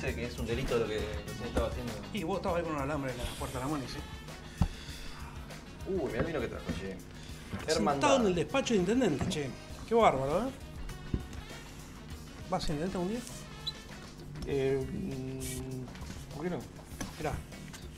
dice 0.00 0.14
que 0.14 0.24
es 0.26 0.38
un 0.38 0.46
delito 0.46 0.76
lo 0.78 0.86
que 0.86 0.98
se 0.98 1.46
estaba 1.46 1.68
haciendo. 1.68 1.92
Y 2.12 2.22
vos 2.22 2.36
estabas 2.36 2.58
ahí 2.58 2.64
con 2.64 2.76
un 2.76 2.82
alambre 2.82 3.10
en 3.12 3.18
la 3.18 3.24
puerta 3.38 3.58
de 3.58 3.64
la 3.64 3.70
mano 3.70 3.84
y 3.84 3.88
sí. 3.88 3.98
Uy, 5.88 6.10
mirá 6.12 6.22
vino 6.22 6.40
que 6.40 6.48
trajo, 6.48 6.64
che. 6.78 6.96
Sentado 7.72 8.16
en 8.20 8.26
el 8.26 8.34
despacho 8.34 8.74
de 8.74 8.80
intendente, 8.80 9.28
che. 9.28 9.50
Qué 9.88 9.94
bárbaro, 9.94 10.48
¿eh? 10.48 10.50
¿Vas 12.50 12.62
a 12.68 12.72
intendente 12.72 12.96
algún 12.96 13.10
día? 13.12 13.20
Eh, 14.46 14.86
mm, 14.86 16.34
¿Por 16.34 16.44
qué 16.44 16.50
no? 16.50 16.58
Mirá. 17.18 17.32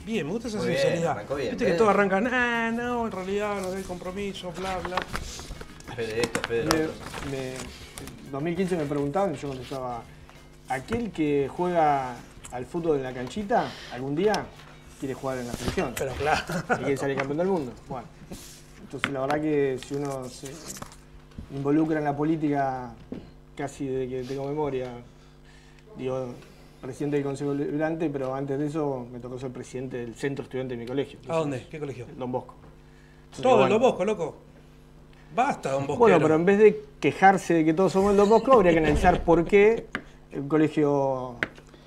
Bien, 0.05 0.27
me 0.27 0.33
gusta 0.33 0.49
esa 0.49 0.59
Muy 0.59 0.69
bien, 0.69 0.79
sinceridad. 0.81 1.11
arrancó 1.13 1.35
bien, 1.35 1.51
Viste 1.51 1.67
que 1.67 1.73
todo 1.73 1.91
arranca, 1.91 2.17
ah, 2.33 2.71
no, 2.73 3.07
en 3.07 3.13
realidad 3.13 3.61
no 3.61 3.73
hay 3.73 3.83
compromiso, 3.83 4.51
bla, 4.53 4.79
bla. 4.79 4.97
Fe 5.95 6.07
de 6.07 6.21
esto, 6.23 6.41
fe 6.49 6.55
de 6.55 6.65
lo 6.65 6.71
Me- 6.77 6.85
otro. 6.85 6.95
me- 7.31 7.55
en 7.55 8.33
2015 8.33 8.77
me 8.77 8.85
preguntaban 8.87 9.35
y 9.35 9.37
yo 9.37 9.49
contestaba, 9.49 10.03
¿aquel 10.71 11.11
que 11.11 11.49
juega 11.55 12.15
al 12.53 12.65
fútbol 12.65 12.97
en 12.99 13.03
la 13.03 13.13
canchita 13.13 13.71
algún 13.93 14.15
día 14.15 14.47
quiere 14.99 15.15
jugar 15.15 15.39
en 15.39 15.49
la 15.49 15.53
selección? 15.53 15.93
Pero 15.99 16.13
claro. 16.15 16.43
y 16.81 16.85
quiere 16.85 16.97
salir 16.97 17.17
campeón 17.17 17.39
del 17.39 17.49
mundo. 17.49 17.73
Bueno, 17.89 18.07
entonces 18.81 19.11
la 19.13 19.21
verdad 19.21 19.41
que 19.41 19.79
si 19.85 19.95
uno 19.97 20.25
se 20.29 20.53
involucra 21.55 21.99
en 21.99 22.05
la 22.05 22.17
política 22.17 22.95
casi 23.57 23.87
desde 23.87 24.09
que 24.09 24.23
tengo 24.23 24.47
memoria, 24.47 24.89
digo, 25.99 26.35
presidente 26.81 27.17
del 27.17 27.25
Consejo 27.25 27.53
Liberante, 27.53 28.09
pero 28.09 28.35
antes 28.35 28.59
de 28.59 28.67
eso 28.67 29.07
me 29.13 29.19
tocó 29.19 29.39
ser 29.39 29.51
presidente 29.51 29.99
del 29.99 30.15
centro 30.15 30.45
estudiante 30.45 30.75
de 30.75 30.81
mi 30.81 30.87
colegio. 30.87 31.19
¿A 31.29 31.37
dónde? 31.37 31.67
¿Qué 31.71 31.79
colegio? 31.79 32.07
Don 32.17 32.33
Bosco. 32.33 32.55
Entonces, 33.25 33.43
Todo, 33.43 33.57
bueno. 33.59 33.75
Don 33.75 33.83
Bosco, 33.83 34.05
loco. 34.05 34.37
Basta, 35.35 35.73
Don 35.73 35.87
Bosco. 35.87 35.99
Bueno, 35.99 36.19
pero 36.21 36.37
en 36.37 36.45
vez 36.45 36.59
de 36.59 36.85
quejarse 36.99 37.55
de 37.55 37.65
que 37.65 37.75
todos 37.75 37.93
somos 37.93 38.13
el 38.13 38.17
Don 38.17 38.29
Bosco, 38.29 38.53
habría 38.53 38.73
que 38.73 38.79
analizar 38.79 39.23
por 39.25 39.45
qué 39.45 39.87
el 40.33 40.47
colegio 40.49 41.37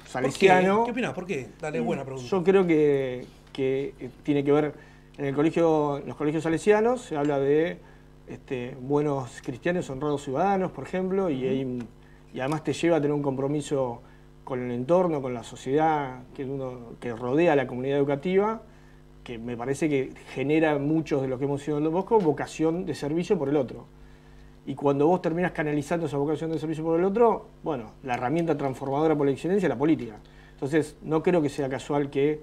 salesiano... 0.05 0.83
¿Qué 0.85 0.91
opinás? 0.91 1.13
¿Por 1.13 1.25
qué? 1.25 1.49
Dale, 1.59 1.79
buena 1.79 2.03
pregunta. 2.03 2.27
Yo 2.29 2.43
creo 2.43 2.67
que, 2.67 3.25
que 3.51 3.93
tiene 4.23 4.43
que 4.43 4.51
ver, 4.51 4.73
en 5.17 5.25
el 5.25 5.35
colegio, 5.35 5.97
en 5.97 6.07
los 6.07 6.15
colegios 6.15 6.43
salesianos 6.43 7.01
se 7.01 7.15
habla 7.17 7.39
de 7.39 7.77
este, 8.27 8.75
buenos 8.81 9.41
cristianos, 9.43 9.89
honrados 9.89 10.23
ciudadanos, 10.23 10.71
por 10.71 10.85
ejemplo, 10.85 11.29
y, 11.29 11.45
hay- 11.47 11.79
y 12.33 12.39
además 12.39 12.63
te 12.63 12.73
lleva 12.73 12.97
a 12.97 13.01
tener 13.01 13.13
un 13.13 13.21
compromiso 13.23 14.01
con 14.43 14.61
el 14.61 14.71
entorno, 14.71 15.21
con 15.21 15.33
la 15.33 15.43
sociedad 15.43 16.23
que, 16.35 16.43
uno, 16.45 16.93
que 16.99 17.13
rodea 17.13 17.53
a 17.53 17.55
la 17.55 17.65
comunidad 17.67 17.97
educativa, 17.97 18.61
que 19.23 19.37
me 19.37 19.55
parece 19.55 19.87
que 19.87 20.11
genera 20.33 20.77
muchos 20.79 21.21
de 21.21 21.29
los 21.29 21.39
que 21.39 21.45
hemos 21.45 21.61
sido 21.61 21.77
en 21.77 21.85
Don 21.85 21.93
Bosco 21.93 22.19
vocación 22.19 22.85
de 22.85 22.93
servicio 22.93 23.37
por 23.39 23.47
el 23.47 23.55
otro. 23.55 23.85
Y 24.65 24.75
cuando 24.75 25.07
vos 25.07 25.21
terminas 25.21 25.51
canalizando 25.51 26.05
esa 26.05 26.17
vocación 26.17 26.51
de 26.51 26.57
servicio 26.59 26.83
por 26.83 26.97
el 26.97 27.05
otro, 27.05 27.47
bueno, 27.63 27.91
la 28.03 28.13
herramienta 28.13 28.57
transformadora 28.57 29.15
por 29.15 29.27
excelencia 29.27 29.65
es 29.67 29.69
la 29.69 29.77
política. 29.77 30.15
Entonces, 30.53 30.95
no 31.01 31.21
creo 31.21 31.41
que 31.41 31.49
sea 31.49 31.67
casual 31.67 32.09
que 32.09 32.39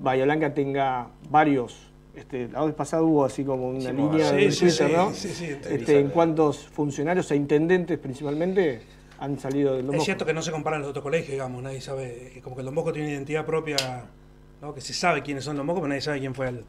Bahía 0.00 0.24
Blanca 0.24 0.52
tenga 0.52 1.08
varios. 1.30 1.90
Este, 2.14 2.48
la 2.48 2.62
vez 2.64 2.74
pasada 2.74 3.02
hubo 3.02 3.24
así 3.24 3.42
como 3.42 3.70
una 3.70 3.90
línea 3.90 4.28
Sí, 4.28 4.36
de 4.36 4.48
Twitter, 4.48 4.70
sí, 4.70 4.84
¿no? 4.94 5.14
sí, 5.14 5.28
sí, 5.28 5.46
Este, 5.46 5.98
en 5.98 6.08
cuántos 6.10 6.58
funcionarios 6.68 7.30
e 7.30 7.36
intendentes 7.36 7.98
principalmente 7.98 8.82
han 9.18 9.38
salido 9.38 9.74
del 9.74 9.86
Don 9.86 9.94
Es 9.94 10.04
cierto 10.04 10.26
que 10.26 10.34
no 10.34 10.42
se 10.42 10.50
comparan 10.50 10.80
los 10.82 10.90
otros 10.90 11.02
colegios, 11.04 11.30
digamos, 11.30 11.62
nadie 11.62 11.80
sabe, 11.80 12.38
como 12.44 12.54
que 12.54 12.60
el 12.60 12.66
Don 12.66 12.74
Bosco 12.74 12.92
tiene 12.92 13.08
una 13.08 13.14
identidad 13.16 13.46
propia, 13.46 13.76
¿no? 14.60 14.74
que 14.74 14.82
se 14.82 14.92
sabe 14.92 15.22
quiénes 15.22 15.42
son 15.44 15.56
Don 15.56 15.66
Bosco, 15.66 15.80
pero 15.80 15.88
nadie 15.88 16.02
sabe 16.02 16.18
quién 16.20 16.34
fue 16.34 16.48
al, 16.48 16.64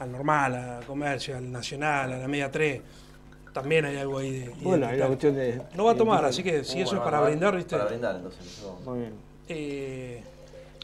al 0.00 0.10
normal, 0.10 0.54
al 0.56 0.84
comercio, 0.86 1.36
al 1.36 1.52
nacional, 1.52 2.12
a 2.12 2.18
la 2.18 2.26
media 2.26 2.50
3. 2.50 2.80
También 3.54 3.84
hay 3.84 3.96
algo 3.96 4.18
ahí 4.18 4.40
de. 4.40 4.48
Bueno, 4.62 4.86
hay 4.88 4.96
una 4.96 5.06
identitario. 5.06 5.06
cuestión 5.08 5.34
de. 5.36 5.62
No 5.76 5.84
va 5.84 5.92
a 5.92 5.96
tomar, 5.96 6.24
así 6.24 6.42
que 6.42 6.64
si 6.64 6.80
Uh, 6.80 6.82
eso 6.82 6.90
bueno, 6.90 7.00
es 7.00 7.04
para 7.04 7.20
brindar, 7.20 7.56
¿viste? 7.56 7.76
Para 7.76 7.88
brindar, 7.88 8.16
entonces. 8.16 8.44
eso- 8.46 8.78
Muy 8.84 8.98
bien. 8.98 9.12
Eh, 9.48 10.22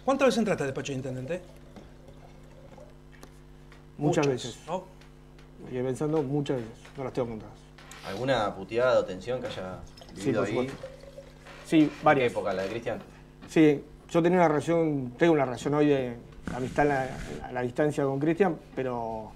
¿Cuántas 0.04 0.28
veces 0.28 0.38
entraste 0.38 0.62
al 0.62 0.68
despacho 0.68 0.92
de 0.92 0.96
intendente? 0.96 1.42
Muchas, 3.98 4.26
veces. 4.26 4.58
¿no? 4.66 4.84
Quedé 5.68 5.82
pensando 5.82 6.22
muchas 6.22 6.56
veces. 6.58 6.72
No 6.96 7.04
las 7.04 7.12
tengo 7.12 7.28
contadas. 7.28 7.54
¿Alguna 8.06 8.54
puteada 8.54 9.00
o 9.00 9.04
tensión 9.04 9.40
que 9.40 9.48
haya 9.48 9.78
Sí, 10.14 10.20
vivido 10.26 10.40
por 10.44 10.48
ahí? 10.50 10.70
Sí, 11.66 11.78
¿Qué 11.86 12.04
varias. 12.04 12.32
época? 12.32 12.52
¿La 12.54 12.62
de 12.62 12.68
Cristian? 12.68 12.98
Sí, 13.48 13.84
yo 14.08 14.22
tenía 14.22 14.38
una 14.38 14.48
relación, 14.48 15.12
tengo 15.18 15.32
una 15.34 15.44
relación 15.44 15.74
hoy 15.74 15.86
de 15.88 16.16
amistad 16.54 16.86
a 16.86 16.88
la, 16.88 17.46
a 17.48 17.52
la 17.52 17.62
distancia 17.62 18.04
con 18.04 18.18
Cristian, 18.20 18.56
pero 18.74 19.32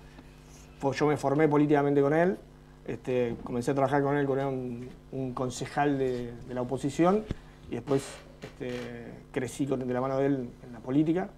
pues 0.80 0.98
yo 0.98 1.06
me 1.06 1.16
formé 1.16 1.46
políticamente 1.48 2.00
con 2.00 2.14
él, 2.14 2.38
este, 2.86 3.36
comencé 3.42 3.70
a 3.70 3.74
trabajar 3.74 4.02
con 4.02 4.16
él, 4.16 4.26
con 4.26 4.38
un, 4.38 4.88
un 5.12 5.32
concejal 5.32 5.98
de, 5.98 6.32
la 6.50 6.62
oposición, 6.62 7.24
y 7.70 7.76
después 7.76 8.04
este, 8.42 9.12
crecí 9.32 9.66
con, 9.66 9.80
la 9.90 10.00
mano 10.00 10.18
de 10.18 10.26
él 10.26 10.48
en 10.66 10.72
la 10.72 10.80
política, 10.80 11.30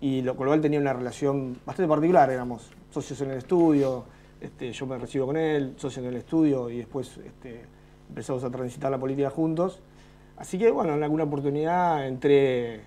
y 0.00 0.22
lo 0.22 0.36
con 0.36 0.46
lo 0.46 0.50
cual 0.50 0.60
tenía 0.60 0.80
una 0.80 0.92
relación 0.92 1.58
bastante 1.64 1.88
particular, 1.88 2.30
éramos 2.30 2.70
socios 2.90 3.20
en 3.20 3.30
el 3.30 3.38
estudio, 3.38 4.04
este, 4.40 4.72
yo 4.72 4.86
me 4.86 4.98
recibo 4.98 5.26
con 5.26 5.36
él, 5.36 5.74
socio 5.76 6.02
en 6.02 6.08
el 6.08 6.16
estudio, 6.16 6.70
y 6.70 6.78
después 6.78 7.18
empezamos 8.08 8.44
a 8.44 8.50
transitar 8.50 8.90
la 8.90 8.98
política 8.98 9.30
juntos. 9.30 9.80
Así 10.36 10.58
que, 10.58 10.70
bueno, 10.70 10.94
en 10.94 11.02
alguna 11.02 11.24
oportunidad 11.24 12.06
entré 12.06 12.82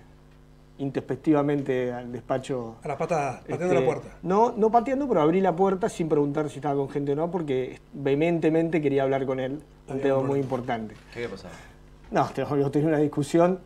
introspectivamente 0.78 1.92
al 1.92 2.12
despacho. 2.12 2.76
A 2.82 2.88
la 2.88 2.96
patada, 2.98 3.40
pateando 3.40 3.64
este, 3.66 3.74
la 3.80 3.84
puerta. 3.84 4.18
No, 4.22 4.52
no 4.56 4.70
pateando, 4.70 5.08
pero 5.08 5.20
abrí 5.20 5.40
la 5.40 5.54
puerta 5.54 5.88
sin 5.88 6.08
preguntar 6.08 6.48
si 6.50 6.56
estaba 6.56 6.74
con 6.74 6.88
gente 6.88 7.12
o 7.12 7.16
no, 7.16 7.30
porque 7.30 7.80
vehementemente 7.92 8.80
quería 8.80 9.02
hablar 9.02 9.26
con 9.26 9.40
él, 9.40 9.60
un 9.88 10.00
tema 10.00 10.20
muy 10.22 10.38
importante. 10.40 10.94
¿Qué 11.12 11.20
había 11.24 11.30
pasado? 11.30 11.54
No, 12.10 12.28
tenía 12.70 12.88
una 12.88 12.98
discusión 12.98 13.60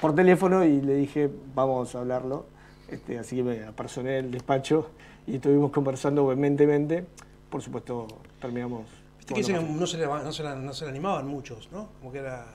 por 0.00 0.14
teléfono 0.14 0.64
y 0.64 0.80
le 0.80 0.94
dije, 0.96 1.30
vamos 1.54 1.94
a 1.94 2.00
hablarlo. 2.00 2.46
Este, 2.88 3.18
así 3.18 3.36
que 3.36 3.42
me 3.42 3.64
apersoné 3.64 4.18
el 4.18 4.30
despacho 4.30 4.90
y 5.26 5.36
estuvimos 5.36 5.70
conversando 5.72 6.26
vehementemente. 6.26 7.04
Por 7.50 7.62
supuesto, 7.62 8.06
terminamos. 8.40 8.82
Viste 9.34 9.52
que 9.52 9.60
no 9.60 9.86
se, 9.86 9.98
le, 9.98 10.06
no, 10.06 10.32
se 10.32 10.42
la- 10.44 10.54
no 10.54 10.72
se 10.72 10.84
le 10.84 10.90
animaban 10.90 11.26
muchos, 11.26 11.68
¿no? 11.72 11.88
Como 12.00 12.12
que 12.12 12.18
era. 12.18 12.46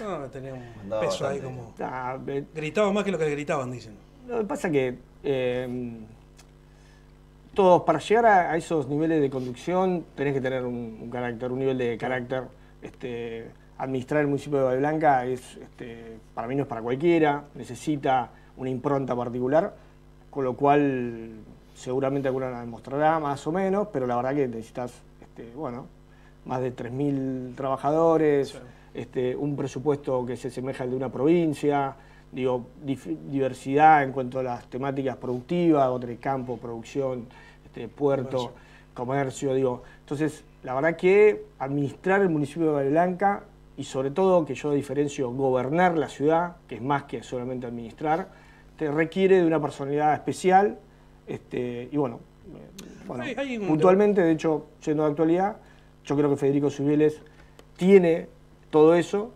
No, 0.00 0.18
tenía 0.30 0.54
un 0.54 0.62
Andaba 0.82 1.02
peso 1.02 1.26
ahí 1.26 1.40
como. 1.40 1.74
Ah, 1.80 2.18
eh, 2.26 2.44
Gritaba 2.54 2.92
más 2.92 3.04
que 3.04 3.12
lo 3.12 3.18
que 3.18 3.24
le 3.24 3.30
gritaban, 3.32 3.70
dicen. 3.70 3.94
Lo 4.28 4.38
que 4.38 4.44
pasa 4.44 4.70
que 4.70 4.98
eh, 5.24 5.98
todos, 7.54 7.82
para 7.82 7.98
llegar 7.98 8.26
a, 8.26 8.52
a 8.52 8.56
esos 8.56 8.88
niveles 8.88 9.20
de 9.20 9.28
conducción, 9.30 10.04
tenés 10.14 10.34
que 10.34 10.40
tener 10.40 10.64
un, 10.64 10.98
un 11.02 11.10
carácter, 11.10 11.52
un 11.52 11.58
nivel 11.58 11.78
de 11.78 11.98
carácter. 11.98 12.44
Este, 12.80 13.46
administrar 13.78 14.22
el 14.22 14.28
municipio 14.28 14.58
de 14.58 14.64
Bahía 14.64 14.78
Blanca 14.78 15.26
es, 15.26 15.56
este, 15.56 16.16
para 16.34 16.46
mí 16.48 16.54
no 16.54 16.62
es 16.62 16.68
para 16.68 16.82
cualquiera, 16.82 17.44
necesita 17.54 18.30
una 18.56 18.70
impronta 18.70 19.14
particular, 19.16 19.74
con 20.30 20.44
lo 20.44 20.54
cual 20.54 21.30
seguramente 21.74 22.28
alguna 22.28 22.50
la 22.50 22.60
demostrará 22.60 23.18
más 23.18 23.44
o 23.46 23.52
menos, 23.52 23.88
pero 23.92 24.06
la 24.06 24.16
verdad 24.16 24.34
que 24.34 24.46
necesitas, 24.48 24.92
este, 25.20 25.50
bueno, 25.54 25.86
más 26.44 26.60
de 26.60 26.74
3.000 26.74 27.54
trabajadores, 27.56 28.50
Sí. 28.50 28.58
Este, 28.94 29.34
un 29.36 29.56
presupuesto 29.56 30.24
que 30.26 30.36
se 30.36 30.48
asemeja 30.48 30.84
al 30.84 30.90
de 30.90 30.96
una 30.96 31.10
provincia, 31.10 31.94
digo, 32.30 32.66
diversidad 33.30 34.02
en 34.02 34.12
cuanto 34.12 34.38
a 34.38 34.42
las 34.42 34.66
temáticas 34.68 35.16
productivas, 35.16 35.88
otro 35.88 36.10
campo, 36.20 36.56
producción, 36.56 37.26
este, 37.64 37.88
puerto, 37.88 38.36
Comercio. 38.38 38.62
comercio, 38.94 39.54
digo. 39.54 39.82
Entonces, 40.00 40.44
la 40.62 40.74
verdad 40.74 40.96
que 40.96 41.44
administrar 41.58 42.20
el 42.22 42.28
municipio 42.28 42.76
de 42.76 42.88
Blanca 42.90 43.44
y 43.76 43.84
sobre 43.84 44.10
todo 44.10 44.44
que 44.44 44.54
yo 44.54 44.72
diferencio 44.72 45.30
gobernar 45.30 45.96
la 45.96 46.08
ciudad, 46.08 46.56
que 46.68 46.76
es 46.76 46.82
más 46.82 47.04
que 47.04 47.22
solamente 47.22 47.66
administrar, 47.66 48.28
te 48.76 48.90
requiere 48.90 49.36
de 49.40 49.46
una 49.46 49.60
personalidad 49.60 50.12
especial, 50.14 50.78
este, 51.26 51.88
y 51.90 51.96
bueno, 51.96 52.20
eh, 52.54 53.04
bueno, 53.06 53.22
Hay- 53.24 53.34
hay 53.36 53.56
un- 53.58 53.68
puntualmente, 53.68 54.20
de 54.22 54.32
hecho, 54.32 54.66
siendo 54.80 55.04
de 55.04 55.10
actualidad, 55.10 55.56
yo 56.04 56.16
creo 56.16 56.28
que 56.30 56.36
Federico 56.36 56.68
Cibeles 56.70 57.20
tiene 57.76 58.28
todo 58.72 58.94
eso 58.96 59.30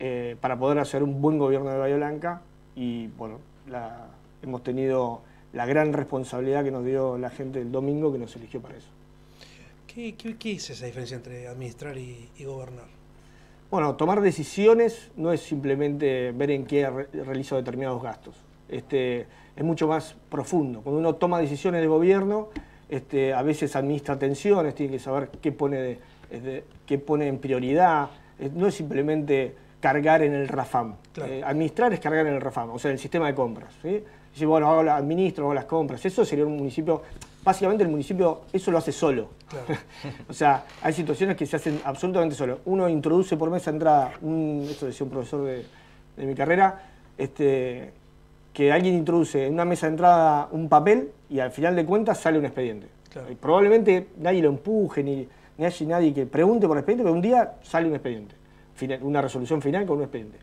eh, 0.00 0.36
para 0.42 0.58
poder 0.58 0.78
hacer 0.80 1.02
un 1.02 1.22
buen 1.22 1.38
gobierno 1.38 1.70
de 1.70 1.78
Bahía 1.78 1.96
Blanca 1.96 2.42
y 2.74 3.06
bueno, 3.06 3.38
la- 3.70 4.08
hemos 4.42 4.62
tenido 4.62 5.22
la 5.54 5.64
gran 5.64 5.94
responsabilidad 5.94 6.62
que 6.64 6.70
nos 6.70 6.84
dio 6.84 7.16
la 7.16 7.30
gente 7.30 7.62
el 7.62 7.72
domingo 7.72 8.12
que 8.12 8.18
nos 8.18 8.36
eligió 8.36 8.60
para 8.60 8.76
eso. 8.76 8.88
¿Qué, 9.86 10.14
qué, 10.16 10.36
qué 10.36 10.52
es 10.52 10.68
esa 10.68 10.84
diferencia 10.84 11.16
entre 11.16 11.48
administrar 11.48 11.96
y, 11.96 12.28
y 12.36 12.44
gobernar? 12.44 12.84
Bueno, 13.70 13.94
tomar 13.96 14.20
decisiones 14.20 15.10
no 15.16 15.32
es 15.32 15.40
simplemente 15.40 16.32
ver 16.32 16.50
en 16.50 16.66
qué 16.66 16.90
re- 16.90 17.08
realizo 17.24 17.56
determinados 17.56 18.02
gastos. 18.02 18.34
Este, 18.68 19.26
es 19.56 19.64
mucho 19.64 19.88
más 19.88 20.14
profundo. 20.28 20.82
Cuando 20.82 20.98
uno 20.98 21.14
toma 21.14 21.38
decisiones 21.38 21.80
de 21.80 21.86
gobierno, 21.86 22.48
este, 22.90 23.32
a 23.32 23.42
veces 23.42 23.74
administra 23.76 24.18
tensiones, 24.18 24.74
tiene 24.74 24.92
que 24.92 24.98
saber 24.98 25.30
qué 25.40 25.50
pone, 25.52 25.76
de- 25.78 25.98
es 26.30 26.42
de- 26.42 26.64
qué 26.84 26.98
pone 26.98 27.28
en 27.28 27.38
prioridad. 27.38 28.10
Eh, 28.38 28.50
No 28.54 28.66
es 28.66 28.74
simplemente 28.74 29.54
cargar 29.80 30.22
en 30.22 30.34
el 30.34 30.48
RAFAM. 30.48 30.94
Claro. 31.12 31.32
Eh, 31.32 31.42
administrar 31.44 31.92
es 31.92 32.00
cargar 32.00 32.26
en 32.26 32.34
el 32.34 32.40
RAFAM, 32.40 32.70
o 32.70 32.78
sea, 32.78 32.90
el 32.90 32.98
sistema 32.98 33.26
de 33.26 33.34
compras. 33.34 33.72
¿sí? 33.82 34.02
Bueno, 34.44 34.70
hago 34.70 34.82
la- 34.82 34.96
administro, 34.96 35.44
hago 35.44 35.54
las 35.54 35.64
compras. 35.66 36.04
Eso 36.04 36.24
sería 36.24 36.44
un 36.46 36.56
municipio, 36.56 37.02
básicamente 37.44 37.84
el 37.84 37.90
municipio 37.90 38.42
eso 38.52 38.70
lo 38.70 38.78
hace 38.78 38.92
solo. 38.92 39.28
Claro. 39.48 39.66
O 40.28 40.32
sea, 40.32 40.64
hay 40.82 40.92
situaciones 40.92 41.36
que 41.36 41.46
se 41.46 41.56
hacen 41.56 41.80
absolutamente 41.84 42.34
solo. 42.34 42.60
Uno 42.66 42.88
introduce 42.88 43.36
por 43.36 43.50
mesa 43.50 43.70
de 43.70 43.76
entrada, 43.76 44.12
un, 44.22 44.66
esto 44.68 44.86
decía 44.86 45.04
un 45.04 45.10
profesor 45.10 45.44
de, 45.44 45.64
de 46.16 46.26
mi 46.26 46.34
carrera, 46.34 46.82
este, 47.16 47.92
que 48.52 48.72
alguien 48.72 48.94
introduce 48.94 49.46
en 49.46 49.54
una 49.54 49.64
mesa 49.64 49.86
de 49.86 49.92
entrada 49.92 50.48
un 50.50 50.68
papel 50.68 51.10
y 51.30 51.38
al 51.38 51.50
final 51.52 51.76
de 51.76 51.84
cuentas 51.84 52.18
sale 52.18 52.38
un 52.38 52.44
expediente. 52.46 52.88
Claro. 53.12 53.30
Y 53.30 53.34
probablemente 53.36 54.08
nadie 54.18 54.42
lo 54.42 54.48
empuje, 54.48 55.02
ni, 55.02 55.26
ni 55.58 55.64
haya 55.64 55.86
nadie 55.86 56.12
que 56.12 56.26
pregunte 56.26 56.66
por 56.66 56.76
expediente, 56.76 57.04
pero 57.04 57.14
un 57.14 57.22
día 57.22 57.54
sale 57.62 57.88
un 57.88 57.94
expediente, 57.94 58.34
una 59.02 59.22
resolución 59.22 59.62
final 59.62 59.86
con 59.86 59.98
un 59.98 60.04
expediente. 60.04 60.38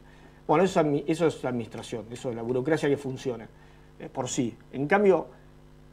Bueno, 0.47 0.63
eso 0.63 0.81
es, 0.81 1.03
eso 1.07 1.27
es 1.27 1.43
la 1.43 1.49
administración, 1.49 2.05
eso 2.11 2.29
es 2.29 2.35
la 2.35 2.41
burocracia 2.41 2.89
que 2.89 2.97
funciona 2.97 3.47
eh, 3.99 4.09
por 4.11 4.27
sí. 4.27 4.55
En 4.71 4.87
cambio, 4.87 5.27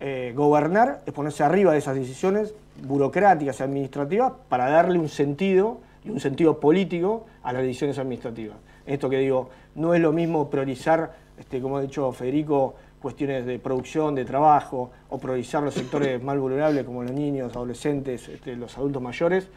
eh, 0.00 0.32
gobernar 0.34 1.02
es 1.06 1.12
ponerse 1.12 1.44
arriba 1.44 1.72
de 1.72 1.78
esas 1.78 1.94
decisiones 1.94 2.54
burocráticas 2.82 3.60
y 3.60 3.62
administrativas 3.62 4.32
para 4.48 4.68
darle 4.70 4.98
un 4.98 5.08
sentido 5.08 5.80
y 6.04 6.10
un 6.10 6.20
sentido 6.20 6.58
político 6.58 7.26
a 7.42 7.52
las 7.52 7.62
decisiones 7.62 7.98
administrativas. 7.98 8.56
Esto 8.86 9.10
que 9.10 9.18
digo, 9.18 9.50
no 9.74 9.94
es 9.94 10.00
lo 10.00 10.12
mismo 10.12 10.48
priorizar, 10.48 11.12
este, 11.38 11.60
como 11.60 11.76
ha 11.76 11.82
dicho 11.82 12.10
Federico, 12.12 12.74
cuestiones 13.00 13.46
de 13.46 13.58
producción, 13.58 14.14
de 14.14 14.24
trabajo, 14.24 14.90
o 15.08 15.18
priorizar 15.18 15.62
los 15.62 15.74
sectores 15.74 16.22
más 16.22 16.38
vulnerables 16.38 16.84
como 16.84 17.02
los 17.02 17.12
niños, 17.12 17.54
adolescentes, 17.54 18.28
este, 18.28 18.56
los 18.56 18.76
adultos 18.76 19.02
mayores, 19.02 19.48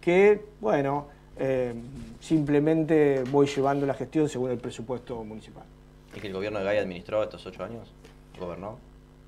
que, 0.00 0.44
bueno, 0.60 1.06
eh, 1.38 1.74
simplemente 2.20 3.24
voy 3.30 3.46
llevando 3.46 3.86
la 3.86 3.94
gestión 3.94 4.28
según 4.28 4.50
el 4.50 4.58
presupuesto 4.58 5.22
municipal. 5.24 5.64
¿Y 6.14 6.20
que 6.20 6.26
el 6.28 6.32
gobierno 6.32 6.58
de 6.60 6.64
Gay 6.64 6.78
administró 6.78 7.22
estos 7.22 7.44
ocho 7.46 7.64
años? 7.64 7.92
¿Gobernó? 8.38 8.78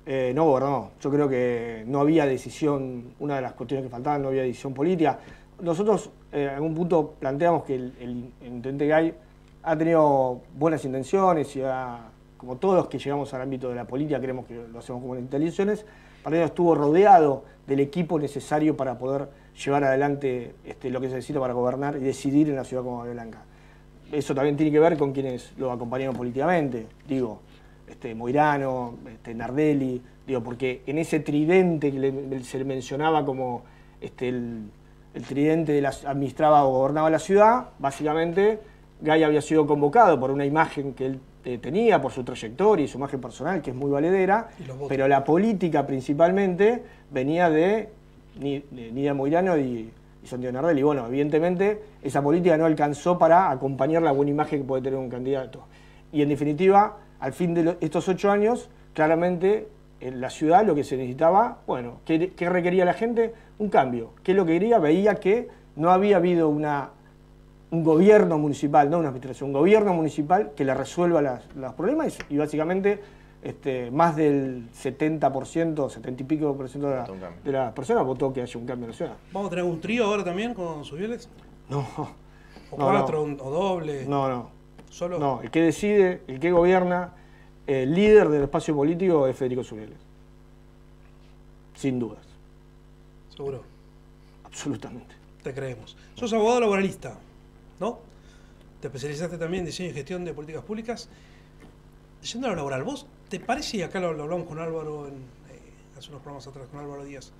Eh, 0.05 0.31
no 0.35 0.45
gobernó. 0.45 0.91
Yo 1.01 1.09
creo 1.09 1.27
que 1.27 1.83
no 1.87 1.99
había 1.99 2.25
decisión, 2.25 3.13
una 3.19 3.37
de 3.37 3.41
las 3.41 3.53
cuestiones 3.53 3.85
que 3.85 3.89
faltaban, 3.89 4.21
no 4.21 4.27
había 4.27 4.43
decisión 4.43 4.73
política. 4.73 5.19
Nosotros 5.61 6.11
eh, 6.31 6.43
en 6.43 6.49
algún 6.49 6.75
punto 6.75 7.15
planteamos 7.19 7.63
que 7.63 7.75
el, 7.75 7.93
el 7.99 8.09
intendente 8.45 8.87
Gay 8.87 9.13
ha 9.63 9.75
tenido 9.75 10.41
buenas 10.53 10.85
intenciones 10.85 11.55
y 11.55 11.63
ha, 11.63 12.11
como 12.37 12.57
todos 12.57 12.75
los 12.75 12.87
que 12.87 12.99
llegamos 12.99 13.33
al 13.33 13.41
ámbito 13.41 13.69
de 13.69 13.75
la 13.75 13.85
política, 13.85 14.19
creemos 14.19 14.45
que 14.45 14.55
lo 14.71 14.79
hacemos 14.79 15.01
como 15.01 15.15
intenciones, 15.15 15.85
para 16.23 16.37
ello 16.37 16.45
estuvo 16.45 16.75
rodeado 16.75 17.43
del 17.67 17.79
equipo 17.79 18.19
necesario 18.19 18.75
para 18.75 18.97
poder 18.97 19.29
llevar 19.63 19.83
adelante 19.83 20.55
este, 20.65 20.89
lo 20.89 20.99
que 20.99 21.07
se 21.07 21.15
necesita 21.15 21.39
para 21.39 21.53
gobernar 21.53 21.97
y 21.97 21.99
decidir 21.99 22.49
en 22.49 22.55
la 22.55 22.63
ciudad 22.63 22.83
como 22.83 23.03
Blanca. 23.03 23.43
Eso 24.11 24.35
también 24.35 24.55
tiene 24.55 24.71
que 24.71 24.79
ver 24.79 24.97
con 24.97 25.13
quienes 25.13 25.53
lo 25.57 25.71
acompañaron 25.71 26.15
políticamente, 26.15 26.87
digo, 27.07 27.41
este, 27.87 28.15
Moirano, 28.15 28.95
este, 29.11 29.33
Nardelli, 29.33 30.01
digo, 30.25 30.41
porque 30.41 30.81
en 30.85 30.97
ese 30.97 31.19
tridente 31.19 31.91
que 31.91 32.39
se 32.43 32.57
le 32.57 32.65
mencionaba 32.65 33.23
como 33.25 33.63
este, 34.01 34.29
el, 34.29 34.69
el 35.13 35.23
tridente 35.23 35.71
de 35.71 35.81
la, 35.81 35.89
administraba 35.89 36.65
o 36.65 36.71
gobernaba 36.71 37.09
la 37.09 37.19
ciudad, 37.19 37.69
básicamente 37.79 38.59
Gay 39.01 39.23
había 39.23 39.41
sido 39.41 39.67
convocado 39.67 40.19
por 40.19 40.31
una 40.31 40.45
imagen 40.45 40.93
que 40.93 41.05
él 41.05 41.19
eh, 41.45 41.57
tenía, 41.59 42.01
por 42.01 42.11
su 42.11 42.23
trayectoria 42.23 42.83
y 42.85 42.87
su 42.87 42.97
imagen 42.97 43.21
personal, 43.21 43.61
que 43.61 43.69
es 43.69 43.75
muy 43.75 43.91
valedera, 43.91 44.49
pero 44.89 45.07
la 45.07 45.23
política 45.23 45.85
principalmente 45.87 46.81
venía 47.11 47.49
de 47.49 47.89
Ni- 48.39 48.63
de 48.71 48.91
Nidia 48.91 49.13
Moirano 49.13 49.57
y, 49.57 49.91
y 50.23 50.27
Santiago 50.27 50.53
Nardelli. 50.53 50.81
Bueno, 50.83 51.05
evidentemente 51.07 51.81
esa 52.03 52.21
política 52.21 52.57
no 52.57 52.65
alcanzó 52.65 53.17
para 53.17 53.49
acompañar 53.51 54.01
la 54.01 54.11
buena 54.11 54.31
imagen 54.31 54.61
que 54.61 54.65
puede 54.67 54.81
tener 54.81 54.99
un 54.99 55.09
candidato. 55.09 55.63
Y 56.11 56.21
en 56.21 56.29
definitiva, 56.29 56.97
al 57.19 57.31
fin 57.33 57.53
de 57.53 57.63
lo- 57.63 57.75
estos 57.79 58.09
ocho 58.09 58.31
años, 58.31 58.69
claramente 58.93 59.67
en 60.01 60.19
la 60.21 60.29
ciudad 60.29 60.65
lo 60.65 60.75
que 60.75 60.83
se 60.83 60.97
necesitaba, 60.97 61.59
bueno, 61.67 61.99
¿qué, 62.05 62.31
qué 62.35 62.49
requería 62.49 62.85
la 62.85 62.93
gente? 62.93 63.33
Un 63.59 63.69
cambio. 63.69 64.11
¿Qué 64.23 64.31
es 64.31 64.35
lo 64.37 64.45
que 64.45 64.53
quería? 64.53 64.79
Veía 64.79 65.15
que 65.15 65.47
no 65.75 65.91
había 65.91 66.17
habido 66.17 66.49
una, 66.49 66.89
un 67.71 67.83
gobierno 67.83 68.37
municipal, 68.37 68.89
no 68.89 68.99
una 68.99 69.09
administración, 69.09 69.49
un 69.49 69.53
gobierno 69.53 69.93
municipal 69.93 70.51
que 70.55 70.63
le 70.63 70.73
resuelva 70.73 71.21
las- 71.21 71.43
los 71.55 71.73
problemas 71.73 72.17
y 72.29 72.37
básicamente 72.37 73.01
este, 73.43 73.91
más 73.91 74.15
del 74.15 74.69
70%, 74.71 75.87
70 75.89 76.23
y 76.23 76.25
pico 76.25 76.55
por 76.57 76.67
ciento 76.67 76.89
de, 76.89 76.95
la- 76.95 77.07
de 77.43 77.51
las 77.51 77.73
personas 77.73 78.03
votó 78.03 78.33
que 78.33 78.41
haya 78.41 78.59
un 78.59 78.65
cambio 78.65 78.85
en 78.85 78.91
la 78.91 78.97
ciudad. 78.97 79.13
¿Vamos 79.31 79.47
a 79.47 79.49
tener 79.51 79.65
un 79.65 79.79
trío 79.79 80.05
ahora 80.05 80.23
también 80.23 80.53
con 80.55 80.83
Subieles? 80.83 81.29
No, 81.69 81.79
¿O 82.71 82.77
No, 82.77 82.85
cuatro, 82.89 83.27
no. 83.27 83.43
o 83.43 83.49
doble? 83.51 84.05
no, 84.07 84.27
no. 84.27 84.49
¿Solo? 84.89 85.19
No, 85.19 85.41
el 85.43 85.51
que 85.51 85.61
decide, 85.61 86.21
el 86.27 86.39
que 86.39 86.51
gobierna, 86.51 87.13
el 87.67 87.93
líder 87.93 88.29
del 88.29 88.43
espacio 88.43 88.75
político 88.75 89.27
es 89.27 89.35
Federico 89.35 89.63
Zurieles. 89.63 89.97
Sin 91.75 91.99
dudas, 91.99 92.23
Seguro, 93.35 93.61
absolutamente. 94.45 95.13
te 95.43 95.53
creemos. 95.53 95.95
Sos 96.15 96.31
abogado 96.33 96.61
laboralista, 96.61 97.15
¿no? 97.79 97.99
Te 98.81 98.87
especializaste 98.87 99.37
también 99.37 99.61
en 99.61 99.65
diseño 99.67 99.89
y 99.89 99.93
gestión 99.93 100.23
de 100.25 100.33
políticas 100.33 100.63
públicas. 100.63 101.09
Yendo 102.31 102.47
a 102.47 102.49
lo 102.51 102.55
laboral, 102.57 102.83
¿vos 102.83 103.05
te 103.29 103.39
parece, 103.39 103.77
y 103.77 103.81
acá 103.83 103.99
lo, 103.99 104.13
lo 104.13 104.23
hablamos 104.23 104.47
con 104.47 104.59
Álvaro 104.59 105.07
en, 105.07 105.13
eh, 105.13 105.97
hace 105.97 106.09
unos 106.09 106.21
programas 106.21 106.47
atrás, 106.47 106.67
con 106.71 106.79
Álvaro 106.79 107.03
Díaz, 107.05 107.31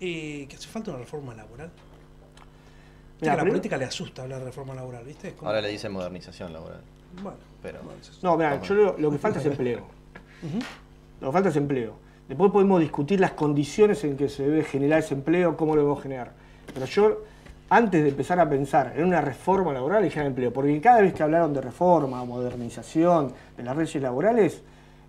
eh, 0.00 0.46
que 0.48 0.56
hace 0.56 0.68
falta 0.68 0.90
una 0.90 1.00
reforma 1.00 1.34
laboral? 1.34 1.70
Viste 1.70 3.20
que 3.20 3.26
la 3.26 3.32
primero- 3.36 3.52
política 3.52 3.76
le 3.76 3.84
asusta 3.86 4.22
hablar 4.22 4.40
de 4.40 4.46
reforma 4.46 4.74
laboral, 4.74 5.04
¿viste? 5.04 5.34
Ahora 5.42 5.60
le 5.60 5.68
dicen 5.68 5.92
modernización 5.92 6.52
laboral. 6.52 6.80
Bueno, 7.22 7.38
Pero- 7.62 7.80
No, 8.22 8.36
mira, 8.36 8.60
yo 8.62 8.74
lo, 8.74 8.98
lo 8.98 9.10
que 9.10 9.18
falta 9.18 9.38
es 9.40 9.46
empleo. 9.46 9.86
Lo 11.20 11.28
que 11.28 11.32
falta 11.32 11.48
es 11.48 11.56
empleo. 11.56 11.94
Después 12.28 12.50
podemos 12.52 12.80
discutir 12.80 13.18
las 13.20 13.30
condiciones 13.32 14.02
en 14.04 14.16
que 14.16 14.28
se 14.28 14.42
debe 14.42 14.62
generar 14.64 14.98
ese 14.98 15.14
empleo, 15.14 15.56
cómo 15.56 15.74
lo 15.74 15.80
debemos 15.82 16.02
generar. 16.02 16.32
Pero 16.74 16.84
yo, 16.86 17.22
antes 17.70 18.02
de 18.02 18.10
empezar 18.10 18.38
a 18.40 18.48
pensar 18.48 18.92
en 18.96 19.04
una 19.04 19.20
reforma 19.20 19.72
laboral 19.72 20.04
y 20.04 20.10
generar 20.10 20.28
empleo, 20.28 20.52
porque 20.52 20.80
cada 20.80 21.00
vez 21.00 21.12
que 21.14 21.22
hablaron 21.22 21.52
de 21.52 21.60
reforma, 21.60 22.24
modernización, 22.24 23.32
de 23.56 23.62
las 23.62 23.76
leyes 23.76 24.02
laborales, 24.02 24.62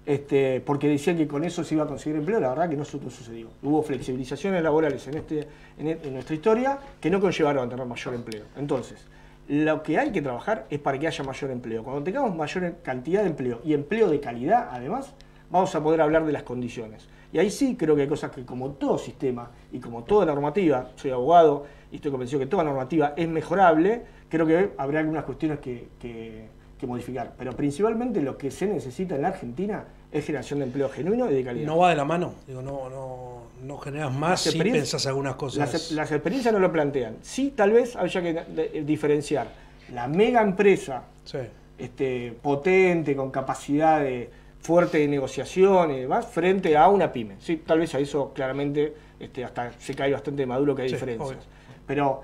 este, 0.05 0.61
porque 0.61 0.87
decían 0.87 1.17
que 1.17 1.27
con 1.27 1.43
eso 1.43 1.63
se 1.63 1.75
iba 1.75 1.83
a 1.83 1.87
conseguir 1.87 2.17
empleo, 2.19 2.39
la 2.39 2.49
verdad 2.49 2.69
que 2.69 2.75
no, 2.77 2.85
su- 2.85 3.01
no 3.01 3.09
sucedió. 3.09 3.47
Hubo 3.63 3.81
flexibilizaciones 3.81 4.61
laborales 4.61 5.07
en, 5.07 5.15
este, 5.17 5.47
en, 5.79 5.87
e- 5.87 5.97
en 6.03 6.13
nuestra 6.13 6.35
historia 6.35 6.77
que 7.01 7.09
no 7.09 7.19
conllevaron 7.19 7.65
a 7.65 7.69
tener 7.69 7.85
mayor 7.85 8.13
empleo. 8.13 8.43
Entonces, 8.55 8.99
lo 9.47 9.81
que 9.83 9.97
hay 9.97 10.11
que 10.11 10.21
trabajar 10.21 10.65
es 10.69 10.79
para 10.79 10.97
que 10.99 11.07
haya 11.07 11.23
mayor 11.23 11.51
empleo. 11.51 11.83
Cuando 11.83 12.03
tengamos 12.03 12.35
mayor 12.35 12.75
cantidad 12.83 13.21
de 13.21 13.27
empleo 13.29 13.61
y 13.63 13.73
empleo 13.73 14.07
de 14.09 14.19
calidad, 14.19 14.69
además, 14.71 15.11
vamos 15.49 15.73
a 15.75 15.81
poder 15.83 16.01
hablar 16.01 16.25
de 16.25 16.31
las 16.33 16.43
condiciones. 16.43 17.07
Y 17.33 17.39
ahí 17.39 17.49
sí 17.49 17.75
creo 17.75 17.95
que 17.95 18.03
hay 18.03 18.07
cosas 18.07 18.31
que 18.31 18.45
como 18.45 18.71
todo 18.71 18.97
sistema 18.97 19.49
y 19.73 19.79
como 19.79 20.03
toda 20.03 20.25
normativa, 20.25 20.89
soy 20.95 21.11
abogado 21.11 21.65
y 21.91 21.95
estoy 21.97 22.11
convencido 22.11 22.39
que 22.39 22.47
toda 22.47 22.63
normativa 22.63 23.13
es 23.15 23.27
mejorable, 23.27 24.01
creo 24.29 24.45
que 24.45 24.71
habrá 24.77 24.99
algunas 24.99 25.23
cuestiones 25.23 25.59
que, 25.59 25.87
que- 25.99 26.47
que 26.79 26.85
modificar. 26.87 27.33
Pero 27.37 27.53
principalmente 27.55 28.21
lo 28.21 28.37
que 28.37 28.51
se 28.51 28.67
necesita 28.67 29.15
en 29.15 29.21
la 29.21 29.29
Argentina 29.29 29.85
es 30.11 30.25
generación 30.25 30.59
de 30.59 30.65
empleo 30.65 30.89
genuino 30.89 31.31
y 31.31 31.33
de 31.33 31.43
calidad. 31.43 31.65
no 31.65 31.77
va 31.77 31.89
de 31.91 31.95
la 31.95 32.03
mano. 32.03 32.33
Digo, 32.47 32.61
no, 32.61 32.89
no, 32.89 33.43
no 33.63 33.77
generas 33.77 34.13
más 34.13 34.41
si 34.41 34.57
pensás 34.59 35.05
algunas 35.07 35.35
cosas. 35.35 35.71
Las, 35.71 35.91
las 35.93 36.11
experiencias 36.11 36.53
no 36.53 36.59
lo 36.59 36.71
plantean. 36.73 37.15
Sí, 37.21 37.53
tal 37.55 37.71
vez 37.71 37.95
haya 37.95 38.21
que 38.21 38.33
de- 38.33 38.83
diferenciar 38.85 39.47
la 39.93 40.07
mega 40.09 40.41
empresa 40.41 41.03
Sí. 41.23 41.37
este, 41.77 42.33
potente, 42.41 43.15
con 43.15 43.31
capacidad 43.31 44.01
de, 44.01 44.29
fuerte 44.59 44.97
de 44.97 45.07
negociación 45.07 45.91
y 45.91 45.99
demás, 46.01 46.25
frente 46.27 46.75
a 46.75 46.89
una 46.89 47.11
pyme. 47.13 47.35
Sí, 47.39 47.57
tal 47.65 47.79
vez 47.79 47.93
a 47.95 47.99
eso 47.99 48.33
claramente 48.33 48.93
este, 49.19 49.45
hasta 49.45 49.71
se 49.79 49.93
cae 49.93 50.11
bastante 50.11 50.45
maduro 50.45 50.75
que 50.75 50.81
hay 50.81 50.89
Sí, 50.89 50.95
diferencias. 50.95 51.29
obvio. 51.29 51.54
Pero 51.85 52.23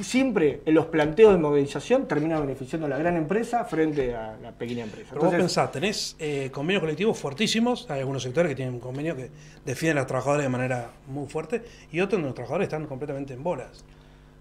siempre 0.00 0.60
en 0.64 0.74
los 0.74 0.86
planteos 0.86 1.32
de 1.32 1.38
modernización 1.38 2.06
termina 2.06 2.40
beneficiando 2.40 2.86
a 2.86 2.90
la 2.90 2.98
gran 2.98 3.16
empresa 3.16 3.64
frente 3.64 4.14
a 4.14 4.36
la 4.42 4.52
pequeña 4.52 4.84
empresa. 4.84 5.10
Pero 5.10 5.22
vos 5.22 5.32
Entonces, 5.32 5.40
pensás, 5.40 5.72
tenés 5.72 6.16
eh, 6.18 6.50
convenios 6.52 6.80
colectivos 6.80 7.18
fuertísimos, 7.18 7.88
hay 7.90 8.00
algunos 8.00 8.22
sectores 8.22 8.50
que 8.50 8.56
tienen 8.56 8.80
convenios 8.80 9.16
que 9.16 9.30
defienden 9.64 9.98
a 9.98 10.00
los 10.00 10.08
trabajadores 10.08 10.44
de 10.44 10.48
manera 10.48 10.90
muy 11.06 11.28
fuerte 11.28 11.62
y 11.92 12.00
otros 12.00 12.18
donde 12.18 12.28
los 12.28 12.34
trabajadores 12.34 12.66
están 12.66 12.86
completamente 12.86 13.34
en 13.34 13.42
bolas. 13.42 13.84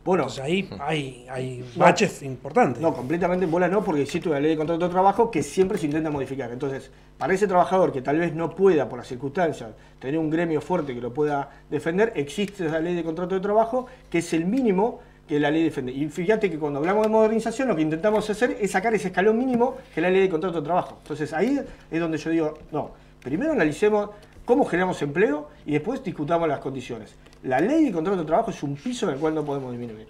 Bueno, 0.08 0.24
Entonces 0.24 0.44
ahí 0.44 0.70
hay, 0.80 1.26
hay 1.30 1.66
No. 1.76 1.84
baches 1.84 2.24
importantes. 2.24 2.82
No, 2.82 2.94
completamente 2.94 3.44
en 3.46 3.52
bola 3.52 3.68
no, 3.68 3.84
porque 3.84 4.02
existe 4.04 4.30
una 4.30 4.40
ley 4.40 4.52
de 4.52 4.58
contrato 4.58 4.86
de 4.86 4.92
trabajo 4.92 5.30
que 5.30 5.44
siempre 5.44 5.78
se 5.78 5.86
intenta 5.86 6.10
modificar. 6.10 6.50
Entonces, 6.52 6.90
para 7.18 7.34
ese 7.34 7.46
trabajador 7.46 7.92
que 7.92 8.02
tal 8.02 8.18
vez 8.18 8.34
no 8.34 8.50
pueda, 8.56 8.88
por 8.88 9.00
las 9.00 9.08
circunstancias, 9.08 9.72
tener 10.00 10.18
un 10.18 10.30
gremio 10.30 10.62
fuerte 10.62 10.96
que 10.96 11.02
lo 11.02 11.14
pueda 11.14 11.50
defender, 11.70 12.14
existe 12.16 12.66
esa 12.68 12.80
ley 12.80 12.96
de 12.96 13.04
contrato 13.04 13.36
de 13.36 13.42
trabajo 13.42 13.88
que 14.10 14.20
es 14.20 14.34
el 14.34 14.46
mínimo 14.46 15.02
que 15.28 15.42
la 15.42 15.52
ley 15.52 15.64
defiende. 15.64 15.92
Y 15.92 16.08
fíjate 16.08 16.50
que 16.50 16.58
cuando 16.58 16.80
hablamos 16.80 17.04
de 17.04 17.10
modernización, 17.10 17.68
lo 17.68 17.76
que 17.76 17.82
intentamos 17.82 18.30
hacer 18.30 18.58
es 18.62 18.72
sacar 18.72 18.94
ese 18.94 19.10
escalón 19.10 19.38
mínimo 19.38 19.76
que 19.94 20.00
la 20.00 20.10
ley 20.10 20.22
de 20.22 20.30
contrato 20.30 20.62
de 20.62 20.66
trabajo. 20.66 21.00
Entonces, 21.02 21.34
ahí 21.34 21.60
es 21.92 22.00
donde 22.00 22.18
yo 22.18 22.30
digo, 22.30 22.54
no, 22.72 22.92
primero 23.22 23.52
analicemos 23.52 24.12
cómo 24.48 24.64
generamos 24.64 25.00
empleo 25.02 25.50
y 25.66 25.74
después 25.74 26.02
discutamos 26.04 26.48
las 26.48 26.60
condiciones. 26.60 27.14
La 27.44 27.60
ley 27.60 27.84
de 27.84 27.92
contrato 27.92 28.18
de 28.18 28.26
trabajo 28.26 28.50
es 28.50 28.64
un 28.64 28.76
piso 28.76 29.08
en 29.08 29.16
el 29.16 29.20
cual 29.20 29.36
no 29.36 29.44
podemos 29.44 29.72
disminuir. 29.72 30.08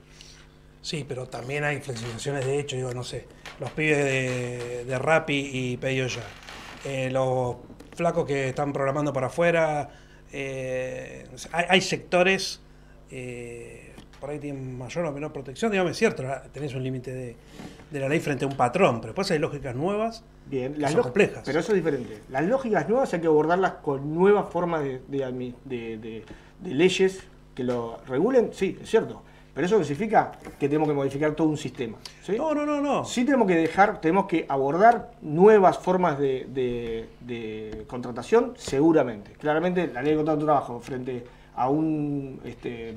Sí, 0.82 1.04
pero 1.06 1.26
también 1.28 1.64
hay 1.64 1.82
flexibilizaciones 1.82 2.46
de 2.46 2.60
hecho, 2.60 2.76
digo, 2.76 2.94
no 2.94 3.04
sé, 3.04 3.26
los 3.60 3.72
pibes 3.72 3.98
de, 3.98 4.86
de 4.86 5.00
Rappi 5.00 5.50
y 5.52 5.78
Pedido 5.78 6.08
Ya, 6.08 6.22
eh, 6.86 7.10
los 7.10 7.56
flacos 7.96 8.26
que 8.28 8.50
están 8.50 8.72
programando 8.72 9.12
para 9.12 9.28
afuera, 9.28 9.90
eh, 10.32 11.28
hay, 11.52 11.82
sectores 11.82 12.62
eh, 13.10 13.96
por 14.20 14.30
ahí 14.30 14.38
tienen 14.38 14.78
mayor 14.78 15.06
o 15.06 15.12
menor 15.12 15.34
protección. 15.34 15.72
Digamos, 15.72 15.94
es 15.94 15.98
cierto, 15.98 16.24
tenés 16.54 16.76
un 16.76 16.84
límite 16.84 17.12
de, 17.12 17.36
de 17.92 18.00
la 18.00 18.10
ley 18.10 18.20
frente 18.20 18.46
a 18.46 18.48
un 18.48 18.56
patrón, 18.58 18.96
pero 19.02 19.08
después 19.14 19.30
hay 19.32 19.40
lógicas 19.40 19.76
nuevas 19.76 20.24
Bien, 20.46 20.74
que 20.74 20.80
las 20.80 20.92
son 20.92 21.04
complejas. 21.04 21.44
Pero 21.46 21.60
eso 21.60 21.72
es 21.72 21.76
diferente. 21.76 22.22
Las 22.30 22.46
lógicas 22.46 22.88
nuevas 22.90 23.14
hay 23.14 23.22
que 23.22 23.28
abordarlas 23.28 23.74
con 23.82 24.14
nuevas 24.14 24.50
formas 24.50 24.84
de, 24.84 25.02
de 25.08 26.24
leyes 26.64 27.24
que 27.56 27.64
lo 27.64 27.98
regulen, 28.08 28.50
sí, 28.54 28.78
es 28.82 28.90
cierto. 28.90 29.24
Pero 29.54 29.66
eso 29.66 29.80
no 29.80 29.84
significa 29.84 30.34
que 30.60 30.68
tenemos 30.70 30.88
que 30.88 30.94
modificar 30.94 31.32
todo 31.34 31.48
un 31.48 31.58
sistema. 31.58 31.98
¿sí? 32.22 32.36
No, 32.38 32.54
no, 32.54 32.64
no, 32.64 32.80
no. 32.80 33.04
Sí 33.06 33.26
tenemos 33.26 33.48
que 33.48 33.56
dejar, 33.56 34.00
tenemos 34.00 34.28
que 34.28 34.46
abordar 34.48 35.12
nuevas 35.24 35.80
formas 35.80 36.20
de, 36.20 36.46
de- 36.54 37.10
de 37.22 37.86
contratación, 37.88 38.54
seguramente. 38.56 39.32
Claramente 39.32 39.88
la 39.88 40.04
ley 40.04 40.12
de 40.12 40.18
contrato 40.18 40.40
de 40.42 40.46
trabajo 40.46 40.80
frente 40.80 41.26
a 41.56 41.70
un 41.70 42.40
este, 42.46 42.94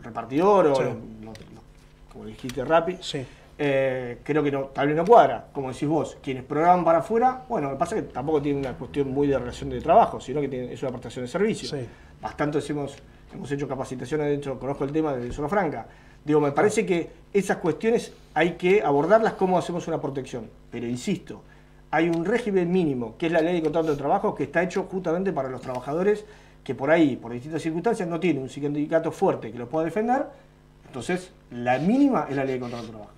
repartidor 0.00 0.66
o 0.68 0.74
Sí. 0.76 0.82
lo- 0.84 0.90
lo- 0.90 1.32
lo- 1.32 2.12
como 2.12 2.24
dijiste 2.26 2.64
Rappi, 2.64 2.98
Sí. 3.00 3.26
Eh, 3.58 4.18
creo 4.22 4.42
que 4.42 4.50
no, 4.50 4.64
tal 4.66 4.88
vez 4.88 4.96
no 4.96 5.04
cuadra. 5.04 5.46
Como 5.52 5.72
decís 5.72 5.88
vos, 5.88 6.18
quienes 6.22 6.44
programan 6.44 6.84
para 6.84 6.98
afuera, 6.98 7.44
bueno, 7.48 7.68
lo 7.68 7.74
que 7.74 7.78
pasa 7.78 7.96
es 7.96 8.02
que 8.04 8.08
tampoco 8.12 8.42
tiene 8.42 8.60
una 8.60 8.72
cuestión 8.74 9.10
muy 9.10 9.26
de 9.26 9.38
relación 9.38 9.70
de 9.70 9.80
trabajo, 9.80 10.20
sino 10.20 10.40
que 10.40 10.48
tiene- 10.48 10.72
es 10.72 10.82
una 10.82 10.90
prestación 10.92 11.24
de 11.24 11.30
servicio. 11.30 11.68
Sí. 11.68 11.86
Bastante 12.20 12.58
hemos, 12.68 12.96
hemos 13.32 13.50
hecho 13.50 13.66
capacitaciones, 13.68 14.26
de 14.28 14.34
hecho, 14.34 14.58
conozco 14.58 14.84
el 14.84 14.92
tema 14.92 15.14
de 15.14 15.32
Zona 15.32 15.48
Franca. 15.48 15.86
Digo, 16.24 16.40
me 16.40 16.52
parece 16.52 16.84
que 16.84 17.08
esas 17.32 17.58
cuestiones 17.58 18.12
hay 18.34 18.52
que 18.52 18.82
abordarlas 18.82 19.34
como 19.34 19.56
hacemos 19.58 19.86
una 19.88 20.00
protección. 20.00 20.50
Pero 20.70 20.86
insisto, 20.86 21.42
hay 21.90 22.08
un 22.08 22.24
régimen 22.24 22.70
mínimo, 22.70 23.14
que 23.16 23.26
es 23.26 23.32
la 23.32 23.40
ley 23.40 23.54
de 23.54 23.62
contrato 23.62 23.90
de 23.90 23.96
trabajo, 23.96 24.34
que 24.34 24.42
está 24.44 24.62
hecho 24.62 24.84
justamente 24.90 25.32
para 25.32 25.48
los 25.48 25.60
trabajadores 25.60 26.24
que 26.64 26.74
por 26.74 26.90
ahí, 26.90 27.14
por 27.16 27.32
distintas 27.32 27.62
circunstancias, 27.62 28.08
no 28.08 28.18
tienen 28.18 28.42
un 28.42 28.48
sindicato 28.48 29.12
fuerte 29.12 29.52
que 29.52 29.58
los 29.58 29.68
pueda 29.68 29.84
defender. 29.84 30.26
Entonces, 30.86 31.30
la 31.52 31.78
mínima 31.78 32.26
es 32.28 32.34
la 32.34 32.44
ley 32.44 32.54
de 32.54 32.60
contrato 32.60 32.86
de 32.86 32.90
trabajo. 32.90 33.10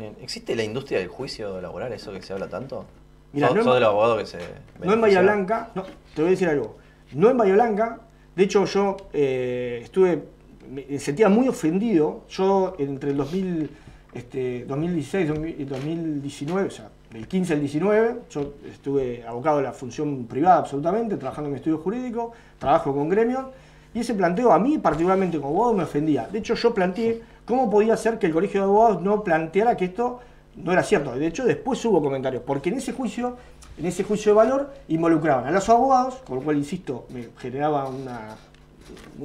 Bien. 0.00 0.16
¿Existe 0.22 0.56
la 0.56 0.64
industria 0.64 0.98
del 0.98 1.08
juicio 1.08 1.60
laboral, 1.60 1.92
eso 1.92 2.10
que 2.12 2.22
se 2.22 2.32
habla 2.32 2.48
tanto? 2.48 2.86
¿Sos, 3.32 3.40
no 3.54 3.58
en 3.58 3.64
sos 3.82 4.18
que 4.18 4.26
se. 4.26 4.38
No 4.82 4.94
en 4.94 5.00
Bahía? 5.00 5.20
Blanca, 5.20 5.70
no, 5.74 5.84
te 6.14 6.22
voy 6.22 6.28
a 6.28 6.30
decir 6.30 6.48
algo. 6.48 6.78
No 7.12 7.28
en 7.28 7.36
Bahía 7.36 7.52
Blanca, 7.52 8.00
de 8.34 8.42
hecho 8.42 8.64
yo 8.64 8.96
eh, 9.12 9.80
estuve, 9.84 10.24
me 10.70 10.98
sentía 10.98 11.28
muy 11.28 11.48
ofendido. 11.48 12.22
Yo 12.30 12.74
entre 12.78 13.10
el 13.10 13.18
2000, 13.18 13.70
este, 14.14 14.64
2016 14.64 15.30
y 15.58 15.64
2019, 15.64 16.66
o 16.66 16.70
sea, 16.70 16.88
del 17.10 17.28
15 17.28 17.52
al 17.52 17.60
19, 17.60 18.16
yo 18.30 18.54
estuve 18.72 19.22
abocado 19.26 19.58
a 19.58 19.62
la 19.62 19.72
función 19.72 20.26
privada 20.26 20.60
absolutamente, 20.60 21.18
trabajando 21.18 21.48
en 21.48 21.52
mi 21.52 21.58
estudio 21.58 21.78
jurídico, 21.78 22.32
trabajo 22.58 22.94
con 22.94 23.10
gremios, 23.10 23.44
y 23.92 24.00
ese 24.00 24.14
planteo 24.14 24.52
a 24.52 24.58
mí 24.58 24.78
particularmente 24.78 25.38
como 25.38 25.50
abogado 25.50 25.74
me 25.74 25.82
ofendía. 25.82 26.26
De 26.26 26.38
hecho 26.38 26.54
yo 26.54 26.72
planteé 26.72 27.20
cómo 27.50 27.68
podía 27.68 27.96
ser 27.96 28.18
que 28.18 28.26
el 28.26 28.32
Colegio 28.32 28.60
de 28.60 28.66
Abogados 28.66 29.02
no 29.02 29.24
planteara 29.24 29.76
que 29.76 29.86
esto 29.86 30.20
no 30.56 30.72
era 30.72 30.82
cierto. 30.82 31.12
De 31.12 31.26
hecho, 31.26 31.44
después 31.44 31.84
hubo 31.84 32.00
comentarios, 32.00 32.42
porque 32.46 32.70
en 32.70 32.76
ese 32.76 32.92
juicio, 32.92 33.36
en 33.76 33.86
ese 33.86 34.04
juicio 34.04 34.32
de 34.32 34.36
valor, 34.36 34.72
involucraban 34.88 35.46
a 35.46 35.50
los 35.50 35.68
abogados, 35.68 36.22
con 36.24 36.36
lo 36.36 36.42
cual, 36.42 36.56
insisto, 36.56 37.06
me 37.10 37.28
generaba 37.38 37.88
una, 37.88 38.36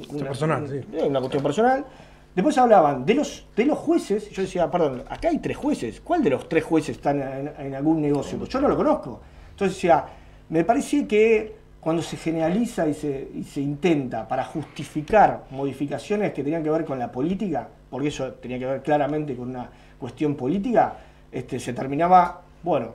una, 0.10 0.26
personal, 0.26 0.68
sí. 0.68 0.98
eh, 0.98 1.04
una 1.08 1.20
cuestión 1.20 1.44
personal. 1.44 1.86
Después 2.34 2.58
hablaban 2.58 3.06
de 3.06 3.14
los, 3.14 3.46
de 3.56 3.66
los 3.66 3.78
jueces, 3.78 4.30
yo 4.32 4.42
decía, 4.42 4.70
perdón, 4.70 5.04
acá 5.08 5.30
hay 5.30 5.38
tres 5.38 5.56
jueces, 5.56 6.02
¿cuál 6.02 6.24
de 6.24 6.32
los 6.32 6.50
tres 6.50 6.64
jueces 6.64 6.98
están 6.98 7.22
en, 7.22 7.54
en 7.58 7.76
algún 7.76 8.02
negocio? 8.02 8.38
Pues 8.38 8.50
yo 8.50 8.60
no 8.60 8.68
lo 8.68 8.76
conozco. 8.76 9.22
Entonces 9.52 9.78
decía, 9.78 10.04
me 10.50 10.66
parece 10.66 11.08
que 11.08 11.56
cuando 11.86 12.02
se 12.02 12.18
generaliza 12.18 12.88
y 12.88 12.96
se, 12.96 13.30
y 13.36 13.44
se 13.44 13.62
intenta 13.62 14.28
para 14.28 14.44
justificar 14.44 15.44
modificaciones 15.52 16.34
que 16.34 16.44
tenían 16.44 16.64
que 16.64 16.72
ver 16.72 16.84
con 16.84 16.98
la 16.98 17.12
política, 17.12 17.70
porque 17.96 18.10
eso 18.10 18.34
tenía 18.34 18.60
que 18.60 18.66
ver 18.66 18.84
claramente 18.84 19.34
con 19.38 19.52
una 19.52 19.70
cuestión 19.98 20.36
política, 20.36 20.98
este, 21.32 21.62
se 21.62 21.72
terminaba, 21.72 22.42
bueno, 22.62 22.94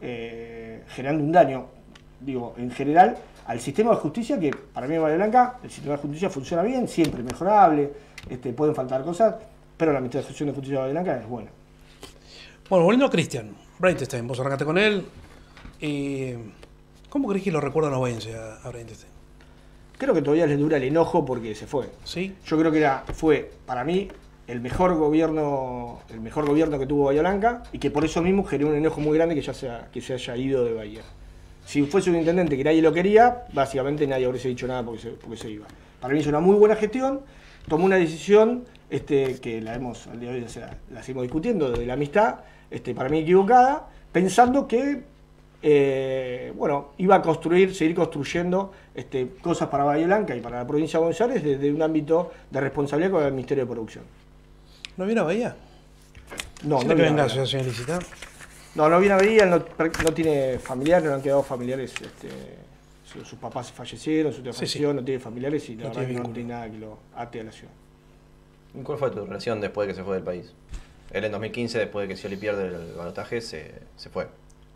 eh, 0.00 0.82
generando 0.88 1.22
un 1.22 1.30
daño, 1.30 1.66
digo, 2.20 2.54
en 2.58 2.72
general, 2.72 3.16
al 3.46 3.60
sistema 3.60 3.90
de 3.90 3.98
justicia, 3.98 4.40
que 4.40 4.50
para 4.50 4.88
mí 4.88 4.96
en 4.96 5.02
Bahía 5.02 5.18
Blanca, 5.18 5.58
el 5.62 5.70
sistema 5.70 5.94
de 5.94 6.02
justicia 6.02 6.28
funciona 6.30 6.64
bien, 6.64 6.88
siempre 6.88 7.22
mejorable, 7.22 7.92
este, 8.28 8.52
pueden 8.52 8.74
faltar 8.74 9.04
cosas, 9.04 9.36
pero 9.76 9.92
la 9.92 9.98
administración 9.98 10.48
de 10.48 10.52
justicia 10.52 10.78
de 10.78 10.80
Bahía 10.80 11.00
Blanca 11.00 11.20
es 11.20 11.28
buena. 11.28 11.50
Bueno, 12.68 12.84
volviendo 12.86 13.06
a 13.06 13.10
Cristian, 13.10 13.54
Brainstein, 13.78 14.26
vos 14.26 14.40
arrancaste 14.40 14.64
con 14.64 14.78
él. 14.78 15.06
Eh, 15.80 16.36
¿Cómo 17.08 17.28
crees 17.28 17.44
que 17.44 17.52
lo 17.52 17.60
recuerdan 17.60 17.92
los 17.92 18.00
obenses 18.00 18.34
a, 18.34 18.56
a 18.66 18.68
Brainstein? 18.70 19.12
Creo 19.96 20.12
que 20.12 20.22
todavía 20.22 20.46
les 20.48 20.58
dura 20.58 20.76
el 20.78 20.82
enojo 20.82 21.24
porque 21.24 21.54
se 21.54 21.68
fue. 21.68 21.88
¿Sí? 22.02 22.34
Yo 22.44 22.58
creo 22.58 22.72
que 22.72 22.78
era, 22.78 23.04
fue, 23.12 23.52
para 23.64 23.84
mí, 23.84 24.08
el 24.50 24.60
mejor 24.60 24.94
gobierno, 24.96 26.00
el 26.10 26.20
mejor 26.20 26.46
gobierno 26.46 26.78
que 26.78 26.86
tuvo 26.86 27.04
Bahía 27.04 27.20
Blanca 27.20 27.62
y 27.72 27.78
que 27.78 27.90
por 27.90 28.04
eso 28.04 28.20
mismo 28.20 28.44
generó 28.44 28.70
un 28.70 28.76
enojo 28.76 29.00
muy 29.00 29.16
grande 29.16 29.34
que 29.34 29.42
ya 29.42 29.54
sea, 29.54 29.88
que 29.92 30.00
se 30.00 30.14
haya 30.14 30.36
ido 30.36 30.64
de 30.64 30.74
Bahía. 30.74 31.02
Si 31.64 31.82
fuese 31.82 32.10
un 32.10 32.16
intendente 32.16 32.56
que 32.56 32.64
nadie 32.64 32.82
lo 32.82 32.92
quería, 32.92 33.44
básicamente 33.52 34.06
nadie 34.06 34.26
hubiese 34.26 34.48
dicho 34.48 34.66
nada 34.66 34.84
porque 34.84 35.36
se, 35.36 35.50
iba. 35.50 35.66
Para 36.00 36.14
mí 36.14 36.20
es 36.20 36.26
una 36.26 36.40
muy 36.40 36.56
buena 36.56 36.74
gestión, 36.74 37.20
tomó 37.68 37.84
una 37.84 37.96
decisión 37.96 38.64
este, 38.90 39.40
que 39.40 39.60
la 39.60 39.74
hemos 39.74 40.08
al 40.08 40.18
día 40.18 40.30
de 40.30 40.42
hoy 40.42 40.46
la 40.92 41.02
seguimos 41.02 41.22
discutiendo 41.22 41.70
de 41.70 41.86
la 41.86 41.92
amistad, 41.92 42.40
este, 42.70 42.92
para 42.92 43.08
mí 43.08 43.20
equivocada, 43.20 43.88
pensando 44.12 44.66
que 44.66 45.04
eh, 45.62 46.52
bueno, 46.56 46.88
iba 46.98 47.16
a 47.16 47.22
construir, 47.22 47.72
seguir 47.74 47.94
construyendo 47.94 48.72
este, 48.94 49.28
cosas 49.40 49.68
para 49.68 49.84
Bahía 49.84 50.06
Blanca 50.06 50.34
y 50.34 50.40
para 50.40 50.58
la 50.58 50.66
provincia 50.66 50.98
de 50.98 51.04
Buenos 51.04 51.44
desde 51.44 51.72
un 51.72 51.82
ámbito 51.82 52.32
de 52.50 52.60
responsabilidad 52.60 53.12
con 53.12 53.22
el 53.22 53.32
Ministerio 53.32 53.64
de 53.64 53.70
Producción. 53.70 54.19
¿No 55.00 55.06
viene 55.06 55.22
a 55.22 55.24
Bahía? 55.24 55.56
No, 56.64 56.76
¿Será 56.82 56.88
no 56.90 56.96
que 56.96 57.02
viene 57.02 57.08
venga 57.08 57.22
a 57.22 57.24
a 57.24 57.28
Bahía. 57.28 57.42
Asociación 57.42 57.62
Ilícita? 57.62 57.98
No, 58.74 58.88
no 58.90 59.00
viene 59.00 59.14
a 59.14 59.16
Bahía, 59.16 59.46
no, 59.46 59.56
no 60.04 60.12
tiene 60.12 60.58
familiares, 60.58 61.08
no 61.08 61.14
han 61.14 61.22
quedado 61.22 61.42
familiares. 61.42 61.94
Este, 61.94 62.28
su- 63.10 63.24
sus 63.24 63.38
papás 63.38 63.72
fallecieron, 63.72 64.30
su 64.30 64.42
tía 64.42 64.52
Sí, 64.52 64.58
falleció, 64.58 64.90
sí. 64.90 64.96
no 64.96 65.02
tiene 65.02 65.18
familiares 65.18 65.66
y 65.70 65.76
la 65.76 65.84
No 65.84 65.88
verdad 65.88 66.02
tiene 66.06 66.20
que 66.22 66.28
no 66.28 66.34
tiene 66.34 66.48
nada 66.50 66.70
que 66.70 66.78
lo 66.78 66.98
ate 67.16 67.40
a 67.40 67.44
la 67.44 67.52
ciudad. 67.52 67.72
¿Y 68.78 68.82
¿Cuál 68.82 68.98
fue 68.98 69.10
tu 69.10 69.24
relación 69.24 69.58
después 69.62 69.88
de 69.88 69.94
que 69.94 69.98
se 69.98 70.04
fue 70.04 70.16
del 70.16 70.22
país? 70.22 70.52
Él 71.12 71.24
en 71.24 71.32
2015, 71.32 71.78
después 71.78 72.06
de 72.06 72.14
que 72.14 72.18
Scioli 72.20 72.36
pierde 72.36 72.66
el 72.66 72.92
balotaje, 72.94 73.40
se, 73.40 73.72
se 73.96 74.10
fue. 74.10 74.28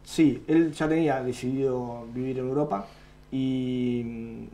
Sí, 0.04 0.42
él 0.48 0.72
ya 0.72 0.88
tenía 0.88 1.22
decidido 1.22 2.06
vivir 2.14 2.38
en 2.38 2.48
Europa 2.48 2.86
y 3.30 4.00
mm, 4.06 4.44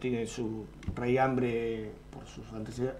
tiene 0.00 0.26
su 0.26 0.66
raigambre 0.96 1.92
por 2.12 2.26
sus 2.26 2.44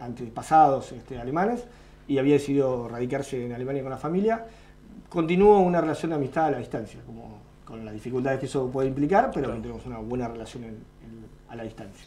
antepasados 0.00 0.92
este, 0.92 1.18
alemanes 1.18 1.64
y 2.10 2.18
había 2.18 2.34
decidido 2.34 2.88
radicarse 2.88 3.46
en 3.46 3.52
Alemania 3.52 3.82
con 3.82 3.90
la 3.90 3.96
familia. 3.96 4.44
Continuó 5.08 5.60
una 5.60 5.80
relación 5.80 6.10
de 6.10 6.16
amistad 6.16 6.46
a 6.46 6.50
la 6.50 6.58
distancia, 6.58 6.98
como, 7.06 7.38
con 7.64 7.84
las 7.84 7.94
dificultades 7.94 8.40
que 8.40 8.46
eso 8.46 8.68
puede 8.68 8.88
implicar, 8.88 9.30
pero 9.32 9.52
que 9.54 9.60
tenemos 9.60 9.86
una 9.86 9.98
buena 9.98 10.26
relación 10.26 10.64
en- 10.64 10.70
en- 10.70 11.26
a 11.48 11.54
la 11.54 11.62
distancia. 11.62 12.04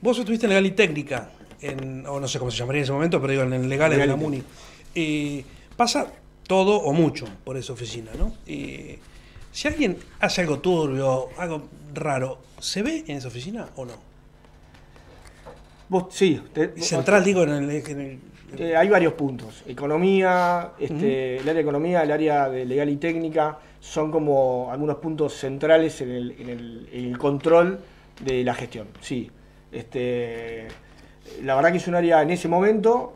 Vos 0.00 0.18
estuviste 0.18 0.46
en 0.46 0.50
legal 0.50 0.64
y 0.64 0.70
técnica, 0.70 1.28
en, 1.60 2.06
o 2.06 2.18
no 2.18 2.26
sé 2.26 2.38
cómo 2.38 2.50
se 2.50 2.56
llamaría 2.56 2.80
en 2.80 2.84
ese 2.84 2.92
momento, 2.92 3.20
pero 3.20 3.32
digo, 3.32 3.42
en 3.42 3.68
legales 3.68 3.98
de 3.98 4.04
Legal 4.06 4.16
la 4.18 4.22
y 4.22 4.26
MUNI. 4.26 4.42
Eh, 4.94 5.44
pasa 5.76 6.06
todo 6.46 6.76
o 6.78 6.94
mucho 6.94 7.26
por 7.44 7.58
esa 7.58 7.74
oficina, 7.74 8.12
¿no? 8.18 8.32
Eh, 8.46 8.98
si 9.52 9.68
alguien 9.68 9.98
hace 10.20 10.40
algo 10.40 10.60
turbio, 10.60 11.28
algo 11.36 11.64
raro, 11.92 12.38
¿se 12.58 12.82
ve 12.82 13.04
en 13.06 13.18
esa 13.18 13.28
oficina 13.28 13.68
o 13.76 13.84
no? 13.84 13.92
Vos, 15.90 16.06
sí, 16.10 16.40
te- 16.54 16.68
vos- 16.68 16.86
Central, 16.86 17.22
digo, 17.22 17.42
en 17.42 17.50
el... 17.50 17.70
en 17.70 18.00
el- 18.00 18.18
Eh, 18.58 18.76
hay 18.76 18.88
varios 18.88 19.12
puntos. 19.14 19.62
Economía, 19.66 20.72
este, 20.78 21.34
el 21.36 21.40
área 21.42 21.54
de 21.54 21.60
economía, 21.60 22.02
el 22.02 22.12
área 22.12 22.48
de 22.48 22.64
legal 22.64 22.88
y 22.88 22.96
técnica, 22.96 23.58
son 23.80 24.10
como 24.10 24.68
algunos 24.72 24.96
puntos 24.96 25.34
centrales 25.34 26.00
en 26.00 26.10
el, 26.10 26.30
en 26.40 26.48
el- 26.48 26.88
en 26.92 27.04
el 27.06 27.18
control 27.18 27.78
de 28.24 28.44
la 28.44 28.54
gestión. 28.54 28.88
Sí. 29.00 29.30
Este, 29.72 30.68
la 31.44 31.54
verdad 31.56 31.70
que 31.72 31.78
es 31.78 31.88
un 31.88 31.94
área, 31.94 32.22
en 32.22 32.30
ese 32.30 32.48
momento, 32.48 33.14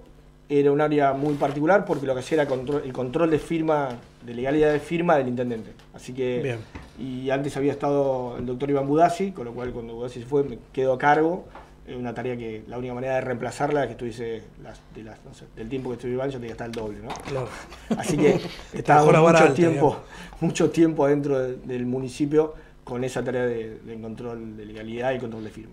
era 0.49 0.73
un 0.73 0.81
área 0.81 1.13
muy 1.13 1.35
particular 1.35 1.85
porque 1.85 2.07
lo 2.07 2.15
que 2.15 2.21
hacía 2.21 2.43
era 2.43 2.51
control- 2.51 2.83
el 2.85 2.93
control 2.93 3.31
de 3.31 3.39
firma, 3.39 3.89
de 4.25 4.35
legalidad 4.35 4.73
de 4.73 4.81
firma 4.81 5.17
del 5.17 5.29
intendente. 5.29 5.71
Así 5.95 6.13
que, 6.13 6.41
Bien. 6.43 6.59
y 6.99 7.31
antes 7.31 7.57
había 7.57 7.73
estado 7.73 8.37
el 8.37 8.47
doctor 8.47 8.69
Iván 8.69 8.87
Budassi, 8.87 9.31
con 9.31 9.45
lo 9.45 9.53
cual 9.55 9.71
cuando 9.73 9.95
Budassi 9.95 10.21
se 10.21 10.27
fue 10.27 10.43
me 10.43 10.59
quedo 10.73 10.93
a 10.93 10.99
cargo. 10.99 11.45
Es 11.87 11.97
una 11.97 12.15
tarea 12.15 12.37
que 12.37 12.63
la 12.69 12.79
única 12.79 12.95
manera 12.95 13.15
de 13.17 13.21
reemplazarla 13.23 13.81
es 13.83 13.87
que 13.87 13.93
estuviese 13.93 14.43
las, 14.63 14.81
de 14.95 15.03
las, 15.03 15.19
no 15.25 15.35
sé, 15.35 15.47
del 15.57 15.69
tiempo 15.69 15.91
que 15.91 15.95
estuve 15.97 16.13
Iván, 16.13 16.29
yo 16.31 16.35
tenía 16.39 16.49
que 16.49 16.53
estar 16.53 16.67
el 16.69 16.73
doble, 16.73 16.99
¿no? 17.01 17.09
Claro. 17.09 17.49
Así 17.97 18.17
que 18.17 18.41
estaba 18.73 19.05
mucho 19.21 19.53
tiempo, 19.55 19.97
mucho 20.41 20.71
tiempo 20.71 21.05
adentro 21.07 21.39
de- 21.39 21.57
del 21.57 21.87
municipio 21.87 22.55
con 22.85 23.03
esa 23.03 23.25
tarea 23.25 23.47
de, 23.47 23.79
de 23.81 24.01
control 24.01 24.57
de 24.57 24.67
legalidad 24.67 25.13
y 25.15 25.19
control 25.19 25.45
de 25.45 25.51
firma. 25.51 25.73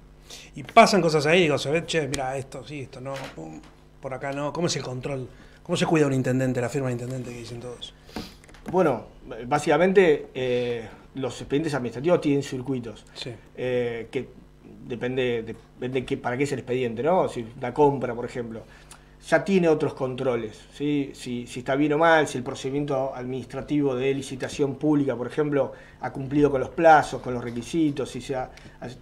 Y 0.56 0.64
pasan 0.64 1.02
cosas 1.02 1.26
ahí, 1.26 1.44
digo, 1.44 1.58
se 1.58 1.70
ve, 1.72 1.86
che, 1.86 2.08
mira, 2.08 2.36
esto 2.38 2.66
sí, 2.66 2.82
esto 2.82 3.00
no, 3.00 3.14
pum, 3.36 3.60
por 4.02 4.14
acá 4.14 4.32
no. 4.34 4.52
¿Cómo 4.54 4.68
es 4.68 4.76
el 4.76 4.84
control? 4.84 5.28
¿Cómo 5.64 5.76
se 5.78 5.86
cuida 5.86 6.08
un 6.08 6.14
intendente, 6.14 6.60
la 6.62 6.70
firma 6.70 6.88
de 6.88 6.94
intendente 6.94 7.32
que 7.32 7.38
dicen 7.40 7.60
todos? 7.60 7.94
Bueno, 8.72 9.06
básicamente 9.46 10.28
eh, 10.34 10.88
los 11.16 11.40
expedientes 11.42 11.74
administrativos 11.74 12.22
tienen 12.22 12.44
circuitos. 12.44 13.06
Sí. 13.14 13.32
eh, 13.56 14.08
que 14.12 14.30
depende, 14.88 15.44
depende 15.44 16.06
qué- 16.06 16.18
para 16.18 16.38
qué 16.38 16.44
es 16.44 16.52
el 16.52 16.60
expediente, 16.60 17.04
¿no? 17.04 17.28
Si 17.30 17.46
una 17.58 17.74
compra, 17.74 18.14
por 18.16 18.26
ejemplo. 18.26 18.62
ya 19.28 19.44
tiene 19.44 19.68
otros 19.68 19.94
controles, 19.94 20.58
¿sí? 20.74 21.12
si, 21.14 21.48
si 21.48 21.60
está 21.60 21.76
bien 21.76 21.92
o 21.94 21.98
mal, 21.98 22.28
si 22.28 22.38
el 22.38 22.44
procedimiento 22.46 23.14
administrativo 23.14 23.94
de 23.96 24.14
licitación 24.14 24.76
pública, 24.76 25.16
por 25.18 25.28
ejemplo, 25.28 25.74
ha 26.00 26.14
cumplido 26.14 26.50
con 26.50 26.62
los 26.62 26.70
plazos, 26.70 27.22
con 27.22 27.34
los 27.34 27.44
requisitos, 27.44 28.10
si 28.10 28.22
se 28.22 28.36
ha- 28.36 28.50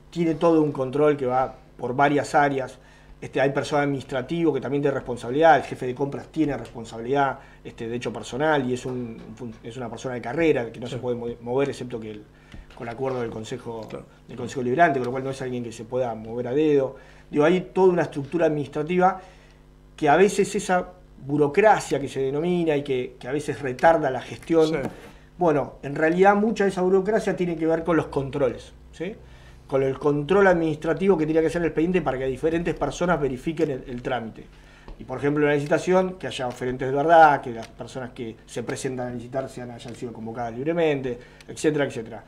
tiene 0.09 0.33
todo 0.35 0.61
un 0.63 0.71
control 0.71 1.15
que 1.15 1.27
va 1.27 1.53
por 1.77 1.95
varias 1.95 2.33
áreas. 2.33 2.79
Este, 3.21 3.39
hay 3.39 3.51
personal 3.51 3.83
administrativo 3.85 4.51
que 4.53 4.61
también 4.61 4.81
tiene 4.81 4.95
responsabilidad, 4.95 5.57
el 5.57 5.63
jefe 5.63 5.85
de 5.85 5.93
compras 5.95 6.27
tiene 6.31 6.57
responsabilidad 6.57 7.39
este, 7.63 7.87
de 7.87 7.95
hecho 7.95 8.11
personal 8.11 8.67
y 8.69 8.73
es, 8.73 8.85
un, 8.85 9.17
es 9.63 9.77
una 9.77 9.89
persona 9.89 10.15
de 10.15 10.21
carrera 10.21 10.71
que 10.71 10.79
no 10.79 10.87
se 10.87 10.97
puede 10.97 11.17
mo- 11.17 11.27
mover 11.41 11.69
excepto 11.69 11.99
que 11.99 12.11
el- 12.11 12.23
con 12.75 12.89
acuerdo 12.89 13.22
del 13.22 13.29
Consejo, 13.29 13.88
Claro. 13.89 14.05
del 14.27 14.38
Consejo 14.38 14.62
Liberante, 14.62 15.00
con 15.00 15.05
lo 15.05 15.12
cual 15.12 15.24
no 15.24 15.29
es 15.29 15.41
alguien 15.41 15.63
que 15.63 15.72
se 15.72 15.86
pueda 15.86 16.13
mover 16.15 16.48
a 16.50 16.53
dedo. 16.53 16.96
Digo, 17.32 17.46
hay 17.46 17.62
toda 17.74 17.88
una 17.94 18.01
estructura 18.03 18.46
administrativa 18.48 19.20
que 19.96 20.10
a 20.10 20.15
veces 20.17 20.53
esa 20.55 20.89
burocracia 21.25 22.00
que 22.00 22.08
se 22.08 22.20
denomina 22.22 22.75
y 22.75 22.84
que, 22.84 23.15
que 23.20 23.27
a 23.27 23.32
veces 23.32 23.62
retarda 23.62 24.10
la 24.12 24.22
gestión, 24.22 24.67
Sí. 24.67 24.75
bueno, 25.38 25.75
en 25.84 25.96
realidad 25.96 26.36
mucha 26.36 26.65
de 26.65 26.70
esa 26.70 26.82
burocracia 26.82 27.36
tiene 27.36 27.55
que 27.55 27.65
ver 27.65 27.84
con 27.84 27.96
los 27.98 28.08
controles, 28.08 28.74
¿sí? 28.91 29.15
con 29.67 29.82
el 29.82 29.98
control 29.98 30.46
administrativo 30.48 31.17
que 31.17 31.25
tiene 31.25 31.41
que 31.41 31.48
hacer 31.48 31.62
el 31.62 31.67
expediente 31.70 32.01
para 32.01 32.17
que 32.20 32.25
diferentes 32.27 32.75
personas 32.75 33.20
verifiquen 33.20 33.72
el, 33.72 33.84
el 33.88 34.01
trámite. 34.03 34.46
Y 35.00 35.03
por 35.03 35.17
ejemplo, 35.17 35.46
la 35.48 35.55
licitación, 35.55 36.13
que 36.20 36.27
haya 36.27 36.48
oferentes 36.48 36.88
de 36.88 36.96
verdad, 36.96 37.41
que 37.41 37.51
las 37.51 37.67
personas 37.67 38.12
que 38.12 38.36
se 38.46 38.62
presentan 38.63 39.08
a 39.08 39.12
licitar 39.12 39.50
sean, 39.50 39.72
hayan 39.72 39.96
sido 39.96 40.13
convocadas 40.13 40.53
libremente, 40.53 41.17
etcétera, 41.48 41.86
etcétera. 41.86 42.24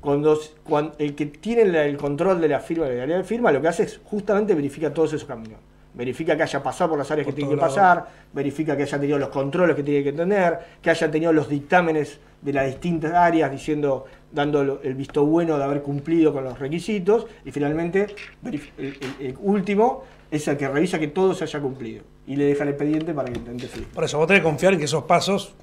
Cuando, 0.00 0.38
cuan- 0.64 0.92
el 0.98 1.14
que 1.14 1.26
tiene 1.26 1.62
el 1.86 1.96
control 1.96 2.40
de 2.40 2.48
la 2.48 2.60
firma, 2.60 2.84
de 2.84 2.90
la 2.90 2.94
legalidad 2.96 3.18
de 3.18 3.24
firma, 3.24 3.52
lo 3.52 3.60
que 3.60 3.68
hace 3.68 3.84
es 3.84 4.00
justamente 4.04 4.54
verifica 4.54 4.92
todos 4.92 5.12
esos 5.12 5.26
caminos. 5.26 5.58
Verifica 5.94 6.36
que 6.36 6.42
haya 6.42 6.62
pasado 6.62 6.90
por 6.90 6.98
las 6.98 7.10
áreas 7.10 7.26
Por 7.26 7.34
que 7.34 7.36
tiene 7.40 7.54
que 7.54 7.60
pasar, 7.60 8.06
verifica 8.32 8.74
que 8.76 8.84
haya 8.84 8.98
tenido 8.98 9.18
los 9.18 9.28
controles 9.28 9.76
que 9.76 9.82
tiene 9.82 10.02
que 10.02 10.12
tener, 10.12 10.58
que 10.80 10.88
haya 10.90 11.10
tenido 11.10 11.32
los 11.34 11.48
dictámenes 11.48 12.18
de 12.40 12.52
las 12.52 12.66
distintas 12.66 13.12
áreas 13.12 13.50
diciendo, 13.52 14.06
dando 14.32 14.80
el 14.82 14.94
visto 14.94 15.24
bueno 15.26 15.58
de 15.58 15.64
haber 15.64 15.82
cumplido 15.82 16.32
con 16.32 16.44
los 16.44 16.58
requisitos, 16.58 17.26
y 17.44 17.52
finalmente 17.52 18.06
el, 18.44 18.54
el- 18.78 18.96
el 19.20 19.36
último 19.40 20.02
es 20.30 20.48
el 20.48 20.56
que 20.56 20.66
revisa 20.66 20.98
que 20.98 21.08
todo 21.08 21.34
se 21.34 21.44
haya 21.44 21.60
cumplido 21.60 22.02
y 22.26 22.36
le 22.36 22.46
deja 22.46 22.62
el 22.64 22.70
expediente 22.70 23.12
para 23.12 23.26
que 23.26 23.32
el 23.32 23.38
intendente 23.40 23.68
firme. 23.68 23.88
Por 23.92 24.04
eso, 24.04 24.16
vos 24.16 24.26
tenés 24.26 24.40
que 24.40 24.44
confiar 24.48 24.72
en 24.72 24.78
que 24.78 24.86
esos 24.86 25.04
pasos, 25.04 25.54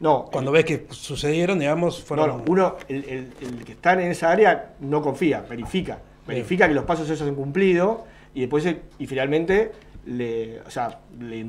No, 0.00 0.24
cuando 0.32 0.50
ves 0.50 0.64
que 0.64 0.86
sucedieron, 0.90 1.58
digamos, 1.58 2.02
fueron. 2.02 2.28
no, 2.28 2.42
uno, 2.46 2.76
el, 2.88 3.04
el- 3.04 3.32
el 3.42 3.64
que 3.64 3.72
está 3.72 3.92
en 3.92 4.10
esa 4.10 4.30
área 4.30 4.72
no 4.80 5.02
confía, 5.02 5.44
verifica. 5.48 5.98
Verifica 6.26 6.66
que 6.68 6.74
los 6.74 6.84
pasos 6.84 7.06
esos 7.06 7.18
se 7.18 7.24
han 7.28 7.34
cumplido 7.34 8.04
y 8.34 8.40
después, 8.40 8.64
eh, 8.66 8.80
y 8.98 9.06
finalmente, 9.06 9.72
le, 10.06 10.60
o 10.60 10.70
sea, 10.70 11.00
le 11.20 11.46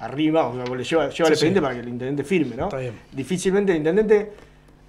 arriba, 0.00 0.46
o 0.48 0.54
sea, 0.56 0.64
le 0.74 0.84
lleva, 0.84 1.08
lleva 1.08 1.08
el 1.08 1.12
Sí, 1.12 1.22
expediente 1.22 1.60
sí. 1.60 1.62
para 1.62 1.74
que 1.74 1.80
el 1.80 1.88
intendente 1.88 2.24
firme, 2.24 2.56
¿no? 2.56 2.64
Está 2.64 2.78
bien. 2.78 2.94
Difícilmente 3.12 3.72
el 3.72 3.78
intendente 3.78 4.32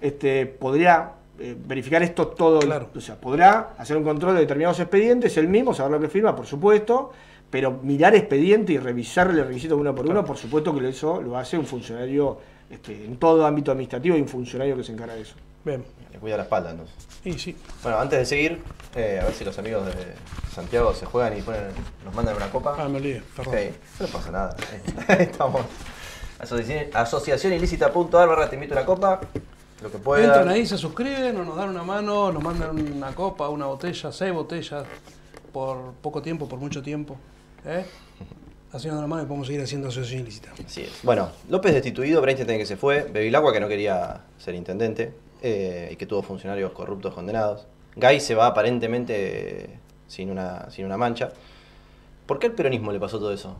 este, 0.00 0.46
podría 0.46 1.12
eh, 1.38 1.56
verificar 1.66 2.02
esto 2.02 2.28
todo, 2.28 2.60
Claro. 2.60 2.88
o 2.94 3.00
sea, 3.00 3.18
podrá 3.20 3.70
hacer 3.78 3.96
un 3.96 4.04
control 4.04 4.34
de 4.34 4.40
determinados 4.40 4.80
expedientes, 4.80 5.36
él 5.38 5.48
mismo, 5.48 5.72
saber 5.72 5.92
lo 5.92 6.00
que 6.00 6.08
firma, 6.08 6.34
por 6.36 6.46
supuesto, 6.46 7.12
pero 7.50 7.78
mirar 7.82 8.14
expediente 8.14 8.72
y 8.74 8.78
revisarle 8.78 9.40
el 9.42 9.48
requisito 9.48 9.76
uno 9.76 9.94
por 9.94 10.06
uno, 10.06 10.24
por 10.24 10.36
supuesto 10.36 10.76
que 10.78 10.88
eso 10.88 11.20
lo 11.22 11.36
hace 11.38 11.56
un 11.58 11.66
funcionario 11.66 12.38
este, 12.72 13.04
en 13.04 13.18
todo 13.18 13.44
ámbito 13.44 13.70
administrativo 13.70 14.16
y 14.16 14.22
un 14.22 14.28
funcionario 14.28 14.76
que 14.76 14.82
se 14.82 14.92
encarga 14.92 15.14
de 15.14 15.20
eso. 15.20 15.34
Bien. 15.62 15.84
Le 16.10 16.18
cuida 16.18 16.38
la 16.38 16.44
espalda, 16.44 16.70
entonces. 16.70 16.94
Y 17.22 17.38
sí. 17.38 17.56
Bueno, 17.82 17.98
antes 17.98 18.18
de 18.18 18.24
seguir, 18.24 18.62
eh, 18.96 19.20
a 19.20 19.26
ver 19.26 19.34
si 19.34 19.44
los 19.44 19.56
amigos 19.58 19.86
de 19.86 19.92
Santiago 20.52 20.94
se 20.94 21.04
juegan 21.04 21.38
y 21.38 21.42
ponen, 21.42 21.60
nos 22.04 22.14
mandan 22.14 22.34
una 22.34 22.50
copa. 22.50 22.74
Ah, 22.78 22.88
me 22.88 22.96
olvidé, 22.96 23.22
perdón. 23.36 23.54
Sí, 23.58 23.70
no 24.00 24.06
pasa 24.06 24.30
nada. 24.30 24.56
Estamos. 25.18 25.62
Asociación, 26.38 26.86
asociacionilícita.ar 26.94 28.28
barra 28.28 28.48
te 28.48 28.56
invito 28.56 28.74
a 28.74 28.78
una 28.78 28.86
copa. 28.86 29.20
Lo 29.82 29.90
que 29.90 29.98
puedan. 29.98 30.24
Entran 30.24 30.48
ahí, 30.48 30.64
se 30.64 30.78
suscriben, 30.78 31.36
o 31.36 31.44
nos 31.44 31.56
dan 31.56 31.68
una 31.68 31.82
mano, 31.82 32.32
nos 32.32 32.42
mandan 32.42 32.70
una 32.70 33.14
copa, 33.14 33.48
una 33.50 33.66
botella, 33.66 34.10
seis 34.10 34.32
botellas, 34.32 34.84
por 35.52 35.92
poco 36.00 36.22
tiempo, 36.22 36.48
por 36.48 36.58
mucho 36.58 36.82
tiempo. 36.82 37.16
¿eh? 37.66 37.84
Haciendo 38.72 38.98
una 38.98 39.06
mano 39.06 39.22
y 39.22 39.26
podemos 39.26 39.46
seguir 39.46 39.62
haciendo 39.62 39.88
asociación 39.88 40.22
ilícita. 40.22 40.50
Así 40.64 40.80
es. 40.80 41.00
Bueno, 41.02 41.30
López 41.50 41.74
destituido, 41.74 42.22
Breinstein 42.22 42.58
que 42.58 42.64
se 42.64 42.76
fue, 42.76 43.02
Bevilacqua 43.02 43.52
que 43.52 43.60
no 43.60 43.68
quería 43.68 44.22
ser 44.38 44.54
intendente 44.54 45.12
eh, 45.42 45.90
y 45.92 45.96
que 45.96 46.06
tuvo 46.06 46.22
funcionarios 46.22 46.72
corruptos 46.72 47.12
condenados. 47.12 47.66
Gay 47.96 48.18
se 48.18 48.34
va 48.34 48.46
aparentemente 48.46 49.64
eh, 49.64 49.78
sin 50.06 50.30
una, 50.30 50.70
sin 50.70 50.86
una 50.86 50.96
mancha. 50.96 51.30
¿Por 52.24 52.38
qué 52.38 52.46
al 52.46 52.52
peronismo 52.54 52.92
le 52.92 52.98
pasó 52.98 53.18
todo 53.18 53.34
eso? 53.34 53.56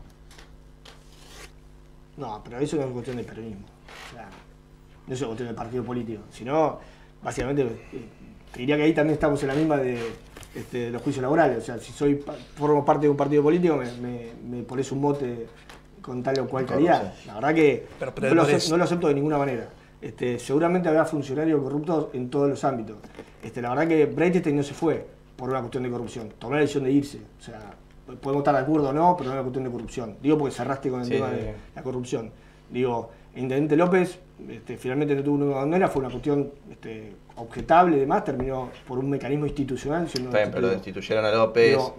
No, 2.17 2.41
pero 2.43 2.57
eso 2.57 2.77
no 2.77 2.83
es 2.83 2.91
cuestión 2.91 3.17
de 3.17 3.23
peronismo. 3.23 3.65
O 4.09 4.15
sea, 4.15 4.29
no 5.05 5.13
es 5.13 5.19
una 5.21 5.27
cuestión 5.27 5.49
de 5.49 5.53
partido 5.53 5.83
político. 5.83 6.23
Sino, 6.31 6.79
básicamente, 7.21 7.61
eh, 7.61 8.07
te 8.51 8.59
diría 8.59 8.77
que 8.77 8.83
ahí 8.83 8.93
también 8.93 9.13
estamos 9.13 9.39
en 9.43 9.47
la 9.49 9.53
misma 9.53 9.77
de, 9.77 9.99
este, 10.55 10.89
los 10.91 11.01
juicios 11.01 11.21
laborales. 11.21 11.57
O 11.57 11.61
sea, 11.61 11.77
si 11.79 11.91
soy 11.91 12.23
formo 12.55 12.83
parte 12.85 13.05
de 13.05 13.09
un 13.09 13.17
partido 13.17 13.43
político, 13.43 13.75
me, 13.77 13.91
me, 13.97 14.31
me 14.57 14.63
pones 14.63 14.91
un 14.91 15.01
mote 15.01 15.47
con 16.01 16.21
tal 16.21 16.39
o 16.41 16.47
cual 16.47 16.65
calidad. 16.65 17.13
La 17.25 17.35
verdad 17.35 17.53
que 17.55 17.87
Pero- 17.99 18.13
pero 18.15 18.35
no, 18.35 18.43
lo 18.43 18.77
no 18.77 18.83
acepto 18.83 19.07
de 19.07 19.13
ninguna 19.13 19.37
manera. 19.37 19.69
Este, 20.01 20.37
seguramente 20.37 20.89
habrá 20.89 21.05
funcionarios 21.05 21.61
corruptos 21.63 22.07
en 22.13 22.29
todos 22.29 22.49
los 22.49 22.63
ámbitos. 22.65 22.97
Este, 23.41 23.61
la 23.61 23.69
verdad 23.69 23.87
que 23.87 24.05
Breitstein 24.05 24.57
no 24.57 24.63
se 24.63 24.73
fue 24.73 25.05
por 25.37 25.49
una 25.49 25.59
cuestión 25.59 25.83
de 25.83 25.89
corrupción. 25.89 26.33
Tomó 26.37 26.55
la 26.55 26.59
decisión 26.61 26.83
de 26.83 26.91
irse. 26.91 27.19
O 27.39 27.41
sea, 27.41 27.73
podemos 28.21 28.41
estar 28.41 28.53
de 28.53 28.61
acuerdo 28.61 28.89
o 28.89 28.93
no, 28.93 29.15
pero 29.17 29.29
no 29.29 29.35
es 29.35 29.39
una 29.39 29.43
cuestión 29.43 29.63
de 29.63 29.71
corrupción. 29.71 30.17
Digo 30.21 30.37
porque 30.37 30.53
cerraste 30.53 30.89
con 30.89 30.99
el 30.99 31.05
Sí, 31.05 31.13
tema 31.13 31.29
sí, 31.29 31.35
de 31.37 31.53
la 31.73 31.83
corrupción. 31.83 32.31
Digo, 32.69 33.11
el 33.33 33.43
intendente 33.43 33.77
López 33.77 34.19
este, 34.49 34.77
finalmente 34.77 35.15
no 35.15 35.23
tuvo 35.23 35.35
una 35.45 35.55
bandera, 35.55 35.87
fue 35.87 36.01
una 36.01 36.09
cuestión 36.11 36.51
este, 36.69 37.13
objetable 37.35 37.97
y 37.97 37.99
demás, 38.01 38.23
terminó 38.23 38.69
por 38.87 38.99
un 38.99 39.09
mecanismo 39.09 39.45
institucional. 39.45 40.07
siendo 40.09 40.29
Está 40.29 40.39
bien, 40.39 40.51
pero 40.51 40.67
destituyeron 40.69 41.25
a 41.25 41.31
López, 41.31 41.69
Digo- 41.71 41.95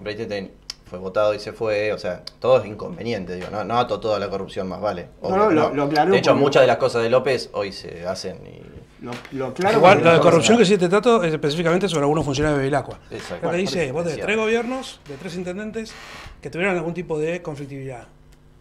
fue 0.86 0.98
votado 0.98 1.34
y 1.34 1.38
se 1.38 1.52
fue, 1.52 1.92
o 1.92 1.98
sea, 1.98 2.22
todo 2.38 2.60
es 2.60 2.66
inconveniente, 2.66 3.34
digo, 3.34 3.48
no, 3.50 3.64
no 3.64 3.78
ato 3.78 3.98
toda 3.98 4.18
la 4.18 4.28
corrupción 4.28 4.68
más 4.68 4.80
vale. 4.80 5.08
No, 5.22 5.28
obvio 5.28 5.36
no, 5.38 5.48
que 5.48 5.54
lo- 5.54 5.74
lo 5.74 5.82
aclaró 5.84 6.12
De 6.12 6.18
hecho, 6.18 6.30
porque- 6.32 6.44
muchas 6.44 6.62
de 6.62 6.66
las 6.68 6.76
cosas 6.76 7.02
de 7.02 7.10
López 7.10 7.50
hoy 7.52 7.72
se 7.72 8.06
hacen 8.06 8.38
y... 8.46 8.62
Lo, 9.04 9.10
lo 9.32 9.52
claro 9.52 9.76
Igual, 9.78 10.02
la 10.04 10.18
corrupción 10.20 10.56
que 10.56 10.64
sí 10.64 10.78
te 10.78 10.88
trato 10.88 11.22
es 11.24 11.32
específicamente 11.32 11.88
sobre 11.88 12.02
algunos 12.02 12.24
funcionarios 12.24 12.56
de 12.58 12.62
Bevilacqua. 12.62 13.00
Exacto. 13.10 13.42
Porque 13.42 13.58
dice, 13.58 13.92
vos 13.92 14.04
tenés 14.04 14.20
tres 14.24 14.36
gobiernos 14.36 15.00
de 15.08 15.16
tres 15.16 15.34
intendentes 15.36 15.92
que 16.40 16.48
tuvieron 16.48 16.74
algún 16.76 16.94
tipo 16.94 17.18
de 17.18 17.42
conflictividad. 17.42 18.06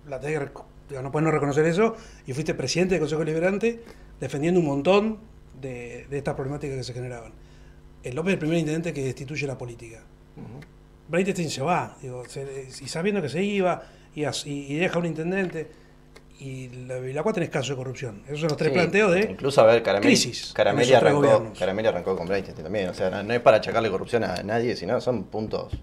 La 0.10 0.20
tenés 0.20 0.40
que 0.90 1.02
no 1.02 1.12
puedes 1.12 1.24
no 1.26 1.32
reconocer 1.32 1.66
eso 1.66 1.96
y 2.28 2.34
fuiste 2.34 2.54
presidente 2.56 2.96
del 2.96 3.02
Consejo 3.02 3.24
Liberante 3.24 3.84
defendiendo 4.20 4.60
un 4.60 4.66
montón 4.66 5.18
de, 5.63 6.06
de 6.10 6.17
estas 6.19 6.36
problemáticas 6.36 6.78
que 6.78 6.84
se 6.84 6.93
generaban. 6.93 7.32
El 8.04 8.15
López 8.15 8.32
es 8.32 8.34
el 8.34 8.39
primer 8.39 8.58
intendente 8.60 8.93
que 8.93 9.04
destituye 9.04 9.47
la 9.47 9.58
política. 9.58 10.02
Breitstein 11.08 11.49
se 11.49 11.62
va, 11.62 11.97
digo, 12.02 12.23
se- 12.28 12.67
y 12.82 12.88
sabiendo 12.88 13.21
que 13.21 13.30
se 13.30 13.43
iba 13.43 13.82
y, 14.15 14.76
deja 14.76 14.99
un 14.99 15.06
intendente 15.06 15.67
y 16.39 16.69
la 16.88 16.95
de 16.95 17.02
Bevilacqua 17.02 17.34
tenés 17.34 17.49
caso 17.49 17.71
de 17.73 17.78
corrupción. 17.78 18.21
Esos 18.26 18.41
son 18.41 18.49
los 18.49 18.58
tres 18.58 18.71
Sí, 18.71 18.73
planteos 18.76 19.13
de... 19.13 19.21
Incluso, 19.32 19.62
a 19.62 19.65
ver, 19.65 19.84
crisis 20.02 20.52
Caramelli, 20.54 20.93
arrancó. 20.93 21.54
Caramelli 21.58 21.88
arrancó 21.88 22.15
con 22.17 22.28
Breinstein 22.28 22.58
también, 22.63 22.89
o 22.89 22.93
sea, 22.93 23.10
no, 23.10 23.23
no 23.23 23.34
es 23.34 23.39
para 23.41 23.58
achacarle 23.58 23.89
corrupción 23.89 24.23
a 24.23 24.41
nadie, 24.43 24.76
sino 24.76 24.99
son 25.02 25.23
puntos 25.26 25.73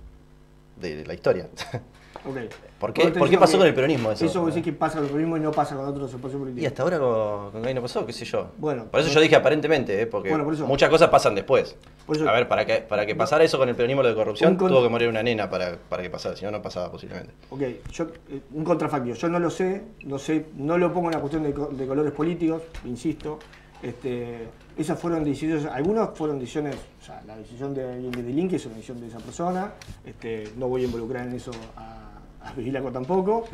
de 0.81 1.05
la 1.07 1.15
historia. 1.15 1.49
Ok. 2.25 2.37
¿Por 2.79 2.93
qué- 2.93 3.09
por 3.09 3.39
pasó 3.39 3.59
con 3.59 3.67
el 3.67 3.75
peronismo 3.75 4.11
eso? 4.13 4.25
Eso 4.25 4.41
vos 4.41 4.55
decís 4.55 4.65
que 4.65 4.73
pasa 4.73 4.95
con 4.97 5.05
el 5.05 5.09
peronismo 5.11 5.37
y 5.37 5.41
no 5.41 5.51
pasa 5.53 5.75
con 5.77 5.87
otros 5.87 6.13
espacios 6.13 6.39
políticos. 6.41 6.63
y 6.63 6.67
hasta 6.67 6.83
ahora 6.83 6.99
con, 6.99 7.51
con 7.53 7.63
Gay 7.63 7.75
no 7.75 7.83
pasó, 7.83 8.05
qué 8.07 8.13
sé 8.13 8.25
yo. 8.25 8.49
Bueno, 8.59 8.85
por 8.87 9.01
eso 9.01 9.11
yo 9.11 9.21
dije 9.21 9.37
aparentemente, 9.37 10.03
¿eh? 10.03 10.07
porque 10.07 10.29
Bueno, 10.31 10.45
por 10.45 10.55
eso. 10.55 10.67
muchas 10.67 10.89
cosas 10.91 11.09
pasan 11.11 11.35
después. 11.35 11.77
Por 12.07 12.17
eso- 12.17 12.29
a 12.29 12.33
ver, 12.33 12.49
para 12.49 12.65
que, 12.67 12.77
para 12.79 13.05
que 13.07 13.15
pasara 13.15 13.45
eso 13.45 13.59
con 13.59 13.69
el 13.69 13.75
peronismo 13.75 14.03
lo 14.03 14.09
de 14.09 14.15
corrupción, 14.15 14.57
con- 14.57 14.69
tuvo 14.69 14.83
que 14.83 14.89
morir 14.89 15.09
una 15.09 15.23
nena 15.23 15.49
para, 15.51 15.77
para 15.89 16.03
que 16.03 16.11
pasara, 16.11 16.37
si 16.37 16.45
no, 16.45 16.51
no 16.51 16.61
pasaba 16.63 16.91
posiblemente. 16.91 17.33
Ok, 17.51 17.61
yo, 17.93 18.05
eh, 18.31 18.41
un 18.53 18.65
contrafacto. 18.65 19.15
Yo 19.15 19.29
no 19.29 19.39
lo 19.39 19.51
sé, 19.51 19.83
no 20.05 20.19
sé, 20.19 20.47
no 20.57 20.77
lo 20.79 20.93
pongo 20.93 21.09
en 21.09 21.15
la 21.15 21.21
cuestión 21.21 21.43
de, 21.43 21.53
co- 21.53 21.69
de 21.73 21.87
colores 21.87 22.13
políticos, 22.13 22.63
insisto. 22.85 23.39
Este, 23.83 24.47
esas 24.77 24.99
fueron 24.99 25.25
decisiones, 25.25 25.65
algunas 25.65 26.11
fueron 26.17 26.39
decisiones, 26.39 26.77
o 27.01 27.05
sea, 27.05 27.23
la 27.27 27.37
decisión 27.37 27.73
de 27.75 27.91
alguien 27.93 28.13
que 28.13 28.23
delinque 28.23 28.57
es 28.57 28.67
una 28.67 28.75
decisión 28.75 29.01
de 29.01 29.07
esa 29.07 29.19
persona. 29.19 29.73
Este, 30.05 30.45
no 30.57 30.69
voy 30.69 30.83
a 30.83 30.85
involucrar 30.85 31.27
en 31.27 31.35
eso 31.35 31.51
a, 31.77 32.10
a 32.51 32.55
Bevilacqua 32.55 32.93
tampoco. 32.93 33.45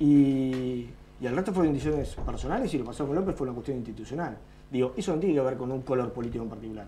Y, 0.00 0.86
y 1.20 1.26
el 1.26 1.34
resto 1.34 1.52
fueron 1.52 1.72
decisiones 1.74 2.14
personales 2.16 2.72
y 2.74 2.78
lo 2.78 2.84
pasó 2.84 3.06
con 3.06 3.14
López 3.16 3.34
fue 3.36 3.46
una 3.46 3.54
cuestión 3.54 3.76
institucional. 3.78 4.36
Digo, 4.70 4.92
eso 4.96 5.12
no 5.14 5.20
tiene 5.20 5.34
que 5.36 5.40
ver 5.40 5.56
con 5.56 5.70
un 5.72 5.82
color 5.82 6.12
político 6.12 6.44
en 6.44 6.50
particular. 6.50 6.86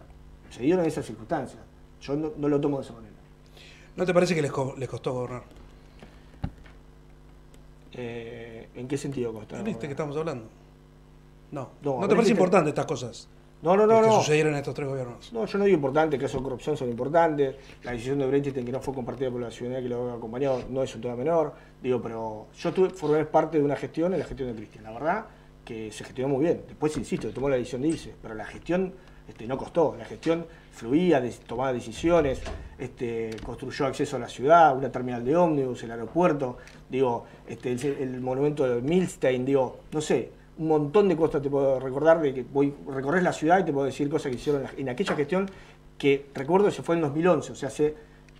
Se 0.51 0.63
dieron 0.63 0.85
esas 0.85 1.05
circunstancias. 1.07 1.61
Yo 2.01 2.17
no, 2.17 2.33
no 2.37 2.49
lo 2.49 2.61
tomo 2.61 2.79
de 2.79 2.85
esa 2.85 2.93
manera. 2.95 3.15
¿No 3.97 4.05
te 4.07 4.15
parece 4.15 4.35
que 4.35 4.43
les, 4.43 4.53
co- 4.53 4.75
les 4.79 4.89
costó 4.89 5.13
gobernar? 5.13 5.43
Eh, 7.93 8.69
¿En 8.75 8.87
qué 8.87 8.97
sentido 8.97 9.33
costó? 9.33 9.57
¿En 9.57 9.67
este 9.67 9.87
que 9.87 9.93
estamos 9.93 10.17
hablando? 10.17 10.45
No. 11.51 11.71
No, 11.83 11.93
¿No, 11.93 11.99
a 11.99 12.01
te 12.03 12.09
ver 12.09 12.17
parece 12.17 12.33
importante 12.33 12.69
estas 12.71 12.87
cosas? 12.87 13.29
No, 13.61 13.77
no, 13.77 13.87
no, 13.87 14.01
que 14.01 14.07
no. 14.07 14.19
sucedieron 14.21 14.53
en 14.53 14.59
estos 14.61 14.73
tres 14.75 14.87
gobiernos. 14.89 15.33
No, 15.33 15.45
yo 15.45 15.59
no 15.59 15.65
digo 15.65 15.75
importante, 15.77 16.17
casos 16.17 16.41
de 16.41 16.45
corrupción 16.45 16.77
son 16.77 16.89
importantes. 16.91 17.57
La 17.83 17.91
decisión 17.93 18.19
de 18.19 18.27
Brenstein 18.27 18.65
que 18.65 18.71
no 18.73 18.81
fue 18.81 18.95
compartida 18.95 19.31
por 19.31 19.41
la 19.41 19.51
ciudadanía 19.51 19.83
que 19.83 19.89
lo 19.93 20.11
ha 20.11 20.15
acompañado 20.15 20.63
no 20.71 20.83
es 20.83 20.95
un 20.95 21.01
tema 21.01 21.17
menor. 21.17 21.53
Digo, 21.83 22.01
pero 22.01 22.47
yo 22.57 22.73
tuve, 22.73 22.91
formé 22.91 23.25
parte 23.25 23.59
de 23.59 23.65
una 23.65 23.75
gestión 23.77 24.13
en 24.13 24.21
la 24.21 24.25
gestión 24.27 24.51
de 24.51 24.55
Cristian. 24.55 24.85
La 24.85 24.93
verdad 24.93 25.27
que 25.65 25.91
se 25.91 26.05
gestionó 26.05 26.35
muy 26.35 26.45
bien. 26.45 26.63
Después, 26.69 26.97
insisto, 26.97 27.29
tomó 27.31 27.49
la 27.49 27.57
decisión 27.57 27.83
de 27.83 27.89
irse, 27.89 28.15
pero 28.23 28.35
la 28.35 28.45
gestión 28.47 28.95
este, 29.29 29.47
no 29.49 29.59
costó. 29.59 29.97
La 29.99 30.05
gestión 30.05 30.47
fluía, 30.73 31.21
de- 31.21 31.31
tomaba 31.31 31.73
decisiones, 31.73 32.41
este, 32.79 33.31
construyó 33.45 33.87
acceso 33.87 34.17
a 34.17 34.19
la 34.21 34.29
ciudad, 34.29 34.77
una 34.77 34.91
terminal 34.93 35.25
de 35.25 35.37
ómnibus, 35.37 35.83
el 35.83 35.91
aeropuerto, 35.91 36.59
digo, 36.89 37.25
este, 37.49 37.73
el, 37.73 37.85
el 37.85 38.21
monumento 38.21 38.67
de 38.73 38.81
Milstein, 38.81 39.45
digo, 39.45 39.81
no 39.93 40.01
sé, 40.01 40.31
un 40.59 40.69
montón 40.69 41.09
de 41.09 41.17
cosas 41.17 41.41
te 41.43 41.49
puedo 41.51 41.79
recordar 41.81 42.21
de 42.21 42.35
que 42.35 42.45
voy 42.53 42.75
recorres 42.89 43.23
la 43.23 43.33
ciudad 43.33 43.61
y 43.61 43.65
te 43.65 43.73
puedo 43.73 43.87
decir 43.87 44.09
cosas 44.09 44.31
que 44.31 44.37
hicieron 44.37 44.63
en 44.63 44.67
la- 44.69 44.73
en 44.77 44.89
aquella 44.89 45.15
gestión 45.15 45.49
que 45.97 46.27
recuerdo 46.35 46.67
que 46.67 46.73
se 46.73 46.83
fue 46.83 46.95
en 46.97 47.01
2011, 47.03 47.53
o 47.53 47.55
sea, 47.55 47.69
hace 47.69 47.95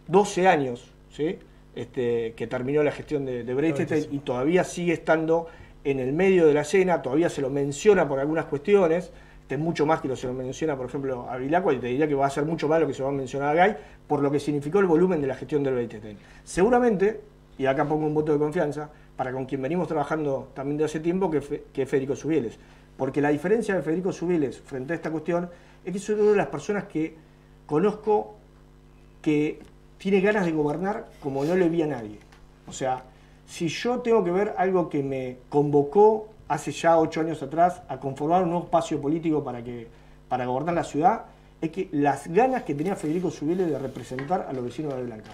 12 0.07 0.47
años, 0.49 0.93
¿sí? 1.11 1.39
Este, 1.75 2.33
que 2.35 2.47
terminó 2.47 2.83
la 2.83 2.91
gestión 2.93 3.25
de, 3.25 3.45
de 3.45 3.55
Breitstein 3.55 3.89
y 4.13 4.19
todavía 4.19 4.65
sigue 4.65 4.93
estando 4.93 5.47
en 5.85 6.01
el 6.01 6.13
medio 6.13 6.47
de 6.47 6.55
la 6.55 6.63
escena, 6.63 7.03
todavía 7.03 7.29
se 7.31 7.41
lo 7.41 7.51
menciona 7.51 8.09
por 8.09 8.19
algunas 8.19 8.47
cuestiones, 8.47 9.13
este, 9.43 9.57
mucho 9.57 9.87
más 9.87 10.01
que 10.01 10.09
lo 10.09 10.17
se 10.17 10.27
lo 10.27 10.35
menciona, 10.35 10.77
por 10.77 10.87
ejemplo, 10.87 11.27
a 11.31 11.37
Vilacua, 11.37 11.73
y 11.73 11.79
te 11.79 11.87
diría 11.87 12.09
que 12.09 12.15
va 12.15 12.27
a 12.27 12.31
ser 12.31 12.45
mucho 12.45 12.69
más 12.69 12.81
lo 12.81 12.87
que 12.87 12.95
se 12.95 13.03
va 13.03 13.09
a 13.11 13.13
mencionar 13.13 13.57
a 13.57 13.67
Gay, 13.67 13.77
por 14.07 14.21
lo 14.23 14.31
que 14.31 14.41
significó 14.41 14.81
el 14.81 14.87
volumen 14.87 15.21
de 15.21 15.27
la 15.29 15.35
gestión 15.37 15.63
del 15.63 15.75
Breitstein. 15.75 16.19
Seguramente, 16.45 17.21
y 17.57 17.67
acá 17.67 17.87
pongo 17.87 18.07
un 18.07 18.15
voto 18.15 18.33
de 18.33 18.39
confianza, 18.39 18.91
para 19.19 19.33
con 19.33 19.47
quien 19.47 19.61
venimos 19.61 19.89
trabajando 19.89 20.53
también 20.55 20.79
de 20.79 20.85
hace 20.85 21.01
tiempo, 21.01 21.29
que, 21.29 21.39
es 21.39 21.91
Federico 21.91 22.15
Subieles. 22.15 22.57
Porque 22.97 23.21
la 23.21 23.31
diferencia 23.31 23.75
de 23.75 23.83
Federico 23.83 24.13
Subieles 24.13 24.61
frente 24.61 24.93
a 24.93 24.97
esta 24.97 25.11
cuestión 25.11 25.51
es 25.85 25.91
que 25.91 25.99
es 25.99 26.09
una 26.09 26.31
de 26.31 26.37
las 26.37 26.47
personas 26.47 26.85
que 26.85 27.17
conozco 27.67 28.37
que 29.21 29.59
tiene 29.99 30.21
ganas 30.21 30.47
de 30.47 30.53
gobernar 30.53 31.09
como 31.21 31.45
no 31.45 31.57
le 31.57 31.69
vi 31.69 31.83
a 31.83 31.89
nadie. 31.89 32.21
O 32.69 32.73
sea, 32.73 33.03
si 33.45 33.67
yo 33.67 33.99
tengo 34.03 34.23
que 34.23 34.31
ver 34.31 34.55
algo 34.57 34.89
que 34.89 35.03
me 35.03 35.39
convocó 35.49 36.29
hace 36.47 36.71
ya 36.71 36.97
ocho 36.97 37.21
años 37.21 37.43
atrás 37.43 37.83
a 37.89 37.99
conformar 37.99 38.45
un 38.45 38.51
nuevo 38.51 38.67
espacio 38.67 39.01
político 39.01 39.43
para, 39.43 39.65
que, 39.65 39.89
para 40.29 40.47
gobernar 40.47 40.77
la 40.77 40.85
ciudad, 40.85 41.25
es 41.61 41.71
que 41.71 41.89
las 41.91 42.29
ganas 42.29 42.63
que 42.63 42.73
tenía 42.73 42.95
Federico 42.95 43.33
Subieles 43.33 43.69
de 43.69 43.81
representar 43.81 44.47
a 44.49 44.53
los 44.53 44.63
vecinos 44.63 44.95
de 44.95 45.03
Blanca. 45.03 45.31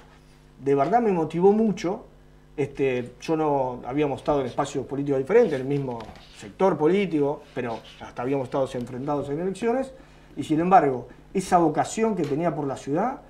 De 0.64 0.74
verdad 0.74 1.02
me 1.02 1.12
motivó 1.12 1.52
mucho. 1.52 2.06
Este, 2.56 3.14
yo 3.20 3.36
no 3.36 3.80
habíamos 3.84 4.20
estado 4.20 4.40
en 4.40 4.46
espacios 4.46 4.86
políticos 4.86 5.18
diferentes, 5.18 5.54
en 5.54 5.62
el 5.62 5.66
mismo 5.66 5.98
sector 6.38 6.78
político, 6.78 7.42
pero 7.52 7.80
hasta 8.00 8.22
habíamos 8.22 8.44
estado 8.44 8.68
enfrentados 8.74 9.28
en 9.30 9.40
elecciones, 9.40 9.92
y 10.36 10.44
sin 10.44 10.60
embargo, 10.60 11.08
esa 11.32 11.58
vocación 11.58 12.14
que 12.14 12.22
tenía 12.22 12.54
por 12.54 12.66
la 12.66 12.76
ciudad, 12.76 13.22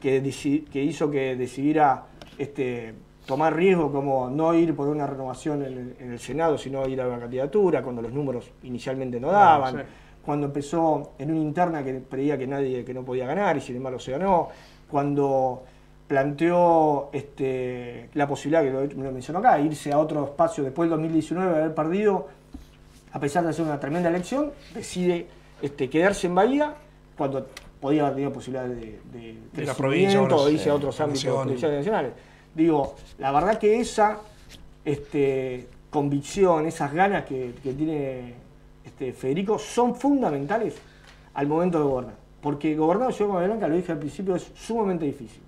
que, 0.00 0.22
hizo 0.72 1.10
que 1.10 1.36
decidiera 1.36 2.06
este, 2.38 2.94
tomar 3.26 3.54
riesgo 3.54 3.92
como 3.92 4.30
no 4.30 4.54
ir 4.54 4.74
por 4.74 4.88
una 4.88 5.06
renovación 5.06 5.62
en 5.62 5.72
el, 5.72 5.96
en 6.00 6.12
el 6.12 6.18
Senado, 6.18 6.56
sino 6.56 6.88
ir 6.88 7.02
a 7.02 7.06
la 7.06 7.18
candidatura, 7.18 7.82
cuando 7.82 8.00
los 8.00 8.12
números 8.12 8.50
inicialmente 8.62 9.20
no 9.20 9.30
daban, 9.30 9.76
sí. 9.76 9.82
cuando 10.24 10.46
empezó 10.46 11.12
en 11.18 11.30
una 11.30 11.40
interna 11.40 11.84
que 11.84 12.02
creía 12.08 12.38
que 12.38 12.46
nadie 12.46 12.82
que 12.82 12.94
no 12.94 13.04
podía 13.04 13.26
ganar 13.26 13.58
y 13.58 13.60
sin 13.60 13.76
embargo 13.76 13.98
se 13.98 14.12
ganó, 14.12 14.48
cuando 14.90 15.64
planteó 16.10 17.08
este, 17.12 18.10
la 18.14 18.26
posibilidad, 18.26 18.64
que 18.64 18.70
lo, 18.70 19.04
lo 19.04 19.12
mencionó 19.12 19.38
acá, 19.38 19.60
irse 19.60 19.92
a 19.92 19.98
otro 20.00 20.24
espacio 20.24 20.64
después 20.64 20.90
del 20.90 20.98
2019, 20.98 21.56
haber 21.56 21.72
perdido, 21.72 22.26
a 23.12 23.20
pesar 23.20 23.44
de 23.44 23.50
hacer 23.50 23.64
una 23.64 23.78
tremenda 23.78 24.08
elección, 24.08 24.50
decide 24.74 25.28
este, 25.62 25.88
quedarse 25.88 26.26
en 26.26 26.34
Bahía 26.34 26.74
cuando 27.16 27.46
podía 27.80 28.02
haber 28.02 28.14
tenido 28.14 28.32
posibilidades 28.32 28.70
de, 28.76 29.00
de 29.12 29.38
De 29.52 29.64
la 29.64 29.74
provincia, 29.74 30.20
o 30.20 30.48
irse 30.48 30.68
a 30.68 30.74
otros 30.74 31.00
ámbitos 31.00 31.32
provinciales 31.42 31.78
nacionales. 31.78 32.12
Digo, 32.56 32.96
la 33.18 33.30
verdad 33.30 33.56
que 33.56 33.78
esa 33.78 34.18
este, 34.84 35.68
convicción, 35.90 36.66
esas 36.66 36.92
ganas 36.92 37.24
que, 37.24 37.54
que 37.62 37.72
tiene 37.72 38.34
este, 38.84 39.12
Federico 39.12 39.60
son 39.60 39.94
fundamentales 39.94 40.74
al 41.34 41.46
momento 41.46 41.78
de 41.78 41.84
gobernar. 41.84 42.16
Porque 42.42 42.74
gobernar 42.74 43.12
ciudad 43.12 43.44
Blanca, 43.46 43.68
lo 43.68 43.76
dije 43.76 43.92
al 43.92 43.98
principio, 44.00 44.34
es 44.34 44.50
sumamente 44.56 45.04
difícil. 45.04 45.42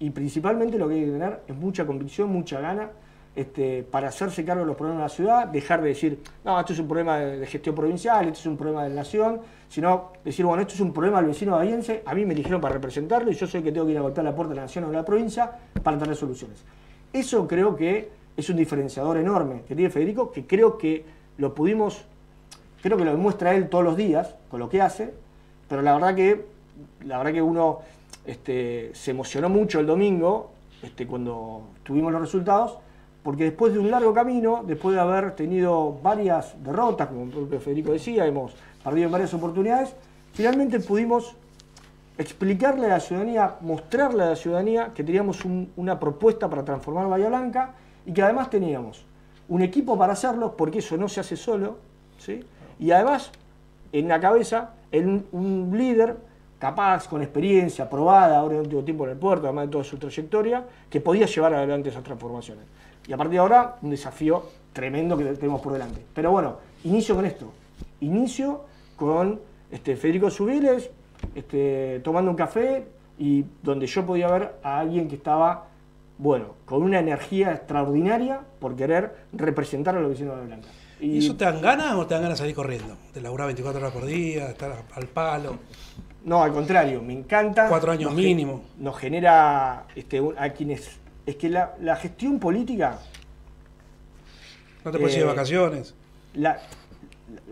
Y 0.00 0.10
principalmente 0.10 0.78
lo 0.78 0.88
que 0.88 0.94
hay 0.94 1.04
que 1.04 1.10
tener 1.10 1.40
es 1.46 1.56
mucha 1.56 1.86
convicción, 1.86 2.30
mucha 2.30 2.60
gana 2.60 2.90
este, 3.38 3.84
para 3.84 4.08
hacerse 4.08 4.44
cargo 4.44 4.62
de 4.62 4.66
los 4.66 4.76
problemas 4.76 4.98
de 4.98 5.04
la 5.04 5.08
ciudad, 5.08 5.46
dejar 5.46 5.80
de 5.80 5.90
decir, 5.90 6.18
no, 6.44 6.58
esto 6.58 6.72
es 6.72 6.78
un 6.80 6.88
problema 6.88 7.18
de, 7.18 7.46
gestión 7.46 7.74
provincial, 7.74 8.26
esto 8.26 8.40
es 8.40 8.46
un 8.46 8.56
problema 8.56 8.82
de 8.82 8.88
la 8.88 8.96
nación, 8.96 9.40
sino 9.68 10.10
decir, 10.24 10.44
bueno, 10.44 10.62
esto 10.62 10.74
es 10.74 10.80
un 10.80 10.92
problema 10.92 11.18
del 11.18 11.28
vecino 11.28 11.52
bahiense, 11.52 12.02
a 12.04 12.16
mí 12.16 12.24
me 12.24 12.34
dijeron 12.34 12.60
para 12.60 12.74
representarlo 12.74 13.30
y 13.30 13.34
yo 13.34 13.46
soy 13.46 13.58
el 13.58 13.64
que 13.64 13.70
tengo 13.70 13.86
que 13.86 13.92
ir 13.92 13.98
a 13.98 14.00
golpear 14.00 14.24
la 14.24 14.34
puerta 14.34 14.50
de 14.50 14.56
la 14.56 14.62
nación 14.62 14.84
o 14.84 14.88
de 14.88 14.96
la 14.96 15.04
provincia 15.04 15.52
para 15.82 15.96
tener 15.96 16.16
soluciones. 16.16 16.64
Eso 17.12 17.46
creo 17.46 17.76
que 17.76 18.10
es 18.36 18.50
un 18.50 18.56
diferenciador 18.56 19.18
enorme 19.18 19.62
que 19.68 19.76
tiene 19.76 19.90
Federico, 19.90 20.32
que 20.32 20.44
creo 20.44 20.76
que 20.76 21.04
lo 21.36 21.54
pudimos, 21.54 22.04
creo 22.82 22.96
que 22.96 23.04
lo 23.04 23.12
demuestra 23.12 23.54
él 23.54 23.68
todos 23.68 23.84
los 23.84 23.96
días 23.96 24.34
con 24.50 24.58
lo 24.58 24.68
que 24.68 24.82
hace, 24.82 25.14
pero 25.68 25.82
la 25.82 25.94
verdad 25.94 26.16
que, 26.16 26.44
la 27.04 27.18
verdad 27.18 27.32
que 27.32 27.42
uno 27.42 27.80
este, 28.28 28.90
se 28.94 29.10
emocionó 29.12 29.48
mucho 29.48 29.80
el 29.80 29.86
domingo 29.86 30.50
este, 30.82 31.06
cuando 31.06 31.62
tuvimos 31.82 32.12
los 32.12 32.20
resultados, 32.20 32.78
porque 33.22 33.44
después 33.44 33.72
de 33.72 33.78
un 33.78 33.90
largo 33.90 34.12
camino, 34.14 34.62
después 34.66 34.94
de 34.94 35.00
haber 35.00 35.34
tenido 35.34 35.98
varias 36.02 36.54
derrotas, 36.62 37.08
como 37.08 37.24
el 37.24 37.30
propio 37.30 37.58
Federico 37.60 37.92
decía, 37.92 38.26
hemos 38.26 38.54
perdido 38.84 39.06
en 39.06 39.12
varias 39.12 39.34
oportunidades, 39.34 39.94
finalmente 40.32 40.78
pudimos 40.80 41.34
explicarle 42.16 42.86
a 42.86 42.90
la 42.90 43.00
ciudadanía, 43.00 43.54
mostrarle 43.60 44.22
a 44.24 44.26
la 44.30 44.36
ciudadanía 44.36 44.92
que 44.94 45.04
teníamos 45.04 45.44
un- 45.44 45.70
una 45.76 45.98
propuesta 45.98 46.48
para 46.48 46.64
transformar 46.64 47.08
Bahía 47.08 47.28
Blanca 47.28 47.72
y 48.06 48.12
que 48.12 48.22
además 48.22 48.50
teníamos 48.50 49.04
un 49.48 49.62
equipo 49.62 49.96
para 49.96 50.12
hacerlo, 50.12 50.54
porque 50.56 50.78
eso 50.80 50.96
no 50.96 51.08
se 51.08 51.20
hace 51.20 51.36
solo, 51.36 51.78
¿sí? 52.18 52.40
y 52.78 52.90
además 52.90 53.30
en 53.92 54.08
la 54.08 54.20
cabeza 54.20 54.74
un, 54.92 55.26
un 55.32 55.70
líder 55.76 56.16
capaz, 56.58 57.08
con 57.08 57.22
experiencia, 57.22 57.88
probada 57.88 58.38
ahora 58.38 58.54
en 58.54 58.60
el 58.60 58.66
último 58.66 58.82
tiempo 58.82 59.04
en 59.04 59.10
el 59.10 59.16
puerto, 59.16 59.46
además 59.46 59.66
de 59.66 59.72
toda 59.72 59.84
su 59.84 59.96
trayectoria, 59.96 60.64
que 60.90 61.00
podía 61.00 61.26
llevar 61.26 61.54
adelante 61.54 61.88
esas 61.90 62.02
transformaciones. 62.02 62.64
Y 63.06 63.12
a 63.12 63.16
partir 63.16 63.32
de 63.32 63.38
ahora, 63.38 63.76
un 63.82 63.90
desafío 63.90 64.42
tremendo 64.72 65.16
que 65.16 65.24
tenemos 65.24 65.60
por 65.60 65.72
delante. 65.72 66.02
Pero 66.14 66.30
bueno, 66.30 66.56
inicio 66.84 67.14
con 67.14 67.24
esto. 67.24 67.52
Inicio 68.00 68.64
con 68.96 69.40
este, 69.70 69.96
Federico 69.96 70.30
Subiles 70.30 70.90
este, 71.34 72.00
tomando 72.00 72.30
un 72.30 72.36
café 72.36 72.86
y 73.18 73.44
donde 73.62 73.86
yo 73.86 74.06
podía 74.06 74.28
ver 74.28 74.54
a 74.62 74.78
alguien 74.78 75.08
que 75.08 75.16
estaba, 75.16 75.66
bueno, 76.18 76.54
con 76.64 76.82
una 76.82 77.00
energía 77.00 77.52
extraordinaria 77.52 78.40
por 78.60 78.76
querer 78.76 79.16
representar 79.32 79.96
a 79.96 80.00
los 80.00 80.10
vecinos 80.10 80.36
de 80.38 80.46
Blanca. 80.46 80.68
¿Y 81.00 81.18
eso 81.18 81.36
te 81.36 81.44
dan 81.44 81.60
ganas 81.60 81.94
o 81.94 82.06
te 82.06 82.14
dan 82.14 82.24
ganas 82.24 82.38
de 82.38 82.42
salir 82.42 82.54
corriendo? 82.54 82.96
De 83.14 83.20
laburar 83.20 83.46
24 83.46 83.80
horas 83.80 83.92
por 83.92 84.04
día, 84.04 84.50
estar 84.50 84.84
al 84.94 85.06
palo. 85.06 85.58
No, 86.28 86.42
al 86.42 86.52
contrario, 86.52 87.00
me 87.02 87.14
encanta. 87.14 87.68
Cuatro 87.68 87.90
años 87.92 88.10
Nos 88.12 88.20
ge- 88.20 88.26
mínimo. 88.26 88.62
Nos 88.78 88.96
genera 88.98 89.84
este, 89.96 90.22
a 90.36 90.50
quienes. 90.50 90.90
Es 91.24 91.36
que 91.36 91.48
la, 91.48 91.74
la 91.80 91.96
gestión 91.96 92.38
política, 92.38 92.98
No 94.84 94.90
te 94.90 94.98
puedes 94.98 95.14
ir 95.16 95.22
de 95.22 95.24
Eh, 95.26 95.28
vacaciones. 95.28 95.94
la, 96.34 96.58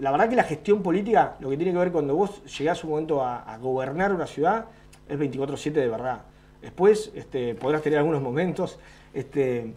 la 0.00 0.10
verdad 0.10 0.28
que 0.28 0.36
la 0.36 0.44
gestión 0.44 0.82
política, 0.82 1.36
lo 1.40 1.50
que 1.50 1.56
tiene 1.56 1.72
que 1.72 1.78
ver 1.78 1.92
cuando 1.92 2.14
vos 2.14 2.42
llegás 2.58 2.82
un 2.84 2.90
momento 2.90 3.22
a, 3.22 3.42
a 3.50 3.58
gobernar 3.58 4.12
una 4.12 4.26
ciudad, 4.26 4.66
es 5.08 5.18
24-7 5.18 5.72
de 5.72 5.88
verdad. 5.88 6.20
Después 6.62 7.12
este, 7.14 7.54
podrás 7.54 7.82
tener 7.82 7.98
algunos 7.98 8.20
momentos 8.22 8.78
este, 9.14 9.72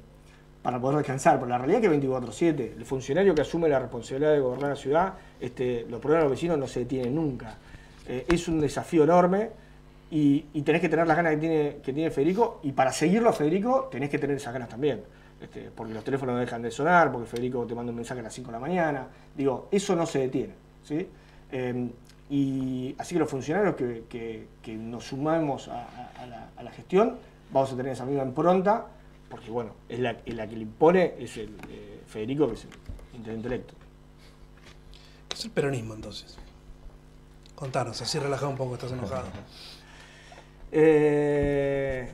para 0.62 0.80
poder 0.80 0.98
descansar, 0.98 1.36
pero 1.38 1.48
la 1.48 1.58
realidad 1.58 1.84
es 1.84 1.90
que 1.90 1.98
24-7, 2.08 2.78
el 2.78 2.86
funcionario 2.86 3.36
que 3.36 3.42
asume 3.42 3.70
la 3.70 3.80
responsabilidad 3.80 4.34
de 4.34 4.40
gobernar 4.40 4.72
la 4.72 4.76
ciudad, 4.76 5.14
este, 5.40 5.86
los 5.90 6.00
problemas 6.00 6.24
de 6.26 6.30
los 6.30 6.38
vecinos 6.38 6.58
no 6.58 6.68
se 6.68 6.82
detienen 6.82 7.16
nunca. 7.16 7.58
Eh, 8.10 8.26
es 8.28 8.48
un 8.48 8.60
desafío 8.60 9.04
enorme 9.04 9.52
y, 10.10 10.42
tenés 10.64 10.82
que 10.82 10.90
tener 10.90 11.08
las 11.08 11.16
ganas 11.16 11.34
que 11.36 11.40
tiene, 11.40 11.78
que 11.84 11.94
tiene 11.94 12.10
Federico 12.10 12.60
y 12.64 12.72
para 12.72 12.92
seguirlo 12.92 13.32
Federico 13.32 13.88
tenés 13.92 14.10
que 14.10 14.18
tener 14.18 14.36
esas 14.36 14.52
ganas 14.52 14.68
también. 14.68 15.04
Este, 15.40 15.70
porque 15.74 15.94
los 15.94 16.04
teléfonos 16.04 16.34
no 16.34 16.42
dejan 16.42 16.62
de 16.62 16.72
sonar, 16.72 17.12
porque 17.12 17.28
Federico 17.28 17.66
te 17.66 17.76
manda 17.76 17.92
un 17.92 17.96
mensaje 17.96 18.20
a 18.20 18.24
las 18.24 18.34
5 18.34 18.48
de 18.48 18.54
la 18.54 18.60
mañana. 18.60 19.08
Digo, 19.38 19.70
eso 19.72 19.96
no 19.96 20.06
se 20.06 20.20
detiene. 20.20 20.54
¿sí? 20.84 21.08
Eh, 21.52 21.90
y 22.32 22.96
así 22.98 23.16
que 23.16 23.20
los 23.20 23.30
funcionarios 23.30 23.76
que, 23.76 24.04
que- 24.10 24.76
nos 24.76 25.06
sumamos 25.06 25.68
a 25.68 26.64
la 26.64 26.72
gestión, 26.72 27.16
vamos 27.52 27.72
a 27.72 27.78
tener 27.78 27.94
esa 27.94 28.06
misma 28.06 28.24
impronta, 28.24 28.88
porque 29.30 29.52
bueno, 29.52 29.72
es 29.88 30.00
la, 30.00 30.18
es 30.26 30.36
la 30.36 30.48
que 30.48 30.56
le 30.56 30.64
impone 30.64 31.14
es 31.20 31.38
el 31.38 31.56
eh, 31.70 32.02
Federico, 32.08 32.48
que 32.48 32.56
es 32.56 32.66
el 32.66 32.72
intendente 33.18 33.48
electo. 33.48 33.74
¿Qué 35.28 35.36
es 35.36 35.46
el 35.46 35.52
peronismo 35.52 35.94
entonces? 35.94 36.38
Contanos, 37.60 38.02
así 38.02 38.18
relajado 38.20 38.50
un 38.52 38.56
poco, 38.58 38.76
estás 38.76 38.94
enojado. 38.94 39.26
Eh, 40.72 42.10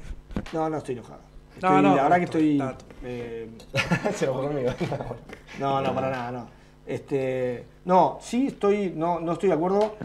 no, 0.53 0.69
no 0.69 0.77
estoy 0.77 0.95
enojado. 0.95 1.19
No, 1.61 1.67
Estoy- 1.69 1.81
no, 1.83 1.95
la 1.95 2.03
verdad 2.03 2.17
que 2.17 2.23
estoy. 2.23 2.63
eh, 3.03 3.49
Se 4.15 4.25
enojó 4.25 4.41
conmigo. 4.43 4.71
No, 5.59 5.79
no, 5.81 5.93
para 5.95 6.09
nada, 6.09 6.31
no. 6.31 6.47
Este, 6.85 7.65
no, 7.85 8.17
sí 8.21 8.47
estoy, 8.47 8.91
no, 8.93 9.21
no 9.21 9.33
estoy 9.33 9.47
de 9.49 9.55
acuerdo 9.55 9.95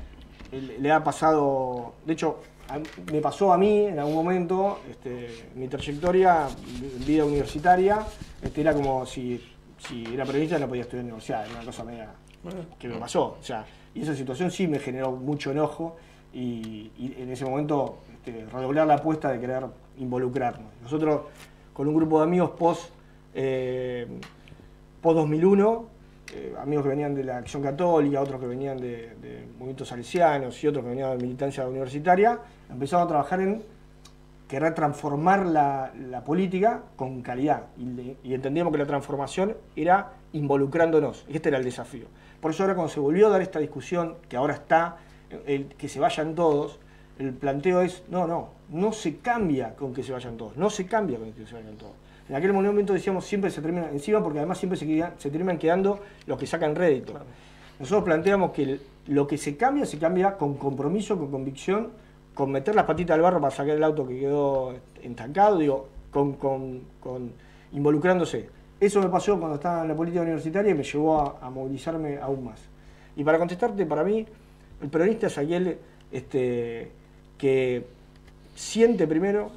le 0.53 0.91
ha 0.93 1.03
pasado, 1.03 1.95
de 2.05 2.13
hecho, 2.13 2.41
me 3.13 3.21
pasó 3.21 3.53
a 3.53 3.59
mí 3.59 3.87
en 3.87 3.99
algún 4.01 4.15
momento, 4.15 4.81
este, 4.91 5.49
mi 5.55 5.67
trayectoria, 5.69 6.49
vida 7.07 7.25
universitaria, 7.25 8.05
este, 8.43 8.61
era 8.61 8.75
como 8.75 9.07
si, 9.07 9.41
si 9.79 10.05
era 10.13 10.25
periodista 10.25 10.59
no 10.59 10.67
podía 10.69 10.83
estudiar 10.83 11.01
en 11.05 11.13
universidad, 11.13 11.45
era 11.47 11.55
una 11.57 11.65
cosa 11.65 11.85
media 11.85 12.11
que 12.79 12.89
me 12.89 12.97
pasó. 12.97 13.37
O 13.41 13.45
sea, 13.45 13.65
y 13.95 14.03
esa 14.03 14.15
situación 14.15 14.51
sí 14.51 14.69
me 14.69 14.79
generó 14.79 15.13
mucho 15.13 15.51
enojo 15.51 15.97
y, 16.33 16.91
en 17.19 17.31
ese 17.31 17.45
momento 17.45 17.99
este, 18.13 18.45
redoblar 18.47 18.87
la 18.87 18.95
apuesta 18.95 19.33
de 19.33 19.41
querer 19.41 19.65
involucrarnos. 19.99 20.71
Nosotros 20.83 21.23
con 21.73 21.89
un 21.89 21.95
grupo 21.95 22.19
de 22.19 22.25
amigos 22.25 22.51
post, 22.51 22.91
eh, 23.35 24.07
post 25.01 25.17
2001, 25.17 25.87
eh, 26.33 26.55
amigos 26.61 26.85
que 26.85 26.91
venían 26.91 27.15
de 27.15 27.25
la 27.25 27.39
Acción 27.39 27.63
Católica, 27.63 28.21
otros 28.21 28.41
que 28.41 28.47
venían 28.47 28.79
de, 28.79 29.47
movimientos 29.55 29.89
salesianos 29.89 30.63
y 30.63 30.69
otros 30.69 30.85
que 30.85 30.91
venían 30.91 31.17
de 31.19 31.25
militancia 31.25 31.67
universitaria, 31.67 32.39
empezamos 32.71 33.07
a 33.07 33.09
trabajar 33.09 33.41
en 33.41 33.63
querer 34.47 34.75
transformar 34.75 35.47
la, 35.47 36.23
política 36.25 36.83
con 36.97 37.23
calidad. 37.23 37.67
Y, 37.79 38.35
entendíamos 38.35 38.73
que 38.73 38.79
la 38.79 38.87
transformación 38.87 39.57
era 39.75 40.13
involucrándonos. 40.33 41.25
Y 41.29 41.37
este 41.37 41.49
era 41.49 41.59
el 41.59 41.65
desafío. 41.65 42.07
Por 42.41 42.53
eso 42.53 42.63
ahora 42.63 42.75
cuando 42.75 42.93
se 42.93 43.01
volvió 43.01 43.27
a 43.27 43.31
dar 43.31 43.43
esta 43.43 43.59
discusión, 43.59 44.17
que 44.29 44.37
ahora 44.37 44.55
está, 44.55 44.97
el, 45.47 45.67
que 45.67 45.89
se 45.89 46.01
vayan 46.01 46.35
todos, 46.35 46.79
el 47.19 47.33
planteo 47.35 47.83
es, 47.83 48.03
no, 48.09 48.27
no, 48.27 48.49
no 48.71 48.93
se 48.93 49.19
cambia 49.19 49.75
con 49.77 49.93
que 49.93 50.03
se 50.03 50.13
vayan 50.13 50.37
todos, 50.37 50.57
no 50.57 50.71
se 50.71 50.87
cambia 50.87 51.19
con 51.19 51.33
que 51.33 51.47
se 51.47 51.55
vayan 51.55 51.77
todos. 51.77 51.93
En 52.29 52.37
aquel 52.37 52.53
momento 52.53 52.93
decíamos 52.93 53.25
siempre 53.25 53.51
se 53.51 53.61
termina 53.61 53.91
encima 53.91 54.23
porque 54.23 54.39
además 54.39 54.59
siempre 54.59 54.79
se, 54.79 54.87
se 55.19 55.31
terminan 55.31 55.59
quedando 55.59 56.01
los 56.27 56.39
que 56.39 56.47
sacan 56.47 56.75
rédito. 56.75 57.13
Nosotros 57.79 58.05
planteamos 58.05 58.53
que 58.53 58.79
lo 59.07 59.27
que 59.27 59.37
se 59.37 59.57
cambia, 59.57 59.85
se 59.85 59.99
cambia 59.99 60.37
con 60.37 60.55
compromiso, 60.55 61.19
con 61.19 61.31
convicción, 61.31 61.89
con 62.35 62.53
meter 62.53 62.75
las 62.75 62.85
patitas 62.85 63.15
al 63.17 63.23
barro 63.23 63.41
para 63.41 63.51
sacar 63.51 63.77
el 63.77 63.83
auto 63.83 64.07
que 64.07 64.21
quedó 64.21 64.75
estancado, 65.03 65.59
digo, 65.59 65.89
con, 66.11 66.83
involucrándose. 67.73 68.49
Eso 68.81 69.01
me 69.03 69.09
pasó 69.09 69.39
cuando 69.39 69.57
estaba 69.57 69.83
en 69.83 69.89
la 69.89 69.95
política 69.95 70.23
universitaria 70.23 70.71
y 70.71 70.75
me 70.75 70.83
llevó 70.83 71.39
a, 71.41 71.51
movilizarme 71.51 72.19
aún 72.19 72.45
más. 72.45 72.61
Y 73.15 73.23
para 73.23 73.39
contestarte, 73.39 73.85
para 73.85 74.03
mí, 74.03 74.27
el 74.81 74.89
peronista 74.89 75.27
es 75.27 75.37
aquel 75.37 75.79
este, 76.11 76.91
que 77.37 77.85
siente 78.55 79.07
primero, 79.07 79.51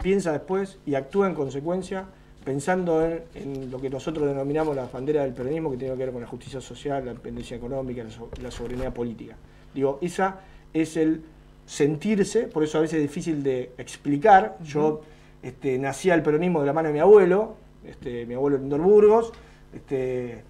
piensa 0.00 0.32
después 0.32 0.78
y 0.86 0.94
actúa 0.94 1.26
en 1.26 1.34
consecuencia 1.34 2.06
pensando 2.44 3.04
en, 3.34 3.70
lo 3.70 3.78
que 3.78 3.90
nosotros 3.90 4.26
denominamos 4.26 4.74
la 4.74 4.86
bandera 4.86 5.22
del 5.22 5.34
peronismo, 5.34 5.70
que 5.70 5.76
tiene 5.76 5.94
que 5.94 6.04
ver 6.04 6.12
con 6.12 6.22
la 6.22 6.26
justicia 6.26 6.60
social, 6.62 7.04
la 7.04 7.10
independencia 7.10 7.56
económica, 7.58 8.04
la, 8.40 8.50
soberanía 8.50 8.90
política. 8.94 9.36
Digo, 9.74 9.98
esa 10.00 10.40
es 10.72 10.96
el 10.96 11.20
sentirse, 11.66 12.44
por 12.44 12.64
eso 12.64 12.78
a 12.78 12.80
veces 12.80 12.96
es 12.96 13.02
difícil 13.02 13.42
de 13.42 13.72
explicar. 13.76 14.56
Yo 14.64 15.02
este, 15.42 15.78
nací 15.78 16.08
al 16.08 16.22
peronismo 16.22 16.60
de 16.60 16.66
la 16.66 16.72
mano 16.72 16.88
de 16.88 16.94
mi 16.94 17.00
abuelo, 17.00 17.56
este, 17.88 18.26
mi 18.26 18.34
abuelo 18.34 18.56
en 18.56 18.68
Burgos, 18.68 19.32
este, 19.72 20.42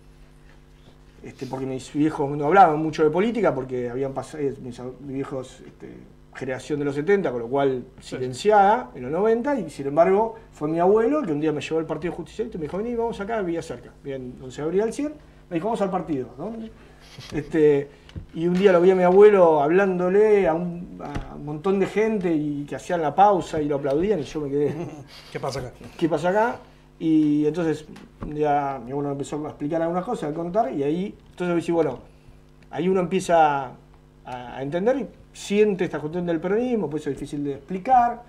este, 1.23 1.47
porque 1.47 1.67
mis 1.67 1.93
viejos 1.93 2.37
no 2.37 2.47
hablaban 2.47 2.79
mucho 2.79 3.03
de 3.05 3.11
política, 3.11 3.55
porque 3.55 3.91
habían 3.91 4.13
pasado, 4.13 4.43
mis, 4.63 4.81
mis 4.81 5.15
viejos 5.15 5.63
este, 5.67 5.95
generación 6.35 6.79
de 6.79 6.85
los 6.85 6.95
70, 6.95 7.31
con 7.33 7.41
lo 7.41 7.49
cual 7.49 7.85
silenciada 8.01 8.91
en 8.95 9.03
los 9.03 9.11
90, 9.11 9.61
y 9.61 9.71
sin 9.71 9.89
embargo 9.89 10.37
fue 10.53 10.69
mi 10.69 10.79
abuelo 10.79 11.21
el 11.21 11.27
que 11.27 11.33
un 11.33 11.41
día 11.41 11.53
me 11.53 11.61
llevó 11.61 11.81
al 11.81 11.87
Partido 11.87 12.13
Justicialista 12.15 12.57
y 12.57 12.61
me 12.61 12.67
dijo, 12.67 12.79
vení, 12.79 12.95
vamos 12.95 13.21
acá, 13.21 13.41
vivía 13.43 13.63
cerca, 13.63 13.93
bien, 14.03 14.39
donde 14.39 14.55
se 14.55 14.63
abría 14.63 14.85
el 14.85 14.93
100, 14.93 15.13
me 15.51 15.55
dijo, 15.57 15.67
vamos 15.67 15.83
al 15.83 15.91
partido. 15.91 16.29
Este, 17.33 17.89
y 18.35 18.47
un 18.47 18.55
día 18.55 18.73
lo 18.73 18.81
vi 18.81 18.91
a 18.91 18.95
mi 18.95 19.03
abuelo 19.03 19.61
hablándole 19.63 20.47
a 20.47 20.55
un, 20.55 21.01
montón 21.45 21.81
de 21.81 21.87
gente 21.87 22.33
y 22.33 22.65
que 22.65 22.77
hacían 22.77 23.01
la 23.01 23.15
pausa 23.15 23.61
y 23.61 23.67
lo 23.67 23.77
aplaudían 23.77 24.21
y 24.21 24.25
yo 24.25 24.41
me 24.41 24.51
quedé. 24.51 24.75
¿Qué 25.33 25.41
pasa 25.41 25.61
acá? 25.61 25.73
¿Qué 25.97 26.09
pasa 26.09 26.29
acá? 26.29 26.61
Y 26.99 27.47
entonces 27.47 27.87
ya 28.35 28.81
mi 28.85 28.91
abuelo 28.91 29.13
empezó 29.13 29.45
a 29.45 29.49
explicar 29.49 29.81
algunas 29.83 30.05
cosas, 30.05 30.31
a 30.31 30.35
contar, 30.35 30.73
y 30.73 30.83
ahí, 30.83 31.15
entonces 31.31 31.57
dije, 31.57 31.73
bueno, 31.73 32.01
ahí 32.71 32.89
uno 32.89 33.01
empieza 33.01 33.73
a 34.25 34.63
entender 34.63 34.99
y 34.99 35.07
siente 35.33 35.85
esta 35.85 36.01
cuestión 36.01 36.27
del 36.27 36.41
peronismo, 36.41 36.91
pues 36.91 37.03
eso 37.03 37.11
es 37.11 37.17
difícil 37.17 37.45
de 37.45 37.55
explicar. 37.55 38.23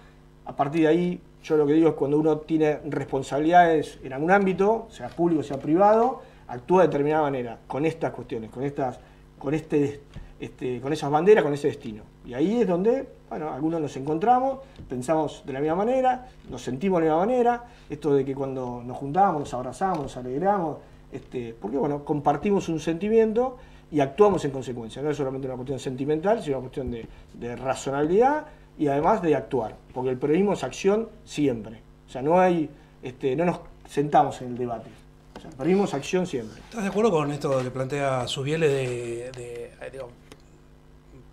A 0.46 0.56
partir 0.56 0.82
de 0.82 0.88
ahí, 0.88 1.22
yo 1.44 1.58
lo 1.58 1.66
que 1.66 1.74
digo 1.74 1.90
es 1.90 1.96
cuando 1.96 2.20
uno 2.20 2.38
tiene 2.38 2.80
responsabilidades 2.86 4.00
en 4.04 4.14
algún 4.14 4.32
ámbito, 4.32 4.88
sea 4.90 5.10
público, 5.10 5.42
sea 5.44 5.58
privado, 5.58 6.22
actúa 6.48 6.84
de 6.84 6.88
determinada 6.88 7.24
manera, 7.24 7.60
con 7.68 7.86
estas 7.86 8.12
cuestiones, 8.12 8.52
con 8.52 8.64
estas, 8.64 9.00
con 9.38 9.54
este, 9.54 10.02
este, 10.40 10.82
con 10.82 10.94
esas 10.94 11.10
banderas, 11.10 11.44
con 11.44 11.54
ese 11.54 11.68
destino. 11.68 12.04
Y 12.30 12.36
ahí 12.36 12.62
es 12.62 12.68
donde, 12.68 13.08
bueno, 13.28 13.52
algunos 13.52 13.82
nos 13.82 13.98
encontramos, 13.98 14.60
pensamos 14.88 15.42
de 15.48 15.52
la 15.52 15.60
misma 15.60 15.78
manera, 15.78 16.28
nos 16.48 16.62
sentimos 16.62 17.02
de 17.02 17.08
la 17.08 17.16
misma 17.16 17.26
manera, 17.26 17.64
esto 17.90 18.14
de 18.14 18.24
que 18.24 18.36
cuando 18.36 18.84
nos 18.86 18.98
juntamos, 18.98 19.40
nos 19.40 19.54
abrazamos, 19.56 20.04
nos 20.04 20.18
alegramos, 20.18 20.78
este, 21.12 21.56
porque 21.60 21.78
bueno, 21.78 22.06
compartimos 22.06 22.70
un 22.70 22.80
sentimiento 22.80 23.58
y 23.92 24.00
actuamos 24.00 24.46
en 24.46 24.52
consecuencia. 24.52 25.02
No 25.02 25.10
es 25.10 25.18
solamente 25.18 25.48
una 25.48 25.56
cuestión 25.56 25.80
sentimental, 25.80 26.44
sino 26.44 26.60
una 26.60 26.70
cuestión 26.70 26.92
de, 26.92 27.56
razonabilidad 27.56 28.46
y 28.78 28.86
además 28.86 29.24
de 29.24 29.36
actuar, 29.36 29.76
porque 29.92 30.12
el 30.12 30.20
periodismo 30.20 30.54
es 30.54 30.64
acción 30.64 31.10
siempre. 31.26 31.82
O 32.08 32.12
sea, 32.12 32.22
no 32.22 32.40
hay, 32.40 32.70
este, 33.02 33.36
no 33.36 33.46
nos 33.46 33.60
sentamos 33.90 34.40
en 34.44 34.50
el 34.50 34.58
debate. 34.60 34.92
O 35.36 35.42
sea, 35.42 35.50
el 35.50 35.56
periodismo 35.56 35.86
es 35.86 35.96
acción 35.96 36.28
siempre. 36.28 36.62
¿Estás 36.62 36.84
de 36.84 36.90
acuerdo 36.90 37.10
con 37.10 37.32
esto 37.32 37.58
que 37.64 37.72
plantea 37.72 38.28
Subiele 38.28 38.68
de, 38.68 39.72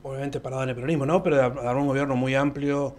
obviamente 0.06 0.40
parado 0.40 0.62
en 0.62 0.70
el 0.70 0.74
peronismo, 0.74 1.06
¿no? 1.06 1.22
Pero 1.22 1.36
de 1.36 1.42
dar 1.42 1.76
un 1.76 1.86
gobierno 1.86 2.16
muy 2.16 2.34
amplio, 2.34 2.94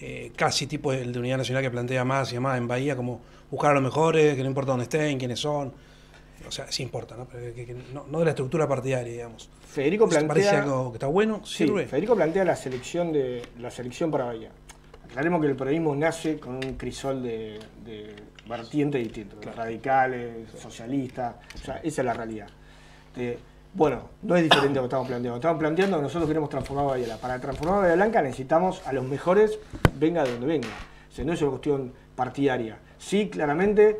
eh, 0.00 0.32
casi 0.36 0.66
tipo 0.66 0.92
el 0.92 1.12
de 1.12 1.18
Unidad 1.18 1.38
Nacional 1.38 1.62
que 1.62 1.70
plantea 1.70 2.04
más 2.04 2.32
y 2.32 2.38
más 2.38 2.58
en 2.58 2.68
Bahía, 2.68 2.96
como 2.96 3.20
buscar 3.50 3.72
a 3.72 3.74
los 3.74 3.82
mejores, 3.82 4.34
que 4.34 4.42
no 4.42 4.48
importa 4.48 4.72
dónde 4.72 4.84
estén, 4.84 5.18
quiénes 5.18 5.40
son 5.40 5.72
o 6.46 6.50
sea, 6.50 6.70
sí 6.70 6.82
importa, 6.82 7.16
¿no? 7.16 7.26
Pero 7.26 7.54
que, 7.54 7.76
no, 7.92 8.18
de 8.18 8.24
la 8.24 8.30
estructura 8.30 8.66
partidaria, 8.68 9.12
digamos. 9.12 9.48
Federico 9.68 10.08
plantea. 10.08 10.28
¿Parece 10.28 10.56
algo 10.56 10.92
que 10.92 10.96
está 10.96 11.06
bueno? 11.06 11.44
¿Sirve? 11.44 11.86
Federico 11.86 12.14
plantea 12.14 12.44
la 12.44 12.56
selección 12.56 13.12
de 13.12 13.42
la 13.58 13.70
selección 13.70 14.10
para 14.10 14.24
Bahía. 14.26 14.50
Aclaremos 15.04 15.40
que 15.40 15.48
el 15.48 15.56
periodismo 15.56 15.94
nace 15.94 16.38
con 16.38 16.56
un 16.56 16.74
crisol 16.74 17.22
de, 17.22 17.58
de 17.84 18.14
vertientes 18.48 19.02
distintos, 19.02 19.44
radicales, 19.54 20.50
socialistas, 20.58 21.36
o 21.54 21.58
sea, 21.58 21.76
esa 21.76 22.02
es 22.02 22.04
la 22.04 22.14
realidad. 22.14 22.48
Bueno, 23.74 24.02
no 24.22 24.36
es 24.36 24.42
diferente 24.42 24.78
a 24.78 24.82
lo 24.82 24.88
que 24.88 24.94
estamos 24.94 25.08
planteando. 25.08 25.36
Estamos 25.36 25.58
planteando 25.58 25.96
que 25.96 26.02
nosotros 26.02 26.28
queremos 26.28 26.50
transformar 26.50 26.86
Bahía. 26.86 27.16
Para 27.16 27.40
transformar 27.40 27.80
Bahía 27.80 27.94
Blanca 27.94 28.20
necesitamos 28.20 28.82
a 28.86 28.92
los 28.92 29.04
mejores, 29.04 29.58
venga 29.98 30.24
de 30.24 30.32
donde 30.32 30.46
venga. 30.46 30.68
O 31.10 31.14
sea, 31.14 31.24
no 31.24 31.32
es 31.32 31.40
una 31.40 31.50
cuestión 31.50 31.92
partidaria. 32.14 32.78
Sí, 32.98 33.30
claramente 33.30 33.98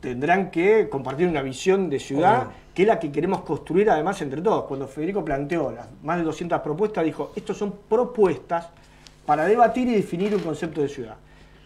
tendrán 0.00 0.50
que 0.50 0.88
compartir 0.88 1.26
una 1.28 1.42
visión 1.42 1.90
de 1.90 1.98
ciudad 1.98 2.48
que 2.72 2.82
es 2.82 2.88
la 2.88 2.98
que 2.98 3.12
queremos 3.12 3.42
construir 3.42 3.90
además 3.90 4.22
entre 4.22 4.40
todos. 4.40 4.64
Cuando 4.64 4.86
Federico 4.86 5.24
planteó 5.24 5.72
las 5.72 5.88
más 6.02 6.18
de 6.18 6.24
200 6.24 6.60
propuestas, 6.60 7.04
dijo, 7.04 7.32
estos 7.36 7.58
son 7.58 7.74
propuestas 7.88 8.68
para 9.26 9.44
debatir 9.44 9.88
y 9.88 9.94
definir 9.94 10.34
un 10.34 10.40
concepto 10.40 10.80
de 10.80 10.88
ciudad. 10.88 11.16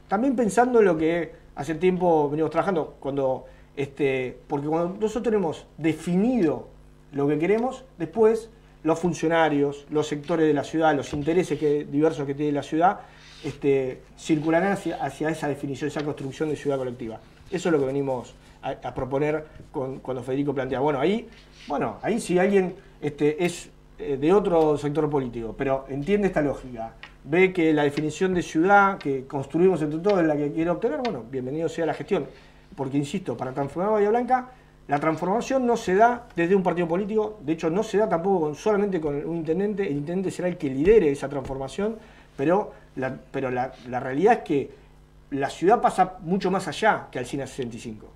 También 0.09 0.35
pensando 0.35 0.80
en 0.80 0.87
lo 0.87 0.96
que 0.96 1.32
hace 1.54 1.76
tiempo 1.76 2.28
venimos 2.28 2.50
trabajando, 2.50 2.96
cuando, 2.98 3.44
este, 3.76 4.37
porque 4.48 4.66
cuando 4.66 4.96
nosotros 5.00 5.22
tenemos 5.22 5.66
definido 5.78 6.75
lo 7.16 7.26
que 7.26 7.38
queremos, 7.38 7.85
después 7.98 8.50
los 8.85 8.98
funcionarios, 8.98 9.87
los 9.90 10.07
sectores 10.07 10.46
de 10.46 10.55
la 10.55 10.62
ciudad, 10.62 10.94
los 10.94 11.12
intereses 11.12 11.59
que, 11.59 11.85
diversos 11.85 12.26
que 12.26 12.35
tiene 12.35 12.52
la 12.52 12.62
ciudad, 12.62 13.00
este, 13.42 14.02
circularán 14.16 14.72
hacia, 14.72 15.02
hacia 15.02 15.31
esa 15.31 15.48
definición, 15.48 15.88
esa 15.88 16.05
construcción 16.05 16.48
de 16.50 16.57
ciudad 16.57 16.79
colectiva. 16.79 17.18
Eso 17.50 17.68
es 17.68 17.72
lo 17.72 17.81
que 17.81 17.87
venimos 17.87 18.35
a, 18.62 18.94
proponer 18.94 19.46
cuando 19.72 20.22
Federico 20.22 20.52
plantea. 20.52 20.81
Bueno, 20.81 20.98
ahí, 20.98 21.29
bueno, 21.68 21.98
ahí 22.02 22.20
si 22.20 22.38
alguien 22.38 22.74
este, 23.00 23.44
es 23.44 23.70
eh, 23.98 24.16
de 24.16 24.33
otro 24.33 24.76
sector 24.76 25.09
político, 25.09 25.55
pero 25.57 25.85
entiende 25.88 26.26
esta 26.29 26.42
lógica, 26.42 26.94
ve 27.24 27.52
que 27.52 27.72
la 27.72 27.85
definición 27.85 28.35
de 28.35 28.42
ciudad 28.42 28.98
que 28.98 29.26
construimos 29.26 29.81
entre 29.83 30.00
todos 30.00 30.20
es 30.20 30.26
la 30.26 30.37
que 30.37 30.52
quiere 30.52 30.70
obtener, 30.70 31.00
bueno, 31.02 31.24
bienvenido 31.31 31.68
sea 31.68 31.87
la 31.87 31.94
gestión. 31.94 32.26
Porque, 32.74 32.98
insisto, 32.98 33.37
para 33.37 33.52
transformar 33.52 33.92
Bahía 33.92 34.11
Blanca, 34.11 34.50
la 34.88 35.01
transformación 35.01 35.66
no 35.66 35.77
se 35.77 35.94
da 35.94 36.29
desde 36.37 36.55
un 36.55 36.62
partido 36.62 36.87
político, 36.87 37.38
de 37.40 37.53
hecho 37.53 37.70
no 37.70 37.83
se 37.83 37.99
da 37.99 38.09
tampoco 38.09 38.55
solamente 38.55 39.01
con 39.01 39.16
un 39.16 39.38
intendente, 39.38 39.87
el 39.87 39.96
intendente 39.96 40.31
será 40.31 40.49
el 40.49 40.57
que 40.57 40.70
lidere 40.70 41.11
esa 41.11 41.29
transformación, 41.29 41.96
pero 42.37 42.72
la, 42.94 43.16
pero 43.33 43.51
la 43.51 44.01
realidad 44.01 44.35
es 44.35 44.40
que 44.40 44.87
la 45.31 45.51
ciudad 45.51 45.81
pasa 45.81 46.18
mucho 46.20 46.51
más 46.51 46.68
allá 46.68 47.09
que 47.11 47.18
al 47.18 47.27
cine 47.27 47.46
65. 47.46 48.07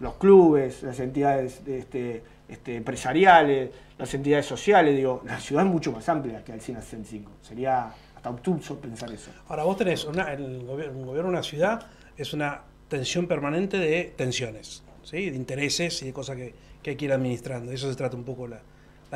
Los 0.00 0.14
clubes, 0.14 0.82
las 0.82 0.98
entidades 1.00 1.62
este, 1.66 2.22
este, 2.48 2.76
empresariales, 2.76 3.70
las 3.98 4.12
entidades 4.12 4.46
sociales, 4.46 4.94
digo, 4.94 5.22
la 5.24 5.40
ciudad 5.40 5.64
es 5.64 5.70
mucho 5.70 5.92
más 5.92 6.08
amplia 6.08 6.44
que 6.44 6.52
al 6.52 6.60
cine 6.60 6.80
65. 6.82 7.30
Sería 7.42 7.90
hasta 8.14 8.28
obtuso 8.28 8.78
pensar 8.78 9.10
eso. 9.12 9.30
Ahora, 9.48 9.64
vos 9.64 9.76
tenés 9.76 10.04
una, 10.04 10.32
el 10.32 10.66
gobierno, 10.66 10.98
un 10.98 11.06
gobierno 11.06 11.30
de 11.30 11.36
una 11.36 11.42
ciudad 11.42 11.86
es 12.16 12.32
una 12.34 12.62
tensión 12.88 13.26
permanente 13.26 13.78
de 13.78 14.12
tensiones, 14.16 14.82
¿sí? 15.06 15.30
de 15.30 15.36
intereses 15.36 16.02
y 16.02 16.06
de 16.06 16.12
cosas 16.12 16.36
que, 16.36 16.54
hay 16.84 16.96
que 16.96 17.04
ir 17.04 17.12
administrando. 17.12 17.70
De 17.70 17.76
eso 17.76 17.88
se 17.90 17.96
trata 17.96 18.16
un 18.16 18.24
poco 18.24 18.46
la, 18.46 18.60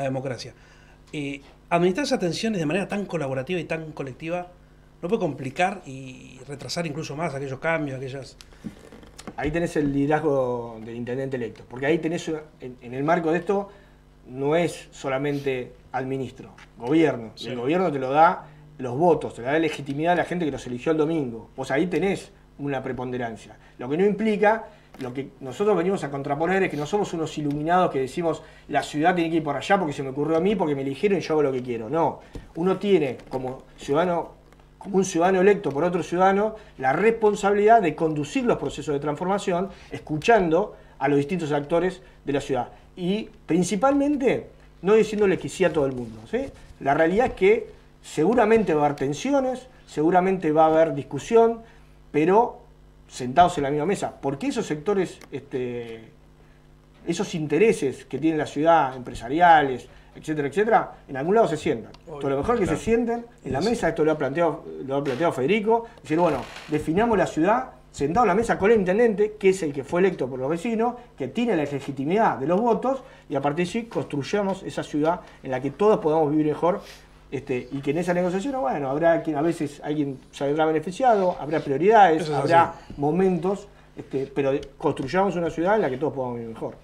democracia. 0.02 0.54
eh, 1.12 1.40
administrar 1.68 2.04
esas 2.06 2.18
tensiones 2.18 2.58
de 2.58 2.66
manera 2.66 2.88
tan 2.88 3.04
colaborativa 3.06 3.60
y 3.60 3.64
tan 3.64 3.92
colectiva 3.92 4.48
no 5.02 5.08
puede 5.08 5.20
complicar 5.20 5.82
y 5.86 6.38
retrasar 6.48 6.86
incluso 6.86 7.14
más 7.16 7.34
aquellos 7.34 7.58
cambios, 7.58 7.96
aquellas... 7.98 8.36
Ahí 9.36 9.50
tenés 9.50 9.76
el 9.76 9.92
liderazgo 9.92 10.80
del 10.84 10.96
intendente 10.96 11.36
electo, 11.36 11.64
porque 11.68 11.86
ahí 11.86 11.98
tenés, 11.98 12.28
en, 12.60 12.76
en 12.82 12.94
el 12.94 13.04
marco 13.04 13.30
de 13.32 13.38
esto, 13.38 13.70
no 14.28 14.56
es 14.56 14.88
solamente 14.90 15.72
al 15.92 16.06
ministro, 16.06 16.50
gobierno. 16.78 17.32
Y 17.36 17.40
Sí. 17.40 17.48
el 17.48 17.56
gobierno 17.56 17.90
te 17.92 17.98
lo 17.98 18.10
da 18.10 18.46
los 18.78 18.96
votos, 18.98 19.34
te 19.34 19.42
lo 19.42 19.48
da 19.48 19.58
legitimidad 19.58 20.12
a 20.14 20.16
la 20.16 20.24
gente 20.24 20.44
que 20.44 20.50
los 20.50 20.66
eligió 20.66 20.92
el 20.92 20.98
domingo. 20.98 21.50
Vos 21.56 21.70
ahí 21.70 21.86
tenés 21.86 22.30
una 22.58 22.82
preponderancia. 22.82 23.56
Lo 23.78 23.88
que 23.88 23.96
no 23.96 24.04
implica, 24.04 24.64
lo 24.98 25.14
que 25.14 25.30
nosotros 25.40 25.76
venimos 25.76 26.04
a 26.04 26.10
contraponer 26.10 26.62
es 26.64 26.70
que 26.70 26.76
no 26.76 26.84
somos 26.84 27.12
unos 27.14 27.36
iluminados 27.38 27.90
que 27.90 28.00
decimos 28.00 28.42
la 28.68 28.82
ciudad 28.82 29.14
tiene 29.14 29.30
que 29.30 29.36
ir 29.36 29.42
por 29.42 29.56
allá 29.56 29.78
porque 29.78 29.92
se 29.92 30.02
me 30.02 30.10
ocurrió 30.10 30.36
a 30.36 30.40
mí, 30.40 30.56
porque 30.56 30.74
me 30.74 30.82
eligieron 30.82 31.18
y 31.18 31.22
yo 31.22 31.34
hago 31.34 31.44
lo 31.44 31.52
que 31.52 31.62
quiero. 31.62 31.88
No, 31.88 32.20
uno 32.56 32.76
tiene 32.76 33.18
como 33.28 33.62
ciudadano 33.76 34.40
como 34.80 34.96
un 34.96 35.04
ciudadano 35.04 35.42
electo 35.42 35.70
por 35.70 35.84
otro 35.84 36.02
ciudadano, 36.02 36.56
la 36.78 36.94
responsabilidad 36.94 37.82
de 37.82 37.94
conducir 37.94 38.44
los 38.44 38.56
procesos 38.56 38.94
de 38.94 38.98
transformación, 38.98 39.68
escuchando 39.90 40.74
a 40.98 41.06
los 41.06 41.18
distintos 41.18 41.52
actores 41.52 42.00
de 42.24 42.32
la 42.32 42.40
ciudad. 42.40 42.68
Y 42.96 43.28
principalmente, 43.44 44.48
no 44.80 44.94
diciéndole 44.94 45.38
que 45.38 45.50
sí 45.50 45.64
a 45.64 45.72
todo 45.72 45.84
el 45.84 45.92
mundo. 45.92 46.18
La 46.80 46.94
realidad 46.94 47.26
es 47.26 47.32
que 47.34 47.70
seguramente 48.02 48.72
va 48.72 48.82
a 48.82 48.84
haber 48.86 48.96
tensiones, 48.96 49.66
seguramente 49.86 50.50
va 50.50 50.64
a 50.64 50.68
haber 50.68 50.94
discusión, 50.94 51.60
pero 52.10 52.59
sentados 53.10 53.58
en 53.58 53.64
la 53.64 53.70
misma 53.70 53.86
mesa. 53.86 54.14
Porque 54.20 54.48
esos 54.48 54.66
sectores, 54.66 55.18
este, 55.32 56.08
esos 57.06 57.34
intereses 57.34 58.04
que 58.04 58.18
tiene 58.18 58.38
la 58.38 58.46
ciudad, 58.46 58.96
empresariales, 58.96 59.88
etcétera, 60.14 60.48
etcétera, 60.48 60.92
en 61.08 61.16
algún 61.16 61.34
lado 61.34 61.48
se 61.48 61.56
sientan. 61.56 61.92
Entonces, 62.00 62.30
lo 62.30 62.36
mejor 62.38 62.54
es 62.54 62.60
que 62.60 62.66
claro. 62.66 62.78
se 62.78 62.84
sienten 62.84 63.26
en 63.44 63.52
la 63.52 63.60
mesa, 63.60 63.88
esto 63.88 64.04
lo 64.04 64.12
ha 64.12 64.18
planteado, 64.18 64.64
lo 64.86 64.96
ha 64.96 65.04
planteado 65.04 65.32
Federico, 65.32 65.86
decir, 66.02 66.18
bueno, 66.18 66.42
definamos 66.68 67.18
la 67.18 67.26
ciudad 67.26 67.70
sentado 67.90 68.24
en 68.24 68.28
la 68.28 68.34
mesa 68.34 68.56
con 68.56 68.70
el 68.70 68.78
intendente, 68.78 69.32
que 69.38 69.48
es 69.48 69.62
el 69.62 69.72
que 69.72 69.82
fue 69.82 70.00
electo 70.00 70.28
por 70.28 70.38
los 70.38 70.48
vecinos, 70.48 70.94
que 71.18 71.28
tiene 71.28 71.56
la 71.56 71.64
legitimidad 71.64 72.38
de 72.38 72.46
los 72.46 72.60
votos, 72.60 73.02
y 73.28 73.34
a 73.34 73.40
partir 73.40 73.66
de 73.66 73.70
allí 73.70 73.88
construyamos 73.88 74.62
esa 74.62 74.82
ciudad 74.82 75.20
en 75.42 75.50
la 75.50 75.60
que 75.60 75.72
todos 75.72 75.98
podamos 75.98 76.30
vivir 76.30 76.46
mejor, 76.46 76.82
este, 77.30 77.68
y 77.70 77.80
que 77.80 77.90
en 77.92 77.98
esa 77.98 78.12
negociación, 78.14 78.60
bueno, 78.60 78.90
habrá 78.90 79.22
quien, 79.22 79.36
a 79.36 79.42
veces 79.42 79.80
alguien 79.84 80.18
saldrá 80.32 80.64
beneficiado, 80.66 81.36
habrá 81.40 81.60
prioridades, 81.60 82.22
es 82.22 82.30
habrá 82.30 82.62
así. 82.70 82.94
momentos, 82.96 83.68
este, 83.96 84.30
pero 84.34 84.52
construyamos 84.78 85.36
una 85.36 85.50
ciudad 85.50 85.76
en 85.76 85.82
la 85.82 85.90
que 85.90 85.96
todos 85.98 86.12
podamos 86.12 86.36
vivir 86.38 86.52
mejor. 86.54 86.74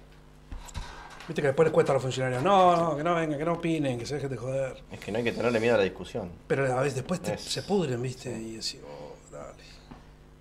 Viste 1.27 1.41
que 1.41 1.47
después 1.47 1.65
les 1.65 1.73
cuesta 1.73 1.91
a 1.91 1.95
los 1.95 2.03
funcionarios, 2.03 2.41
no, 2.41 2.75
no, 2.77 2.95
que 2.95 3.03
no 3.03 3.13
vengan, 3.15 3.37
que 3.37 3.43
no 3.43 3.53
opinen, 3.53 3.99
que 3.99 4.05
se 4.05 4.15
dejen 4.15 4.29
de 4.29 4.37
joder. 4.37 4.77
Es 4.91 4.99
que 5.01 5.11
no 5.11 5.17
hay 5.17 5.25
que 5.25 5.33
tenerle 5.33 5.59
miedo 5.59 5.75
a 5.75 5.77
la 5.79 5.83
discusión. 5.83 6.29
Pero 6.47 6.65
a 6.73 6.79
veces 6.81 6.95
después 6.95 7.19
te- 7.21 7.37
se 7.37 7.63
pudren, 7.63 8.01
viste, 8.01 8.29
y 8.31 8.51
decís, 8.53 8.79
oh, 8.85 9.15
dale. 9.33 9.63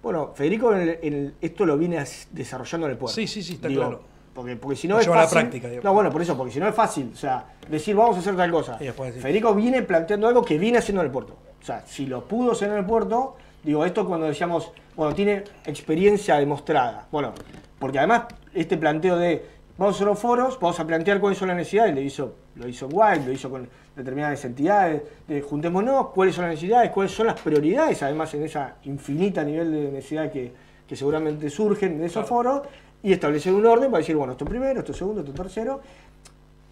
Bueno, 0.01 0.31
Federico 0.37 0.73
en 0.73 0.81
el- 0.83 0.99
en 1.03 1.12
el- 1.14 1.35
esto 1.40 1.66
lo 1.66 1.77
viene 1.77 2.05
desarrollando 2.31 2.87
en 2.87 2.92
el 2.92 2.99
puerto. 2.99 3.16
Sí, 3.16 3.27
sí, 3.27 3.42
sí, 3.42 3.55
está 3.55 3.66
claro. 3.66 4.01
Porque, 4.37 4.55
porque 4.55 4.77
si 4.77 4.87
no 4.87 5.01
es 5.01 5.07
a 5.09 5.11
la 5.11 5.16
fácil. 5.22 5.38
práctica, 5.38 5.68
no, 5.83 5.92
bueno, 5.94 6.11
por 6.12 6.20
eso, 6.22 6.37
porque 6.37 6.53
si 6.53 6.61
no 6.61 6.68
es 6.68 6.75
fácil. 6.75 7.11
O 7.12 7.16
sea, 7.16 7.44
decir 7.68 7.96
vamos 7.96 8.16
a 8.16 8.20
hacer 8.20 8.37
tal 8.37 8.51
cosa. 8.53 8.77
Federico 8.79 9.55
viene 9.55 9.83
planteando 9.83 10.29
algo 10.29 10.44
que 10.44 10.59
viene 10.59 10.79
haciendo 10.79 11.01
en 11.01 11.07
el 11.07 11.12
puerto. 11.12 11.37
O 11.61 11.64
sea, 11.64 11.83
si 11.87 12.07
lo 12.07 12.22
pudo 12.29 12.53
hacer 12.53 12.70
en 12.70 12.77
el 12.77 12.85
puerto, 12.85 13.37
digo, 13.64 13.85
esto 13.85 14.07
cuando 14.07 14.27
decíamos, 14.27 14.70
bueno, 14.94 15.14
tiene 15.14 15.42
experiencia 15.64 16.37
demostrada. 16.37 17.07
Bueno, 17.11 17.33
porque 17.79 17.99
además 17.99 18.25
este 18.55 18.77
planteo 18.77 19.16
de 19.16 19.44
vamos 19.79 19.94
a 19.94 19.96
hacer 19.96 20.07
los 20.07 20.18
foros, 20.18 20.61
vamos 20.61 20.79
a 20.81 20.87
plantear 20.87 21.18
cuáles 21.18 21.38
son 21.38 21.49
las 21.49 21.57
necesidades, 21.57 21.94
lo 21.94 22.01
hizo, 22.03 22.35
lo 22.57 22.68
hizo 22.68 22.87
Wild, 22.88 23.27
lo 23.27 23.33
hizo 23.33 23.51
con 23.51 23.68
determinadas 23.96 24.44
entidades, 24.44 25.03
de 25.27 25.40
juntémonos, 25.40 26.09
cuáles 26.09 26.35
son 26.35 26.44
las 26.44 26.53
necesidades, 26.55 26.90
cuáles 26.90 27.12
son 27.12 27.27
las 27.27 27.40
prioridades, 27.40 28.03
además 28.03 28.33
en 28.35 28.44
esa 28.44 28.77
infinita 28.85 29.42
nivel 29.44 29.72
de 29.72 29.90
necesidad 29.92 30.31
que, 30.31 30.53
que 30.87 30.94
seguramente 30.96 31.51
surgen 31.51 31.99
de 31.99 32.07
esos 32.07 32.27
Claro. 32.27 32.29
foros, 32.29 32.62
y 33.07 33.12
establecer 33.12 33.55
un 33.55 33.64
orden 33.64 33.88
para 33.88 34.01
decir, 34.01 34.16
bueno, 34.16 34.33
esto 34.33 34.45
primero, 34.45 34.81
esto 34.81 34.92
segundo, 34.92 35.21
esto 35.21 35.33
tercero, 35.33 35.81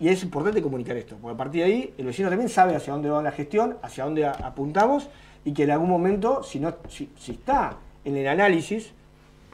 y 0.01 0.09
es 0.09 0.21
importante 0.25 0.61
comunicar 0.61 0.97
esto, 0.97 1.17
porque 1.23 1.35
a 1.35 1.37
partir 1.37 1.61
de 1.61 1.71
ahí 1.71 1.95
el 1.97 2.07
vecino 2.07 2.29
también 2.29 2.49
sabe 2.49 2.75
hacia 2.75 2.93
dónde 2.93 3.09
va 3.09 3.23
la 3.23 3.31
gestión, 3.31 3.79
hacia 3.83 4.03
dónde 4.03 4.27
apuntamos, 4.27 5.09
y 5.45 5.55
que 5.55 5.63
en 5.63 5.71
algún 5.71 5.89
momento, 5.89 6.43
si, 6.43 6.59
no, 6.59 6.75
si, 6.89 7.09
si 7.17 7.33
está 7.33 7.77
en 8.05 8.17
el 8.17 8.27
análisis, 8.27 8.91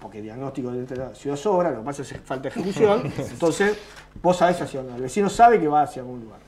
porque 0.01 0.21
el 0.21 0.25
diagnóstico 0.25 0.73
de 0.73 0.85
esta 0.85 1.15
ciudad 1.15 1.37
sobra, 1.37 1.71
lo 1.71 1.81
que 1.81 1.85
pasa 1.85 2.01
es 2.01 2.13
que 2.15 2.19
falta 2.21 2.49
ejecución, 2.49 3.13
entonces 3.19 3.77
vos 4.23 4.39
sabés 4.39 4.63
hacia 4.63 4.81
dónde, 4.81 4.97
el 4.97 5.03
vecino 5.03 5.29
sabe 5.29 5.61
que 5.61 5.69
va 5.69 5.83
hacia 5.83 6.01
algún 6.01 6.21
lugar. 6.21 6.39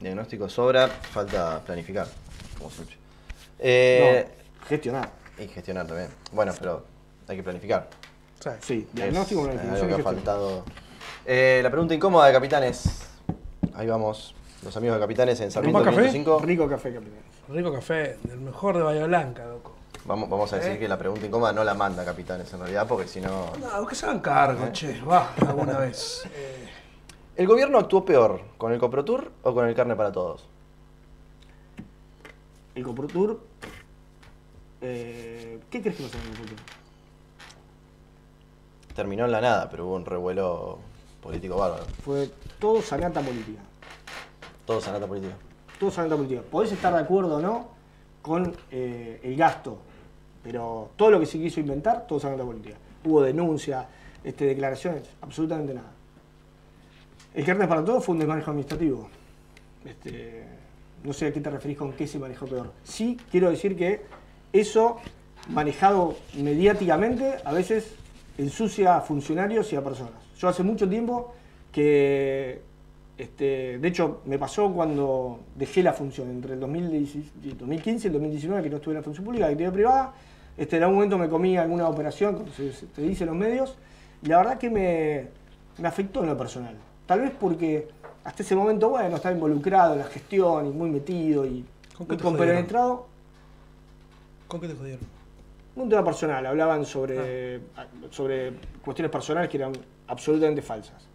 Diagnóstico 0.00 0.48
sobra, 0.48 0.88
falta 0.88 1.60
planificar, 1.60 2.08
como. 2.56 2.70
Eh, 3.58 4.26
no, 4.26 4.66
gestionar. 4.66 5.10
Y 5.38 5.46
gestionar 5.46 5.86
también. 5.86 6.08
Bueno, 6.32 6.54
pero 6.58 6.86
hay 7.28 7.36
que 7.36 7.42
planificar. 7.42 7.86
Sí, 8.60 8.86
diagnóstico, 8.92 9.40
Es 9.40 9.46
planificación 9.46 9.84
algo 9.84 9.96
que 9.96 10.02
ha 10.02 10.04
faltado. 10.04 10.64
Eh, 11.26 11.60
la 11.62 11.70
pregunta 11.70 11.94
incómoda 11.94 12.26
de 12.26 12.32
capitanes. 12.32 13.08
Ahí 13.74 13.86
vamos, 13.86 14.34
los 14.62 14.76
amigos 14.76 14.96
de 14.96 15.00
capitanes 15.00 15.40
en 15.40 15.50
Sarmiento 15.50 15.78
¿Tomás 15.78 15.94
café? 15.94 16.08
505. 16.08 16.46
Rico 16.46 16.68
café, 16.68 16.94
capitán. 16.94 17.18
Rico 17.48 17.72
café, 17.72 18.18
del 18.22 18.40
mejor 18.40 18.76
de 18.76 18.82
Bahía 18.82 19.06
Blanca, 19.06 19.46
loco. 19.46 19.72
Vamos, 20.04 20.28
vamos 20.28 20.52
a 20.52 20.56
decir 20.56 20.72
¿Eh? 20.72 20.78
que 20.78 20.86
la 20.86 20.98
pregunta 20.98 21.24
incómoda 21.26 21.52
no 21.52 21.64
la 21.64 21.72
manda 21.72 22.04
capitanes 22.04 22.52
en 22.52 22.60
realidad, 22.60 22.86
porque 22.86 23.08
si 23.08 23.20
no. 23.20 23.52
No, 23.58 23.86
que 23.86 23.94
se 23.94 24.04
hagan 24.04 24.20
cargo, 24.20 24.70
che, 24.72 25.00
va, 25.00 25.32
alguna 25.46 25.78
vez. 25.78 26.24
Eh, 26.34 26.68
¿El 27.36 27.46
gobierno 27.46 27.78
actuó 27.78 28.04
peor 28.04 28.42
con 28.58 28.72
el 28.72 28.78
Coprotour 28.78 29.32
o 29.42 29.54
con 29.54 29.66
el 29.66 29.74
carne 29.74 29.96
para 29.96 30.12
todos? 30.12 30.46
El 32.74 32.84
Coprotour. 32.84 33.40
Eh, 34.82 35.58
¿Qué 35.70 35.80
crees 35.80 35.96
que 35.96 36.02
pasó 36.02 36.18
en 36.18 36.24
el 36.24 36.38
Coprotour? 36.38 36.83
Terminó 38.94 39.24
en 39.24 39.32
la 39.32 39.40
nada, 39.40 39.68
pero 39.70 39.86
hubo 39.86 39.96
un 39.96 40.04
revuelo 40.04 40.78
político 41.20 41.56
bárbaro. 41.56 41.84
Fue 42.04 42.30
todo 42.60 42.80
sanata 42.80 43.20
política. 43.20 43.60
Todo 44.66 44.80
sanata 44.80 45.06
política. 45.06 45.34
todo 45.78 45.90
sanata 45.90 46.16
política. 46.16 46.42
Podés 46.48 46.72
estar 46.72 46.92
de 46.94 47.00
acuerdo 47.00 47.36
o 47.36 47.40
no 47.40 47.68
con 48.22 48.54
eh, 48.70 49.20
el 49.22 49.36
gasto, 49.36 49.78
pero 50.42 50.90
todo 50.96 51.10
lo 51.10 51.20
que 51.20 51.26
se 51.26 51.38
quiso 51.38 51.60
inventar, 51.60 52.06
todo 52.06 52.20
sanata 52.20 52.44
política. 52.44 52.76
Hubo 53.04 53.22
denuncias, 53.22 53.84
este, 54.22 54.46
declaraciones, 54.46 55.02
absolutamente 55.20 55.74
nada. 55.74 55.90
El 57.34 57.44
carnet 57.44 57.68
para 57.68 57.84
todos 57.84 58.04
fue 58.04 58.12
un 58.12 58.20
desmanejo 58.20 58.50
administrativo. 58.50 59.08
Este, 59.84 60.44
no 61.02 61.12
sé 61.12 61.26
a 61.26 61.32
qué 61.32 61.40
te 61.40 61.50
referís 61.50 61.76
con 61.76 61.92
qué 61.92 62.06
se 62.06 62.18
manejó 62.18 62.46
peor. 62.46 62.72
Sí, 62.84 63.18
quiero 63.30 63.50
decir 63.50 63.76
que 63.76 64.02
eso, 64.52 64.98
manejado 65.48 66.16
mediáticamente, 66.34 67.36
a 67.44 67.52
veces 67.52 67.96
ensucia 68.38 68.96
a 68.96 69.00
funcionarios 69.00 69.72
y 69.72 69.76
a 69.76 69.84
personas. 69.84 70.22
Yo 70.38 70.48
hace 70.48 70.62
mucho 70.62 70.88
tiempo 70.88 71.34
que 71.72 72.62
este, 73.16 73.78
de 73.78 73.88
hecho, 73.88 74.22
me 74.24 74.38
pasó 74.38 74.72
cuando 74.72 75.40
dejé 75.54 75.82
la 75.82 75.92
función, 75.92 76.30
entre 76.30 76.54
el 76.54 76.60
2016 76.60 77.58
2015 77.58 78.06
y 78.06 78.08
el 78.08 78.12
2019, 78.12 78.62
que 78.62 78.70
no 78.70 78.76
estuve 78.76 78.94
en 78.94 78.98
la 78.98 79.04
función 79.04 79.24
pública, 79.24 79.46
actividad 79.46 79.72
privada. 79.72 80.14
Este, 80.56 80.76
en 80.76 80.82
algún 80.82 80.96
momento 80.96 81.18
me 81.18 81.28
comí 81.28 81.56
alguna 81.56 81.88
operación, 81.88 82.36
como 82.36 82.50
se, 82.52 82.72
se 82.72 82.86
te 82.86 83.02
dice 83.02 83.24
en 83.24 83.30
los 83.30 83.36
medios, 83.36 83.76
y 84.22 84.26
la 84.26 84.38
verdad 84.38 84.58
que 84.58 84.70
me, 84.70 85.28
me 85.78 85.88
afectó 85.88 86.22
en 86.22 86.30
lo 86.30 86.36
personal. 86.36 86.74
Tal 87.06 87.20
vez 87.20 87.32
porque 87.38 87.88
hasta 88.24 88.42
ese 88.42 88.56
momento, 88.56 88.88
bueno, 88.88 89.14
estaba 89.14 89.34
involucrado 89.34 89.92
en 89.92 90.00
la 90.00 90.06
gestión 90.06 90.66
y 90.66 90.70
muy 90.70 90.90
metido 90.90 91.46
y 91.46 91.64
¿Con 91.96 92.08
muy 92.08 92.16
compenetrado. 92.16 93.06
¿Con 94.48 94.60
qué 94.60 94.68
te 94.68 94.74
jodieron? 94.74 95.13
Un 95.76 95.88
tema 95.88 96.04
personal, 96.04 96.46
hablaban 96.46 96.84
sobre, 96.84 97.60
sobre 98.10 98.52
cuestiones 98.84 99.10
personales 99.10 99.50
que 99.50 99.56
eran 99.56 99.72
absolutamente 100.06 100.62
falsas. 100.62 101.08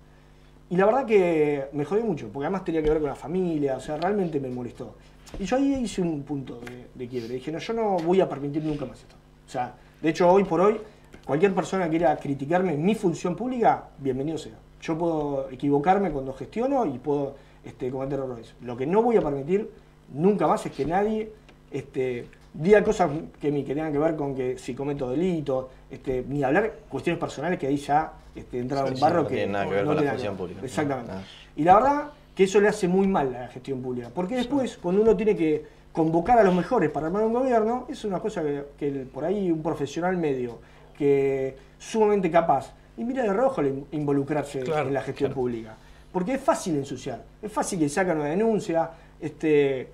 Y 0.69 0.76
la 0.76 0.86
verdad 0.86 1.06
que 1.06 1.69
me 1.74 1.86
jodió 1.86 2.04
mucho, 2.06 2.28
porque 2.28 2.45
además 2.45 2.65
tenía 2.65 2.84
que 2.84 2.89
ver 2.89 3.00
con 3.00 3.10
la 3.10 3.15
familia, 3.15 3.78
o 3.78 3.80
sea, 3.80 3.98
realmente 3.98 4.39
me 4.39 4.50
molestó. 4.50 4.95
Y 5.39 5.45
yo 5.45 5.56
ahí 5.56 5.76
hice 5.76 6.02
un 6.02 6.24
punto 6.24 6.60
de, 6.60 6.88
de 6.93 7.08
quiebre. 7.08 7.36
Dije, 7.36 7.52
no, 7.52 7.60
yo 7.60 7.74
no 7.74 7.98
voy 7.98 8.19
a 8.22 8.28
permitir 8.28 8.63
nunca 8.63 8.86
más 8.86 8.99
esto. 8.99 9.16
O 9.47 9.49
sea, 9.49 9.76
de 10.01 10.10
hecho, 10.10 10.30
hoy 10.30 10.43
por 10.43 10.62
hoy, 10.62 10.80
cualquier 11.26 11.55
persona 11.55 11.86
que 11.86 11.91
quiera 11.91 12.16
criticarme 12.18 12.74
en 12.74 12.84
mi 12.84 12.95
función 12.95 13.36
pública, 13.36 13.89
bienvenido 13.97 14.38
sea. 14.38 14.53
Yo 14.82 14.97
puedo 14.97 15.49
equivocarme 15.49 16.12
cuando 16.12 16.34
gestiono 16.34 16.86
y 16.86 16.97
puedo 16.99 17.36
este, 17.64 17.89
cometer 17.89 18.20
errores. 18.20 18.53
Lo 18.62 18.78
que 18.78 18.86
no 18.86 19.01
voy 19.01 19.18
a 19.18 19.22
permitir 19.22 19.70
nunca 20.14 20.47
más 20.47 20.66
es 20.66 20.72
que 20.72 20.86
nadie 20.86 21.32
este, 21.72 22.28
diga 22.54 22.84
cosas 22.84 23.12
que, 23.39 23.52
me, 23.52 23.64
que 23.64 23.74
tengan 23.76 23.91
que 23.91 24.00
ver 24.00 24.16
con 24.16 24.36
que 24.36 24.58
si 24.58 24.74
cometo 24.74 25.10
delitos, 25.10 25.68
este, 25.89 26.24
ni 26.28 26.43
hablar 26.43 26.72
cuestiones 26.89 27.20
personales 27.20 27.60
que 27.60 27.68
ahí 27.68 27.78
ya 27.78 28.14
este, 28.36 28.60
entraba 28.60 28.88
Sí, 28.88 28.91
un 28.91 28.97
sí, 28.97 29.02
barro 29.02 29.22
no 29.24 29.28
que 29.28 29.36
tiene 29.36 29.52
nada 29.54 29.66
que 29.66 29.72
ver 29.76 29.86
con 29.86 29.95
la 29.95 30.12
función 30.12 30.38
pública. 30.38 30.62
Exactamente. 30.64 31.12
Nada. 31.12 31.24
Y 31.56 31.64
la 31.64 31.76
verdad 31.76 32.04
que 32.36 32.43
eso 32.43 32.60
le 32.62 32.68
hace 32.70 32.88
muy 32.88 33.08
mal 33.08 33.36
a 33.36 33.41
la 33.41 33.47
gestión 33.50 33.82
pública. 33.82 34.10
Porque 34.14 34.36
después, 34.36 34.78
cuando 34.78 35.02
uno 35.02 35.16
tiene 35.16 35.36
que 35.36 35.66
convocar 35.91 36.38
a 36.39 36.43
los 36.43 36.54
mejores 36.56 36.89
para 36.89 37.08
armar 37.08 37.24
un 37.24 37.34
gobierno, 37.34 37.86
es 37.89 38.04
una 38.06 38.20
cosa 38.20 38.41
que, 38.41 38.64
que 38.78 38.88
el- 38.88 39.08
por 39.08 39.26
ahí 39.26 39.52
un 39.52 39.62
profesional 39.62 40.16
medio, 40.18 40.60
que 40.97 41.56
sumamente 41.78 42.30
capaz, 42.32 42.72
y 42.97 43.04
mira 43.04 43.24
de 43.24 43.34
rojo 43.34 43.62
el 43.62 43.86
involucrarse 43.91 44.62
Claro, 44.62 44.88
en 44.88 44.93
la 44.93 45.02
gestión 45.02 45.30
claro. 45.30 45.41
pública. 45.41 45.76
porque 46.12 46.34
es 46.34 46.41
fácil 46.41 46.76
ensuciar, 46.76 47.24
es 47.41 47.52
fácil 47.52 47.78
que 47.80 47.88
sacan 47.89 48.18
una 48.18 48.30
denuncia, 48.30 48.89
este, 49.22 49.88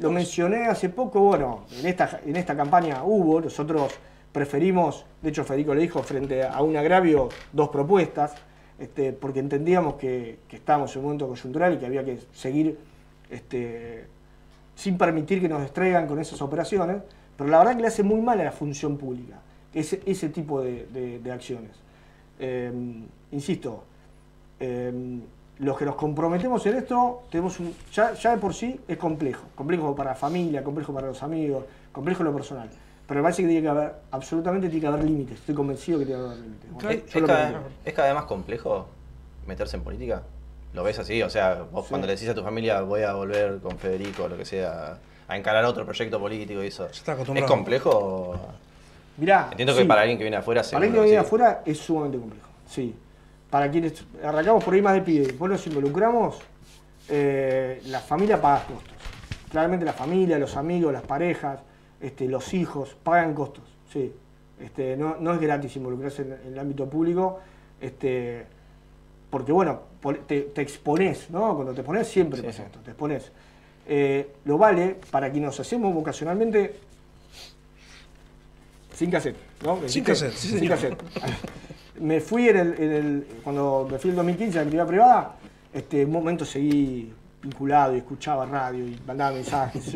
lo 0.00 0.10
mencioné 0.10 0.66
hace 0.66 0.88
poco, 0.88 1.20
bueno, 1.20 1.64
en 1.78 1.86
esta, 1.86 2.20
en 2.24 2.36
esta 2.36 2.56
campaña 2.56 3.02
hubo, 3.04 3.40
nosotros 3.40 3.94
preferimos, 4.32 5.04
de 5.22 5.30
hecho 5.30 5.44
Federico 5.44 5.74
le 5.74 5.82
dijo, 5.82 6.02
frente 6.02 6.44
a 6.44 6.60
un 6.62 6.76
agravio, 6.76 7.28
dos 7.52 7.68
propuestas, 7.70 8.34
este, 8.78 9.12
porque 9.12 9.40
entendíamos 9.40 9.94
que, 9.94 10.38
que 10.48 10.56
estábamos 10.56 10.94
en 10.94 11.00
un 11.00 11.04
momento 11.06 11.28
coyuntural 11.28 11.74
y 11.74 11.78
que 11.78 11.86
había 11.86 12.04
que 12.04 12.18
seguir 12.32 12.78
este, 13.30 14.06
sin 14.74 14.96
permitir 14.96 15.40
que 15.40 15.48
nos 15.48 15.62
distraigan 15.62 16.06
con 16.06 16.20
esas 16.20 16.40
operaciones, 16.40 17.02
pero 17.36 17.50
la 17.50 17.58
verdad 17.58 17.76
que 17.76 17.82
le 17.82 17.88
hace 17.88 18.02
muy 18.02 18.20
mal 18.20 18.40
a 18.40 18.44
la 18.44 18.52
función 18.52 18.96
pública 18.96 19.40
ese, 19.74 20.00
ese 20.06 20.28
tipo 20.28 20.60
de, 20.62 20.86
de, 21.22 21.32
acciones. 21.32 21.72
Eh, 22.38 22.72
insisto, 23.32 23.84
eh, 24.60 24.92
los 25.60 25.76
que 25.76 25.84
nos 25.84 25.96
comprometemos 25.96 26.64
en 26.66 26.76
esto, 26.76 27.22
tenemos 27.30 27.58
un, 27.58 27.74
ya, 27.92 28.14
ya, 28.14 28.30
de 28.32 28.38
por 28.38 28.54
sí 28.54 28.80
es 28.86 28.96
complejo, 28.96 29.42
complejo 29.54 29.94
para 29.94 30.10
la 30.10 30.16
familia, 30.16 30.62
complejo 30.62 30.92
para 30.92 31.08
los 31.08 31.22
amigos, 31.22 31.64
complejo 31.92 32.22
en 32.22 32.26
lo 32.26 32.34
personal. 32.34 32.70
Pero 33.06 33.20
me 33.20 33.22
parece 33.22 33.42
que 33.42 33.48
tiene 33.48 33.62
que 33.62 33.68
haber, 33.68 33.92
absolutamente 34.10 34.68
tiene 34.68 34.82
que 34.82 34.86
haber 34.86 35.04
límites, 35.04 35.38
estoy 35.40 35.54
convencido 35.54 35.98
que 35.98 36.06
tiene 36.06 36.20
que 36.20 36.26
haber 36.26 36.38
límites. 36.38 37.14
¿Es, 37.14 37.22
cada, 37.22 37.62
¿Es, 37.84 37.94
cada, 37.94 38.08
vez 38.08 38.14
más 38.14 38.24
complejo 38.26 38.86
meterse 39.46 39.76
en 39.76 39.82
política? 39.82 40.22
¿Lo 40.74 40.84
ves 40.84 40.98
así? 40.98 41.22
O 41.22 41.30
sea, 41.30 41.64
vos 41.72 41.86
cuando 41.88 42.06
le 42.06 42.14
decís 42.14 42.28
a 42.28 42.34
tu 42.34 42.42
familia 42.42 42.82
voy 42.82 43.02
a 43.02 43.14
volver 43.14 43.58
con 43.58 43.78
Federico 43.78 44.24
o 44.24 44.28
lo 44.28 44.36
que 44.36 44.44
sea, 44.44 44.98
a 45.26 45.36
encarar 45.36 45.64
otro 45.64 45.84
proyecto 45.84 46.20
político 46.20 46.62
y 46.62 46.68
eso, 46.68 46.86
¿es 46.86 47.02
complejo? 47.46 48.38
Mirá, 49.16 49.48
Entiendo 49.50 49.74
que 49.74 49.84
para 49.84 50.02
alguien 50.02 50.16
que 50.16 50.24
viene 50.24 50.36
afuera... 50.36 50.62
Para 50.62 50.76
alguien 50.76 50.94
que 50.94 51.00
viene 51.00 51.18
afuera 51.18 51.62
es 51.66 51.78
sumamente 51.78 52.18
complejo, 52.18 52.48
sí. 52.68 52.94
Para 53.50 53.70
quienes 53.70 54.04
arrancamos 54.22 54.62
por 54.62 54.74
ahí 54.74 54.82
más 54.82 54.94
de 54.94 55.02
pie, 55.02 55.20
después 55.20 55.50
nos 55.50 55.66
involucramos, 55.66 56.38
eh, 57.08 57.80
la 57.86 58.00
familia 58.00 58.40
paga 58.40 58.64
costos. 58.64 58.94
Claramente 59.50 59.84
la 59.84 59.94
familia, 59.94 60.38
los 60.38 60.56
amigos, 60.56 60.92
las 60.92 61.02
parejas, 61.02 61.60
este, 62.00 62.28
los 62.28 62.52
hijos, 62.52 62.96
pagan 63.02 63.34
costos, 63.34 63.64
sí. 63.92 64.12
Este, 64.60 64.96
no, 64.96 65.16
no 65.18 65.32
es 65.32 65.40
gratis 65.40 65.76
involucrarse 65.76 66.22
en, 66.22 66.52
el 66.52 66.58
ámbito 66.58 66.86
público, 66.88 67.40
este, 67.80 68.44
porque 69.30 69.52
bueno, 69.52 69.80
te, 70.26 70.42
te 70.42 70.60
expones, 70.62 71.30
¿no? 71.30 71.54
Cuando 71.54 71.72
te 71.72 71.82
pones 71.82 72.08
siempre 72.08 72.42
pasa 72.42 72.64
esto, 72.64 72.80
te 72.80 72.90
expones. 72.90 73.30
Eh, 73.86 74.34
lo 74.44 74.58
vale 74.58 74.96
para 75.10 75.30
quienes 75.30 75.46
nos 75.46 75.60
hacemos 75.60 75.94
vocacionalmente 75.94 76.74
sin 78.92 79.10
cassette, 79.10 79.36
¿no? 79.64 79.80
Sin 79.88 80.04
cassette, 80.04 80.34
sí, 80.34 80.58
sin 80.58 80.68
cassette. 80.68 81.02
Me 82.00 82.20
fui 82.20 82.48
en 82.48 82.56
el, 82.56 83.26
cuando 83.42 83.86
me 83.90 83.98
fui 83.98 84.10
en 84.10 84.12
el 84.12 84.16
2015 84.16 84.58
a 84.58 84.60
la 84.60 84.64
actividad 84.64 84.86
privada, 84.86 85.34
este, 85.72 86.04
un 86.04 86.12
momento 86.12 86.44
seguí 86.44 87.12
vinculado 87.42 87.94
y 87.94 87.98
escuchaba 87.98 88.46
radio 88.46 88.86
y 88.86 88.98
mandaba 89.06 89.32
mensajes. 89.32 89.94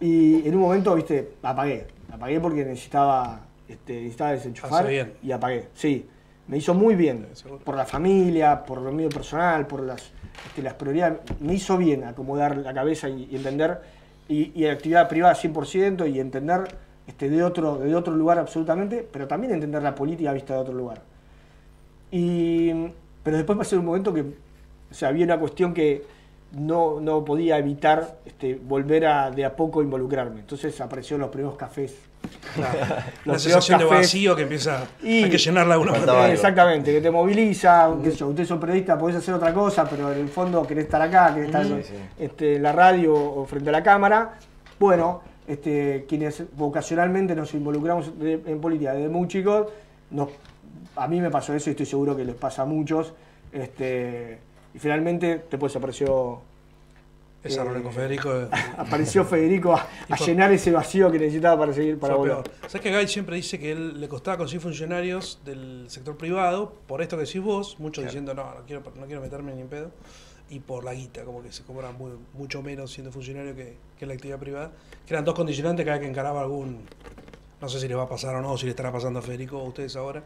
y 0.00 0.46
en 0.46 0.54
un 0.54 0.60
momento, 0.60 0.94
viste, 0.94 1.34
apagué. 1.42 1.86
Apagué 2.12 2.40
porque 2.40 2.64
necesitaba, 2.64 3.40
este, 3.68 3.94
necesitaba 3.94 4.32
desenchufar 4.32 4.86
y 5.22 5.32
apagué. 5.32 5.68
Sí, 5.74 6.06
me 6.46 6.58
hizo 6.58 6.74
muy 6.74 6.94
bien. 6.94 7.26
Por 7.64 7.76
la 7.76 7.84
familia, 7.84 8.64
por 8.64 8.80
lo 8.80 8.92
mío 8.92 9.08
personal, 9.08 9.66
por 9.66 9.82
las, 9.82 10.10
este, 10.46 10.62
las 10.62 10.74
prioridades. 10.74 11.18
Me 11.40 11.54
hizo 11.54 11.76
bien 11.76 12.04
acomodar 12.04 12.56
la 12.56 12.72
cabeza 12.72 13.08
y, 13.08 13.34
entender. 13.34 13.98
Y, 14.28 14.52
y 14.54 14.66
actividad 14.66 15.08
privada 15.08 15.34
100% 15.34 16.12
y 16.12 16.20
entender 16.20 16.68
este, 17.08 17.30
de, 17.30 17.42
otro, 17.42 17.78
de 17.78 17.94
otro 17.94 18.14
lugar 18.14 18.38
absolutamente, 18.38 19.06
pero 19.10 19.26
también 19.26 19.54
entender 19.54 19.82
la 19.82 19.94
política 19.94 20.32
vista 20.32 20.52
de 20.52 20.60
otro 20.60 20.74
lugar. 20.74 21.00
Y, 22.10 22.72
pero 23.22 23.36
después 23.36 23.58
pasé 23.58 23.76
un 23.76 23.84
momento 23.84 24.12
que, 24.12 24.22
o 24.22 24.94
sea, 24.94 25.08
había 25.08 25.24
una 25.24 25.38
cuestión 25.38 25.74
que 25.74 26.02
no, 26.52 27.00
no 27.00 27.24
podía 27.24 27.58
evitar 27.58 28.18
este, 28.24 28.54
volver 28.54 29.06
a 29.06 29.30
de 29.30 29.44
a 29.44 29.54
poco 29.54 29.82
involucrarme. 29.82 30.40
Entonces 30.40 30.80
aparecieron 30.80 31.20
los 31.20 31.30
primeros 31.30 31.56
cafés. 31.56 31.94
la 33.24 33.38
sensación 33.38 33.78
de 33.78 33.84
vacío 33.84 34.34
que 34.34 34.42
empieza 34.42 34.86
y, 35.02 35.24
hay 35.24 35.30
que 35.30 35.38
llenarla 35.38 35.78
una 35.78 35.92
vez. 35.92 36.34
Exactamente, 36.34 36.92
que 36.92 37.00
te 37.00 37.10
moviliza, 37.10 37.90
que 38.02 38.10
yo, 38.10 38.28
usted 38.28 38.42
es 38.42 38.52
periodista, 38.52 38.98
podés 38.98 39.16
hacer 39.16 39.34
otra 39.34 39.54
cosa, 39.54 39.88
pero 39.88 40.12
en 40.12 40.20
el 40.20 40.28
fondo 40.28 40.66
querés 40.66 40.84
estar 40.84 41.00
acá, 41.00 41.32
querés 41.32 41.46
estar 41.48 41.66
este, 42.18 42.56
en 42.56 42.62
la 42.62 42.72
radio 42.72 43.14
o 43.14 43.44
frente 43.46 43.68
a 43.68 43.72
la 43.72 43.82
cámara. 43.82 44.38
Bueno, 44.78 45.22
este, 45.46 46.06
quienes 46.08 46.42
vocacionalmente 46.56 47.34
nos 47.34 47.54
involucramos 47.54 48.12
en 48.20 48.60
política 48.60 48.92
desde 48.92 49.08
muy 49.08 49.28
chicos, 49.28 49.68
a 50.98 51.08
mí 51.08 51.20
me 51.20 51.30
pasó 51.30 51.54
eso 51.54 51.70
y 51.70 51.72
estoy 51.72 51.86
seguro 51.86 52.16
que 52.16 52.24
les 52.24 52.34
pasa 52.34 52.62
a 52.62 52.64
muchos. 52.64 53.12
Este, 53.52 54.38
y 54.74 54.78
finalmente 54.78 55.44
después 55.50 55.74
apareció... 55.76 56.42
Esa 57.42 57.62
eh, 57.62 57.82
con 57.82 57.92
Federico. 57.92 58.48
Apareció 58.76 59.24
Federico 59.24 59.72
a, 59.72 59.86
llenar 60.16 60.52
ese 60.52 60.72
vacío 60.72 61.10
que 61.10 61.20
necesitaba 61.20 61.58
para 61.60 61.72
seguir 61.72 61.98
para 61.98 62.16
volver. 62.16 62.38
¿Sabes 62.62 62.80
que 62.80 62.92
Guy 62.92 63.06
siempre 63.06 63.36
dice 63.36 63.60
que 63.60 63.70
él 63.70 64.00
le 64.00 64.08
costaba 64.08 64.38
conseguir 64.38 64.60
funcionarios 64.60 65.38
del 65.44 65.86
sector 65.88 66.16
privado, 66.16 66.74
por 66.88 67.00
esto 67.00 67.16
que 67.16 67.24
decís 67.24 67.40
vos, 67.40 67.78
muchos 67.78 68.04
diciendo 68.04 68.34
no, 68.34 68.42
no 68.42 68.66
quiero, 68.66 68.82
no 68.96 69.06
quiero 69.06 69.20
meterme 69.20 69.54
ni 69.54 69.60
en 69.60 69.68
pedo, 69.68 69.92
y 70.50 70.58
por 70.58 70.82
la 70.82 70.94
guita, 70.94 71.24
como 71.24 71.40
que 71.42 71.52
se 71.52 71.62
cobra 71.62 71.92
mucho 72.34 72.60
menos 72.60 72.92
siendo 72.92 73.12
funcionario 73.12 73.54
que, 73.54 73.76
que 73.98 74.04
la 74.04 74.14
actividad 74.14 74.38
privada 74.38 74.72
que 75.08 75.14
eran 75.14 75.24
dos 75.24 75.34
condicionantes 75.34 75.86
cada 75.86 75.96
vez 75.96 76.04
que 76.04 76.10
encaraba 76.10 76.42
algún, 76.42 76.80
no 77.62 77.68
sé 77.68 77.80
si 77.80 77.88
le 77.88 77.94
va 77.94 78.02
a 78.02 78.08
pasar 78.08 78.34
o 78.36 78.42
no, 78.42 78.58
si 78.58 78.66
le 78.66 78.70
estará 78.70 78.92
pasando 78.92 79.20
a 79.20 79.22
Federico 79.22 79.58
o 79.58 79.64
a 79.64 79.68
ustedes 79.68 79.96
ahora, 79.96 80.22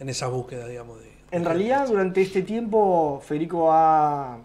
en 0.00 0.08
esa 0.08 0.26
búsqueda, 0.28 0.66
digamos. 0.66 0.98
De, 1.00 1.10
en 1.30 1.44
realidad, 1.44 1.86
durante 1.86 2.22
este 2.22 2.42
tiempo, 2.42 3.22
Federico 3.24 3.72
ha 3.72 4.38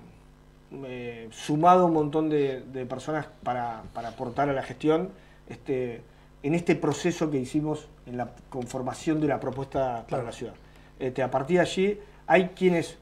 eh, 0.85 1.27
sumado 1.31 1.87
un 1.87 1.93
montón 1.93 2.29
de, 2.29 2.61
personas 2.87 3.25
para, 3.43 3.83
aportar 3.95 4.49
a 4.49 4.53
la 4.53 4.61
gestión 4.61 5.09
este, 5.49 6.01
en 6.43 6.53
este 6.53 6.75
proceso 6.75 7.31
que 7.31 7.37
hicimos 7.37 7.87
en 8.05 8.17
la 8.17 8.31
conformación 8.49 9.19
de 9.19 9.27
la 9.27 9.39
propuesta 9.39 10.05
para 10.09 10.23
la 10.23 10.31
ciudad. 10.31 10.53
Este, 10.99 11.23
a 11.23 11.31
partir 11.31 11.57
de 11.57 11.61
allí, 11.61 11.99
hay 12.27 12.49
quienes, 12.49 12.97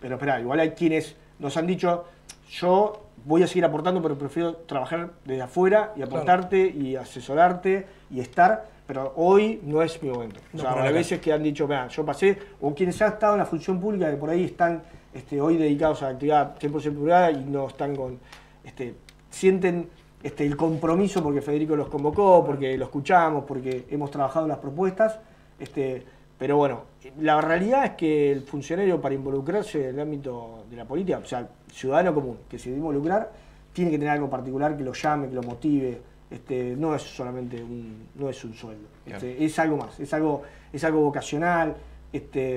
pero 0.00 0.16
espera, 0.16 0.40
igual 0.40 0.60
hay 0.60 0.70
quienes 0.70 1.14
nos 1.38 1.56
han 1.56 1.66
dicho, 1.66 2.04
yo 2.50 3.04
voy 3.24 3.42
a 3.42 3.46
seguir 3.46 3.64
aportando, 3.64 4.02
pero 4.02 4.18
prefiero 4.18 4.56
trabajar 4.56 5.10
desde 5.24 5.42
afuera 5.42 5.92
y 5.96 6.02
aportarte 6.02 6.68
y 6.68 6.96
asesorarte 6.96 7.86
y 8.10 8.20
estar, 8.20 8.66
pero 8.88 9.12
hoy 9.16 9.60
no 9.64 9.82
es 9.82 10.02
mi 10.02 10.08
momento. 10.08 10.40
o 10.54 10.58
sea, 10.58 10.82
hay 10.82 10.94
veces 10.94 11.20
que 11.20 11.30
han 11.30 11.42
dicho, 11.42 11.66
vea, 11.68 11.88
yo 11.88 12.06
pasé, 12.06 12.38
o 12.62 12.74
quienes 12.74 13.00
han 13.02 13.12
estado 13.12 13.34
en 13.34 13.40
la 13.40 13.44
función 13.44 13.78
pública 13.78 14.10
que 14.10 14.16
por 14.16 14.30
ahí 14.30 14.44
están 14.44 14.82
este, 15.12 15.42
hoy 15.42 15.58
dedicados 15.58 16.00
a 16.00 16.06
la 16.06 16.10
actividad 16.12 16.58
100% 16.58 16.80
privada 16.94 17.30
y 17.30 17.44
no 17.44 17.68
están 17.68 17.94
con, 17.94 18.18
este, 18.64 18.94
sienten 19.28 19.90
este, 20.22 20.46
el 20.46 20.56
compromiso 20.56 21.22
porque 21.22 21.42
Federico 21.42 21.76
los 21.76 21.88
convocó, 21.88 22.42
porque 22.46 22.78
lo 22.78 22.86
escuchamos, 22.86 23.44
porque 23.44 23.84
hemos 23.90 24.10
trabajado 24.10 24.48
las 24.48 24.56
propuestas, 24.56 25.18
este, 25.60 26.02
pero 26.38 26.56
bueno, 26.56 26.84
la 27.20 27.42
realidad 27.42 27.84
es 27.84 27.90
que 27.90 28.32
el 28.32 28.40
funcionario 28.40 29.02
para 29.02 29.14
involucrarse 29.14 29.90
en 29.90 29.96
el 29.96 30.00
ámbito 30.00 30.64
de 30.70 30.76
la 30.76 30.86
política, 30.86 31.18
o 31.18 31.26
sea, 31.26 31.40
el 31.40 31.48
ciudadano 31.70 32.14
común 32.14 32.38
que 32.48 32.58
se 32.58 32.70
debe 32.70 32.78
involucrar, 32.78 33.30
tiene 33.74 33.90
que 33.90 33.98
tener 33.98 34.14
algo 34.14 34.30
particular 34.30 34.78
que 34.78 34.82
lo 34.82 34.94
llame, 34.94 35.28
que 35.28 35.34
lo 35.34 35.42
motive. 35.42 36.00
Este, 36.30 36.76
no 36.76 36.94
es 36.94 37.02
solamente 37.02 37.62
un, 37.62 38.08
no 38.14 38.28
es 38.28 38.44
un 38.44 38.54
sueldo, 38.54 38.86
este, 39.06 39.42
es 39.42 39.58
algo 39.58 39.78
más, 39.78 39.98
es 39.98 40.12
algo, 40.12 40.42
es 40.72 40.84
algo 40.84 41.00
vocacional. 41.00 41.74
Este, 42.12 42.56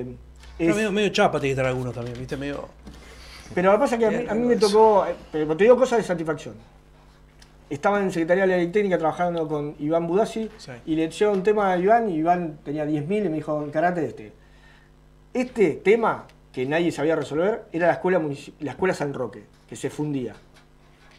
es... 0.58 0.74
medio, 0.74 0.92
medio 0.92 1.08
chapa 1.08 1.40
tiene 1.40 1.54
que 1.54 1.60
estar 1.60 1.66
alguno 1.66 1.92
también, 1.92 2.18
¿viste? 2.18 2.36
Medio... 2.36 2.68
Pero 3.54 3.72
lo 3.72 3.78
que 3.78 3.80
pasa 3.80 3.96
es 3.96 3.98
que 4.00 4.30
a 4.30 4.34
mí, 4.34 4.46
me 4.46 4.56
tocó, 4.56 5.06
eh, 5.06 5.14
pero 5.30 5.56
te 5.56 5.64
digo 5.64 5.76
cosas 5.76 5.98
de 5.98 6.04
satisfacción 6.04 6.54
estaba 7.72 8.00
en 8.00 8.10
Secretaría 8.12 8.46
de 8.46 8.66
la 8.66 8.72
Técnica 8.72 8.98
trabajando 8.98 9.48
con 9.48 9.74
Iván 9.78 10.06
Budassi 10.06 10.50
y 10.84 10.94
le 10.94 11.04
eché 11.04 11.26
un 11.26 11.42
tema 11.42 11.72
a 11.72 11.78
Iván 11.78 12.10
y 12.10 12.16
Iván 12.16 12.58
tenía 12.62 12.84
10.000 12.84 13.26
y 13.26 13.28
me 13.30 13.36
dijo, 13.36 13.66
karate 13.72 14.04
este. 14.04 14.32
Este 15.32 15.76
tema 15.76 16.26
que 16.52 16.66
nadie 16.66 16.92
sabía 16.92 17.16
resolver 17.16 17.64
era 17.72 17.86
la 17.86 17.94
escuela, 17.94 18.20
la 18.60 18.72
escuela 18.72 18.92
San 18.92 19.14
Roque, 19.14 19.44
que 19.66 19.74
se 19.74 19.88
fundía, 19.88 20.34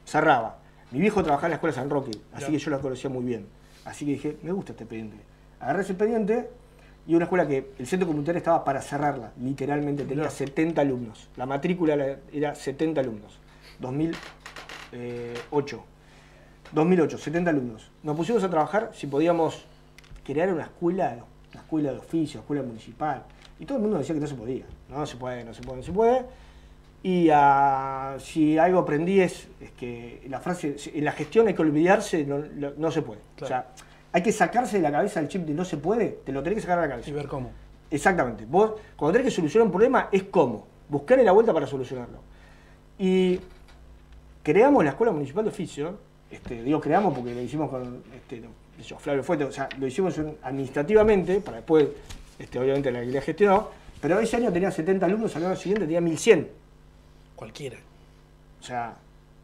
cerraba. 0.05 0.59
Mi 0.93 0.99
viejo 0.99 1.23
trabajaba 1.23 1.47
en 1.47 1.51
la 1.51 1.55
escuela 1.55 1.75
San 1.75 1.89
Roque, 1.89 2.11
así 2.33 2.51
que 2.51 2.59
yo 2.59 2.69
la 2.69 2.77
conocía 2.77 3.09
muy 3.09 3.23
bien. 3.23 3.47
Así 3.83 4.05
que 4.05 4.11
dije, 4.11 4.37
me 4.43 4.51
gusta 4.51 4.73
este 4.73 4.83
expediente. 4.83 5.17
Agarré 5.59 5.81
ese 5.81 5.93
expediente 5.93 6.51
y 7.07 7.15
una 7.15 7.25
escuela 7.25 7.47
que 7.47 7.71
el 7.79 7.87
centro 7.87 8.07
comunitario 8.07 8.37
estaba 8.37 8.63
para 8.63 8.79
cerrarla, 8.79 9.31
literalmente 9.41 10.03
tenía 10.03 10.29
70 10.29 10.79
alumnos. 10.79 11.29
La 11.35 11.47
matrícula 11.47 12.19
era 12.31 12.53
70 12.53 13.01
alumnos, 13.01 13.39
2008. 13.79 15.83
2008, 16.71 17.17
70 17.17 17.49
alumnos. 17.49 17.89
Nos 18.03 18.15
pusimos 18.15 18.43
a 18.43 18.49
trabajar 18.51 18.91
si 18.93 19.07
podíamos 19.07 19.65
crear 20.23 20.53
una 20.53 20.65
escuela, 20.65 21.25
una 21.53 21.61
escuela 21.61 21.91
de 21.91 21.97
oficio, 21.97 22.41
escuela 22.41 22.61
municipal. 22.61 23.23
Y 23.59 23.65
todo 23.65 23.79
el 23.79 23.81
mundo 23.81 23.97
decía 23.97 24.13
que 24.13 24.21
no 24.21 24.27
se 24.27 24.35
podía. 24.35 24.65
No 24.89 25.07
se 25.07 25.17
puede, 25.17 25.43
no 25.43 25.55
se 25.55 25.63
puede, 25.63 25.77
no 25.77 25.83
se 25.83 25.91
puede. 25.91 26.23
Y 27.03 27.29
uh, 27.29 28.17
si 28.17 28.57
algo 28.57 28.79
aprendí 28.79 29.19
es, 29.19 29.49
es, 29.59 29.71
que 29.71 30.25
la 30.29 30.39
frase, 30.39 30.77
en 30.93 31.03
la 31.03 31.11
gestión 31.11 31.47
hay 31.47 31.53
que 31.53 31.61
olvidarse, 31.61 32.25
no, 32.25 32.41
no 32.77 32.91
se 32.91 33.01
puede. 33.01 33.19
O 33.41 33.45
sea, 33.45 33.67
hay 34.13 34.23
que 34.23 34.31
sacarse 34.31 34.77
de 34.77 34.83
la 34.83 34.91
cabeza 34.91 35.19
el 35.19 35.27
chip 35.27 35.45
de 35.45 35.53
no 35.53 35.65
se 35.65 35.77
puede, 35.77 36.19
te 36.23 36.31
lo 36.31 36.41
tenés 36.41 36.57
que 36.57 36.61
sacar 36.61 36.77
de 36.77 36.83
la 36.83 36.89
cabeza. 36.91 37.09
Y 37.09 37.13
ver 37.13 37.27
cómo. 37.27 37.51
Exactamente. 37.91 38.45
Vos, 38.47 38.73
cuando 38.95 39.17
tenés 39.17 39.33
que 39.33 39.35
solucionar 39.35 39.65
un 39.65 39.71
problema, 39.71 40.07
es 40.11 40.23
cómo. 40.23 40.65
buscarle 40.87 41.25
la 41.25 41.33
vuelta 41.33 41.53
para 41.53 41.67
solucionarlo. 41.67 42.19
Y 42.97 43.37
creamos 44.41 44.83
la 44.85 44.91
Escuela 44.91 45.11
Municipal 45.11 45.43
de 45.43 45.49
Oficio, 45.49 45.97
este, 46.31 46.63
digo 46.63 46.79
creamos 46.79 47.13
porque 47.13 47.35
lo 47.35 47.41
hicimos 47.41 47.69
con 47.69 48.01
este, 48.15 48.41
yo, 48.87 48.97
Flavio 48.97 49.23
Fuente, 49.23 49.45
o 49.45 49.51
sea, 49.51 49.67
lo 49.77 49.87
hicimos 49.87 50.19
administrativamente, 50.41 51.41
para 51.41 51.57
después, 51.57 51.87
este, 52.39 52.59
obviamente, 52.59 52.91
la 52.91 53.01
que 53.01 53.21
gestionó, 53.21 53.69
pero 54.01 54.19
ese 54.19 54.37
año 54.37 54.51
tenía 54.51 54.71
70 54.71 55.05
alumnos, 55.05 55.35
al 55.35 55.45
año 55.45 55.55
siguiente 55.55 55.85
tenía 55.85 56.01
1100. 56.01 56.62
Cualquiera. 57.35 57.77
O 58.59 58.63
sea, 58.63 58.95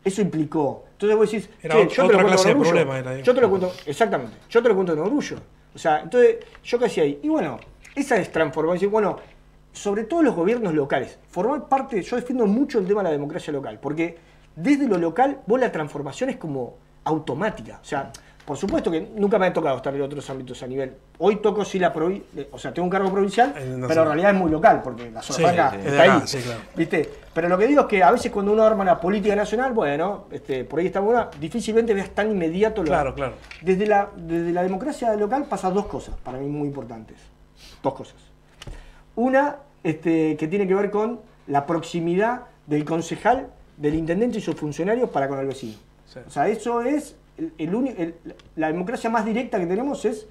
eso 0.04 0.22
implicó. 0.22 0.86
Entonces 0.94 1.18
vos 1.18 1.32
decís, 1.32 1.50
era 1.62 1.76
yo 1.88 2.08
te 2.08 2.14
lo 2.14 2.22
cuento 2.22 2.44
con 2.44 2.52
orgullo. 2.52 3.18
yo 3.24 3.36
te 3.36 3.42
lo 3.42 3.50
cuento, 3.50 3.74
exactamente, 3.86 4.38
yo 4.50 4.62
te 4.62 4.70
lo 4.70 4.76
cuento 4.76 4.96
con 4.96 5.04
orgullo. 5.04 5.38
O 5.74 5.78
sea, 5.78 6.02
entonces, 6.02 6.38
¿yo 6.64 6.80
qué 6.80 6.86
hacía 6.86 7.04
ahí? 7.04 7.20
Y 7.22 7.30
bueno, 7.30 7.60
esa 7.96 8.18
es 8.18 8.32
transformación. 8.32 8.92
Bueno, 8.92 9.18
sobre 9.72 10.04
todo 10.04 10.24
los 10.24 10.36
gobiernos 10.36 10.74
locales. 10.74 11.20
Formar 11.30 11.68
parte, 11.68 12.02
yo 12.02 12.16
defiendo 12.16 12.46
mucho 12.48 12.80
el 12.80 12.88
tema 12.88 13.02
de 13.02 13.06
la 13.06 13.12
democracia 13.12 13.54
local, 13.54 13.80
porque 13.82 14.18
desde 14.56 14.88
lo 14.88 14.98
local 14.98 15.42
vos 15.46 15.60
la 15.60 15.72
transformación 15.72 16.30
es 16.30 16.38
como 16.38 16.78
automática. 17.04 17.80
O 17.82 17.86
sea, 17.86 18.12
por 18.50 18.58
supuesto 18.58 18.89
que 18.89 19.12
nunca 19.16 19.38
me 19.38 19.45
ha 19.45 19.54
tocado 19.54 19.78
estar 19.78 19.93
en 19.93 20.02
otros 20.02 20.28
ámbitos 20.28 20.64
a 20.64 20.66
nivel. 20.66 20.91
Hoy 21.20 21.36
toco 21.36 21.64
sí 21.64 21.78
la 21.78 21.93
provincia, 21.93 22.47
o 22.52 22.58
sea, 22.58 22.74
tengo 22.74 22.88
un 22.88 22.89
cargo 22.89 23.12
provincial, 23.12 23.54
pero 23.88 24.02
en 24.02 24.08
realidad 24.08 24.32
es 24.32 24.38
muy 24.38 24.50
local, 24.50 24.82
porque 24.84 25.12
la 25.12 25.22
zona 25.22 25.52
está 25.52 26.02
ahí. 26.02 26.24
¿viste? 26.76 27.08
Pero 27.32 27.47
lo 27.47 27.60
que 27.60 27.68
digo 27.68 27.82
es 27.82 27.86
que 27.88 28.02
a 28.02 28.10
veces 28.10 28.32
cuando 28.32 28.52
uno 28.52 28.64
arma 28.64 28.82
una 28.82 29.00
política 29.00 29.36
nacional, 29.36 29.72
bueno, 29.74 30.26
este, 30.32 30.64
por 30.64 30.80
ahí 30.80 30.88
está 30.88 31.00
buena, 31.00 31.30
difícilmente 31.39 31.93
veas 31.93 32.10
tan 32.10 32.32
inmediato 32.32 32.82
lo 32.82 32.88
Claro, 32.88 33.14
claro. 33.14 33.34
Desde 33.62 33.86
la, 33.86 34.10
desde 34.18 34.52
la 34.52 34.64
democracia 34.64 35.14
local 35.16 35.45
pasan 35.47 35.76
dos 35.76 35.86
cosas, 35.86 36.16
para 36.24 36.39
mí 36.39 36.47
muy 36.47 36.70
importantes. 36.70 37.18
Dos 37.84 37.93
cosas. 37.93 38.18
Una, 39.16 39.58
este, 39.84 40.36
que 40.38 40.47
tiene 40.47 40.68
que 40.68 40.74
ver 40.74 40.89
con 40.89 41.20
la 41.45 41.68
proximidad 41.68 42.45
del 42.66 42.84
concejal, 42.84 43.50
del 43.78 43.93
intendente 43.93 44.39
y 44.39 44.41
sus 44.41 44.56
funcionarios 44.56 45.12
para 45.12 45.28
con 45.28 45.38
el 45.38 45.45
vecino. 45.45 45.78
O 46.26 46.32
sea, 46.32 46.47
eso 46.47 46.82
es 46.82 47.16
el, 47.58 48.16
la 48.56 48.68
democracia 48.68 49.10
más 49.10 49.26
directa 49.26 49.60
que 49.60 49.66
tenemos 49.66 50.04
es 50.06 50.28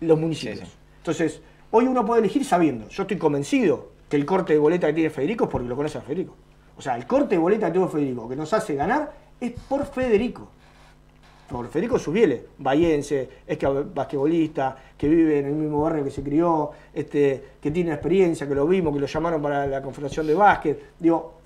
los 0.00 0.18
municipios. 0.18 0.68
Entonces, 0.98 1.40
hoy 1.70 1.86
uno 1.86 2.04
puede 2.04 2.20
elegir 2.20 2.44
sabiendo, 2.44 2.88
yo 2.88 3.02
estoy 3.02 3.18
convencido 3.18 3.90
que 4.08 4.16
el 4.16 4.26
corte 4.26 4.52
de 4.52 4.58
boleta 4.58 4.86
que 4.88 4.92
tiene 4.92 5.10
Federico 5.10 5.44
es 5.44 5.50
porque 5.50 5.68
lo 5.68 5.76
conoce 5.76 5.98
a 5.98 6.02
Federico. 6.02 6.34
O 6.76 6.82
sea, 6.82 6.96
el 6.96 7.06
corte 7.06 7.34
de 7.34 7.38
boleta 7.38 7.66
que 7.66 7.72
tiene 7.72 7.88
Federico, 7.88 8.28
que 8.28 8.36
nos 8.36 8.52
hace 8.52 8.74
ganar, 8.74 9.12
es 9.40 9.52
por 9.52 9.86
Federico. 9.86 10.48
Por 11.48 11.68
Federico 11.68 11.98
Subiele, 11.98 12.46
bahiense, 12.58 13.28
es 13.46 13.58
que 13.58 13.66
basquetbolista, 13.66 14.76
que 14.96 15.08
vive 15.08 15.38
en 15.40 15.46
el 15.46 15.52
mismo 15.52 15.82
barrio 15.82 16.04
que 16.04 16.10
se 16.10 16.22
crió, 16.22 16.70
este, 16.94 17.52
que 17.60 17.70
tiene 17.70 17.92
experiencia, 17.92 18.48
que 18.48 18.54
lo 18.54 18.66
vimos, 18.66 18.94
que 18.94 19.00
lo 19.00 19.06
llamaron 19.06 19.42
para 19.42 19.66
la 19.66 19.82
confederación 19.82 20.26
de 20.26 20.34
básquet. 20.34 20.94
Digo, 20.98 21.40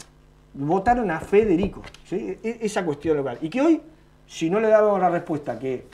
votaron 0.54 1.10
a 1.10 1.20
Federico, 1.20 1.82
e, 2.10 2.58
esa 2.62 2.84
cuestión 2.84 3.16
local. 3.16 3.38
Y 3.40 3.48
que 3.48 3.60
hoy 3.60 3.80
si 4.26 4.50
no 4.50 4.60
le 4.60 4.68
damos 4.68 5.00
la 5.00 5.08
respuesta 5.10 5.58
que, 5.58 5.86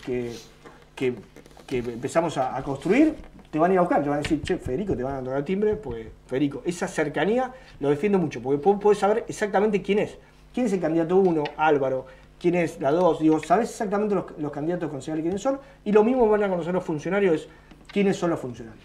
empezamos 1.71 2.39
a, 2.39 2.63
construir, 2.63 3.15
te 3.51 3.59
van 3.59 3.71
a 3.71 3.75
ir 3.75 3.79
a 3.79 3.83
buscar, 3.83 4.03
te 4.03 4.09
van 4.09 4.19
a 4.19 4.23
decir, 4.23 4.43
che, 4.43 4.57
Federico, 4.57 4.97
te 4.97 5.03
van 5.03 5.15
a 5.17 5.23
dar 5.23 5.39
el 5.39 5.45
timbre, 5.45 5.77
pues 5.77 6.07
Federico, 6.27 6.63
esa 6.65 6.89
cercanía 6.89 7.53
lo 7.81 7.91
defiendo 7.91 8.19
mucho, 8.19 8.41
porque 8.41 8.59
puedes 8.79 8.99
saber 8.99 9.25
exactamente 9.29 9.83
quién 9.83 9.99
es. 9.99 10.19
¿Quién 10.53 10.67
es 10.67 10.73
el 10.73 10.81
candidato 10.81 11.17
1, 11.17 11.45
Álvaro? 11.57 12.07
¿Quién 12.39 12.57
es 12.57 12.81
la 12.81 12.91
2? 12.91 13.21
Digo, 13.21 13.39
sabes 13.43 13.71
exactamente 13.71 14.15
los, 14.15 14.53
candidatos 14.53 14.91
concejales 14.91 15.23
quiénes 15.23 15.41
son, 15.41 15.61
y 15.85 15.93
lo 15.93 16.05
mismo 16.05 16.29
van 16.29 16.43
a 16.43 16.49
conocer 16.49 16.75
los 16.75 16.85
funcionarios, 16.85 17.49
quiénes 17.87 18.17
son 18.17 18.31
los 18.31 18.41
funcionarios. 18.41 18.85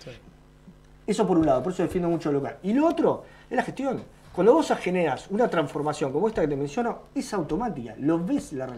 Eso 1.06 1.26
por 1.26 1.38
un 1.38 1.46
lado, 1.46 1.64
por 1.64 1.72
eso 1.72 1.84
defiendo 1.84 2.10
mucho 2.10 2.30
el 2.30 2.36
local. 2.36 2.58
Y 2.64 2.74
lo 2.74 2.86
otro 2.88 3.24
es 3.50 3.56
la 3.56 3.64
gestión. 3.64 4.02
Cuando 4.38 4.54
vos 4.54 4.72
generas 4.80 5.32
una 5.32 5.50
transformación 5.50 6.12
como 6.12 6.28
esta 6.28 6.42
que 6.42 6.48
te 6.48 6.56
menciono, 6.56 7.06
es 7.16 7.34
automática, 7.34 7.96
lo 7.98 8.24
ves 8.24 8.54
la, 8.54 8.72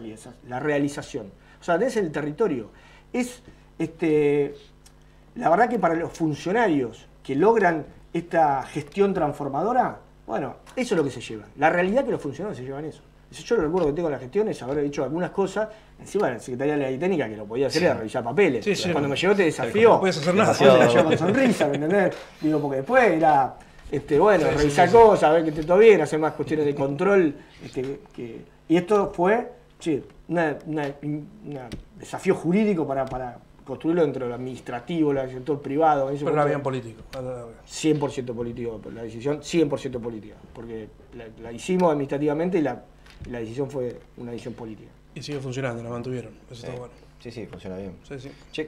la 0.48 0.58
realización. 0.58 1.30
O 1.60 1.62
sea, 1.62 1.76
desde 1.76 2.00
el 2.00 2.10
territorio. 2.10 2.70
Es, 3.12 3.42
este, 3.78 4.54
la 5.34 5.50
verdad 5.50 5.68
que 5.68 5.78
para 5.78 5.96
los 5.96 6.12
funcionarios 6.12 7.06
que 7.22 7.36
logran 7.36 7.84
esta 8.10 8.62
gestión 8.62 9.12
transformadora, 9.12 9.98
bueno, 10.26 10.56
eso 10.74 10.94
es 10.94 10.98
lo 10.98 11.04
que 11.04 11.10
se 11.10 11.20
lleva. 11.20 11.44
La 11.58 11.68
realidad 11.68 12.06
que 12.06 12.12
los 12.12 12.22
funcionarios 12.22 12.56
se 12.56 12.64
llevan 12.64 12.86
eso. 12.86 13.02
Yo 13.30 13.56
lo 13.56 13.64
recuerdo 13.64 13.88
que 13.88 13.92
tengo 13.92 14.08
en 14.08 14.14
la 14.14 14.18
gestión 14.18 14.48
es 14.48 14.62
haber 14.62 14.78
hecho 14.78 15.04
algunas 15.04 15.28
cosas, 15.28 15.68
encima 15.98 16.28
de 16.28 16.32
la 16.32 16.40
Secretaría 16.40 16.78
de 16.78 16.90
la 16.90 16.98
Técnica, 16.98 17.28
que 17.28 17.36
lo 17.36 17.44
podía 17.44 17.66
hacer 17.66 17.82
era 17.82 17.92
revisar 17.92 18.24
papeles. 18.24 18.66
Cuando 18.92 19.10
me 19.10 19.14
llegó 19.14 19.32
este 19.32 19.44
desafío, 19.44 19.90
no 19.90 20.00
puedes 20.00 20.16
hacer 20.16 20.34
nada. 20.34 20.88
Yo 20.88 21.04
con 21.04 21.18
sonrisa, 21.18 21.68
¿me 21.68 21.74
entendés? 21.74 22.16
Digo, 22.40 22.58
porque 22.62 22.78
después 22.78 23.04
era 23.04 23.58
este, 23.90 24.18
bueno, 24.18 24.50
revisar 24.50 24.90
cosas, 24.90 25.32
ver 25.32 25.44
que 25.44 25.50
esté 25.50 25.64
todo 25.64 25.78
bien, 25.78 26.00
hacer 26.00 26.18
más 26.18 26.34
cuestiones 26.34 26.66
de 26.66 26.74
control. 26.74 27.34
Este, 27.64 28.00
y 28.68 28.76
esto 28.76 29.12
fue 29.14 29.50
un 30.28 31.26
desafío 31.98 32.34
jurídico 32.34 32.86
para, 32.86 33.04
para 33.04 33.38
construirlo 33.64 34.02
dentro 34.02 34.26
del 34.26 34.34
administrativo, 34.34 35.12
del 35.12 35.30
sector 35.30 35.60
privado. 35.60 36.10
Pero 36.12 36.34
no 36.34 36.42
había 36.42 36.62
político. 36.62 37.02
100% 37.12 38.34
político, 38.34 38.80
la 38.92 39.02
decisión 39.02 39.40
100% 39.40 40.00
política, 40.00 40.36
porque 40.52 40.88
la, 41.42 41.52
hicimos 41.52 41.90
administrativamente 41.92 42.58
y 42.58 42.62
la, 42.62 42.82
decisión 43.26 43.70
fue 43.70 43.96
una 44.16 44.32
decisión 44.32 44.54
política. 44.54 44.90
Y 45.14 45.22
sigue 45.22 45.40
funcionando, 45.40 45.82
la 45.82 45.90
mantuvieron, 45.90 46.32
eso 46.50 46.66
está 46.66 46.78
bueno. 46.78 46.94
Sí, 47.20 47.30
sí, 47.30 47.46
funciona 47.46 47.76
bien. 47.76 47.96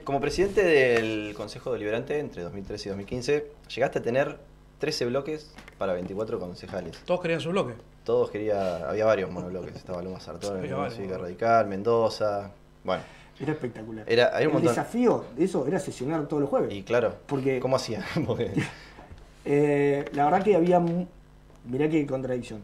como 0.03 0.21
presidente 0.21 0.63
del 0.63 1.33
Consejo 1.33 1.73
Deliberante 1.73 2.19
entre 2.19 2.43
2013 2.43 2.87
y 2.87 2.89
2015, 2.89 3.47
¿llegaste 3.73 3.99
a 3.99 4.01
tener 4.01 4.37
13 4.83 5.05
bloques 5.05 5.49
para 5.77 5.93
24 5.93 6.41
concejales. 6.41 6.97
¿Todos 7.05 7.21
querían 7.21 7.39
su 7.39 7.51
bloque? 7.51 7.73
Todos 8.03 8.29
querían, 8.29 8.83
había 8.83 9.05
varios 9.05 9.31
monobloques, 9.31 9.77
estaba 9.77 10.01
Luma 10.01 10.19
Sartor, 10.19 10.59
Cívica 10.91 11.17
Radical, 11.17 11.67
Mendoza, 11.67 12.51
bueno. 12.83 13.01
Era 13.39 13.53
espectacular. 13.53 14.03
Era, 14.11 14.37
el 14.41 14.61
desafío 14.61 15.23
de 15.37 15.45
eso 15.45 15.65
era 15.65 15.79
sesionar 15.79 16.27
todos 16.27 16.41
los 16.41 16.49
jueves. 16.49 16.73
Y 16.73 16.83
claro, 16.83 17.15
porque, 17.27 17.61
¿cómo 17.61 17.77
hacía? 17.77 18.03
Eh, 19.45 20.05
la 20.13 20.23
verdad 20.23 20.41
que 20.41 20.55
había, 20.55 20.81
mirá 21.65 21.89
qué 21.89 22.05
contradicción, 22.05 22.61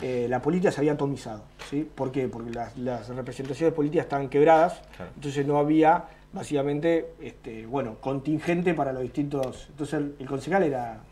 eh, 0.00 0.26
la 0.28 0.40
política 0.42 0.70
se 0.72 0.80
había 0.80 0.92
atomizado. 0.92 1.42
¿sí? 1.68 1.88
¿Por 1.94 2.10
qué? 2.10 2.26
Porque 2.28 2.50
las, 2.76 3.08
representaciones 3.08 3.74
políticas 3.74 4.06
estaban 4.06 4.28
quebradas, 4.28 4.82
entonces 5.16 5.44
no 5.46 5.58
había 5.58 6.04
básicamente, 6.32 7.14
este, 7.20 7.66
bueno, 7.66 7.96
contingente 8.00 8.74
para 8.74 8.92
los 8.92 9.02
distintos... 9.02 9.66
Entonces 9.70 10.00
el 10.18 10.26
concejal 10.26 10.62
era 10.62 11.02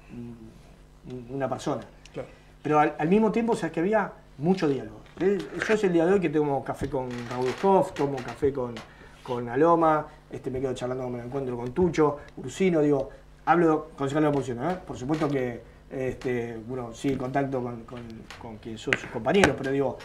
una 1.31 1.49
persona. 1.49 1.83
Pero 2.63 2.79
al, 2.79 3.09
mismo 3.09 3.33
tiempo, 3.33 3.57
sabes 3.57 3.73
que 3.73 3.81
había 3.81 4.13
mucho 4.39 4.69
diálogo. 4.69 5.01
Yo 5.19 5.75
es 5.75 5.85
el 5.85 5.93
día 5.93 6.07
de 6.07 6.15
hoy 6.15 6.21
que 6.21 6.29
tomo 6.29 6.63
café 6.63 6.89
con 6.89 7.09
Raúl 7.31 7.49
Hoff, 7.63 7.93
tomo 7.93 8.17
café 8.17 8.53
con, 8.53 8.75
con 9.23 9.49
Aloma, 9.49 10.07
este, 10.31 10.51
me 10.51 10.61
quedo 10.61 10.75
charlando, 10.75 11.09
me 11.09 11.23
encuentro 11.23 11.57
con 11.57 11.73
Tucho, 11.73 12.19
Ursino, 12.37 12.81
digo, 12.81 13.09
hablo 13.47 13.91
con 13.97 14.09
de 14.09 14.21
la 14.21 14.29
oposición, 14.29 14.71
¿eh? 14.71 14.77
por 14.87 14.97
supuesto 14.97 15.29
que 15.29 15.63
este, 15.91 16.57
bueno, 16.69 16.93
sí, 16.95 17.17
contacto 17.17 17.63
con, 17.63 17.85
con, 18.41 18.57
quien 18.59 18.79
son 18.79 18.95
sus 18.95 19.11
compañeros, 19.11 19.57
pero 19.59 19.73
digo, 19.73 19.99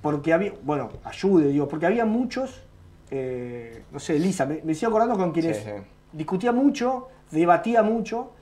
porque 0.00 0.32
había, 0.32 0.52
bueno, 0.62 0.88
ayude, 1.04 1.48
digo, 1.48 1.66
porque 1.66 1.86
había 1.86 2.04
muchos, 2.04 2.62
eh, 3.10 3.82
no 3.90 3.98
sé, 3.98 4.18
Lisa, 4.18 4.46
me, 4.46 4.60
me 4.62 4.74
sigo 4.74 4.90
acordando 4.90 5.16
con 5.16 5.32
quienes 5.32 5.66
discutía 6.12 6.52
mucho, 6.52 7.08
debatía 7.30 7.82
mucho, 7.82 8.32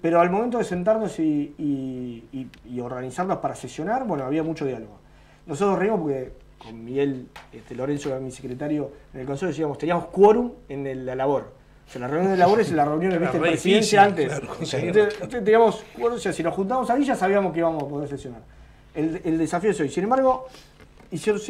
pero 0.00 0.20
al 0.20 0.30
momento 0.30 0.58
de 0.58 0.64
sentarnos 0.64 1.18
y, 1.18 2.46
organizarnos 2.80 3.38
para 3.38 3.54
sesionar, 3.54 4.06
bueno, 4.06 4.24
había 4.24 4.42
mucho 4.42 4.64
diálogo. 4.64 4.98
Nosotros 5.46 5.78
reímos 5.78 6.00
porque 6.00 6.32
con 6.58 6.84
Miguel 6.84 7.26
este, 7.52 7.74
Lorenzo, 7.74 8.18
mi 8.20 8.30
secretario 8.30 8.90
en 9.14 9.20
el 9.20 9.26
consejo, 9.26 9.48
decíamos, 9.48 9.78
teníamos 9.78 10.06
quórum 10.06 10.52
en 10.68 11.06
la 11.06 11.14
labor. 11.14 11.52
O 11.86 11.90
sea, 11.90 12.02
la 12.02 12.08
reunión 12.08 12.32
de 12.32 12.38
labor 12.38 12.60
es 12.60 12.70
la 12.72 12.84
reunión 12.84 13.12
de 13.12 13.18
¿viste, 13.18 13.38
presidencia 13.38 14.04
antes. 14.04 14.32
entonces, 14.74 15.28
teníamos 15.30 15.82
quórum, 15.96 16.16
o 16.16 16.18
sea, 16.18 16.32
si 16.32 16.42
nos 16.42 16.54
juntamos 16.54 16.90
ahí 16.90 17.04
ya 17.04 17.16
sabíamos 17.16 17.52
que 17.52 17.60
íbamos 17.60 17.82
a 17.82 17.88
poder 17.88 18.08
sesionar. 18.08 18.42
El, 18.94 19.38
desafío 19.38 19.70
es 19.70 19.80
hoy. 19.80 19.88
Sin 19.88 20.04
embargo, 20.04 20.48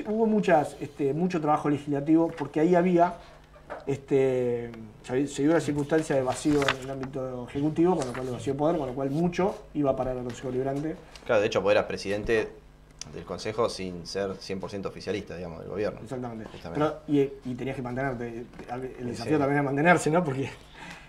hubo 0.06 0.26
muchas, 0.26 0.76
este, 0.80 1.12
mucho 1.12 1.40
trabajo 1.40 1.68
legislativo 1.68 2.28
porque 2.28 2.60
ahí 2.60 2.74
había 2.74 3.14
este, 3.86 4.70
se 5.02 5.42
dio 5.42 5.52
la 5.52 5.60
circunstancia 5.60 6.14
de 6.14 6.22
vacío 6.22 6.60
en 6.60 6.84
el 6.84 6.90
ámbito 6.90 7.46
ejecutivo, 7.48 7.96
con 7.96 8.06
lo 8.06 8.12
cual 8.12 8.26
de 8.26 8.32
vacío 8.32 8.52
de 8.52 8.58
poder, 8.58 8.78
con 8.78 8.86
lo 8.86 8.94
cual 8.94 9.10
mucho 9.10 9.54
iba 9.74 9.96
para 9.96 10.12
el 10.12 10.22
Consejo 10.22 10.50
Liberante. 10.50 10.96
Claro, 11.24 11.40
de 11.40 11.46
hecho, 11.46 11.70
eras 11.70 11.84
presidente 11.86 12.48
del 13.14 13.24
Consejo 13.24 13.68
sin 13.68 14.06
ser 14.06 14.32
100% 14.32 14.86
oficialista, 14.86 15.36
digamos, 15.36 15.60
del 15.60 15.68
gobierno. 15.68 16.00
Exactamente. 16.02 16.46
y, 17.08 17.54
tenías 17.54 17.76
que 17.76 17.82
mantenerte, 17.82 18.44
el 18.98 19.06
desafío 19.06 19.38
también 19.38 19.54
era 19.54 19.62
mantenerse, 19.62 20.10
¿no? 20.10 20.22
Porque, 20.22 20.50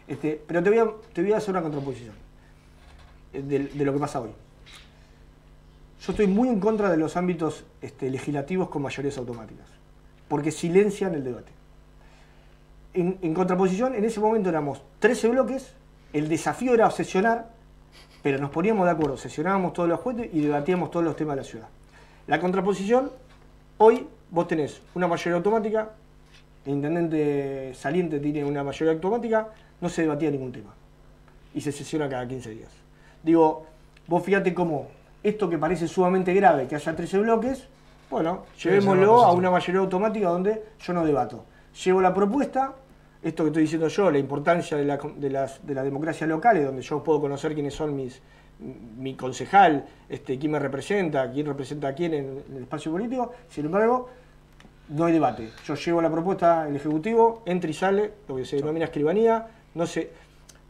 este, 0.08 0.42
pero 0.48 0.64
te 0.64 0.70
voy, 0.70 0.80
a, 0.80 0.90
te 1.14 1.22
voy 1.22 1.34
a 1.34 1.38
hacer 1.38 1.50
una 1.52 1.62
contraposición 1.62 2.16
eh, 3.34 3.42
de, 3.42 3.84
lo 3.84 3.94
que 3.94 4.00
pasa 4.00 4.22
hoy. 4.22 4.32
Yo 6.02 6.14
estoy 6.14 6.28
muy 6.28 6.48
en 6.48 6.62
contra 6.62 6.90
de 6.90 6.96
los 6.96 7.18
ámbitos 7.18 7.66
este, 7.82 8.10
legislativos 8.10 8.70
con 8.70 8.82
mayorías 8.82 9.18
automáticas, 9.18 9.68
porque 10.30 10.52
silencian 10.52 11.14
el 11.14 11.26
debate 11.26 11.59
en, 12.94 13.34
contraposición, 13.34 13.96
en 13.96 14.04
ese 14.04 14.20
momento 14.20 14.50
éramos 14.50 14.82
13 15.00 15.30
bloques, 15.30 15.74
el 16.14 16.28
desafío 16.28 16.74
era 16.74 16.88
obsesionar, 16.88 17.50
pero 18.24 18.40
nos 18.40 18.50
poníamos 18.50 18.86
de 18.86 18.92
acuerdo, 18.92 19.18
sesionábamos 19.18 19.74
todos 19.74 19.88
los 19.88 20.00
jueces 20.00 20.30
y 20.34 20.42
debatíamos 20.42 20.92
todos 20.92 21.06
los 21.06 21.16
temas 21.16 21.36
de 21.36 21.42
la 21.42 21.48
ciudad. 21.48 21.68
La 22.28 22.40
contraposición, 22.40 23.12
hoy 23.78 24.08
vos 24.32 24.48
tenés 24.48 24.82
una 24.96 25.08
mayoría 25.08 25.38
automática, 25.38 25.92
el 26.66 26.74
intendente 26.74 27.74
saliente 27.74 28.20
tiene 28.20 28.44
una 28.44 28.64
mayoría 28.64 28.94
automática, 28.94 29.50
no 29.82 29.90
se 29.90 30.02
debatía 30.04 30.30
ningún 30.32 30.52
tema. 30.52 30.74
Y 31.54 31.62
se 31.62 31.72
sesiona 31.72 32.10
cada 32.10 32.28
15 32.28 32.50
días. 32.52 32.72
Digo, 33.24 33.66
vos 34.08 34.24
fíjate 34.24 34.54
cómo 34.54 34.88
esto 35.24 35.50
que 35.50 35.58
parece 35.58 35.88
sumamente 35.88 36.34
grave, 36.34 36.68
que 36.68 36.76
haya 36.76 36.96
13 36.96 37.20
bloques, 37.20 37.68
bueno, 38.10 38.46
llevémoslo 38.62 39.24
a 39.24 39.32
una 39.34 39.52
mayoría 39.52 39.82
automática 39.82 40.30
donde 40.30 40.64
yo 40.80 40.94
no 40.94 41.06
debato. 41.06 41.46
Llevo 41.84 42.02
la 42.02 42.14
propuesta, 42.14 42.76
esto 43.22 43.44
que 43.44 43.50
estoy 43.50 43.64
diciendo 43.64 43.88
yo, 43.88 44.12
la 44.12 44.18
importancia 44.18 44.78
de 44.78 44.86
la, 44.86 44.98
de 44.98 45.30
las, 45.30 45.66
de 45.66 45.74
democracia 45.76 46.26
local, 46.28 46.64
donde 46.64 46.82
yo 46.82 47.04
puedo 47.04 47.22
conocer 47.22 47.54
quiénes 47.54 47.74
son 47.74 47.96
mis 47.96 48.22
mi 48.60 49.16
concejal, 49.16 49.86
este, 50.10 50.38
quién 50.38 50.52
me 50.52 50.60
representa, 50.60 51.32
quién 51.32 51.46
representa 51.46 51.88
a 51.90 51.94
quién 51.94 52.14
en, 52.14 52.44
el 52.50 52.64
espacio 52.64 52.92
político, 52.92 53.32
sin 53.48 53.66
embargo, 53.66 54.10
no 54.90 55.06
hay 55.06 55.14
debate. 55.14 55.52
Yo 55.66 55.76
llevo 55.76 56.02
la 56.02 56.12
propuesta 56.12 56.68
el 56.68 56.76
Ejecutivo, 56.76 57.42
entra 57.46 57.70
y 57.70 57.74
sale, 57.74 58.14
lo 58.28 58.36
que 58.36 58.46
se 58.46 58.58
denomina 58.58 58.86
escribanía, 58.86 59.48
no 59.76 59.86
sé. 59.86 60.12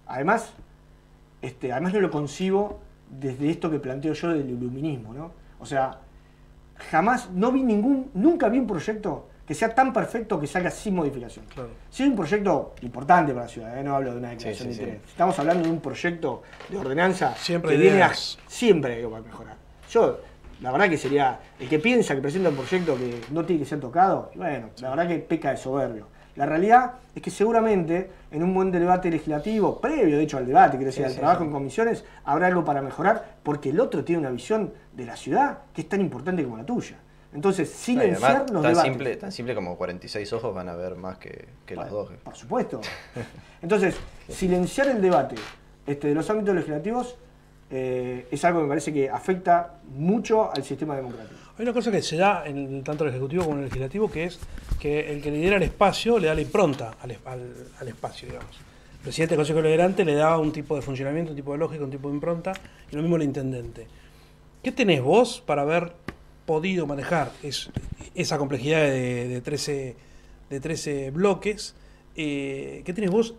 Además, 0.07 0.53
este, 1.41 1.71
además 1.71 1.93
no 1.93 2.01
lo 2.01 2.11
concibo 2.11 2.79
desde 3.09 3.49
esto 3.49 3.71
que 3.71 3.79
planteo 3.79 4.13
yo 4.13 4.29
del 4.29 4.49
iluminismo, 4.49 5.13
¿no? 5.13 5.31
O 5.59 5.65
sea, 5.65 5.99
jamás, 6.91 7.31
no 7.31 7.51
vi 7.51 7.63
ningún, 7.63 8.11
nunca 8.13 8.49
vi 8.49 8.59
un 8.59 8.67
proyecto 8.67 9.29
que 9.49 9.55
sea 9.55 9.73
tan 9.73 9.91
perfecto 9.91 10.39
que 10.39 10.45
salga 10.45 10.69
sin 10.69 10.93
modificación. 10.93 11.43
Si 11.89 12.03
es 12.03 12.09
un 12.09 12.15
proyecto 12.15 12.75
importante 12.83 13.33
para 13.33 13.47
la 13.47 13.51
ciudad, 13.51 13.79
¿eh? 13.79 13.83
no 13.83 13.95
hablo 13.95 14.11
de 14.11 14.19
una 14.19 14.29
declaración 14.29 14.67
de 14.67 14.75
interés. 14.75 15.01
Estamos 15.07 15.39
hablando 15.39 15.63
de 15.63 15.71
un 15.71 15.79
proyecto 15.79 16.43
de 16.69 16.77
ordenanza 16.77 17.33
siempre 17.35 17.71
que 17.71 17.77
viene 17.77 18.03
a, 18.03 18.13
siempre 18.13 18.97
digo, 18.97 19.09
para 19.09 19.23
mejorar. 19.23 19.55
Yo, 19.89 20.19
la 20.61 20.71
verdad 20.71 20.87
que 20.87 20.99
sería, 20.99 21.39
el 21.59 21.67
que 21.67 21.79
piensa 21.79 22.13
que 22.13 22.21
presenta 22.21 22.49
un 22.49 22.57
proyecto 22.57 22.95
que 22.95 23.21
no 23.31 23.43
tiene 23.43 23.63
que 23.63 23.67
ser 23.67 23.79
tocado, 23.79 24.29
bueno, 24.35 24.69
la 24.81 24.91
verdad 24.91 25.07
que 25.07 25.17
peca 25.17 25.49
de 25.49 25.57
soberbio. 25.57 26.05
La 26.35 26.45
realidad 26.45 26.91
es 27.15 27.21
que 27.23 27.31
seguramente 27.31 28.11
en 28.29 28.43
un 28.43 28.53
buen 28.53 28.69
debate 28.69 29.09
legislativo, 29.09 29.81
previo 29.81 30.17
de 30.17 30.25
hecho 30.25 30.37
al 30.37 30.45
debate, 30.45 30.77
quiero 30.77 30.91
decir, 30.91 31.05
al 31.05 31.15
trabajo 31.15 31.43
en 31.43 31.49
comisiones, 31.49 32.05
habrá 32.23 32.45
algo 32.45 32.63
para 32.63 32.83
mejorar, 32.83 33.37
porque 33.41 33.71
el 33.71 33.79
otro 33.79 34.03
tiene 34.03 34.19
una 34.19 34.29
visión 34.29 34.73
de 34.93 35.07
la 35.07 35.15
ciudad 35.15 35.61
que 35.73 35.81
es 35.81 35.89
tan 35.89 36.01
importante 36.01 36.43
como 36.43 36.57
la 36.57 36.67
tuya. 36.67 36.97
Entonces, 37.33 37.69
silenciar 37.69 38.49
los 38.49 38.63
tan 38.63 38.75
Simple, 38.75 39.15
tan 39.17 39.31
simple 39.31 39.53
como 39.53 39.77
46 39.77 40.33
ojos 40.33 40.53
van 40.53 40.67
a 40.67 40.75
ver 40.75 40.95
más 40.95 41.17
que, 41.17 41.47
los 41.69 41.89
dos. 41.89 42.09
Por 42.23 42.35
supuesto. 42.35 42.81
Entonces, 43.61 43.95
silenciar 44.27 44.87
el 44.87 45.01
debate 45.01 45.35
este, 45.85 46.07
de 46.07 46.15
los 46.15 46.27
ámbitos 46.29 46.55
legislativos 46.55 47.15
eh, 47.71 48.27
es 48.31 48.43
algo 48.45 48.59
que 48.59 48.63
me 48.63 48.69
parece 48.69 48.91
que 48.91 49.09
afecta 49.09 49.75
mucho 49.95 50.51
al 50.51 50.63
sistema 50.63 50.95
democrático. 50.95 51.35
Hay 51.57 51.63
una 51.63 51.73
cosa 51.73 51.91
que 51.91 52.01
se 52.01 52.17
da 52.17 52.43
en 52.47 52.83
tanto 52.83 53.03
el 53.03 53.11
Ejecutivo 53.11 53.43
como 53.43 53.57
en 53.57 53.63
el 53.63 53.65
Legislativo, 53.65 54.09
que 54.09 54.23
es 54.23 54.39
que 54.79 55.11
el 55.11 55.21
que 55.21 55.29
lidera 55.29 55.57
el 55.57 55.63
espacio 55.63 56.17
le 56.17 56.27
da 56.27 56.33
la 56.33 56.41
impronta 56.41 56.95
al, 57.01 57.17
al, 57.79 57.87
espacio, 57.87 58.27
digamos. 58.27 58.55
El 58.93 59.03
presidente 59.03 59.35
del 59.35 59.39
Consejo 59.39 59.61
Deliberante 59.61 60.03
le 60.03 60.15
da 60.15 60.37
un 60.37 60.51
tipo 60.51 60.75
de 60.75 60.81
funcionamiento, 60.81 61.31
un 61.31 61.35
tipo 61.35 61.51
de 61.51 61.57
lógica, 61.59 61.83
un 61.83 61.91
tipo 61.91 62.07
de 62.07 62.15
impronta, 62.15 62.53
y 62.91 62.95
lo 62.95 63.01
mismo 63.01 63.17
el 63.17 63.23
intendente. 63.23 63.87
¿Qué 64.63 64.71
tenés 64.71 65.01
vos 65.01 65.43
para 65.45 65.63
ver 65.63 65.93
podido 66.49 66.87
manejar 66.87 67.31
esa 68.15 68.39
complejidad 68.39 68.81
de, 68.81 69.39
13, 69.39 69.95
de 70.49 70.59
13 70.59 71.11
bloques. 71.11 71.75
Eh, 72.15 72.81
¿Qué 72.83 72.91
tenés 72.91 73.11
vos 73.11 73.35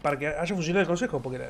para 0.00 0.16
que 0.16 0.28
haya 0.28 0.54
funcionado 0.54 0.82
el 0.82 0.86
Consejo? 0.86 1.20
Porque 1.20 1.40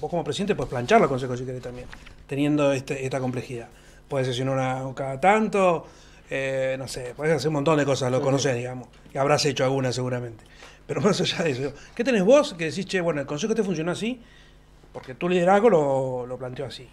vos 0.00 0.08
como 0.08 0.22
presidente 0.22 0.54
puedes 0.54 0.70
planchar 0.70 1.02
el 1.02 1.08
Consejo 1.08 1.36
si 1.36 1.44
querés 1.44 1.60
también, 1.60 1.88
teniendo 2.28 2.72
este, 2.72 3.04
esta 3.04 3.18
complejidad. 3.18 3.66
Puedes 4.06 4.28
sesionar 4.28 4.54
una, 4.54 4.94
cada 4.94 5.18
tanto, 5.18 5.88
eh, 6.30 6.76
no 6.78 6.86
sé, 6.86 7.14
puedes 7.16 7.34
hacer 7.34 7.48
un 7.48 7.54
montón 7.54 7.76
de 7.76 7.84
cosas, 7.84 8.12
lo 8.12 8.20
conoces, 8.20 8.54
digamos, 8.54 8.86
y 9.12 9.18
habrás 9.18 9.44
hecho 9.46 9.64
alguna 9.64 9.90
seguramente. 9.90 10.44
Pero 10.86 11.00
más 11.00 11.20
allá 11.20 11.42
de 11.42 11.50
eso, 11.50 11.72
¿qué 11.96 12.04
tenés 12.04 12.22
vos 12.22 12.54
que 12.54 12.66
decís, 12.66 12.86
che, 12.86 13.00
bueno, 13.00 13.20
el 13.20 13.26
Consejo 13.26 13.56
te 13.56 13.64
funcionó 13.64 13.90
así? 13.90 14.20
Porque 14.92 15.16
tu 15.16 15.28
liderazgo 15.28 15.68
lo, 15.68 16.26
lo 16.26 16.38
planteó 16.38 16.66
así. 16.66 16.86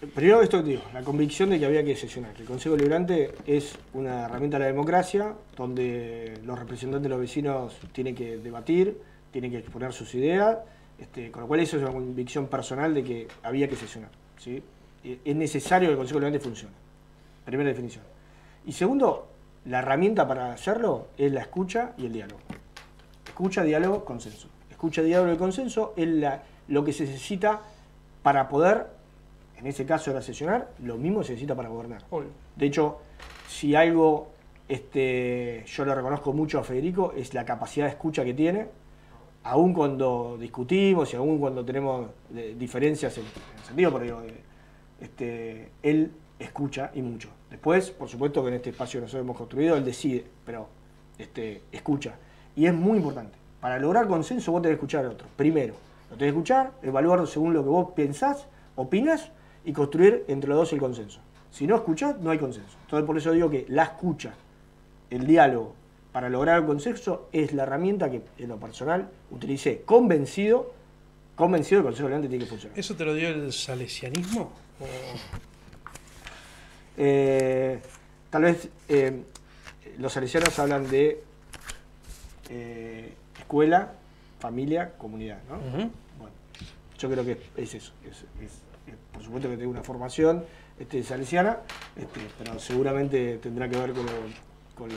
Primero 0.00 0.40
esto 0.40 0.62
que 0.62 0.70
digo, 0.70 0.82
la 0.94 1.02
convicción 1.02 1.50
de 1.50 1.58
que 1.58 1.66
había 1.66 1.84
que 1.84 1.94
sesionar. 1.94 2.32
El 2.38 2.46
Consejo 2.46 2.74
Liberante 2.74 3.34
es 3.46 3.76
una 3.92 4.24
herramienta 4.24 4.56
de 4.56 4.60
la 4.64 4.70
democracia 4.70 5.34
donde 5.54 6.40
los 6.42 6.58
representantes 6.58 7.02
de 7.02 7.08
los 7.10 7.20
vecinos 7.20 7.76
tienen 7.92 8.14
que 8.14 8.38
debatir, 8.38 8.98
tienen 9.30 9.50
que 9.50 9.58
exponer 9.58 9.92
sus 9.92 10.14
ideas, 10.14 10.56
este, 10.98 11.30
con 11.30 11.42
lo 11.42 11.48
cual 11.48 11.60
eso 11.60 11.76
es 11.76 11.82
una 11.82 11.92
convicción 11.92 12.46
personal 12.46 12.94
de 12.94 13.04
que 13.04 13.28
había 13.42 13.68
que 13.68 13.76
sesionar. 13.76 14.10
¿sí? 14.38 14.62
Es 15.04 15.36
necesario 15.36 15.88
que 15.88 15.92
el 15.92 15.98
Consejo 15.98 16.18
Liberante 16.18 16.40
funcione. 16.40 16.74
Primera 17.44 17.68
definición. 17.68 18.04
Y 18.64 18.72
segundo, 18.72 19.28
la 19.66 19.80
herramienta 19.80 20.26
para 20.26 20.50
hacerlo 20.50 21.08
es 21.18 21.30
la 21.30 21.42
escucha 21.42 21.92
y 21.98 22.06
el 22.06 22.12
diálogo. 22.14 22.40
Escucha, 23.26 23.62
diálogo, 23.64 24.06
consenso. 24.06 24.48
Escucha, 24.70 25.02
diálogo 25.02 25.34
y 25.34 25.36
consenso 25.36 25.92
es 25.94 26.08
lo 26.68 26.84
que 26.84 26.94
se 26.94 27.04
necesita 27.04 27.60
para 28.22 28.48
poder 28.48 28.99
en 29.60 29.66
ese 29.66 29.84
caso 29.84 30.10
era 30.10 30.22
sesionar, 30.22 30.70
lo 30.82 30.96
mismo 30.96 31.22
se 31.22 31.32
necesita 31.32 31.54
para 31.54 31.68
gobernar. 31.68 32.02
De 32.56 32.66
hecho, 32.66 32.98
si 33.46 33.74
algo 33.74 34.28
este, 34.68 35.64
yo 35.66 35.84
lo 35.84 35.94
reconozco 35.94 36.32
mucho 36.32 36.58
a 36.58 36.64
Federico, 36.64 37.12
es 37.14 37.34
la 37.34 37.44
capacidad 37.44 37.86
de 37.86 37.90
escucha 37.90 38.24
que 38.24 38.32
tiene, 38.32 38.68
aun 39.42 39.74
cuando 39.74 40.38
discutimos 40.40 41.12
y 41.12 41.16
aun 41.16 41.38
cuando 41.38 41.64
tenemos 41.64 42.08
eh, 42.34 42.54
diferencias 42.58 43.18
en, 43.18 43.24
el 43.24 43.64
sentido, 43.64 43.92
pero 43.98 44.22
este, 45.00 45.70
él 45.82 46.10
escucha 46.38 46.90
y 46.94 47.02
mucho. 47.02 47.28
Después, 47.50 47.90
por 47.90 48.08
supuesto 48.08 48.42
que 48.42 48.48
en 48.48 48.54
este 48.54 48.70
espacio 48.70 49.00
que 49.00 49.02
nosotros 49.02 49.24
hemos 49.24 49.36
construido, 49.36 49.76
él 49.76 49.84
decide, 49.84 50.24
pero 50.46 50.68
este, 51.18 51.62
escucha. 51.70 52.14
Y 52.56 52.64
es 52.66 52.72
muy 52.72 52.96
importante. 52.98 53.36
Para 53.60 53.78
lograr 53.78 54.08
consenso 54.08 54.52
vos 54.52 54.62
tenés 54.62 54.76
que 54.76 54.80
escuchar 54.80 55.04
al 55.04 55.12
otro. 55.12 55.26
Primero, 55.36 55.74
lo 56.10 56.16
tenés 56.16 56.32
que 56.32 56.38
escuchar, 56.38 56.72
evaluarlo 56.82 57.26
según 57.26 57.52
lo 57.52 57.62
que 57.62 57.68
vos 57.68 57.90
pensás, 57.94 58.46
opinás 58.76 59.32
y 59.64 59.72
construir 59.72 60.24
entre 60.28 60.48
los 60.48 60.58
dos 60.58 60.72
el 60.72 60.78
consenso. 60.78 61.20
Si 61.50 61.66
no 61.66 61.76
escuchás, 61.76 62.18
no 62.20 62.30
hay 62.30 62.38
consenso. 62.38 62.76
Entonces 62.82 63.06
por 63.06 63.16
eso 63.18 63.32
digo 63.32 63.50
que 63.50 63.66
la 63.68 63.84
escucha, 63.84 64.34
el 65.10 65.26
diálogo, 65.26 65.74
para 66.12 66.28
lograr 66.28 66.60
el 66.60 66.66
consenso 66.66 67.28
es 67.32 67.52
la 67.52 67.62
herramienta 67.64 68.10
que 68.10 68.22
en 68.38 68.48
lo 68.48 68.58
personal 68.58 69.08
utilicé 69.30 69.82
convencido, 69.82 70.72
convencido 71.36 71.82
que 71.82 71.88
el 71.88 71.92
Consejo 71.92 72.08
Delante 72.08 72.28
tiene 72.28 72.44
que 72.44 72.50
funcionar. 72.50 72.78
¿Eso 72.78 72.94
te 72.96 73.04
lo 73.04 73.14
dio 73.14 73.28
el 73.28 73.52
salesianismo? 73.52 74.52
Eh, 76.96 77.80
tal 78.28 78.42
vez 78.42 78.68
eh, 78.88 79.22
los 79.98 80.12
salesianos 80.12 80.58
hablan 80.58 80.88
de 80.90 81.22
eh, 82.48 83.14
escuela, 83.38 83.92
familia, 84.40 84.92
comunidad. 84.98 85.38
¿no? 85.48 85.58
bueno, 86.18 86.34
yo 86.98 87.10
creo 87.10 87.24
que 87.24 87.38
es 87.56 87.74
eso. 87.74 87.92
es 88.04 88.69
por 89.12 89.22
supuesto 89.22 89.48
que 89.48 89.56
tengo 89.56 89.70
una 89.70 89.82
formación 89.82 90.44
este, 90.78 91.02
salesiana, 91.02 91.58
este, 91.96 92.20
pero 92.38 92.58
seguramente 92.58 93.38
tendrá 93.38 93.68
que 93.68 93.76
ver 93.76 93.92
con 93.92 94.06
lo, 94.06 94.12
con 94.74 94.88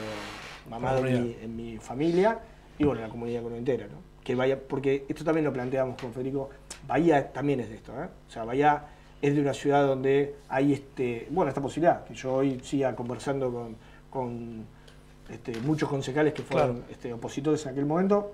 mamado 0.70 1.06
en 1.06 1.56
mi, 1.56 1.76
familia 1.78 2.38
y 2.78 2.84
bueno, 2.84 3.02
la 3.02 3.08
comunidad 3.08 3.44
entera, 3.54 3.86
¿no? 3.86 4.14
Que 4.22 4.34
vaya, 4.34 4.58
porque 4.58 5.04
esto 5.08 5.22
también 5.22 5.44
lo 5.44 5.52
planteamos 5.52 6.00
con 6.00 6.12
Federico, 6.12 6.48
Bahía 6.88 7.32
también 7.32 7.60
es 7.60 7.68
de 7.68 7.76
esto, 7.76 7.92
¿eh? 7.92 8.08
O 8.26 8.30
sea, 8.30 8.44
Bahía 8.44 8.86
es 9.20 9.34
de 9.34 9.40
una 9.40 9.54
ciudad 9.54 9.86
donde 9.86 10.36
hay 10.48 10.72
este, 10.72 11.28
bueno, 11.30 11.50
esta 11.50 11.60
posibilidad, 11.60 12.04
que 12.04 12.14
yo 12.14 12.34
hoy 12.34 12.60
siga 12.62 12.94
conversando 12.96 13.74
con, 14.10 14.64
este, 15.28 15.58
muchos 15.60 15.88
concejales 15.88 16.32
que 16.34 16.42
fueron 16.42 16.84
este, 16.90 17.12
opositores 17.12 17.64
en 17.66 17.72
aquel 17.72 17.86
momento, 17.86 18.32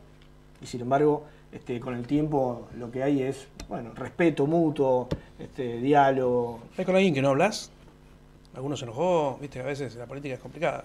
y 0.60 0.66
sin 0.66 0.80
embargo, 0.82 1.26
este, 1.52 1.80
con 1.80 1.94
el 1.94 2.06
tiempo 2.06 2.68
lo 2.78 2.90
que 2.90 3.02
hay 3.02 3.22
es, 3.22 3.48
bueno, 3.68 3.92
respeto 3.94 4.46
mutuo, 4.46 5.08
este, 5.38 5.78
diálogo. 5.78 6.60
¿Hay 6.76 6.84
con 6.84 6.94
alguien 6.96 7.14
que 7.14 7.22
no 7.22 7.30
hablas? 7.30 7.70
¿Alguno 8.54 8.76
se 8.76 8.84
enojó? 8.84 9.38
Viste 9.40 9.60
a 9.60 9.64
veces 9.64 9.94
la 9.96 10.06
política 10.06 10.34
es 10.34 10.40
complicada. 10.40 10.84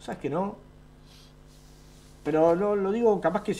¿Sabes 0.00 0.20
que 0.20 0.30
no? 0.30 0.56
Pero 2.22 2.56
no, 2.56 2.74
lo 2.74 2.90
digo, 2.90 3.20
capaz 3.20 3.42
que 3.42 3.54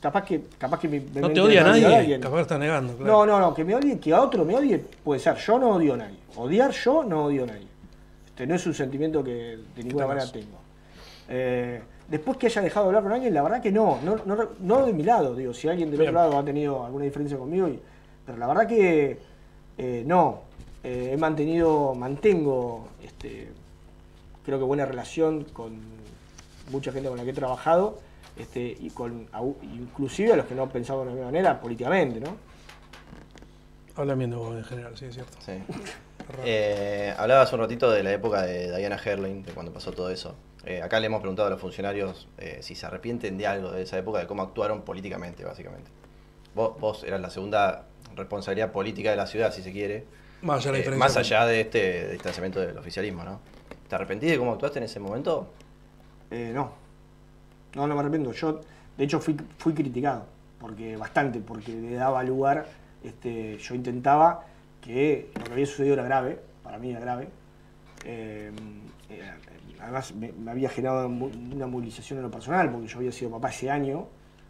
capaz 0.00 0.24
que 0.24 0.42
capaz 0.58 0.78
que 0.78 0.88
me, 0.88 1.00
no 1.00 1.30
te 1.30 1.40
odia 1.40 1.62
a 1.62 1.78
nadie, 1.78 2.20
capaz 2.20 2.36
que 2.36 2.42
estás 2.42 2.58
negando. 2.58 2.94
No, 3.00 3.24
no, 3.24 3.40
no, 3.40 3.54
que 3.54 3.64
me 3.64 3.74
odie, 3.74 3.98
que 3.98 4.12
a 4.12 4.20
otro 4.20 4.44
me 4.44 4.54
odie, 4.54 4.78
puede 4.78 5.20
ser. 5.20 5.36
Yo 5.36 5.58
no 5.58 5.70
odio 5.70 5.94
a 5.94 5.96
nadie. 5.96 6.18
Odiar 6.36 6.70
yo 6.72 7.02
no 7.04 7.24
odio 7.24 7.44
a 7.44 7.46
nadie. 7.46 7.66
Este 8.26 8.46
no 8.46 8.54
es 8.54 8.66
un 8.66 8.74
sentimiento 8.74 9.24
que 9.24 9.58
de 9.74 9.82
ninguna 9.82 10.06
manera 10.06 10.30
tengo. 10.30 10.58
Eh, 11.28 11.80
Después 12.08 12.36
que 12.36 12.46
haya 12.46 12.60
dejado 12.60 12.86
de 12.86 12.88
hablar 12.90 13.02
con 13.02 13.12
alguien, 13.12 13.32
la 13.32 13.42
verdad 13.42 13.62
que 13.62 13.72
no, 13.72 13.98
no, 14.02 14.48
no, 14.60 14.86
de 14.86 14.92
mi 14.92 15.02
lado, 15.02 15.34
digo, 15.34 15.54
si 15.54 15.68
alguien 15.68 15.90
del 15.90 16.02
otro 16.02 16.12
lado 16.12 16.38
ha 16.38 16.44
tenido 16.44 16.84
alguna 16.84 17.04
diferencia 17.04 17.38
conmigo, 17.38 17.68
pero 18.26 18.38
la 18.38 18.46
verdad 18.46 18.66
que 18.66 19.18
eh, 19.78 20.02
no, 20.06 20.42
eh, 20.82 21.10
he 21.12 21.16
mantenido, 21.16 21.94
mantengo, 21.94 22.88
este, 23.02 23.48
creo 24.44 24.58
que 24.58 24.64
buena 24.64 24.84
relación 24.84 25.44
con 25.44 25.78
mucha 26.70 26.92
gente 26.92 27.08
con 27.08 27.16
la 27.16 27.24
que 27.24 27.30
he 27.30 27.34
trabajado, 27.34 27.98
este, 28.36 28.76
y 28.78 28.90
con 28.90 29.26
inclusive 29.62 30.34
a 30.34 30.36
los 30.36 30.46
que 30.46 30.54
no 30.54 30.68
pensamos 30.68 31.04
de 31.04 31.10
la 31.10 31.14
misma 31.14 31.30
manera 31.30 31.60
políticamente, 31.60 32.20
¿no? 32.20 32.36
Hablan 33.96 34.18
bien 34.18 34.30
de 34.30 34.36
vos 34.36 34.56
en 34.56 34.64
general, 34.64 34.96
sí, 34.96 35.06
es 35.06 35.14
cierto. 35.14 35.38
Sí. 35.44 35.52
Eh, 36.42 37.14
hablabas 37.18 37.52
un 37.52 37.60
ratito 37.60 37.90
de 37.90 38.02
la 38.02 38.12
época 38.12 38.42
de 38.42 38.74
Diana 38.74 38.96
Herling, 38.96 39.42
de 39.42 39.52
cuando 39.52 39.72
pasó 39.72 39.92
todo 39.92 40.08
eso. 40.08 40.34
Eh, 40.66 40.80
acá 40.82 40.98
le 41.00 41.06
hemos 41.06 41.20
preguntado 41.20 41.48
a 41.48 41.50
los 41.50 41.60
funcionarios 41.60 42.26
eh, 42.38 42.58
si 42.62 42.74
se 42.74 42.86
arrepienten 42.86 43.36
de 43.36 43.46
algo 43.46 43.70
de 43.72 43.82
esa 43.82 43.98
época, 43.98 44.18
de 44.20 44.26
cómo 44.26 44.42
actuaron 44.42 44.82
políticamente, 44.82 45.44
básicamente. 45.44 45.90
Vos, 46.54 46.78
vos 46.80 47.04
eras 47.04 47.20
la 47.20 47.30
segunda 47.30 47.84
responsabilidad 48.16 48.72
política 48.72 49.10
de 49.10 49.16
la 49.16 49.26
ciudad, 49.26 49.52
si 49.52 49.62
se 49.62 49.72
quiere. 49.72 50.04
Más 50.42 50.58
allá 50.58 50.66
de 50.66 50.72
la 50.72 50.76
Eh, 50.78 50.80
diferencia. 50.80 50.98
más 51.06 51.16
allá 51.16 51.46
de 51.46 51.60
este 51.60 52.08
distanciamiento 52.12 52.60
del 52.60 52.78
oficialismo, 52.78 53.24
¿no? 53.24 53.40
¿Te 53.88 53.94
arrepentís 53.94 54.30
de 54.30 54.38
cómo 54.38 54.52
actuaste 54.52 54.78
en 54.78 54.84
ese 54.84 55.00
momento? 55.00 55.48
Eh, 56.30 56.52
no. 56.54 56.72
No, 57.74 57.86
no 57.86 57.94
me 57.94 58.00
arrepiento. 58.00 58.32
Yo, 58.32 58.60
de 58.96 59.04
hecho, 59.04 59.20
fui, 59.20 59.36
fui 59.58 59.74
criticado, 59.74 60.26
porque 60.60 60.96
bastante, 60.96 61.40
porque 61.40 61.72
le 61.72 61.94
daba 61.96 62.22
lugar, 62.22 62.66
este, 63.02 63.58
yo 63.58 63.74
intentaba 63.74 64.46
que 64.80 65.30
lo 65.34 65.44
que 65.44 65.52
había 65.52 65.66
sucedido 65.66 65.94
era 65.94 66.04
grave, 66.04 66.38
para 66.62 66.78
mí 66.78 66.90
era 66.90 67.00
grave. 67.00 67.28
Eh, 68.04 68.52
eh, 69.10 69.32
además, 69.84 70.14
me, 70.14 70.32
me 70.32 70.50
había 70.50 70.68
generado 70.68 71.06
una 71.08 71.66
movilización 71.66 72.18
en 72.18 72.24
lo 72.24 72.30
personal, 72.30 72.70
porque 72.70 72.88
yo 72.88 72.98
había 72.98 73.12
sido 73.12 73.30
papá 73.30 73.50
ese 73.50 73.70
año, 73.70 74.06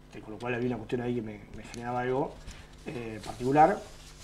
este, 0.07 0.21
con 0.21 0.33
lo 0.33 0.39
cual 0.39 0.55
había 0.55 0.67
una 0.67 0.77
cuestión 0.77 1.01
ahí 1.01 1.15
que 1.15 1.21
me, 1.21 1.39
me 1.55 1.63
generaba 1.63 2.01
algo 2.01 2.33
eh, 2.87 3.19
particular. 3.23 3.77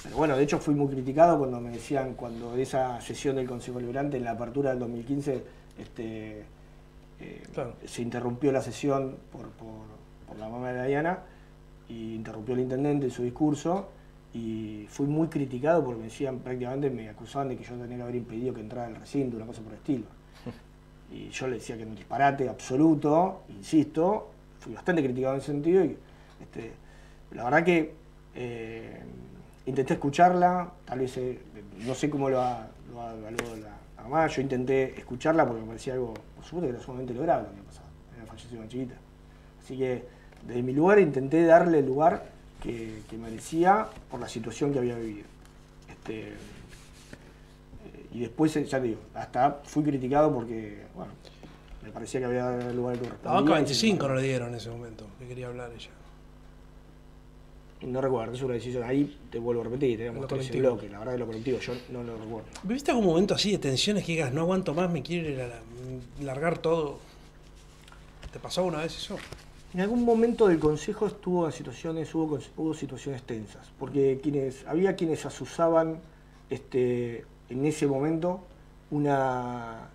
Pero 0.03 0.17
bueno, 0.17 0.35
de 0.35 0.43
hecho 0.43 0.57
fui 0.59 0.73
muy 0.73 0.87
criticado 0.87 1.37
cuando 1.37 1.59
me 1.61 1.69
decían, 1.69 2.15
cuando 2.15 2.55
de 2.55 2.63
esa 2.63 2.99
sesión 3.01 3.35
del 3.35 3.47
Consejo 3.47 3.79
Liberante 3.79 4.17
en 4.17 4.23
la 4.23 4.31
apertura 4.31 4.71
del 4.71 4.79
2015, 4.79 5.43
este, 5.77 6.39
eh, 7.19 7.43
Claro. 7.53 7.75
se 7.85 8.01
interrumpió 8.01 8.51
la 8.51 8.61
sesión 8.61 9.15
por, 9.31 9.49
por- 9.51 10.01
por 10.27 10.37
la 10.39 10.49
mamá 10.49 10.71
de 10.71 10.87
Diana 10.87 11.19
y 11.89 12.15
interrumpió 12.15 12.55
el 12.55 12.61
intendente 12.61 13.05
en 13.05 13.11
su 13.11 13.21
discurso 13.21 13.89
y 14.33 14.87
fui 14.89 15.05
muy 15.07 15.27
criticado 15.27 15.83
porque 15.83 15.99
me 15.99 16.05
decían 16.05 16.39
prácticamente, 16.39 16.89
me 16.89 17.09
acusaban 17.09 17.49
de 17.49 17.57
que 17.57 17.63
yo 17.65 17.75
tenía 17.75 17.97
que 17.97 18.03
haber 18.03 18.15
impedido 18.15 18.53
que 18.53 18.61
entrara 18.61 18.87
al 18.87 18.95
recinto, 18.95 19.35
una 19.35 19.45
cosa 19.45 19.61
por 19.61 19.73
el 19.73 19.77
estilo. 19.79 20.05
Y 21.11 21.29
yo 21.29 21.47
le 21.47 21.55
decía 21.55 21.75
que 21.75 21.81
era 21.81 21.91
un 21.91 21.97
disparate 21.97 22.47
absoluto, 22.47 23.41
insisto, 23.49 24.31
fui 24.59 24.73
bastante 24.73 25.03
criticado 25.03 25.33
en 25.33 25.39
ese 25.39 25.51
sentido 25.51 25.83
y 25.83 25.97
este, 26.41 26.71
la 27.31 27.43
verdad 27.45 27.63
que 27.63 27.93
eh, 28.35 29.01
intenté 29.65 29.93
escucharla, 29.93 30.71
tal 30.85 30.99
vez 30.99 31.17
eh, 31.17 31.39
no 31.79 31.93
sé 31.95 32.09
cómo 32.09 32.29
lo 32.29 32.39
ha, 32.39 32.67
lo 32.91 33.01
evaluado 33.17 33.57
la, 33.57 34.03
mamá, 34.03 34.27
yo 34.27 34.41
intenté 34.41 34.97
escucharla 34.97 35.45
porque 35.45 35.61
me 35.61 35.67
parecía 35.67 35.93
algo, 35.93 36.13
por 36.13 36.45
supuesto 36.45 36.61
que 36.61 36.75
era 36.75 36.79
sumamente 36.83 37.13
lograble 37.13 37.43
lo 37.43 37.53
que 37.53 37.59
había 37.59 37.69
pasado, 37.69 37.87
era 38.15 38.25
fallecido 38.25 38.61
una 38.61 38.69
chiquita. 38.69 38.95
Así 39.63 39.77
que 39.77 40.05
desde 40.47 40.63
mi 40.63 40.73
lugar 40.73 40.99
intenté 40.99 41.43
darle 41.43 41.79
el 41.79 41.85
lugar 41.85 42.23
que, 42.63 43.01
que 43.09 43.17
merecía 43.17 43.87
por 44.09 44.19
la 44.19 44.27
situación 44.27 44.71
que 44.71 44.79
había 44.79 44.95
vivido. 44.95 45.27
Este, 45.89 46.33
y 48.13 48.19
después, 48.19 48.55
eh, 48.57 48.65
ya 48.65 48.79
te 48.79 48.87
digo, 48.87 48.99
hasta 49.13 49.61
fui 49.63 49.83
criticado 49.83 50.33
porque, 50.33 50.83
bueno, 50.95 51.11
me 51.83 51.89
parecía 51.91 52.19
que 52.19 52.25
había 52.27 52.71
lugar 52.71 52.97
que 52.99 53.07
La 53.23 53.31
banca 53.33 53.51
y 53.51 53.55
25 53.55 53.99
sin 54.05 54.07
no 54.09 54.15
le 54.15 54.21
dieron 54.23 54.49
en 54.49 54.55
ese 54.55 54.69
momento, 54.69 55.05
que 55.19 55.27
quería 55.27 55.47
hablar 55.47 55.71
ella. 55.75 55.89
No 57.81 57.99
recuerdo, 57.99 58.33
es 58.35 58.41
una 58.43 58.53
decisión. 58.53 58.83
Ahí 58.83 59.17
te 59.31 59.39
vuelvo 59.39 59.61
a 59.61 59.63
repetir, 59.63 59.97
13 59.97 60.27
colectivo. 60.27 60.59
bloques, 60.59 60.91
la 60.91 60.99
verdad 60.99 61.13
que 61.13 61.17
lo 61.19 61.25
colectivo 61.25 61.57
yo 61.59 61.73
no 61.91 62.03
lo 62.03 62.15
recuerdo. 62.17 62.47
¿Viviste 62.61 62.91
algún 62.91 63.07
momento 63.07 63.33
así 63.33 63.51
de 63.53 63.57
tensiones 63.57 64.05
que 64.05 64.11
digas, 64.11 64.31
no 64.33 64.41
aguanto 64.41 64.75
más, 64.75 64.91
me 64.91 65.01
quiero 65.01 65.27
ir 65.29 65.41
a 65.41 65.47
la- 65.47 65.59
largar 66.21 66.59
todo? 66.59 66.99
¿Te 68.31 68.37
pasó 68.39 68.61
alguna 68.61 68.83
vez 68.83 68.95
eso? 68.95 69.17
En 69.73 69.79
algún 69.81 70.03
momento 70.05 70.47
del 70.47 70.59
consejo 70.59 71.07
estuvo 71.07 71.45
en 71.47 71.53
situaciones, 71.53 72.13
hubo, 72.13 72.37
hubo 72.57 72.73
situaciones 72.75 73.23
tensas, 73.23 73.71
porque 73.79 74.19
quienes, 74.21 74.63
había 74.67 74.95
quienes 74.95 75.25
asusaban 75.25 75.97
este, 76.51 77.25
en 77.51 77.65
ese 77.65 77.87
momento 77.87 78.41
una 78.91 79.89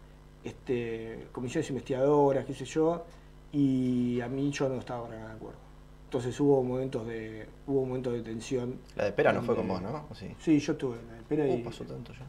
este, 0.45 1.29
comisiones 1.33 1.69
investigadoras, 1.71 2.45
qué 2.45 2.55
sé 2.55 2.65
yo, 2.65 3.05
y 3.53 4.21
a 4.21 4.29
mí 4.29 4.51
yo 4.51 4.69
no 4.69 4.77
estaba 4.77 5.05
para 5.05 5.17
nada 5.17 5.31
de 5.31 5.37
acuerdo. 5.37 5.59
Entonces 6.05 6.39
hubo 6.41 6.63
momentos 6.63 7.07
de, 7.07 7.47
hubo 7.67 7.85
momentos 7.85 8.13
de 8.13 8.23
tensión. 8.23 8.79
La 8.95 9.05
de 9.05 9.13
Pera 9.13 9.33
no 9.33 9.43
fue 9.43 9.57
con 9.57 9.67
vos, 9.67 9.83
¿no? 9.83 10.07
¿O 10.11 10.15
sí? 10.15 10.29
Sí, 10.39 10.59
yo 10.61 10.73
estuve 10.73 10.99
en 10.99 11.09
la 11.09 11.17
espera 11.17 11.49
y. 11.49 11.61
Uh, 11.61 11.65
pasó 11.65 11.85
tanto 11.85 12.13
ya. 12.13 12.27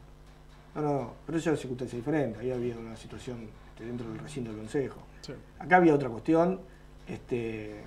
No, 0.76 0.82
no, 0.82 0.94
no, 0.94 1.14
pero 1.26 1.38
eso 1.38 1.50
era 1.50 1.58
circunstancia 1.58 1.98
diferente. 1.98 2.40
Ahí 2.40 2.52
había 2.52 2.76
una 2.78 2.96
situación 2.96 3.48
este, 3.70 3.86
dentro 3.86 4.10
del 4.10 4.20
recinto 4.20 4.50
del 4.50 4.60
consejo. 4.60 5.00
Sí. 5.22 5.34
Acá 5.60 5.78
había 5.78 5.94
otra 5.94 6.10
cuestión, 6.10 6.60
este, 7.08 7.84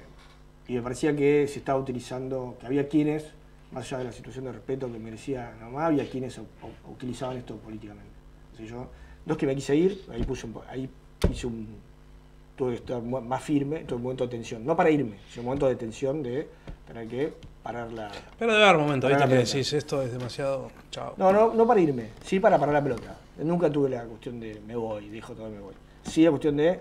y 0.69 0.75
me 0.75 0.83
parecía 0.83 1.15
que 1.15 1.49
se 1.49 1.59
estaba 1.59 1.79
utilizando, 1.79 2.57
que 2.61 2.67
había 2.67 2.89
quienes, 2.89 3.33
más 3.73 3.87
allá 3.87 3.99
de 3.99 4.05
la 4.05 4.13
situación 4.13 4.45
de 4.47 4.53
respeto 4.53 4.91
que 4.93 4.99
merecía 4.99 5.53
la 5.59 5.67
mamá, 5.67 5.87
había 5.87 6.09
quienes 6.09 6.37
o- 6.39 6.43
o- 6.43 6.91
utilizaban 6.93 7.37
esto 7.37 7.57
políticamente. 7.57 8.11
Entonces 8.53 8.71
yo, 8.71 8.87
no 9.27 9.33
es 9.35 9.39
que 9.39 9.47
me 9.47 9.55
quise 9.55 9.77
ir, 9.77 10.03
ahí 10.13 10.23
puse 10.25 10.47
un, 10.47 10.55
ahí 10.69 10.89
hice 11.31 11.47
un, 11.47 11.69
tuve 12.57 12.71
que 12.71 12.77
estar 12.77 13.03
más 13.03 13.43
firme, 13.43 13.81
tuve 13.81 13.97
un 13.97 14.03
momento 14.03 14.25
de 14.25 14.31
tensión, 14.31 14.65
no 14.65 14.77
para 14.77 14.91
irme, 14.91 15.17
sino 15.31 15.43
un 15.43 15.47
momento 15.47 15.67
de 15.69 15.77
tensión 15.77 16.23
de 16.23 16.49
tener 16.87 17.07
que 17.09 17.33
parar 17.63 17.93
la... 17.93 18.11
Pero 18.39 18.53
debe 18.53 18.65
haber 18.65 18.81
momentos, 18.81 19.09
¿viste? 19.09 19.25
la 19.25 19.29
Que 19.31 19.37
decís, 19.37 19.73
esto 19.73 20.03
es 20.03 20.13
demasiado. 20.13 20.71
Chao. 20.91 21.15
No, 21.17 21.33
no, 21.33 21.55
no 21.55 21.67
para 21.67 21.81
irme, 21.81 22.09
sí 22.25 22.41
para 22.41 22.59
parar 22.59 22.75
la 22.75 22.83
pelota. 22.83 23.17
Nunca 23.39 23.71
tuve 23.71 23.89
la 23.91 24.05
cuestión 24.05 24.41
de 24.41 24.61
me 24.67 24.75
voy, 24.77 25.09
dijo 25.09 25.33
todo 25.35 25.49
me 25.49 25.61
voy. 25.61 25.75
Sí 26.03 26.25
la 26.25 26.31
cuestión 26.31 26.57
de, 26.57 26.81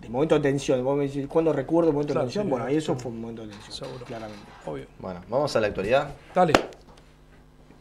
de 0.00 0.08
momento 0.08 0.34
de 0.34 0.40
tensión. 0.42 0.82
Vos 0.84 0.96
me 0.96 1.06
decís, 1.06 1.26
¿cuándo 1.26 1.52
recuerdo 1.52 1.90
el 1.90 1.94
momento 1.94 2.12
Claro, 2.12 2.26
de 2.26 2.32
tensión? 2.32 2.44
sí, 2.44 2.50
bueno, 2.50 2.64
ahí 2.66 2.76
eso 2.76 2.94
sí. 2.94 3.00
fue 3.00 3.12
un 3.12 3.20
momento 3.20 3.42
de 3.42 3.48
tensión. 3.48 3.72
Seguro. 3.72 4.04
Claramente. 4.04 4.42
Obvio. 4.66 4.86
Bueno, 4.98 5.20
vamos 5.28 5.54
a 5.56 5.60
la 5.60 5.66
actualidad. 5.68 6.10
Dale. 6.34 6.52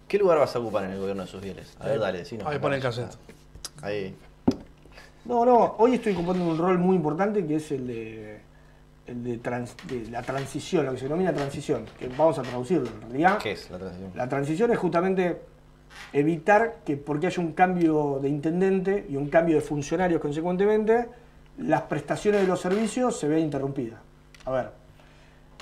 ¿Qué 0.07 0.17
lugar 0.19 0.37
vas 0.39 0.55
a 0.55 0.59
ocupar 0.59 0.83
en 0.85 0.91
el 0.91 0.99
gobierno 0.99 1.23
de 1.23 1.27
sus 1.29 1.41
fieles? 1.41 1.75
A 1.79 1.87
ver, 1.87 1.99
dale, 1.99 2.19
decinos. 2.19 2.47
Ahí 2.47 2.59
pone 2.59 2.75
el 2.77 2.81
cassette. 2.81 3.15
Ahí. 3.81 4.15
No, 5.25 5.43
no, 5.43 5.75
hoy 5.79 5.95
estoy 5.95 6.13
ocupando 6.13 6.45
un 6.45 6.57
rol 6.57 6.77
muy 6.77 6.95
importante 6.95 7.45
que 7.47 7.55
es 7.55 7.71
el 7.71 7.87
de, 7.87 8.39
el 9.07 9.23
de, 9.23 9.37
trans- 9.39 9.75
de 9.87 10.07
la 10.11 10.21
transición, 10.21 10.85
lo 10.85 10.91
que 10.91 10.99
se 10.99 11.05
denomina 11.05 11.33
transición, 11.33 11.85
que 11.97 12.07
vamos 12.09 12.37
a 12.37 12.43
traducirlo 12.43 12.87
en 12.87 13.01
realidad. 13.01 13.39
¿Qué 13.39 13.53
es 13.53 13.69
la 13.71 13.79
transición? 13.79 14.11
La 14.15 14.29
transición 14.29 14.71
es 14.71 14.77
justamente 14.77 15.41
evitar 16.13 16.77
que 16.85 16.95
porque 16.97 17.25
haya 17.27 17.41
un 17.41 17.53
cambio 17.53 18.19
de 18.21 18.29
intendente 18.29 19.07
y 19.09 19.15
un 19.15 19.29
cambio 19.29 19.55
de 19.55 19.61
funcionarios 19.61 20.21
consecuentemente, 20.21 21.07
las 21.57 21.83
prestaciones 21.83 22.41
de 22.41 22.47
los 22.47 22.59
servicios 22.59 23.17
se 23.17 23.27
vean 23.27 23.41
interrumpidas. 23.41 23.99
A 24.45 24.51
ver, 24.51 24.69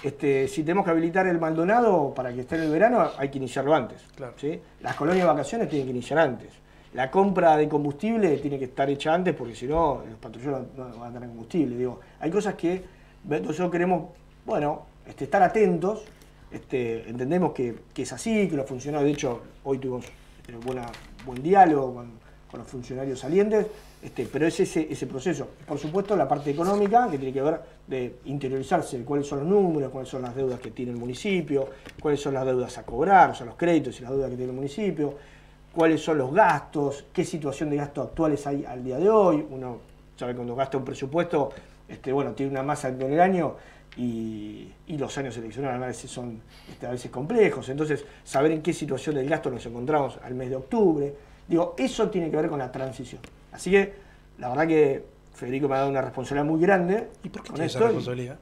este, 0.03 0.47
si 0.47 0.63
tenemos 0.63 0.83
que 0.83 0.91
habilitar 0.91 1.27
el 1.27 1.39
Maldonado 1.39 2.13
para 2.13 2.33
que 2.33 2.41
esté 2.41 2.55
en 2.55 2.63
el 2.63 2.71
verano, 2.71 3.09
hay 3.17 3.29
que 3.29 3.37
iniciarlo 3.37 3.73
antes. 3.73 4.01
Claro. 4.15 4.33
¿sí? 4.37 4.59
Las 4.81 4.95
colonias 4.95 5.25
de 5.25 5.31
vacaciones 5.31 5.69
tienen 5.69 5.87
que 5.87 5.91
iniciar 5.91 6.19
antes. 6.19 6.49
La 6.93 7.09
compra 7.09 7.57
de 7.57 7.67
combustible 7.67 8.37
tiene 8.37 8.59
que 8.59 8.65
estar 8.65 8.89
hecha 8.89 9.13
antes 9.13 9.33
porque 9.33 9.55
si 9.55 9.65
no, 9.65 10.03
los 10.07 10.19
patrulleros 10.19 10.67
no, 10.75 10.99
van 10.99 11.09
a 11.09 11.13
tener 11.13 11.29
combustible. 11.29 11.77
Digo, 11.77 11.99
hay 12.19 12.29
cosas 12.29 12.55
que 12.55 12.83
nosotros 13.23 13.71
queremos, 13.71 14.09
bueno, 14.45 14.85
este, 15.07 15.23
estar 15.23 15.41
atentos. 15.41 16.03
Este, 16.51 17.09
entendemos 17.09 17.51
que, 17.53 17.75
que 17.93 18.03
es 18.03 18.13
así, 18.13 18.47
que 18.47 18.55
los 18.55 18.67
funcionarios, 18.67 19.07
de 19.07 19.13
hecho, 19.13 19.41
hoy 19.63 19.79
tuvimos 19.79 20.05
este, 20.41 20.55
buena, 20.57 20.85
buen 21.25 21.41
diálogo 21.41 21.95
con, 21.95 22.11
con 22.51 22.59
los 22.59 22.69
funcionarios 22.69 23.19
salientes, 23.19 23.65
este, 24.03 24.27
pero 24.31 24.45
es 24.45 24.59
ese, 24.59 25.07
proceso. 25.07 25.47
Por 25.65 25.79
supuesto, 25.79 26.15
la 26.17 26.27
parte 26.27 26.51
económica, 26.51 27.09
que 27.09 27.17
tiene 27.17 27.33
que 27.33 27.41
ver 27.41 27.61
de 27.87 28.17
interiorizarse 28.25 29.01
cuáles 29.05 29.25
son 29.25 29.39
los 29.39 29.47
números, 29.47 29.91
cuáles 29.91 30.09
son 30.09 30.23
las 30.23 30.35
deudas 30.35 30.59
que 30.59 30.71
tiene 30.71 30.91
el 30.91 30.97
municipio, 30.97 31.69
cuáles 32.01 32.19
son 32.19 32.33
las 32.33 32.45
deudas 32.45 32.77
a 32.77 32.83
cobrar, 32.83 33.29
o 33.29 33.35
sea, 33.35 33.45
los 33.45 33.55
créditos 33.55 33.97
y 33.99 34.03
las 34.03 34.11
deudas 34.11 34.29
que 34.29 34.35
tiene 34.35 34.51
el 34.51 34.55
municipio, 34.55 35.13
cuáles 35.73 36.01
son 36.01 36.17
los 36.17 36.33
gastos, 36.33 37.05
qué 37.13 37.23
situación 37.23 37.69
de 37.69 37.77
gastos 37.77 38.07
actuales 38.07 38.45
hay 38.45 38.65
al 38.65 38.83
día 38.83 38.97
de 38.97 39.09
hoy. 39.09 39.45
Uno 39.49 39.77
sabe 40.17 40.35
cuando 40.35 40.53
gasta 40.53 40.77
un 40.77 40.83
presupuesto, 40.83 41.51
este, 41.87 42.11
bueno, 42.11 42.33
tiene 42.33 42.51
una 42.51 42.63
masa 42.63 42.89
en 42.89 43.01
el 43.01 43.21
año 43.21 43.55
y, 43.95 44.69
los 44.97 45.17
años 45.17 45.35
eleccionales 45.37 45.81
a 45.81 45.87
veces 45.87 46.11
son 46.11 46.41
este, 46.69 46.85
a 46.87 46.91
veces 46.91 47.09
complejos. 47.09 47.69
Entonces, 47.69 48.03
saber 48.25 48.51
en 48.51 48.61
qué 48.61 48.73
situación 48.73 49.15
del 49.15 49.29
gasto 49.29 49.49
nos 49.49 49.65
encontramos 49.65 50.19
al 50.23 50.35
mes 50.35 50.49
de 50.49 50.57
octubre. 50.57 51.15
Digo, 51.47 51.73
eso 51.77 52.09
tiene 52.09 52.29
que 52.29 52.35
ver 52.35 52.49
con 52.49 52.59
la 52.59 52.71
transición. 52.71 53.21
Así 53.53 53.71
que, 53.71 53.93
la 54.39 54.49
verdad 54.49 54.67
que 54.67 55.05
Federico 55.33 55.67
me 55.67 55.75
ha 55.75 55.79
dado 55.79 55.89
una 55.89 56.01
responsabilidad 56.01 56.45
muy 56.45 56.59
grande. 56.59 57.09
¿Y 57.23 57.29
por 57.29 57.43
qué 57.43 57.49
con 57.49 57.55
tienes 57.55 57.75
esa 57.75 57.85
responsabilidad? 57.85 58.37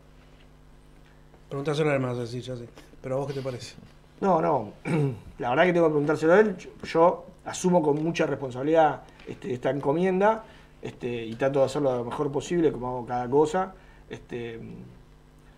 Preguntáselo 1.49 1.91
a 1.91 1.95
él 1.95 1.99
más 1.99 2.17
así, 2.17 2.41
ya 2.41 2.55
sé. 2.55 2.67
Pero 3.01 3.15
a 3.15 3.17
vos 3.19 3.27
qué 3.27 3.33
te 3.33 3.41
parece. 3.41 3.75
No, 4.21 4.41
no. 4.41 4.73
La 5.39 5.49
verdad 5.49 5.65
que 5.65 5.73
tengo 5.73 5.87
que 5.87 5.91
preguntárselo 5.91 6.33
a 6.33 6.39
él. 6.39 6.55
Yo, 6.83 7.25
asumo 7.45 7.81
con 7.81 8.01
mucha 8.03 8.25
responsabilidad 8.25 9.01
este, 9.27 9.53
esta 9.53 9.71
encomienda 9.71 10.43
este, 10.81 11.25
y 11.25 11.33
trato 11.35 11.59
de 11.59 11.65
hacerlo 11.65 11.95
lo 11.95 12.05
mejor 12.05 12.31
posible, 12.31 12.71
como 12.71 12.87
hago 12.87 13.05
cada 13.05 13.29
cosa. 13.29 13.73
Este, 14.09 14.59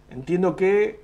entiendo 0.09 0.55
que, 0.55 1.01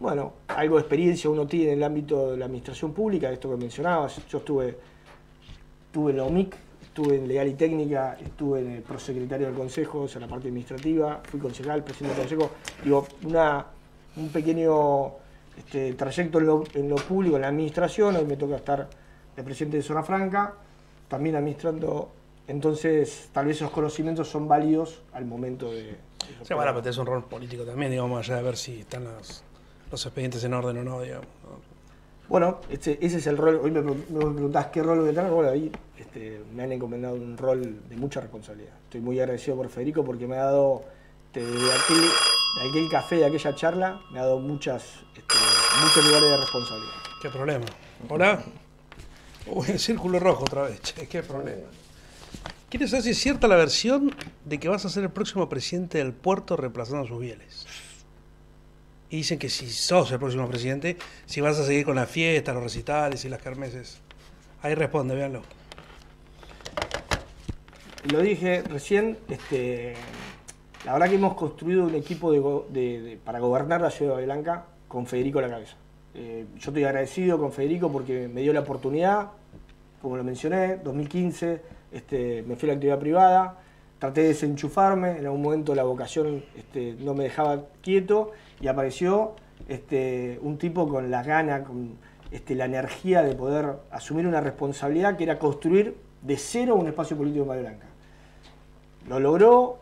bueno, 0.00 0.32
algo 0.48 0.76
de 0.76 0.82
experiencia 0.82 1.28
uno 1.30 1.46
tiene 1.46 1.72
en 1.72 1.78
el 1.78 1.84
ámbito 1.84 2.32
de 2.32 2.38
la 2.38 2.46
administración 2.46 2.92
pública, 2.92 3.30
esto 3.30 3.50
que 3.50 3.56
mencionabas. 3.56 4.26
Yo 4.28 4.38
estuve, 4.38 4.78
estuve 5.86 6.12
en 6.12 6.16
la 6.16 6.24
OMIC, 6.24 6.56
estuve 6.94 7.16
en 7.16 7.26
Legal 7.26 7.48
y 7.48 7.54
Técnica, 7.54 8.18
estuve 8.22 8.60
en 8.60 8.72
el 8.72 8.82
prosecretario 8.82 9.46
del 9.46 9.56
Consejo, 9.56 10.02
o 10.02 10.18
la 10.20 10.28
parte 10.28 10.48
administrativa, 10.48 11.22
fui 11.24 11.40
concejal, 11.40 11.82
presidente 11.82 12.20
del 12.20 12.28
Consejo. 12.28 12.54
Digo, 12.84 13.06
una, 13.24 13.64
un 14.16 14.28
pequeño 14.28 15.12
este, 15.56 15.94
trayecto 15.94 16.38
en 16.38 16.88
lo, 16.90 16.96
público, 16.96 17.36
en 17.36 17.42
la 17.42 17.48
administración, 17.48 18.16
hoy 18.16 18.26
me 18.26 18.36
toca 18.36 18.56
estar 18.56 18.90
de 19.34 19.42
presidente 19.42 19.78
de 19.78 19.82
Zona 19.82 20.02
Franca, 20.02 20.52
también 21.08 21.34
administrando, 21.34 22.12
entonces 22.46 23.30
tal 23.32 23.46
vez 23.46 23.56
esos 23.56 23.70
conocimientos 23.70 24.28
son 24.28 24.46
válidos 24.46 25.00
al 25.14 25.24
momento 25.24 25.72
de... 25.72 25.96
Sea, 26.42 26.56
bueno, 26.56 26.72
pero 26.72 26.82
tenés 26.82 26.98
un 26.98 27.06
rol 27.06 27.24
político 27.24 27.64
también, 27.64 27.90
digamos, 27.90 28.18
allá 28.18 28.36
de 28.36 28.42
ver 28.42 28.56
si 28.58 28.80
están 28.80 29.04
los, 29.04 29.42
los 29.90 30.04
expedientes 30.04 30.44
en 30.44 30.52
orden 30.52 30.76
o 30.76 30.84
no, 30.84 31.00
digamos. 31.00 31.26
Bueno, 32.28 32.60
este- 32.70 32.98
ese 33.04 33.18
es 33.18 33.26
el 33.26 33.36
rol. 33.36 33.60
Hoy 33.62 33.70
me, 33.70 33.82
pre- 33.82 33.94
me 34.10 34.20
preguntás 34.34 34.66
qué 34.68 34.82
rol 34.82 35.00
voy 35.00 35.10
a 35.10 35.14
tener. 35.14 35.30
Bueno, 35.30 35.50
ahí 35.50 35.70
este, 35.98 36.42
me 36.54 36.62
han 36.62 36.72
encomendado 36.72 37.14
un 37.14 37.36
rol 37.36 37.82
de 37.88 37.96
mucha 37.96 38.20
responsabilidad. 38.20 38.72
Estoy 38.84 39.00
muy 39.00 39.18
agradecido 39.20 39.56
por 39.56 39.68
Federico 39.68 40.04
porque 40.04 40.26
me 40.26 40.36
ha 40.36 40.44
dado, 40.44 40.82
este, 41.26 41.40
aquel, 41.42 42.04
aquel 42.70 42.88
café, 42.90 43.16
de 43.16 43.26
aquella 43.26 43.54
charla, 43.54 44.00
me 44.12 44.18
ha 44.18 44.22
dado 44.22 44.38
muchas, 44.38 44.82
este, 45.16 45.34
muchos 45.82 46.04
lugares 46.06 46.30
de 46.30 46.36
responsabilidad. 46.38 46.92
¿Qué 47.20 47.28
problema? 47.28 47.64
¿Hola? 48.08 48.42
Uy, 49.46 49.66
el 49.70 49.78
círculo 49.78 50.18
rojo 50.18 50.44
otra 50.44 50.62
vez, 50.62 50.80
che, 50.80 51.06
qué 51.08 51.22
problema. 51.22 51.68
¿Quieres 52.70 52.92
es 52.94 53.18
cierta 53.18 53.46
la 53.48 53.56
versión 53.56 54.14
de 54.46 54.58
que 54.58 54.68
vas 54.68 54.86
a 54.86 54.88
ser 54.88 55.02
el 55.02 55.10
próximo 55.10 55.46
presidente 55.48 55.98
del 55.98 56.14
puerto 56.14 56.56
reemplazando 56.56 57.04
a 57.04 57.08
sus 57.08 57.20
bieles? 57.20 57.66
Y 59.12 59.16
dicen 59.16 59.38
que 59.38 59.50
si 59.50 59.68
sos 59.68 60.10
el 60.10 60.18
próximo 60.18 60.48
presidente, 60.48 60.96
si 61.26 61.42
vas 61.42 61.58
a 61.58 61.66
seguir 61.66 61.84
con 61.84 61.96
la 61.96 62.06
fiesta, 62.06 62.54
los 62.54 62.62
recitales 62.62 63.22
y 63.26 63.28
las 63.28 63.42
kermeses. 63.42 64.00
Ahí 64.62 64.74
responde, 64.74 65.14
véanlo. 65.14 65.42
Lo 68.10 68.20
dije 68.22 68.62
recién, 68.62 69.18
este, 69.28 69.92
la 70.86 70.94
verdad 70.94 71.10
que 71.10 71.16
hemos 71.16 71.34
construido 71.34 71.84
un 71.84 71.94
equipo 71.94 72.64
para 73.22 73.38
gobernar 73.38 73.82
la 73.82 73.90
ciudad 73.90 74.16
de 74.16 74.24
Blanca 74.24 74.64
con 74.88 75.06
Federico 75.06 75.40
a 75.40 75.42
la 75.42 75.50
cabeza. 75.50 75.76
Eh, 76.14 76.46
yo 76.56 76.70
estoy 76.70 76.84
agradecido 76.84 77.38
con 77.38 77.52
Federico 77.52 77.92
porque 77.92 78.28
me 78.28 78.40
dio 78.40 78.54
la 78.54 78.60
oportunidad, 78.60 79.32
como 80.00 80.16
lo 80.16 80.24
mencioné, 80.24 80.76
2015, 80.76 81.60
este, 81.92 82.44
me 82.44 82.56
fui 82.56 82.66
a 82.66 82.72
la 82.72 82.76
actividad 82.76 82.98
privada, 82.98 83.58
traté 83.98 84.22
de 84.22 84.28
desenchufarme, 84.28 85.18
en 85.18 85.26
algún 85.26 85.42
momento 85.42 85.74
la 85.74 85.82
vocación 85.82 86.42
este, 86.56 86.96
no 86.98 87.12
me 87.12 87.24
dejaba 87.24 87.66
quieto 87.82 88.32
y 88.62 88.68
apareció 88.68 89.34
este, 89.68 90.38
un 90.40 90.56
tipo 90.56 90.88
con 90.88 91.10
las 91.10 91.26
ganas, 91.26 91.66
con 91.66 91.98
este, 92.30 92.54
la 92.54 92.64
energía 92.64 93.22
de 93.22 93.34
poder 93.34 93.74
asumir 93.90 94.26
una 94.26 94.40
responsabilidad 94.40 95.16
que 95.16 95.24
era 95.24 95.38
construir 95.38 95.96
de 96.22 96.36
cero 96.36 96.76
un 96.76 96.86
espacio 96.86 97.16
político 97.16 97.42
en 97.42 97.48
Bahía 97.48 97.62
Blanca. 97.62 97.86
Lo 99.08 99.18
logró, 99.18 99.78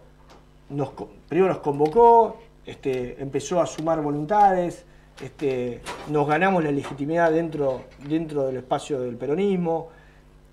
nos, 0.70 0.93
primero 1.28 1.53
nos 1.53 1.59
convocó, 1.59 2.39
este, 2.64 3.22
empezó 3.22 3.61
a 3.61 3.66
sumar 3.66 4.01
voluntades, 4.01 4.85
este, 5.22 5.83
nos 6.09 6.26
ganamos 6.26 6.64
la 6.64 6.72
legitimidad 6.72 7.31
dentro, 7.31 7.83
dentro 8.09 8.47
del 8.47 8.57
espacio 8.57 9.01
del 9.01 9.16
peronismo 9.16 9.89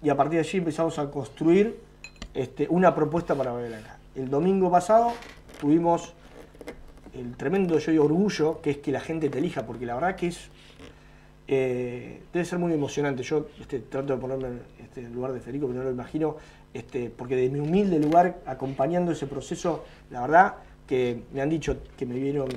y 0.03 0.09
a 0.09 0.17
partir 0.17 0.41
de 0.41 0.47
allí 0.47 0.57
empezamos 0.57 0.99
a 0.99 1.09
construir 1.09 1.79
este, 2.33 2.67
una 2.69 2.93
propuesta 2.93 3.35
para 3.35 3.53
Bahía 3.53 3.69
Blanca. 3.69 3.97
El 4.15 4.29
domingo 4.29 4.69
pasado 4.69 5.13
tuvimos 5.61 6.13
el 7.17 7.35
tremendo 7.35 7.79
yo 7.79 7.91
digo, 7.91 8.05
orgullo 8.05 8.61
que 8.61 8.71
es 8.71 8.77
que 8.77 8.91
la 8.91 8.99
gente 8.99 9.29
te 9.29 9.39
elija, 9.39 9.65
porque 9.65 9.85
la 9.85 9.95
verdad 9.95 10.15
que 10.15 10.27
es 10.27 10.49
eh, 11.47 12.23
debe 12.33 12.45
ser 12.45 12.59
muy 12.59 12.73
emocionante. 12.73 13.23
Yo 13.23 13.47
este, 13.59 13.79
trato 13.79 14.13
de 14.13 14.19
ponerme 14.19 14.47
en 14.47 14.61
este, 14.83 15.01
lugar 15.03 15.31
de 15.31 15.39
Federico, 15.39 15.67
pero 15.67 15.79
no 15.79 15.85
lo 15.85 15.91
imagino, 15.91 16.35
este, 16.73 17.09
porque 17.09 17.35
de 17.35 17.49
mi 17.49 17.59
humilde 17.59 17.99
lugar, 17.99 18.39
acompañando 18.45 19.11
ese 19.11 19.27
proceso, 19.27 19.85
la 20.11 20.21
verdad 20.21 20.55
que 20.85 21.23
me 21.33 21.41
han 21.41 21.49
dicho 21.49 21.77
que 21.97 22.05
me 22.05 22.15
vieron 22.15 22.49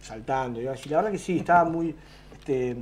saltando. 0.00 0.60
Y 0.60 0.64
la 0.64 0.72
verdad 0.72 1.10
que 1.10 1.18
sí, 1.18 1.38
estaba 1.38 1.64
muy 1.64 1.94
este, 2.32 2.76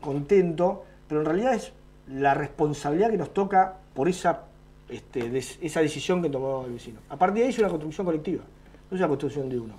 contento, 0.00 0.84
pero 1.06 1.20
en 1.20 1.26
realidad 1.26 1.54
es 1.54 1.72
la 2.08 2.34
responsabilidad 2.34 3.10
que 3.10 3.18
nos 3.18 3.32
toca 3.32 3.76
por 3.94 4.08
esa, 4.08 4.44
este, 4.88 5.30
esa 5.38 5.80
decisión 5.80 6.22
que 6.22 6.30
tomó 6.30 6.64
el 6.66 6.72
vecino. 6.72 7.00
A 7.10 7.16
partir 7.16 7.40
de 7.40 7.44
ahí 7.44 7.50
es 7.50 7.58
una 7.58 7.68
construcción 7.68 8.06
colectiva, 8.06 8.42
no 8.90 8.96
es 8.96 9.00
una 9.00 9.08
construcción 9.08 9.48
de 9.48 9.58
uno. 9.58 9.74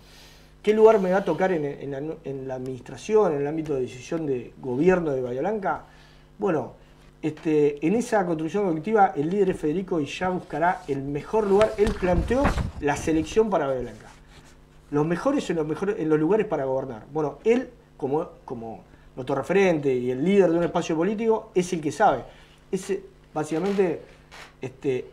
¿Qué 0.65 0.73
lugar 0.73 0.99
me 0.99 1.11
va 1.11 1.19
a 1.19 1.23
tocar 1.23 1.51
en, 1.51 1.91
la, 2.47 2.55
administración, 2.55 3.33
en 3.33 3.41
el 3.41 3.45
ámbito 3.45 3.75
de 3.75 3.81
decisión 3.81 4.25
de 4.25 4.51
gobierno 4.59 5.11
de 5.11 5.21
Bahía? 5.21 5.83
Bueno, 6.39 6.73
este, 7.21 7.85
en 7.85 7.93
esa 7.93 8.25
construcción 8.25 8.65
colectiva 8.65 9.13
el 9.15 9.29
líder 9.29 9.53
Federico 9.53 9.99
y 9.99 10.07
ya 10.07 10.29
buscará 10.29 10.81
el 10.87 11.03
mejor 11.03 11.45
lugar. 11.45 11.73
Él 11.77 11.93
planteó 11.93 12.41
la 12.81 12.97
selección 12.97 13.47
para 13.47 13.67
Bahía. 13.67 13.93
Los 14.89 15.05
mejores 15.05 15.47
en 15.51 15.57
los, 15.57 15.67
mejores, 15.67 15.97
en 15.99 16.09
los 16.09 16.19
lugares 16.19 16.47
para 16.47 16.65
gobernar. 16.65 17.05
Bueno, 17.13 17.37
él, 17.43 17.69
como, 17.95 18.29
como 18.43 18.83
nuestro 19.15 19.35
referente 19.35 19.93
y 19.93 20.09
el 20.09 20.25
líder 20.25 20.49
de 20.49 20.57
un 20.57 20.63
espacio 20.63 20.95
político, 20.95 21.51
es 21.53 21.71
el 21.73 21.79
que 21.79 21.91
sabe. 21.91 22.23
Es 22.71 22.91
básicamente, 23.31 24.01
este, 24.59 25.05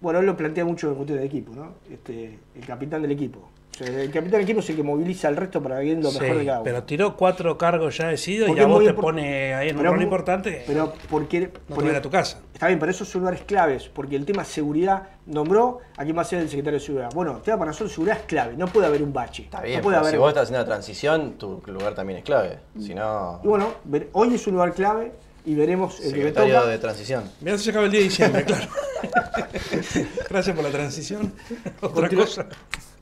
bueno, 0.00 0.20
él 0.20 0.24
lo 0.24 0.34
plantea 0.34 0.64
mucho 0.64 0.88
en 0.88 0.94
cuestión 0.94 1.18
de 1.18 1.26
equipo, 1.26 1.52
¿no? 1.54 1.74
Este, 1.90 2.38
el 2.54 2.64
capitán 2.64 3.02
del 3.02 3.10
equipo. 3.10 3.50
O 3.74 3.76
sea, 3.76 3.88
el 3.88 4.08
capitán 4.10 4.30
del 4.30 4.42
equipo 4.42 4.60
es 4.60 4.70
el 4.70 4.76
que 4.76 4.82
moviliza 4.84 5.26
al 5.26 5.36
resto 5.36 5.60
para 5.60 5.80
ver 5.80 5.98
lo 5.98 6.10
Sí, 6.12 6.20
mejor 6.20 6.38
de 6.38 6.44
cada 6.44 6.58
uno. 6.58 6.64
pero 6.64 6.82
tiró 6.84 7.16
cuatro 7.16 7.58
cargos 7.58 7.96
ya 7.98 8.06
decididos 8.06 8.48
y 8.56 8.60
a 8.60 8.66
vos 8.66 8.84
te 8.84 8.94
pone 8.94 9.52
ahí 9.52 9.70
en 9.70 9.78
un 9.78 9.84
rol 9.84 10.00
importante. 10.00 10.62
Pero 10.64 10.92
porque, 11.10 11.40
no 11.68 11.74
porque- 11.74 11.88
a 11.88 11.92
ir 11.92 11.96
a 11.98 12.02
tu 12.02 12.08
casa. 12.10 12.40
Está 12.52 12.68
bien, 12.68 12.78
pero 12.78 12.92
esos 12.92 13.08
son 13.08 13.22
lugares 13.22 13.42
claves, 13.42 13.88
porque 13.92 14.14
el 14.14 14.24
tema 14.24 14.44
seguridad 14.44 15.08
nombró 15.26 15.80
a 15.96 16.04
quién 16.04 16.16
va 16.16 16.22
a 16.22 16.24
ser 16.24 16.38
el 16.38 16.48
secretario 16.48 16.78
de 16.78 16.84
seguridad. 16.86 17.10
Bueno, 17.12 17.36
el 17.38 17.42
tema 17.42 17.58
para 17.58 17.70
nosotros 17.72 17.92
seguridad 17.92 18.18
es 18.18 18.24
clave, 18.26 18.56
no 18.56 18.68
puede 18.68 18.86
haber 18.86 19.02
un 19.02 19.12
bache. 19.12 19.42
Está 19.42 19.60
bien, 19.60 19.78
no 19.78 19.82
puede 19.82 19.96
pero 19.96 20.00
haber... 20.02 20.12
si 20.12 20.18
vos 20.18 20.28
estás 20.28 20.42
haciendo 20.44 20.60
la 20.60 20.66
transición, 20.66 21.32
tu 21.32 21.60
lugar 21.66 21.94
también 21.96 22.18
es 22.20 22.24
clave. 22.24 22.58
Si 22.80 22.94
no, 22.94 23.40
Y 23.42 23.48
bueno, 23.48 23.72
hoy 24.12 24.34
es 24.34 24.46
un 24.46 24.52
lugar 24.54 24.72
clave 24.72 25.12
y 25.44 25.56
veremos 25.56 25.96
el 25.98 26.02
que 26.04 26.10
me 26.10 26.14
secretario 26.26 26.54
toca. 26.60 26.68
de 26.68 26.78
transición. 26.78 27.24
Mirá, 27.40 27.58
se 27.58 27.70
acaba 27.70 27.86
el 27.86 27.90
día 27.90 28.00
de 28.00 28.04
diciembre, 28.04 28.44
claro. 28.44 28.66
Gracias 30.30 30.54
por 30.54 30.64
la 30.64 30.70
transición. 30.70 31.32
Otra 31.80 32.08
cosa. 32.08 32.46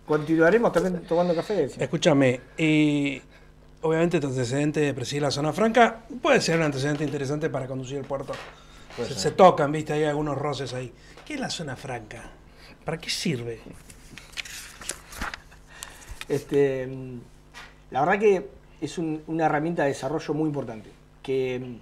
Continuaremos 0.06 0.72
también 0.72 1.02
tomando 1.06 1.34
café. 1.34 1.68
sí. 1.68 1.76
Escúchame, 1.80 2.40
y 2.58 3.22
obviamente 3.82 4.20
tu 4.20 4.26
antecedente 4.28 4.80
de 4.80 4.94
presidir 4.94 5.22
la 5.22 5.30
zona 5.30 5.52
franca 5.52 6.00
puede 6.20 6.40
ser 6.40 6.56
un 6.58 6.64
antecedente 6.64 7.04
interesante 7.04 7.48
para 7.50 7.66
conducir 7.66 7.98
el 7.98 8.04
puerto. 8.04 8.32
Se, 9.16 9.30
tocan, 9.30 9.72
viste, 9.72 9.92
hay 9.94 10.04
algunos 10.04 10.36
roces 10.36 10.74
ahí. 10.74 10.92
¿Qué 11.24 11.34
es 11.34 11.40
la 11.40 11.48
zona 11.50 11.76
franca? 11.76 12.30
¿Para 12.84 12.98
qué 12.98 13.08
sirve? 13.08 13.60
Este, 16.28 16.86
mm, 16.86 17.18
la 17.90 18.00
verdad 18.04 18.18
que 18.18 18.48
es 18.80 18.98
un- 18.98 19.22
una 19.26 19.46
herramienta 19.46 19.82
de 19.82 19.88
desarrollo 19.88 20.34
muy 20.34 20.46
importante, 20.48 20.90
que 21.22 21.58
mm, 21.58 21.76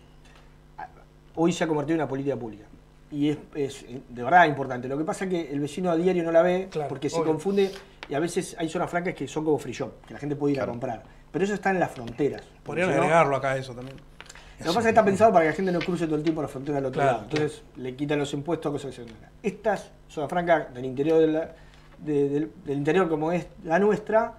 hoy 1.37 1.53
se 1.53 1.65
ha 1.65 1.67
convertido 1.67 1.95
en 1.97 2.01
una 2.03 2.09
política 2.09 2.37
pública. 2.37 2.65
Y 3.11 3.31
es, 3.31 3.39
es, 3.55 3.83
eh, 3.83 4.01
de 4.09 4.23
verdad 4.23 4.47
importante. 4.47 4.87
Lo 4.89 4.97
que 4.97 5.05
pasa 5.05 5.25
es 5.25 5.31
que 5.31 5.51
el 5.51 5.59
vecino 5.61 5.91
a 5.91 5.97
diario 5.97 6.23
no 6.23 6.31
la 6.31 6.43
ve 6.43 6.69
Claro, 6.71 6.89
porque 6.89 7.11
se 7.11 7.17
obvio. 7.17 7.33
confunde 7.33 7.73
y 8.11 8.15
a 8.15 8.19
veces 8.21 8.57
hay 8.59 8.69
zonas 8.69 8.91
francas 8.91 9.15
que 9.15 9.29
son 9.29 9.45
como 9.45 9.59
free 9.59 9.73
shop, 9.73 10.05
que 10.07 10.15
la 10.15 10.21
gente 10.21 10.35
puede 10.37 10.53
ir 10.53 10.59
Claro. 10.59 10.73
a 10.73 10.75
comprar. 10.75 11.03
Pero 11.31 11.45
eso 11.45 11.55
está 11.55 11.71
en 11.71 11.79
las 11.81 11.91
fronteras. 11.93 12.43
Podrían 12.65 12.89
no- 12.89 12.97
agregarlo 12.97 13.37
acá 13.37 13.57
eso 13.57 13.75
también. 13.75 13.97
Lo 13.99 14.65
que 14.65 14.65
pasa 14.67 14.81
es 14.81 14.85
que 14.85 14.89
está 14.91 15.05
pensado 15.05 15.33
para 15.33 15.45
que 15.47 15.51
la 15.51 15.57
gente 15.57 15.73
no 15.73 15.79
cruce 15.79 16.05
todo 16.07 16.17
el 16.17 16.23
tiempo 16.23 16.43
la 16.43 16.49
frontera 16.49 16.77
del 16.77 16.87
otro 16.87 17.01
Claro, 17.01 17.19
lado. 17.19 17.29
Entonces 17.31 17.63
le 17.77 17.95
quitan 17.97 18.19
los 18.19 18.33
impuestos, 18.35 18.71
cosas 18.73 18.91
que 18.91 18.97
se 18.97 19.05
venden. 19.05 19.31
Estas 19.43 19.91
zona 20.09 20.29
franca 20.29 20.69
del 20.75 20.85
interior 20.85 21.19
de 21.21 21.27
la- 21.29 21.55
de- 21.99 22.29
del, 22.29 22.51
del 22.65 22.77
interior 22.79 23.09
como 23.09 23.31
es 23.33 23.47
la 23.65 23.79
nuestra, 23.79 24.35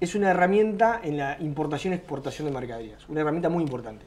es 0.00 0.14
una 0.14 0.30
herramienta 0.30 1.00
en 1.02 1.16
la 1.16 1.36
importación 1.40 1.92
y 1.92 1.96
exportación 1.96 2.46
de 2.46 2.52
mercaderías. 2.54 3.08
Una 3.08 3.22
herramienta 3.22 3.48
muy 3.48 3.62
importante. 3.64 4.04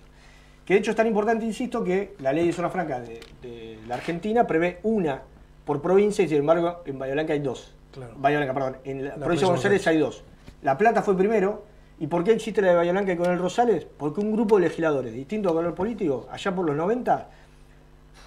Que 0.63 0.73
de 0.75 0.79
hecho 0.81 0.91
es 0.91 0.97
tan 0.97 1.07
importante, 1.07 1.43
insisto, 1.45 1.83
que 1.83 2.15
la 2.19 2.31
ley 2.33 2.45
de 2.45 2.53
zona 2.53 2.69
franca 2.69 2.99
de, 2.99 3.19
de 3.41 3.79
la 3.87 3.95
Argentina 3.95 4.45
prevé 4.45 4.79
una 4.83 5.21
por 5.65 5.81
provincia 5.81 6.23
y 6.23 6.29
sin 6.29 6.37
embargo 6.39 6.81
en 6.85 6.99
Bahía 6.99 7.13
Blanca 7.13 7.33
hay 7.33 7.39
dos. 7.39 7.73
Claro. 7.97 8.13
Bahía 8.17 8.37
Blanca, 8.37 8.53
perdón. 8.53 8.77
En 8.83 9.03
la, 9.03 9.09
La 9.17 9.25
provincia 9.25 9.45
de 9.45 9.51
Buenos 9.51 9.65
Aires 9.65 9.87
hay 9.87 9.97
dos. 9.97 10.23
La 10.61 10.77
Plata 10.77 11.01
fue 11.01 11.17
primero. 11.17 11.65
¿Y 11.99 12.05
por 12.05 12.23
qué 12.23 12.31
existe 12.31 12.61
la 12.61 12.69
de 12.69 12.75
Bahía 12.75 12.91
Blanca 12.91 13.11
y 13.11 13.17
Coronel 13.17 13.39
Rosales? 13.39 13.87
Porque 13.97 14.21
un 14.21 14.31
grupo 14.31 14.57
de 14.57 14.67
legisladores, 14.67 15.13
distinto 15.13 15.49
a 15.49 15.53
color 15.53 15.73
político, 15.73 16.27
allá 16.31 16.53
por 16.53 16.63
los 16.63 16.75
90, 16.75 17.27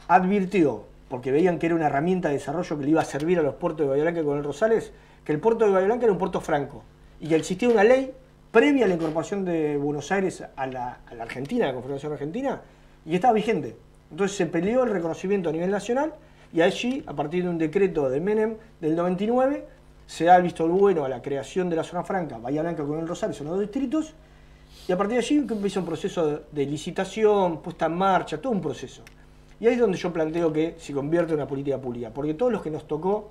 advirtió, 0.08 0.86
porque 1.08 1.30
veían 1.30 1.60
que 1.60 1.66
era 1.66 1.76
una 1.76 1.86
herramienta 1.86 2.28
de 2.28 2.34
desarrollo 2.34 2.76
que 2.76 2.84
le 2.84 2.90
iba 2.90 3.00
a 3.00 3.04
servir 3.04 3.38
a 3.38 3.42
los 3.42 3.54
puertos 3.54 3.86
de 3.86 3.90
Bahía 3.90 4.02
Blanca 4.02 4.20
y 4.20 4.24
Coronel 4.24 4.44
Rosales, 4.44 4.92
que 5.24 5.32
el 5.32 5.38
puerto 5.38 5.66
de 5.66 5.70
Bahía 5.70 5.86
Blanca 5.86 6.04
era 6.04 6.12
un 6.12 6.18
puerto 6.18 6.40
franco 6.40 6.82
y 7.20 7.28
que 7.28 7.36
existía 7.36 7.68
una 7.68 7.84
ley 7.84 8.12
previa 8.50 8.86
a 8.86 8.88
la 8.88 8.94
incorporación 8.94 9.44
de 9.44 9.76
Buenos 9.76 10.10
Aires 10.10 10.42
a 10.56 10.66
la, 10.66 10.98
a 11.06 11.14
la 11.14 11.22
Argentina, 11.22 11.66
a 11.66 11.68
la 11.68 11.74
Confederación 11.74 12.12
Argentina, 12.12 12.60
y 13.06 13.14
estaba 13.14 13.34
vigente. 13.34 13.76
Entonces 14.10 14.36
se 14.36 14.46
peleó 14.46 14.82
el 14.82 14.90
reconocimiento 14.90 15.50
a 15.50 15.52
nivel 15.52 15.70
nacional 15.70 16.14
y 16.52 16.60
allí, 16.60 17.02
a 17.06 17.14
partir 17.14 17.44
de 17.44 17.50
un 17.50 17.58
decreto 17.58 18.08
de 18.08 18.20
Menem 18.20 18.56
del 18.80 18.96
99, 18.96 19.66
se 20.06 20.24
da 20.24 20.36
el 20.36 20.42
visto 20.42 20.66
bueno 20.66 21.04
a 21.04 21.08
la 21.08 21.22
creación 21.22 21.70
de 21.70 21.76
la 21.76 21.84
zona 21.84 22.02
franca, 22.02 22.38
Bahía 22.38 22.62
Blanca 22.62 22.84
con 22.84 22.98
el 22.98 23.06
Rosario, 23.06 23.34
son 23.34 23.46
los 23.46 23.56
dos 23.56 23.62
distritos, 23.62 24.12
y 24.88 24.92
a 24.92 24.96
partir 24.96 25.18
de 25.18 25.24
allí 25.24 25.36
empieza 25.36 25.78
un 25.78 25.86
proceso 25.86 26.42
de, 26.50 26.66
licitación, 26.66 27.62
puesta 27.62 27.86
en 27.86 27.92
marcha, 27.92 28.40
todo 28.40 28.52
un 28.52 28.60
proceso. 28.60 29.02
Y 29.60 29.66
ahí 29.66 29.74
es 29.74 29.78
donde 29.80 29.96
yo 29.98 30.12
planteo 30.12 30.52
que 30.52 30.74
se 30.78 30.92
convierte 30.92 31.32
en 31.32 31.38
una 31.38 31.46
política 31.46 31.78
pública, 31.78 32.10
porque 32.10 32.34
todos 32.34 32.50
los 32.50 32.62
que 32.62 32.70
nos 32.70 32.88
tocó, 32.88 33.30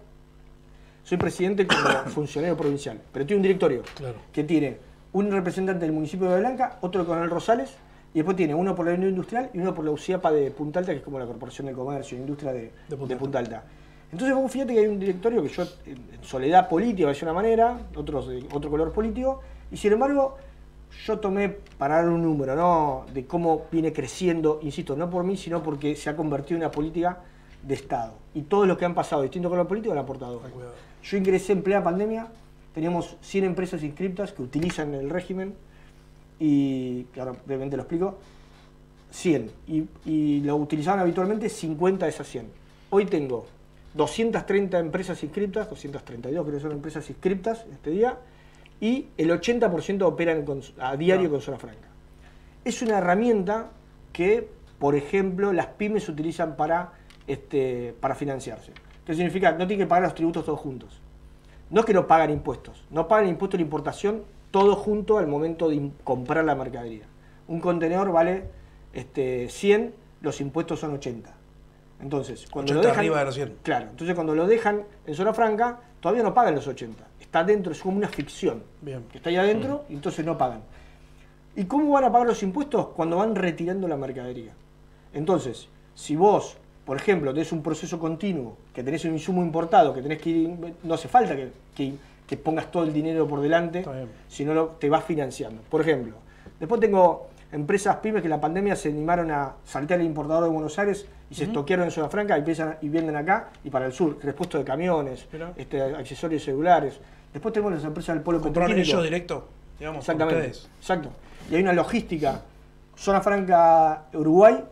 soy 1.03 1.17
presidente 1.17 1.67
como 1.67 1.81
funcionario 2.07 2.55
provincial, 2.55 3.01
pero 3.11 3.25
tiene 3.25 3.39
un 3.39 3.43
directorio 3.43 3.81
Claro. 3.95 4.15
que 4.31 4.43
tiene 4.45 4.77
un 5.11 5.31
representante 5.31 5.85
del 5.85 5.91
municipio 5.91 6.29
de 6.29 6.39
Blanca, 6.39 6.77
otro 6.81 7.05
con 7.05 7.21
el 7.21 7.29
Rosales, 7.29 7.71
Y 8.13 8.19
después 8.19 8.35
tiene 8.35 8.55
uno 8.55 8.75
por 8.75 8.85
la 8.85 8.93
Unión 8.93 9.09
Industrial 9.09 9.49
y 9.53 9.59
uno 9.59 9.73
por 9.73 9.85
la 9.85 9.91
UCIAPA 9.91 10.31
de 10.31 10.51
Punta 10.51 10.79
Alta, 10.79 10.91
que 10.91 10.97
es 10.97 11.03
como 11.03 11.19
la 11.19 11.25
Corporación 11.25 11.67
de 11.67 11.73
Comercio 11.73 12.17
e 12.17 12.21
Industria 12.21 12.51
de, 12.51 12.71
De 12.89 12.97
Punta 12.97 13.07
de 13.07 13.13
Alta. 13.13 13.19
Punta 13.19 13.39
Alta. 13.39 13.63
Entonces 14.11 14.35
vos 14.35 14.51
fíjate 14.51 14.73
que 14.73 14.79
hay 14.79 14.87
un 14.87 14.99
directorio 14.99 15.43
que 15.43 15.49
yo, 15.49 15.63
en 15.85 16.23
soledad 16.23 16.67
política, 16.67 17.11
de 17.11 17.19
una 17.21 17.33
manera, 17.33 17.79
otros 17.95 18.27
de 18.27 18.43
otro 18.51 18.71
color 18.71 18.91
político, 18.91 19.41
y 19.71 19.77
sin 19.77 19.93
embargo, 19.93 20.37
yo 21.05 21.19
tomé 21.19 21.49
para 21.77 21.97
dar 21.97 22.09
un 22.09 22.23
número, 22.23 22.55
¿no? 22.55 23.05
De 23.13 23.25
cómo 23.25 23.67
viene 23.71 23.93
creciendo, 23.93 24.59
insisto, 24.63 24.95
no 24.95 25.09
por 25.11 25.23
mí, 25.23 25.37
sino 25.37 25.61
porque 25.61 25.95
se 25.95 26.09
ha 26.09 26.15
convertido 26.15 26.57
en 26.57 26.63
una 26.63 26.71
política 26.71 27.19
de 27.61 27.75
Estado. 27.75 28.13
Y 28.33 28.41
todos 28.43 28.67
los 28.67 28.77
que 28.77 28.85
han 28.85 28.95
pasado 28.95 29.21
distinto 29.21 29.49
color 29.49 29.67
político 29.67 29.91
han 29.91 29.99
aportado. 29.99 30.41
Yo 31.03 31.17
ingresé 31.17 31.53
en 31.53 31.61
plena 31.61 31.83
pandemia, 31.83 32.27
teníamos 32.73 33.17
100 33.21 33.45
empresas 33.45 33.83
inscriptas 33.83 34.31
que 34.31 34.41
utilizan 34.41 34.95
el 34.95 35.11
régimen 35.11 35.53
y, 36.39 37.03
que 37.13 37.19
ahora 37.19 37.33
brevemente 37.45 37.75
lo 37.77 37.83
explico, 37.83 38.17
100. 39.11 39.51
Y, 39.67 39.83
y 40.05 40.41
lo 40.41 40.55
utilizaban 40.55 40.99
habitualmente 40.99 41.49
50 41.49 42.05
de 42.05 42.09
esas 42.11 42.27
100. 42.27 42.47
Hoy 42.91 43.05
tengo 43.05 43.45
230 43.95 44.79
empresas 44.79 45.21
inscriptas, 45.23 45.69
232 45.69 46.43
creo 46.45 46.55
que 46.57 46.61
son 46.61 46.71
empresas 46.71 47.09
inscriptas 47.09 47.65
este 47.71 47.89
día, 47.91 48.17
y 48.79 49.07
el 49.17 49.29
80% 49.31 50.03
operan 50.03 50.45
con- 50.45 50.61
a 50.79 50.95
diario 50.95 51.25
No. 51.25 51.31
con 51.31 51.41
zona 51.41 51.57
franca. 51.57 51.87
Es 52.63 52.81
una 52.81 52.99
herramienta 52.99 53.71
que, 54.13 54.47
por 54.79 54.95
ejemplo, 54.95 55.51
las 55.53 55.67
pymes 55.67 56.07
utilizan 56.07 56.55
para, 56.55 56.93
este, 57.27 57.93
para 57.99 58.15
financiarse. 58.15 58.71
¿Qué 59.05 59.13
significa? 59.15 59.51
No 59.51 59.65
tienen 59.67 59.79
que 59.79 59.89
pagar 59.89 60.03
los 60.03 60.15
tributos 60.15 60.45
todos 60.45 60.59
juntos. 60.59 61.01
No 61.71 61.81
es 61.81 61.85
que 61.85 61.93
no 61.93 62.07
pagan 62.07 62.29
impuestos, 62.31 62.83
no 62.89 63.07
pagan 63.07 63.27
impuestos 63.27 63.57
de 63.57 63.63
importación 63.63 64.23
todo 64.51 64.75
junto 64.75 65.17
al 65.17 65.27
momento 65.27 65.69
de 65.69 65.91
comprar 66.03 66.45
la 66.45 66.55
mercadería. 66.55 67.05
Un 67.47 67.59
contenedor 67.59 68.11
vale 68.11 68.45
este, 68.93 69.49
100, 69.49 69.93
los 70.21 70.41
impuestos 70.41 70.79
son 70.79 70.93
80. 70.93 71.33
Entonces, 72.01 72.47
cuando 72.49 72.73
lo 72.73 72.79
80 72.79 72.89
dejan, 72.89 72.99
arriba 72.99 73.19
de 73.19 73.25
los 73.25 73.35
100. 73.35 73.55
Claro, 73.63 73.87
entonces 73.91 74.15
cuando 74.15 74.33
lo 74.35 74.47
dejan 74.47 74.83
en 75.05 75.15
zona 75.15 75.33
franca, 75.33 75.79
todavía 75.99 76.23
no 76.23 76.33
pagan 76.33 76.55
los 76.55 76.67
80. 76.67 77.05
Está 77.19 77.43
dentro, 77.43 77.71
es 77.71 77.81
como 77.81 77.97
una 77.97 78.07
ficción. 78.07 78.63
Bien. 78.81 79.03
Que 79.11 79.17
está 79.17 79.29
ahí 79.29 79.35
adentro 79.35 79.85
y 79.89 79.93
entonces 79.93 80.25
no 80.25 80.37
pagan. 80.37 80.61
¿Y 81.55 81.65
cómo 81.65 81.91
van 81.91 82.05
a 82.05 82.11
pagar 82.11 82.27
los 82.27 82.41
impuestos? 82.41 82.87
Cuando 82.89 83.17
van 83.17 83.35
retirando 83.35 83.87
la 83.87 83.97
mercadería. 83.97 84.53
Entonces, 85.13 85.67
si 85.93 86.15
vos, 86.15 86.57
por 86.85 86.95
ejemplo, 86.97 87.33
tenés 87.33 87.51
un 87.51 87.61
proceso 87.61 87.99
continuo, 87.99 88.55
que 88.73 88.83
tenés 88.83 89.03
un 89.05 89.11
insumo 89.13 89.41
importado, 89.41 89.93
que 89.93 90.01
tenés 90.01 90.21
que 90.21 90.29
ir, 90.29 90.75
no 90.83 90.93
hace 90.93 91.07
falta 91.07 91.35
que, 91.35 91.51
que- 91.75 91.93
que 92.29 92.37
pongas 92.37 92.69
todo 92.69 92.83
el 92.83 92.93
dinero 92.93 93.27
por 93.27 93.41
delante, 93.41 93.83
sino 94.27 94.65
te 94.65 94.87
vas 94.87 95.03
financiando. 95.03 95.63
Por 95.67 95.81
ejemplo, 95.81 96.13
después 96.59 96.79
tengo 96.79 97.29
empresas 97.51 97.95
pymes 97.95 98.21
que 98.21 98.27
en 98.27 98.29
la 98.29 98.39
pandemia 98.39 98.75
se 98.75 98.89
animaron 98.89 99.31
a 99.31 99.55
saltar 99.65 99.99
el 99.99 100.05
importador 100.05 100.43
de 100.43 100.51
Buenos 100.51 100.77
Aires 100.77 101.07
y 101.31 101.33
se 101.33 101.45
estoquearon 101.45 101.85
en 101.85 101.91
zona 101.91 102.07
franca 102.07 102.35
y, 102.35 102.39
empiezan, 102.41 102.77
y 102.83 102.89
venden 102.89 103.15
acá 103.15 103.49
y 103.63 103.71
para 103.71 103.87
el 103.87 103.93
sur, 103.93 104.19
repuesto 104.21 104.59
de 104.59 104.63
camiones, 104.63 105.27
Mirá. 105.33 105.53
este, 105.57 105.81
accesorios 105.81 106.43
celulares. 106.43 106.99
Después 107.33 107.51
tenemos 107.51 107.73
las 107.73 107.83
empresas 107.83 108.13
del 108.13 108.23
polo 108.23 108.39
Compraron 108.39 108.77
ellos 108.77 109.03
directo, 109.03 109.47
digamos, 109.79 110.01
Exactamente. 110.01 110.39
ustedes. 110.39 110.69
Exacto. 110.79 111.09
Y 111.49 111.55
hay 111.55 111.63
una 111.63 111.73
logística. 111.73 112.41
Zona 112.95 113.21
Franca 113.21 114.03
Uruguay, 114.13 114.63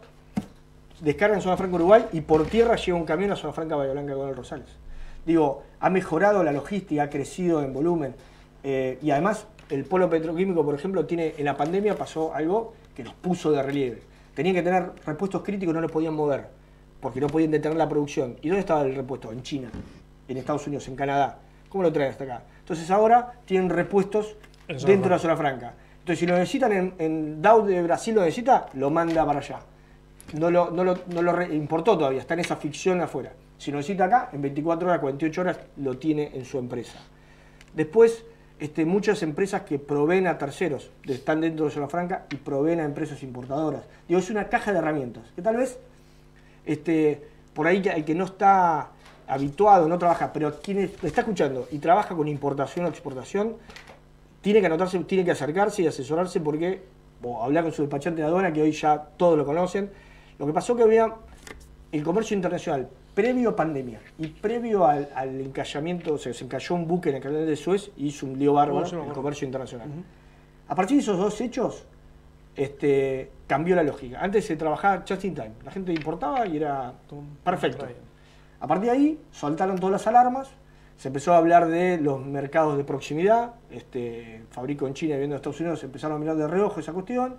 descarga 1.01 1.36
en 1.36 1.41
Zona 1.41 1.58
Franca 1.58 1.74
Uruguay 1.74 2.05
y 2.14 2.22
por 2.22 2.45
tierra 2.45 2.76
llega 2.76 2.95
un 2.95 3.05
camión 3.05 3.32
a 3.32 3.36
Zona 3.36 3.53
Franca 3.53 3.76
Bahía 3.76 3.93
Blanca 3.93 4.14
con 4.14 4.30
el 4.30 4.36
Rosales. 4.36 4.68
Digo, 5.28 5.63
ha 5.82 5.89
mejorado 5.89 6.41
la 6.43 6.53
logística, 6.53 7.03
ha 7.03 7.09
crecido 7.09 7.61
en 7.61 7.73
volumen. 7.73 8.15
eh, 8.63 8.97
y 9.01 9.11
además, 9.11 9.45
el 9.69 9.84
polo 9.84 10.09
petroquímico, 10.09 10.63
por 10.63 10.73
ejemplo, 10.73 11.05
tiene 11.05 11.36
en 11.38 11.45
la 11.45 11.55
pandemia 11.57 11.95
pasó 11.95 12.34
algo 12.34 12.73
que 12.95 13.03
nos 13.03 13.13
puso 13.13 13.51
de 13.51 13.61
relieve. 13.61 14.01
Tenían 14.34 14.55
que 14.55 14.61
tener 14.61 14.91
repuestos 15.05 15.43
críticos, 15.43 15.75
no 15.75 15.82
los 15.82 15.91
podían 15.91 16.13
mover, 16.13 16.47
porque 17.01 17.19
no 17.19 17.28
podían 17.28 17.51
detener 17.51 17.78
la 17.78 17.89
producción. 17.89 18.38
¿Y 18.41 18.47
dónde 18.47 18.61
estaba 18.61 18.84
el 18.84 18.95
repuesto? 18.95 19.32
En 19.32 19.43
China, 19.43 19.69
en 20.28 20.38
Estados 20.38 20.65
Unidos, 20.67 20.88
en 20.88 20.95
Canadá. 20.95 21.39
¿Cómo 21.69 21.84
lo 21.84 21.91
traen 21.91 22.11
hasta 22.11 22.23
acá? 22.23 22.43
Entonces 22.59 22.89
ahora 22.89 23.34
tienen 23.45 23.69
repuestos 23.69 24.38
dentro 24.67 25.09
de 25.09 25.15
la 25.15 25.19
zona 25.19 25.36
franca. 25.36 25.73
Entonces, 25.99 26.19
si 26.19 26.25
lo 26.25 26.38
necesitan 26.38 26.71
en, 26.71 26.93
en 26.99 27.41
Dow 27.41 27.65
de 27.65 27.84
Brasil, 27.84 28.15
lo 28.15 28.21
necesita, 28.21 28.67
lo 28.75 28.89
manda 28.89 29.25
para 29.25 29.39
allá. 29.39 29.59
No 30.39 30.49
lo, 30.49 30.71
no 30.71 30.86
lo, 30.86 30.97
no 31.07 31.21
lo 31.21 31.43
importó 31.53 31.97
todavía, 31.97 32.21
está 32.21 32.34
en 32.34 32.39
esa 32.41 32.55
ficción 32.55 33.01
afuera. 33.01 33.34
Si 33.58 33.72
lo 33.72 33.78
necesita 33.78 34.05
acá, 34.05 34.30
en 34.34 34.41
24 34.41 34.88
horas, 34.88 34.99
48 35.01 35.41
horas, 35.41 35.60
lo 35.78 35.97
tiene 35.97 36.32
en 36.34 36.45
su 36.45 36.58
empresa. 36.60 36.99
Después, 37.74 38.24
este, 38.60 38.86
muchas 38.86 39.22
empresas 39.24 39.62
que 39.64 39.80
proveen 39.80 40.28
a 40.28 40.38
terceros, 40.38 40.89
están 41.05 41.41
dentro 41.41 41.66
de 41.66 41.72
zona 41.72 41.88
franca 41.88 42.26
y 42.32 42.36
proveen 42.36 42.80
a 42.80 42.84
empresas 42.86 43.22
importadoras. 43.24 43.84
Digo, 44.08 44.20
es 44.20 44.30
una 44.30 44.47
caja 44.49 44.72
de 44.72 44.80
herramientas 44.80 45.24
que 45.36 45.41
tal 45.41 45.58
vez 45.58 45.80
este, 46.66 47.22
por 47.53 47.68
ahí 47.68 47.82
el 47.95 48.03
que 48.05 48.14
no 48.16 48.26
está 48.26 48.89
habituado, 49.28 49.88
no 49.88 49.97
trabaja, 49.97 50.32
pero 50.34 50.60
quien 50.62 50.80
es- 50.80 51.03
está 51.03 51.22
escuchando 51.22 51.68
y 51.72 51.80
trabaja 51.80 52.16
con 52.16 52.28
importación 52.28 52.86
o 52.86 52.89
exportación, 52.89 53.55
tiene 54.41 54.60
que 54.60 54.68
anotarse, 54.68 54.97
tiene 54.99 55.26
que 55.26 55.32
acercarse 55.32 55.82
y 55.82 55.88
asesorarse 55.88 56.39
porque, 56.39 56.82
o 57.24 57.43
hablar 57.43 57.64
con 57.64 57.74
su 57.74 57.82
despachante 57.82 58.22
de 58.22 58.28
aduana, 58.28 58.53
que 58.53 58.62
hoy 58.62 58.72
ya 58.72 58.97
todos 59.18 59.38
lo 59.38 59.45
conocen. 59.45 59.89
Lo 60.39 60.45
que 60.45 60.53
pasó 60.53 60.76
que 60.76 60.84
había 60.84 61.14
el 61.91 62.03
comercio 62.03 62.36
internacional, 62.36 62.88
previo 63.18 63.49
a 63.49 63.55
pandemia 63.55 63.99
y 64.20 64.28
previo 64.28 64.86
al, 64.86 65.09
al 65.15 65.41
encallamiento, 65.41 66.13
o 66.13 66.18
sea, 66.20 66.34
se 66.34 66.45
encalló 66.45 66.76
un 66.76 66.88
buque 66.88 67.09
en 67.09 67.15
el 67.15 67.22
canal 67.22 67.45
de 67.47 67.55
Suez 67.55 67.89
y 67.97 68.07
hizo 68.07 68.28
un 68.28 68.38
lío 68.38 68.53
bárbaro 68.53 68.86
en 69.01 69.07
el 69.09 69.13
comercio 69.15 69.45
internacional. 69.45 69.88
A 70.70 70.76
partir 70.76 70.97
de 70.97 71.01
esos 71.01 71.18
dos 71.18 71.41
hechos, 71.41 71.86
este, 72.55 73.32
cambió 73.47 73.76
la 73.76 73.84
lógica. 73.84 74.20
Antes 74.22 74.45
se 74.45 74.55
trabajaba 74.55 75.03
just 75.07 75.24
in 75.26 75.34
time. 75.34 75.51
La 75.65 75.72
gente 75.72 75.91
importaba 75.93 76.45
y 76.47 76.57
era 76.57 76.93
perfecto. 77.43 77.86
A 78.59 78.68
partir 78.68 78.86
de 78.86 78.91
ahí, 78.91 79.20
soltaron 79.32 79.78
todas 79.80 79.93
las 79.93 80.07
alarmas. 80.07 80.49
Se 80.97 81.07
empezó 81.09 81.34
a 81.34 81.38
hablar 81.38 81.68
de 81.68 81.97
los 81.99 82.24
mercados 82.26 82.78
de 82.78 82.84
proximidad. 82.84 83.53
Este, 83.72 84.41
fabrico 84.51 84.88
en 84.88 84.93
China 84.93 85.15
y 85.15 85.20
vendo 85.20 85.36
en 85.36 85.38
Estados 85.38 85.59
Unidos. 85.59 85.84
Empezaron 85.84 86.18
a 86.18 86.20
mirar 86.20 86.36
de 86.36 86.47
reojo 86.47 86.80
esa 86.80 86.93
cuestión. 86.93 87.36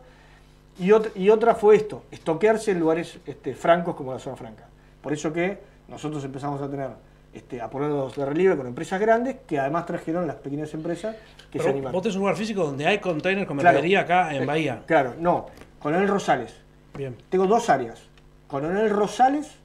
Y, 0.79 0.89
ot- 0.91 1.11
y 1.17 1.29
otra 1.31 1.55
fue 1.57 1.75
esto, 1.75 2.05
estoquearse 2.13 2.71
en 2.71 2.79
lugares 2.79 3.19
este, 3.27 3.55
francos 3.55 3.97
como 3.97 4.13
la 4.13 4.21
zona 4.21 4.37
franca. 4.37 4.65
Por 5.03 5.13
eso 5.13 5.33
que 5.33 5.59
nosotros 5.89 6.25
empezamos 6.25 6.61
a 6.61 6.69
tener, 6.71 6.91
este, 7.33 7.61
a 7.61 7.69
ponernos 7.71 8.15
de 8.17 8.25
relieve 8.25 8.57
con 8.57 8.67
empresas 8.67 9.01
grandes 9.01 9.37
que 9.47 9.59
además 9.59 9.87
trajeron 9.87 10.27
las 10.27 10.37
pequeñas 10.37 10.73
empresas 10.75 11.17
que 11.51 11.59
se 11.59 11.65
Pero 11.65 11.71
animaron. 11.71 11.93
vos 11.93 12.03
tenés 12.03 12.17
un 12.17 12.21
lugar 12.21 12.37
físico 12.37 12.65
donde 12.65 12.87
hay 12.87 12.99
containers 12.99 13.47
con 13.47 13.57
Claro. 13.59 13.75
mercadería 13.75 14.01
acá 14.01 14.35
en 14.35 14.43
Eh, 14.43 14.47
Bahía. 14.47 14.83
Claro, 14.87 15.15
no. 15.19 15.47
Coronel 15.79 16.09
Rosales. 16.09 16.55
Bien. 16.97 17.17
Tengo 17.29 17.47
dos 17.47 17.71
áreas. 17.71 18.01
Coronel 18.49 18.91
Rosales, 18.91 19.57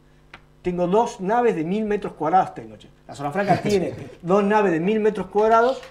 tengo 0.61 0.87
dos 0.87 1.19
naves 1.19 1.55
de 1.55 1.63
mil 1.63 1.85
metros 1.85 2.13
cuadrados. 2.13 2.53
Tengo, 2.53 2.77
che. 2.77 2.87
La 3.07 3.15
zona 3.15 3.31
franca 3.31 3.57
tiene 3.61 3.93
dos 4.21 4.43
naves 4.43 4.71
de 4.71 4.79
mil 4.79 4.99
metros 4.99 5.27
cuadrados 5.27 5.81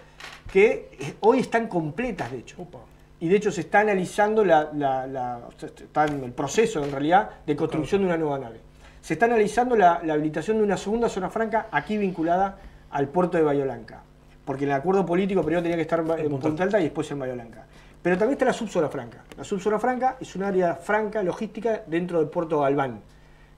que 0.52 0.90
eh, 1.00 1.14
hoy 1.20 1.40
están 1.40 1.66
completas, 1.68 2.30
de 2.30 2.38
hecho. 2.38 2.62
Opa. 2.62 2.78
Y 3.20 3.28
de 3.28 3.36
hecho 3.36 3.50
se 3.52 3.62
está 3.62 3.80
analizando 3.80 4.44
la, 4.44 4.70
la- 4.74 5.06
la- 5.06 5.38
o 5.46 5.52
sea, 5.58 5.68
está 5.68 6.06
en 6.06 6.24
el 6.24 6.32
proceso 6.32 6.82
en 6.82 6.90
realidad 6.90 7.30
de 7.46 7.54
construcción 7.56 8.00
de 8.02 8.08
una 8.08 8.16
nueva 8.16 8.38
nave. 8.38 8.60
Se 9.02 9.14
está 9.14 9.26
analizando 9.26 9.76
la, 9.76 10.00
la 10.02 10.14
habilitación 10.14 10.56
de 10.56 10.62
una 10.62 10.78
segunda 10.78 11.08
zona 11.10 11.28
franca 11.28 11.66
aquí 11.70 11.98
vinculada 11.98 12.56
al 12.90 13.08
puerto 13.08 13.36
de 13.36 13.42
Bahía. 13.44 13.66
Porque 14.44 14.64
en 14.64 14.70
el 14.70 14.76
acuerdo 14.76 15.04
político 15.04 15.42
primero 15.42 15.62
tenía 15.62 15.76
que 15.76 15.82
estar 15.82 16.00
en 16.00 16.30
Punta 16.30 16.48
Punta 16.48 16.62
Alta 16.62 16.80
y 16.80 16.84
después 16.84 17.10
en 17.10 17.18
Bahía. 17.18 17.46
Pero 18.02 18.16
también 18.18 18.32
está 18.32 18.44
la 18.46 18.52
subzona 18.52 18.88
franca. 18.88 19.24
La 19.36 19.44
subzona 19.44 19.78
franca 19.78 20.16
es 20.20 20.34
un 20.34 20.42
área 20.42 20.74
franca 20.74 21.22
logística 21.22 21.82
dentro 21.86 22.18
del 22.18 22.28
puerto 22.28 22.56
de 22.56 22.62
Galván. 22.62 23.00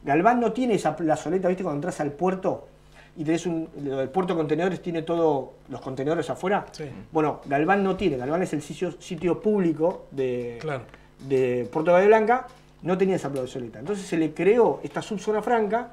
Galván 0.02 0.40
no 0.40 0.52
tiene 0.52 0.74
esa 0.74 0.94
plazoleta, 0.96 1.48
¿viste? 1.48 1.62
Cuando 1.62 1.78
entras 1.78 2.00
al 2.00 2.12
puerto 2.12 2.68
y 3.16 3.24
tenés 3.24 3.46
un. 3.46 3.68
del 3.76 4.08
puerto 4.10 4.34
de 4.34 4.38
contenedores 4.38 4.82
tiene 4.82 5.02
todos 5.02 5.50
los 5.68 5.80
contenedores 5.80 6.28
afuera. 6.28 6.66
Sí. 6.72 6.84
Bueno, 7.10 7.40
Galván 7.46 7.82
no 7.82 7.96
tiene. 7.96 8.16
Galván 8.16 8.42
es 8.42 8.52
el 8.52 8.60
sitio, 8.60 8.92
sitio 9.00 9.40
público 9.40 10.06
de, 10.10 10.58
Claro. 10.60 10.84
de 11.26 11.68
Puerto 11.72 11.90
de 11.90 11.94
Bahía 11.94 12.08
Blanca. 12.08 12.46
No 12.84 12.96
tenía 12.96 13.16
esa 13.16 13.30
plazoleta. 13.30 13.78
Entonces 13.80 14.06
se 14.06 14.16
le 14.16 14.32
creó 14.32 14.80
esta 14.84 15.02
subzona 15.02 15.42
franca 15.42 15.90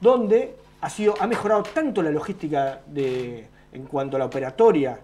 donde 0.00 0.54
ha, 0.80 0.88
sido, 0.88 1.14
ha 1.20 1.26
mejorado 1.26 1.62
tanto 1.64 2.00
la 2.02 2.10
logística 2.10 2.80
de, 2.86 3.46
en 3.72 3.82
cuanto 3.86 4.16
a 4.16 4.20
la 4.20 4.26
operatoria 4.26 4.98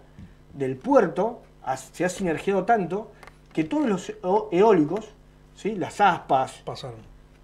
del 0.52 0.76
puerto, 0.76 1.42
ha- 1.64 1.76
se 1.76 2.04
ha 2.04 2.08
sinergiado 2.08 2.64
tanto 2.64 3.10
que 3.52 3.64
todos 3.64 3.86
los 3.86 4.10
eo- 4.22 4.48
eólicos, 4.52 5.08
¿sí? 5.56 5.74
las 5.74 6.00
aspas, 6.00 6.62
Pasaron. 6.64 6.96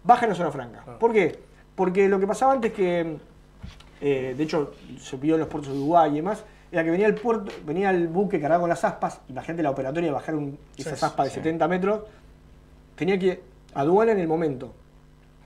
bajan 0.05 0.31
a 0.31 0.35
zona 0.37 0.51
franca. 0.53 0.83
Claro. 0.85 0.99
¿Por 1.01 1.13
qué? 1.13 1.39
Porque 1.75 2.09
lo 2.09 2.21
que 2.21 2.27
pasaba 2.29 2.53
antes 2.53 2.73
que, 2.73 3.17
eh, 4.01 4.35
de 4.37 4.43
hecho, 4.45 4.73
se 5.01 5.17
vio 5.17 5.35
en 5.35 5.41
los 5.41 5.49
puertos 5.49 5.73
de 5.73 5.79
Uruguay 5.79 6.13
y 6.13 6.17
demás, 6.17 6.45
era 6.71 6.85
que 6.85 6.91
venía 6.91 7.09
el 7.09 7.17
puerto, 7.17 7.51
venía 7.67 7.91
el 7.91 8.07
buque 8.07 8.41
cargado 8.41 8.61
con 8.63 8.71
las 8.71 8.85
aspas, 8.85 9.21
imagínate 9.29 9.65
la 9.65 9.71
operatoria 9.71 10.09
de 10.11 10.13
bajar 10.15 10.37
un- 10.37 10.57
esas 10.77 10.99
Sí, 11.01 11.05
aspas 11.05 11.25
de 11.27 11.31
sí. 11.31 11.37
70 11.37 11.67
metros, 11.67 12.03
tenía 12.95 13.19
que 13.19 13.50
aduana 13.75 14.13
en 14.13 14.19
el 14.21 14.29
momento 14.29 14.75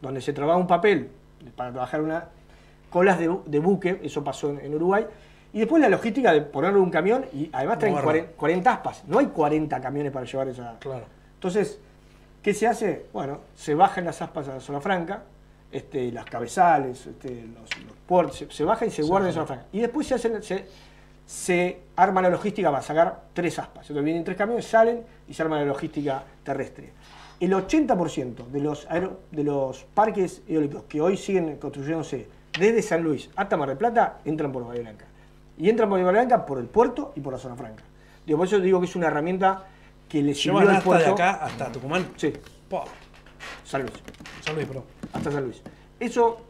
donde 0.01 0.21
se 0.21 0.33
trababa 0.33 0.59
un 0.59 0.67
papel 0.67 1.11
para 1.57 1.71
bajar 1.71 2.01
una 2.03 2.25
colas 2.91 3.19
de, 3.19 3.29
bu- 3.31 3.45
de 3.45 3.59
buque, 3.59 4.01
eso 4.03 4.23
pasó 4.23 4.51
en, 4.51 4.61
en 4.61 4.75
Uruguay, 4.75 5.05
y 5.53 5.59
después 5.61 5.81
la 5.83 5.89
logística 5.89 6.33
de 6.33 6.43
ponerle 6.43 6.79
un 6.81 6.91
camión 6.91 7.25
y 7.33 7.51
además 7.53 7.79
traen 7.79 7.95
Moverlo. 7.95 8.11
40, 8.11 8.33
40 8.37 8.73
aspas, 8.73 9.05
no 9.07 9.19
hay 9.19 9.27
40 9.27 9.81
camiones 9.81 10.13
para 10.13 10.25
llevar 10.27 10.49
esa, 10.49 10.77
Claro. 10.79 11.05
entonces, 11.35 11.79
¿Qué 12.43 12.53
se 12.53 12.67
hace? 12.67 13.07
Bueno, 13.11 13.41
se 13.57 13.75
bajan 13.75 14.05
las 14.05 14.21
aspas 14.21 14.47
a 14.49 14.55
la 14.57 14.61
zona 14.61 14.79
franca, 14.79 15.23
este, 15.73 16.13
las 16.13 16.27
cabezales, 16.27 17.07
este, 17.07 17.31
los, 17.47 17.85
los 17.87 17.97
puertos, 18.07 18.37
se, 18.37 18.51
se 18.51 18.65
baja 18.65 18.85
y 18.85 18.91
se 18.91 19.01
guarda 19.03 19.29
en 19.29 19.33
zona 19.33 19.47
franca. 19.47 19.65
Y 19.73 19.81
después 19.81 20.07
se, 20.07 20.15
hacen, 20.17 20.43
se, 20.43 20.67
se 21.25 21.81
arma 21.97 22.21
la 22.21 22.29
logística 22.29 22.71
para 22.71 22.83
sacar 22.83 23.23
tres 23.33 23.59
aspas. 23.59 23.85
Entonces 23.89 24.05
vienen 24.05 24.25
tres 24.25 24.37
camiones, 24.37 24.67
salen 24.67 25.03
y 25.27 25.33
se 25.33 25.43
arma 25.43 25.57
la 25.59 25.65
logística 25.65 26.23
terrestre. 26.43 26.93
El 27.45 27.53
80% 27.53 28.47
de 28.47 28.61
los, 28.61 28.89
de 29.31 29.45
los 29.45 29.85
parques 29.93 30.41
eólicos 30.49 30.85
que 30.85 31.03
hoy 31.03 31.19
siguen 31.19 31.59
construyéndose 31.59 32.27
desde 32.59 32.81
San 32.81 33.03
Luis 33.03 33.29
hasta 33.37 33.59
Mar 33.59 33.69
del 33.69 33.77
Plata 33.77 34.21
entran 34.25 34.51
por 34.51 34.67
Bahía 34.67 34.81
Blanca. 34.81 35.05
Y 35.59 35.69
entran 35.69 35.91
por 35.91 35.99
Bahía 35.99 36.11
Blanca 36.11 36.47
por 36.47 36.59
el 36.59 36.65
puerto 36.65 37.13
y 37.15 37.21
por 37.21 37.35
la 37.35 37.39
zona 37.39 37.55
franca. 37.55 37.85
Digo, 38.25 38.39
por 38.39 38.47
eso 38.47 38.59
digo 38.61 38.81
que 38.81 38.87
es 38.87 38.97
una 38.97 39.09
herramienta 39.09 39.63
que 40.09 40.23
le 40.23 40.35
sirvió 40.35 40.61
al 40.61 40.71
hasta 40.71 40.85
puerto. 40.85 41.05
de 41.05 41.13
acá 41.13 41.33
hasta 41.33 41.71
Tucumán. 41.71 42.09
Sí, 42.17 42.33
Po, 42.67 42.85
San 43.63 43.83
Luis 43.83 43.93
San 44.41 44.55
Luis, 44.55 44.67
perdón. 44.67 44.85
hasta 45.13 45.31
San 45.31 45.45
Luis. 45.45 45.61
Eso 46.01 46.41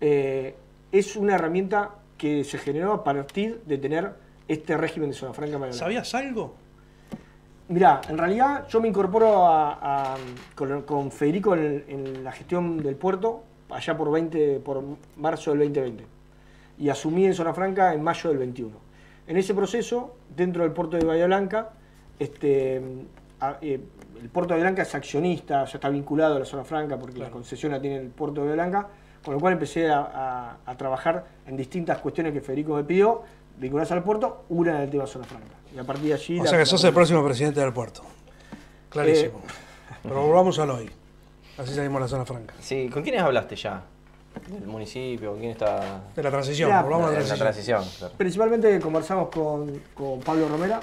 eh, 0.00 0.56
es 0.90 1.14
una 1.16 1.34
herramienta 1.34 1.90
que 2.16 2.42
se 2.44 2.56
generó 2.56 2.94
a 2.94 3.04
partir 3.04 3.60
de 3.66 3.76
tener 3.76 4.12
este 4.48 4.78
régimen 4.78 5.10
de 5.10 5.14
zona 5.14 5.34
franca. 5.34 5.58
Bahía 5.58 5.72
Blanca. 5.72 5.78
¿Sabías 5.78 6.14
algo? 6.14 6.54
Mirá, 7.68 8.00
en 8.08 8.16
realidad 8.16 8.66
yo 8.68 8.80
me 8.80 8.88
incorporo 8.88 9.46
a- 9.46 10.12
a- 10.14 10.16
con, 10.54 10.82
con 10.82 11.10
Federico 11.10 11.54
en, 11.54 11.84
en 11.88 12.24
la 12.24 12.32
gestión 12.32 12.78
del 12.78 12.96
puerto 12.96 13.42
allá 13.70 13.96
por, 13.96 14.10
20, 14.10 14.60
por 14.60 14.82
marzo 15.16 15.50
del 15.50 15.60
2020 15.60 16.06
y 16.78 16.88
asumí 16.88 17.26
en 17.26 17.34
Zona 17.34 17.52
Franca 17.52 17.92
en 17.92 18.02
mayo 18.02 18.30
del 18.30 18.38
21. 18.38 18.74
En 19.26 19.36
ese 19.36 19.52
proceso, 19.54 20.16
dentro 20.34 20.62
del 20.62 20.72
puerto 20.72 20.96
de 20.96 21.04
Bahía 21.04 21.26
Blanca, 21.26 21.70
este, 22.18 22.80
a- 23.40 23.58
eh, 23.60 23.78
el 24.22 24.28
puerto 24.30 24.54
de 24.54 24.60
Blanca 24.60 24.82
es 24.82 24.94
accionista, 24.94 25.64
ya 25.66 25.74
está 25.76 25.90
vinculado 25.90 26.36
a 26.36 26.38
la 26.38 26.44
Zona 26.46 26.64
Franca 26.64 26.98
porque 26.98 27.18
la 27.18 27.30
concesión 27.30 27.72
la 27.72 27.80
tiene 27.80 27.96
el 27.98 28.08
puerto 28.08 28.44
de 28.46 28.54
Blanca, 28.54 28.88
con 29.22 29.34
lo 29.34 29.40
cual 29.40 29.52
empecé 29.52 29.90
a, 29.90 30.56
trabajar 30.78 31.26
en 31.46 31.56
distintas 31.56 31.98
cuestiones 31.98 32.32
que 32.32 32.40
Federico 32.40 32.74
me 32.76 32.84
pidió, 32.84 33.22
vinculadas 33.58 33.92
al 33.92 34.02
puerto, 34.02 34.44
una 34.48 34.76
en 34.76 34.82
el 34.84 34.90
tema 34.90 35.06
Zona 35.06 35.24
Franca. 35.26 35.57
Y 35.78 35.80
a 35.80 35.84
partir 35.84 36.06
de 36.08 36.14
allí... 36.14 36.40
O 36.40 36.42
la- 36.42 36.50
sea 36.50 36.58
que 36.58 36.62
la- 36.64 36.66
sos 36.66 36.82
el 36.82 36.92
próximo 36.92 37.24
presidente 37.24 37.60
del 37.60 37.72
puerto. 37.72 38.02
Clarísimo. 38.90 39.40
Pero 40.02 40.26
volvamos 40.26 40.58
al 40.58 40.70
hoy. 40.70 40.90
Así 41.56 41.72
salimos 41.72 41.98
a 41.98 42.00
la 42.00 42.08
zona 42.08 42.24
franca. 42.26 42.54
Sí, 42.58 42.88
¿con 42.92 43.02
quiénes 43.04 43.22
hablaste 43.22 43.54
ya? 43.54 43.84
¿Del 44.48 44.66
municipio? 44.66 45.30
¿Con 45.30 45.38
quién 45.38 45.52
está? 45.52 46.02
De 46.16 46.22
la 46.22 46.30
transición, 46.30 46.70
volvamos 46.82 47.10
a 47.14 47.20
la 47.20 47.36
transición. 47.36 47.84
claro. 47.98 48.14
Principalmente 48.16 48.80
conversamos 48.80 49.28
con, 49.28 49.80
con 49.94 50.18
Pablo 50.20 50.48
Romera 50.48 50.80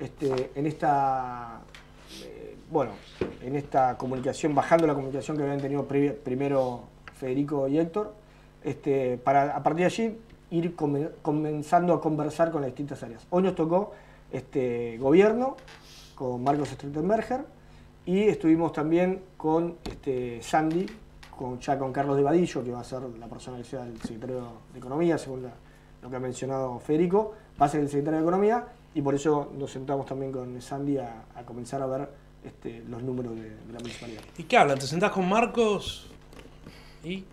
este, 0.00 0.50
en 0.56 0.66
esta 0.66 1.60
eh, 2.24 2.56
bueno, 2.70 2.90
en 3.40 3.54
esta 3.54 3.96
comunicación, 3.96 4.52
bajando 4.54 4.86
la 4.88 4.94
comunicación 4.94 5.36
que 5.36 5.44
habían 5.44 5.60
tenido 5.60 5.86
primero 5.86 6.84
Federico 7.16 7.68
y 7.68 7.78
Héctor, 7.78 8.14
este, 8.64 9.16
para 9.18 9.56
a 9.56 9.62
partir 9.62 9.80
de 9.80 9.86
allí 9.86 10.18
ir 10.50 10.74
come- 10.74 11.10
comenzando 11.22 11.92
a 11.94 12.00
conversar 12.00 12.50
con 12.50 12.62
las 12.62 12.70
distintas 12.70 13.00
áreas. 13.04 13.24
Hoy 13.30 13.42
nos 13.44 13.54
tocó 13.54 13.92
este, 14.34 14.98
gobierno 14.98 15.56
con 16.14 16.42
Marcos 16.42 16.68
Strettenberger 16.68 17.44
y 18.06 18.22
estuvimos 18.24 18.72
también 18.72 19.22
con 19.36 19.76
este, 19.84 20.42
Sandy, 20.42 20.86
con, 21.36 21.58
ya 21.60 21.78
con 21.78 21.92
Carlos 21.92 22.16
de 22.16 22.22
Vadillo, 22.22 22.62
que 22.62 22.70
va 22.70 22.80
a 22.80 22.84
ser 22.84 23.02
la 23.18 23.26
persona 23.28 23.58
que 23.58 23.64
sea 23.64 23.84
el 23.84 24.00
secretario 24.00 24.48
de 24.72 24.78
Economía, 24.78 25.16
según 25.18 25.44
la- 25.44 25.54
lo 26.02 26.10
que 26.10 26.16
ha 26.16 26.20
mencionado 26.20 26.78
Federico, 26.80 27.32
va 27.60 27.66
a 27.66 27.68
ser 27.68 27.80
el 27.80 27.88
secretario 27.88 28.18
de 28.18 28.22
Economía 28.24 28.66
y 28.94 29.00
por 29.02 29.14
eso 29.14 29.50
nos 29.58 29.70
sentamos 29.70 30.04
también 30.06 30.30
con 30.32 30.60
Sandy 30.60 30.98
a, 30.98 31.24
a 31.34 31.42
comenzar 31.44 31.80
a 31.80 31.86
ver 31.86 32.08
este, 32.44 32.82
los 32.88 33.02
números 33.02 33.34
de, 33.36 33.42
de 33.50 33.72
la 33.72 33.78
municipalidad. 33.78 34.20
¿Y 34.36 34.42
qué 34.42 34.56
hablan? 34.58 34.78
¿Te 34.78 34.86
sentás 34.86 35.10
con 35.12 35.26
Marcos? 35.28 36.10
¿Y? 37.02 37.24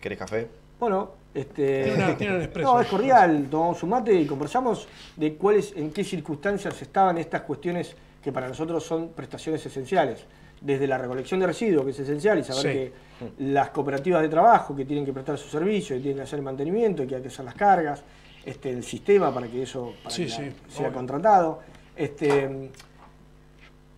¿Querés 0.00 0.18
café? 0.18 0.48
Bueno, 0.80 1.10
este, 1.36 1.84
Tiene 1.84 2.04
una- 2.04 2.16
tiene 2.16 2.36
un 2.36 2.42
expreso. 2.42 2.72
no, 2.74 2.80
es 2.80 2.86
cordial, 2.88 3.46
tomamos 3.50 3.82
un 3.82 3.90
mate 3.90 4.14
y 4.14 4.26
conversamos 4.26 4.88
de 5.16 5.34
cuáles, 5.34 5.72
en 5.76 5.90
qué 5.92 6.02
circunstancias 6.02 6.80
estaban 6.80 7.18
estas 7.18 7.42
cuestiones 7.42 7.94
que 8.22 8.32
para 8.32 8.48
nosotros 8.48 8.82
son 8.84 9.10
prestaciones 9.10 9.64
esenciales. 9.66 10.24
Desde 10.60 10.86
la 10.86 10.96
recolección 10.96 11.38
de 11.38 11.46
residuos, 11.46 11.84
que 11.84 11.90
es 11.90 11.98
esencial, 12.00 12.38
y 12.38 12.44
saber 12.44 12.62
Sí. 12.62 12.68
que 12.72 12.92
las 13.52 13.68
cooperativas 13.70 14.22
de 14.22 14.28
trabajo 14.30 14.74
que 14.74 14.86
tienen 14.86 15.04
que 15.04 15.12
prestar 15.12 15.36
su 15.36 15.48
servicio, 15.48 15.94
y 15.94 16.00
tienen 16.00 16.16
que 16.16 16.22
hacer 16.22 16.38
el 16.38 16.44
mantenimiento, 16.44 17.02
y 17.02 17.06
que 17.06 17.16
hay 17.16 17.22
que 17.22 17.28
hacer 17.28 17.44
las 17.44 17.54
cargas, 17.54 18.02
este, 18.44 18.70
el 18.70 18.82
sistema 18.82 19.32
para 19.34 19.46
que 19.48 19.62
eso 19.62 19.92
para 20.02 20.14
Sí, 20.14 20.24
que 20.24 20.30
la- 20.30 20.36
sí, 20.36 20.42
sea 20.68 20.86
obvio. 20.86 20.92
contratado. 20.96 21.60
Este, 21.94 22.70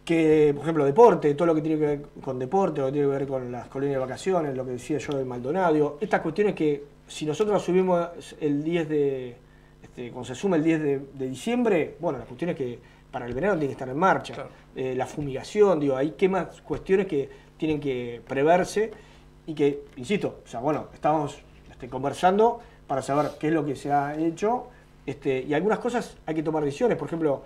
que, 0.05 0.53
por 0.55 0.63
ejemplo, 0.63 0.85
deporte, 0.85 1.35
todo 1.35 1.47
lo 1.47 1.55
que 1.55 1.61
tiene 1.63 1.79
que 1.79 1.87
ver 1.87 2.03
con 2.23 2.39
deporte, 2.39 2.81
lo 2.81 2.87
que 2.87 2.93
tiene 2.93 3.07
que 3.09 3.13
ver 3.19 3.27
con 3.29 3.53
las 3.53 3.69
colonias 3.69 3.97
de 3.97 4.01
vacaciones, 4.01 4.57
lo 4.57 4.65
que 4.65 4.73
decía 4.73 4.99
yo 4.99 5.13
del 5.17 5.27
Maldonado, 5.27 5.99
estas 6.01 6.21
cuestiones 6.23 6.55
que 6.55 6.83
si 7.09 7.27
nosotros 7.27 7.63
subimos 7.63 8.37
el 8.41 8.63
10 8.63 8.89
de, 8.89 9.37
este, 9.83 10.11
cuando 10.11 10.25
se 10.25 10.35
suma 10.35 10.57
el 10.57 10.65
10 10.65 10.81
de, 10.81 10.99
de 11.15 11.29
diciembre, 11.29 11.97
bueno, 12.01 12.19
las 12.19 12.29
cuestiones 12.29 12.57
que 12.57 12.79
para 13.11 13.27
el 13.27 13.35
verano 13.35 13.55
tienen 13.55 13.69
que 13.69 13.73
estar 13.73 13.89
en 13.89 13.99
marcha, 13.99 14.35
Claro. 14.35 14.51
Eh, 14.77 14.95
la 14.95 15.07
fumigación, 15.07 15.81
digo, 15.81 15.97
hay 15.97 16.13
que 16.13 16.29
más 16.29 16.61
cuestiones 16.61 17.07
que 17.07 17.29
tienen 17.57 17.81
que 17.81 18.23
preverse 18.29 18.93
y 19.47 19.55
que, 19.55 19.85
insisto, 19.97 20.41
o 20.45 20.49
sea, 20.49 20.61
bueno, 20.61 20.89
estamos 20.95 21.39
este, 21.71 21.89
conversando 21.89 22.61
para 22.87 23.03
saber 23.03 23.33
qué 23.41 23.49
es 23.49 23.53
lo 23.53 23.65
que 23.65 23.75
se 23.75 23.91
ha 23.91 24.17
hecho 24.17 24.69
este, 25.09 25.41
y 25.41 25.55
algunas 25.55 25.79
cosas 25.79 26.19
hay 26.27 26.35
que 26.35 26.43
tomar 26.43 26.63
decisiones, 26.63 26.99
por 26.99 27.09
ejemplo, 27.09 27.43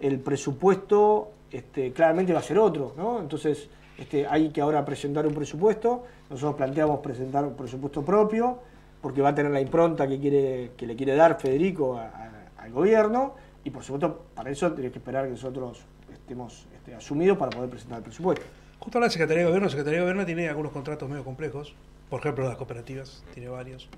el 0.00 0.20
presupuesto 0.20 1.30
este, 1.50 1.90
claramente 1.92 2.34
va 2.34 2.40
a 2.40 2.42
ser 2.42 2.58
otro, 2.58 2.92
¿no? 2.94 3.20
Entonces, 3.20 3.70
este, 3.96 4.26
hay 4.26 4.50
que 4.50 4.60
ahora 4.60 4.84
presentar 4.84 5.26
un 5.26 5.32
presupuesto, 5.32 6.04
nosotros 6.28 6.56
planteamos 6.56 7.00
presentar 7.00 7.46
un 7.46 7.54
presupuesto 7.54 8.02
propio, 8.02 8.58
porque 9.00 9.22
va 9.22 9.30
a 9.30 9.34
tener 9.34 9.52
la 9.52 9.60
impronta 9.60 10.06
que, 10.08 10.18
quiere, 10.18 10.72
que 10.76 10.86
le 10.86 10.96
quiere 10.96 11.14
dar 11.14 11.40
Federico 11.40 11.96
a- 11.98 12.06
a- 12.08 12.62
al 12.62 12.72
gobierno, 12.72 13.34
y 13.64 13.70
por 13.70 13.82
supuesto, 13.82 14.26
para 14.34 14.50
eso 14.50 14.72
tiene 14.72 14.90
que 14.90 14.98
esperar 14.98 15.24
que 15.24 15.32
nosotros 15.32 15.80
estemos 16.12 16.66
este, 16.74 16.94
asumidos 16.94 17.36
para 17.38 17.50
poder 17.50 17.70
presentar 17.70 17.98
el 17.98 18.04
presupuesto. 18.04 18.44
Justo 18.78 19.00
la 19.00 19.10
Secretaría 19.10 19.40
de 19.42 19.46
Gobierno, 19.46 19.66
la 19.66 19.70
Secretaría 19.70 19.98
de 20.00 20.04
Gobierno 20.04 20.26
tiene 20.26 20.48
algunos 20.48 20.72
contratos 20.72 21.08
medio 21.08 21.24
complejos. 21.24 21.74
Por 22.10 22.20
ejemplo, 22.20 22.44
las 22.46 22.56
cooperativas, 22.56 23.24
tiene 23.34 23.48
varios. 23.48 23.88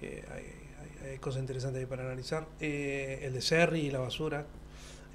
Eh, 0.00 0.24
hay, 0.32 0.44
hay- 1.04 1.10
hay 1.10 1.18
cosas 1.18 1.40
interesantes 1.42 1.80
ahí 1.80 1.86
para 1.86 2.02
analizar. 2.04 2.46
Eh, 2.60 3.20
el 3.22 3.34
de 3.34 3.42
Serri 3.42 3.80
y 3.80 3.90
la 3.90 3.98
basura, 3.98 4.46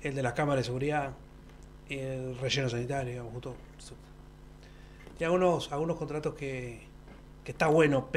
el 0.03 0.13
de 0.15 0.21
las 0.21 0.33
cámaras 0.33 0.59
de 0.59 0.65
seguridad, 0.65 1.11
el 1.89 2.37
relleno 2.37 2.69
sanitario, 2.69 3.11
digamos, 3.11 3.33
justo. 3.33 3.55
Y 5.19 5.23
algunos, 5.23 5.71
algunos 5.71 5.95
contratos 5.97 6.35
que, 6.35 6.81
que 7.43 7.51
está 7.51 7.67
bueno 7.67 8.11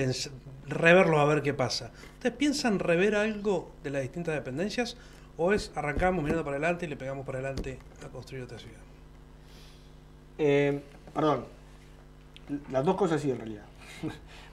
reverlos 0.71 1.19
a 1.19 1.25
ver 1.25 1.43
qué 1.43 1.55
pasa. 1.55 1.91
¿Ustedes 2.15 2.35
piensan 2.37 2.79
rever 2.79 3.15
algo 3.15 3.71
de 3.83 3.91
las 3.91 4.03
distintas 4.03 4.35
dependencias 4.35 4.97
o 5.37 5.53
es 5.53 5.73
arrancamos 5.75 6.23
mirando 6.23 6.45
para 6.45 6.57
adelante 6.57 6.87
y 6.87 6.89
le 6.89 6.97
pegamos 6.97 7.27
para 7.27 7.39
adelante 7.39 7.79
a 8.05 8.09
construir 8.09 8.45
otra 8.45 8.59
ciudad? 8.59 8.81
Eh, 10.39 10.81
perdón, 11.13 11.45
las 12.71 12.85
dos 12.85 12.97
cosas 12.97 13.21
sí 13.21 13.31
en 13.31 13.39
realidad. 13.39 13.65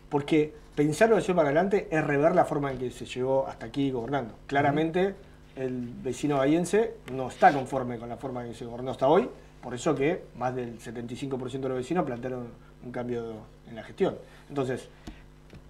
Porque 0.09 0.53
pensarlo 0.75 1.15
de 1.15 1.21
hacia 1.21 1.35
para 1.35 1.49
adelante 1.49 1.87
es 1.91 2.03
rever 2.03 2.35
la 2.35 2.45
forma 2.45 2.71
en 2.71 2.77
que 2.77 2.91
se 2.91 3.05
llegó 3.05 3.47
hasta 3.47 3.65
aquí 3.65 3.91
gobernando. 3.91 4.35
Claramente 4.47 5.15
el 5.55 5.93
vecino 6.03 6.37
bahiense 6.37 6.95
no 7.11 7.27
está 7.29 7.51
conforme 7.51 7.97
con 7.97 8.09
la 8.09 8.17
forma 8.17 8.43
en 8.43 8.51
que 8.51 8.57
se 8.57 8.65
gobernó 8.65 8.91
hasta 8.91 9.07
hoy, 9.07 9.29
por 9.61 9.73
eso 9.73 9.95
que 9.95 10.23
más 10.35 10.55
del 10.55 10.79
75% 10.79 11.59
de 11.59 11.69
los 11.69 11.77
vecinos 11.77 12.05
plantearon 12.05 12.47
un 12.83 12.91
cambio 12.91 13.41
en 13.67 13.75
la 13.75 13.83
gestión. 13.83 14.17
Entonces, 14.49 14.87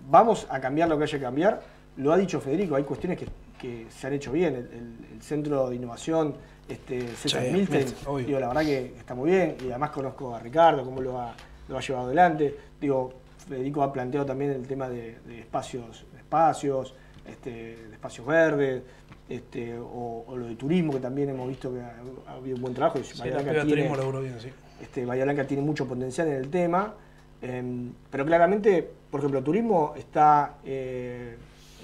vamos 0.09 0.47
a 0.49 0.59
cambiar 0.59 0.89
lo 0.89 0.97
que 0.97 1.03
haya 1.03 1.17
que 1.17 1.23
cambiar. 1.23 1.61
Lo 1.97 2.11
ha 2.13 2.17
dicho 2.17 2.39
Federico, 2.39 2.75
hay 2.75 2.83
cuestiones 2.83 3.17
que, 3.17 3.27
que 3.59 3.87
se 3.89 4.07
han 4.07 4.13
hecho 4.13 4.31
bien. 4.31 4.53
El, 4.55 4.61
el- 4.65 5.13
el 5.15 5.21
Centro 5.21 5.69
de 5.69 5.75
Innovación 5.75 6.35
este, 6.69 7.07
César 7.15 7.43
Sí, 7.43 7.51
Milten, 7.51 7.77
Milten, 7.85 7.95
obvio. 8.07 8.25
digo, 8.27 8.39
la 8.39 8.47
verdad 8.49 8.61
que 8.63 8.93
está 8.97 9.15
muy 9.15 9.31
bien 9.31 9.55
y 9.63 9.69
además 9.69 9.91
conozco 9.91 10.35
a 10.35 10.39
Ricardo, 10.39 10.83
cómo 10.83 11.01
lo 11.01 11.19
ha, 11.19 11.33
lo 11.69 11.77
ha 11.77 11.81
llevado 11.81 12.05
adelante. 12.07 12.55
Digo, 12.79 13.13
Federico 13.47 13.81
ha 13.83 13.91
planteado 13.93 14.25
también 14.25 14.51
el 14.51 14.67
tema 14.67 14.89
de, 14.89 15.17
de 15.25 15.39
espacios, 15.39 16.05
espacios, 16.17 16.93
este, 17.25 17.49
de 17.49 17.93
espacios 17.93 18.27
verdes, 18.27 18.83
este, 19.29 19.77
o, 19.79 20.25
o 20.27 20.35
lo 20.37 20.45
de 20.45 20.55
turismo, 20.55 20.93
que 20.93 20.99
también 20.99 21.29
hemos 21.29 21.47
visto 21.47 21.73
que 21.73 21.79
ha, 21.79 21.95
ha 22.27 22.33
habido 22.33 22.57
un 22.57 22.61
buen 22.61 22.73
trabajo. 22.73 22.99
y 22.99 23.03
Sí, 23.03 23.17
Bahía 23.19 23.35
la 23.35 23.41
Blanca 23.43 23.65
tiene- 23.65 23.81
bien, 24.21 24.39
sí. 24.39 24.49
este, 24.81 25.05
Bahía 25.05 25.23
Blanca 25.23 25.47
tiene 25.47 25.63
mucho 25.63 25.87
potencial 25.87 26.27
en 26.27 26.33
el 26.35 26.49
tema, 26.49 26.93
em, 27.41 27.91
pero 28.11 28.25
claramente, 28.25 28.87
por 29.11 29.19
ejemplo, 29.19 29.41
turismo 29.43 29.93
está 29.97 30.55
eh, 30.65 31.37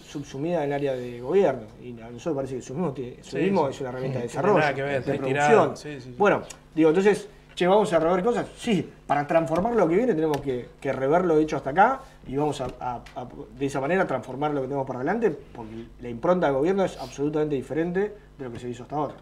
subsumida 0.08 0.60
en 0.60 0.70
el 0.70 0.74
área 0.74 0.94
de 0.94 1.22
gobierno 1.22 1.64
y 1.82 2.00
a 2.02 2.10
nosotros 2.10 2.36
parece 2.36 2.54
que 2.56 2.60
el 2.60 2.66
turismo, 2.66 2.92
tiene- 2.92 3.16
el 3.18 3.24
Sí, 3.24 3.30
turismo 3.32 3.66
sí. 3.68 3.72
es 3.76 3.80
una 3.82 3.90
herramienta 3.90 4.20
de 4.20 4.24
desarrollo, 4.26 4.60
nada 4.60 4.74
que 4.76 4.82
ver, 4.84 5.04
de 5.04 5.14
producción. 5.18 5.78
sí, 5.78 5.94
sí, 5.96 6.02
sí. 6.02 6.16
Bueno, 6.18 6.44
digo, 6.76 6.90
entonces, 6.90 7.28
che, 7.56 7.68
vamos 7.68 7.92
a 7.94 8.00
rever 8.00 8.24
cosas. 8.24 8.48
Sí, 8.58 8.88
para 9.08 9.26
transformar 9.28 9.74
lo 9.76 9.88
que 9.88 9.96
viene 9.96 10.14
tenemos 10.14 10.40
que, 10.42 10.70
que 10.82 10.92
rever 10.94 11.26
lo 11.26 11.38
hecho 11.38 11.58
hasta 11.58 11.70
acá 11.72 12.02
y 12.28 12.36
vamos 12.36 12.62
a, 12.62 12.66
a- 12.80 13.02
a- 13.16 13.28
de 13.58 13.66
esa 13.66 13.80
manera 13.82 14.06
transformar 14.08 14.52
lo 14.52 14.62
que 14.62 14.68
tenemos 14.68 14.86
para 14.88 15.00
adelante 15.00 15.30
porque 15.32 15.86
la 16.02 16.10
impronta 16.10 16.48
del 16.48 16.56
gobierno 16.56 16.84
es 16.86 16.98
absolutamente 16.98 17.56
diferente 17.56 18.14
de 18.38 18.44
lo 18.46 18.52
que 18.52 18.60
se 18.60 18.70
hizo 18.70 18.84
hasta 18.84 18.96
ahora. 18.96 19.16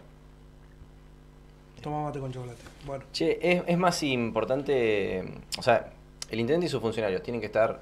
Toma 1.81 2.03
mate 2.03 2.19
con 2.19 2.31
chocolate. 2.31 2.61
Bueno. 2.85 3.03
Che, 3.11 3.39
es, 3.41 3.63
es 3.65 3.77
más 3.77 4.03
importante, 4.03 5.23
o 5.57 5.63
sea, 5.63 5.87
el 6.31 6.39
intendente 6.39 6.65
y 6.65 6.69
sus 6.69 6.81
funcionarios 6.81 7.21
tienen 7.21 7.39
que 7.41 7.47
estar 7.47 7.81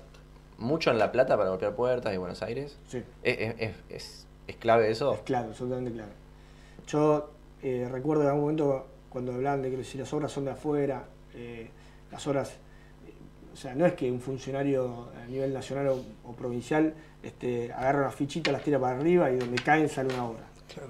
mucho 0.57 0.91
en 0.91 0.97
La 0.99 1.11
Plata 1.11 1.37
para 1.37 1.49
golpear 1.49 1.73
puertas 1.75 2.11
de 2.11 2.17
Buenos 2.17 2.41
Aires. 2.41 2.77
Sí. 2.87 3.01
¿Es, 3.23 3.37
es- 3.39 3.55
es- 3.59 3.75
es- 3.89 4.27
es 4.47 4.55
clave 4.57 4.89
eso? 4.91 5.13
Es 5.13 5.21
clave, 5.21 5.47
absolutamente 5.49 5.91
clave. 5.91 6.11
Yo 6.87 7.31
eh, 7.61 7.87
recuerdo 7.91 8.23
en 8.23 8.29
algún 8.29 8.41
momento 8.41 8.87
cuando 9.09 9.33
hablaban 9.33 9.61
de 9.61 9.69
que 9.71 9.83
si 9.83 9.97
las 9.97 10.11
obras 10.13 10.31
son 10.31 10.45
de 10.45 10.51
afuera, 10.51 11.05
eh, 11.35 11.69
las 12.11 12.25
obras, 12.27 12.49
eh, 13.07 13.13
o 13.53 13.55
sea, 13.55 13.75
no 13.75 13.85
es 13.85 13.93
que 13.93 14.11
un 14.11 14.19
funcionario 14.19 15.09
a 15.23 15.27
nivel 15.27 15.53
nacional 15.53 15.87
o, 15.89 16.03
o 16.29 16.33
provincial 16.35 16.93
este, 17.21 17.71
agarra 17.73 17.99
una 18.01 18.11
fichita, 18.11 18.51
las 18.51 18.63
tira 18.63 18.79
para 18.79 18.97
arriba 18.97 19.29
y 19.31 19.37
donde 19.37 19.61
caen 19.61 19.87
sale 19.89 20.13
una 20.13 20.25
obra. 20.25 20.43
Claro. 20.73 20.89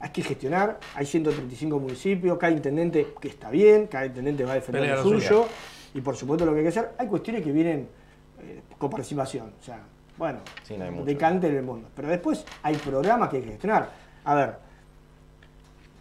Hay 0.00 0.10
que 0.10 0.22
gestionar, 0.22 0.78
hay 0.94 1.04
135 1.06 1.78
municipios, 1.80 2.38
cada 2.38 2.52
intendente 2.52 3.08
que 3.20 3.28
está 3.28 3.50
bien, 3.50 3.88
cada 3.88 4.06
intendente 4.06 4.44
va 4.44 4.52
a 4.52 4.54
defender 4.54 4.82
Pelea 4.82 5.02
suyo, 5.02 5.46
y 5.94 6.00
por 6.00 6.16
supuesto 6.16 6.44
lo 6.44 6.52
que 6.52 6.58
hay 6.58 6.64
que 6.64 6.68
hacer, 6.70 6.90
hay 6.98 7.06
cuestiones 7.06 7.42
que 7.42 7.52
vienen 7.52 7.88
eh, 8.40 8.62
con 8.78 8.90
participación, 8.90 9.52
o 9.60 9.64
sea, 9.64 9.80
bueno, 10.16 10.40
Sí, 10.64 10.76
no 10.76 11.04
decante 11.04 11.48
en 11.48 11.56
el 11.56 11.62
mundo. 11.62 11.88
Pero 11.94 12.08
después 12.08 12.44
hay 12.62 12.74
programas 12.76 13.28
que 13.28 13.36
hay 13.36 13.42
que 13.42 13.50
gestionar. 13.50 13.90
A 14.24 14.34
ver, 14.34 14.54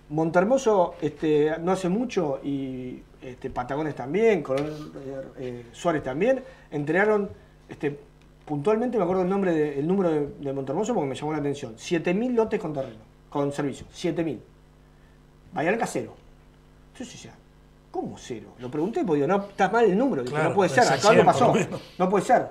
Montermoso 0.10 0.96
este, 1.02 1.56
no 1.60 1.72
hace 1.74 1.90
mucho 1.90 2.40
y 2.44 3.04
este, 3.22 3.50
Patagones 3.50 3.94
también, 3.94 4.42
Colón, 4.42 4.66
eh, 4.66 5.22
eh, 5.38 5.66
Suárez 5.74 6.02
también, 6.02 6.42
entregaron, 6.72 7.30
este, 7.68 8.00
puntualmente 8.46 8.98
me 8.98 9.04
acuerdo 9.04 9.24
el 9.24 9.30
nombre 9.30 9.52
de- 9.52 9.78
el 9.80 9.86
número 9.86 10.10
de, 10.10 10.28
de 10.40 10.54
Montermoso 10.54 10.94
porque 10.94 11.10
me 11.10 11.16
llamó 11.16 11.34
la 11.34 11.40
atención, 11.40 11.76
7.000 11.76 12.34
lotes 12.34 12.60
con 12.60 12.74
terreno, 12.74 13.00
con 13.30 13.52
servicio, 13.52 13.86
7.000. 13.94 14.40
Bahía 15.54 15.78
cero. 15.86 16.14
Entonces 16.94 17.14
decía, 17.16 17.34
¿cómo 18.02 18.16
cero? 18.18 18.50
Lo 18.60 18.70
pregunté 18.70 19.04
porque 19.04 19.24
digo, 19.24 19.28
no, 19.28 19.46
está 19.48 19.70
mal 19.70 19.86
el 19.86 19.98
número, 19.98 20.22
Dije, 20.22 20.34
Claro, 20.36 20.50
no 20.50 20.56
puede 20.56 20.70
ser, 20.70 20.84
acá 20.84 20.94
algo 20.94 21.02
100 21.10 21.18
por 21.18 21.26
pasó, 21.26 21.54
no 21.98 22.10
puede 22.10 22.26
ser. 22.26 22.48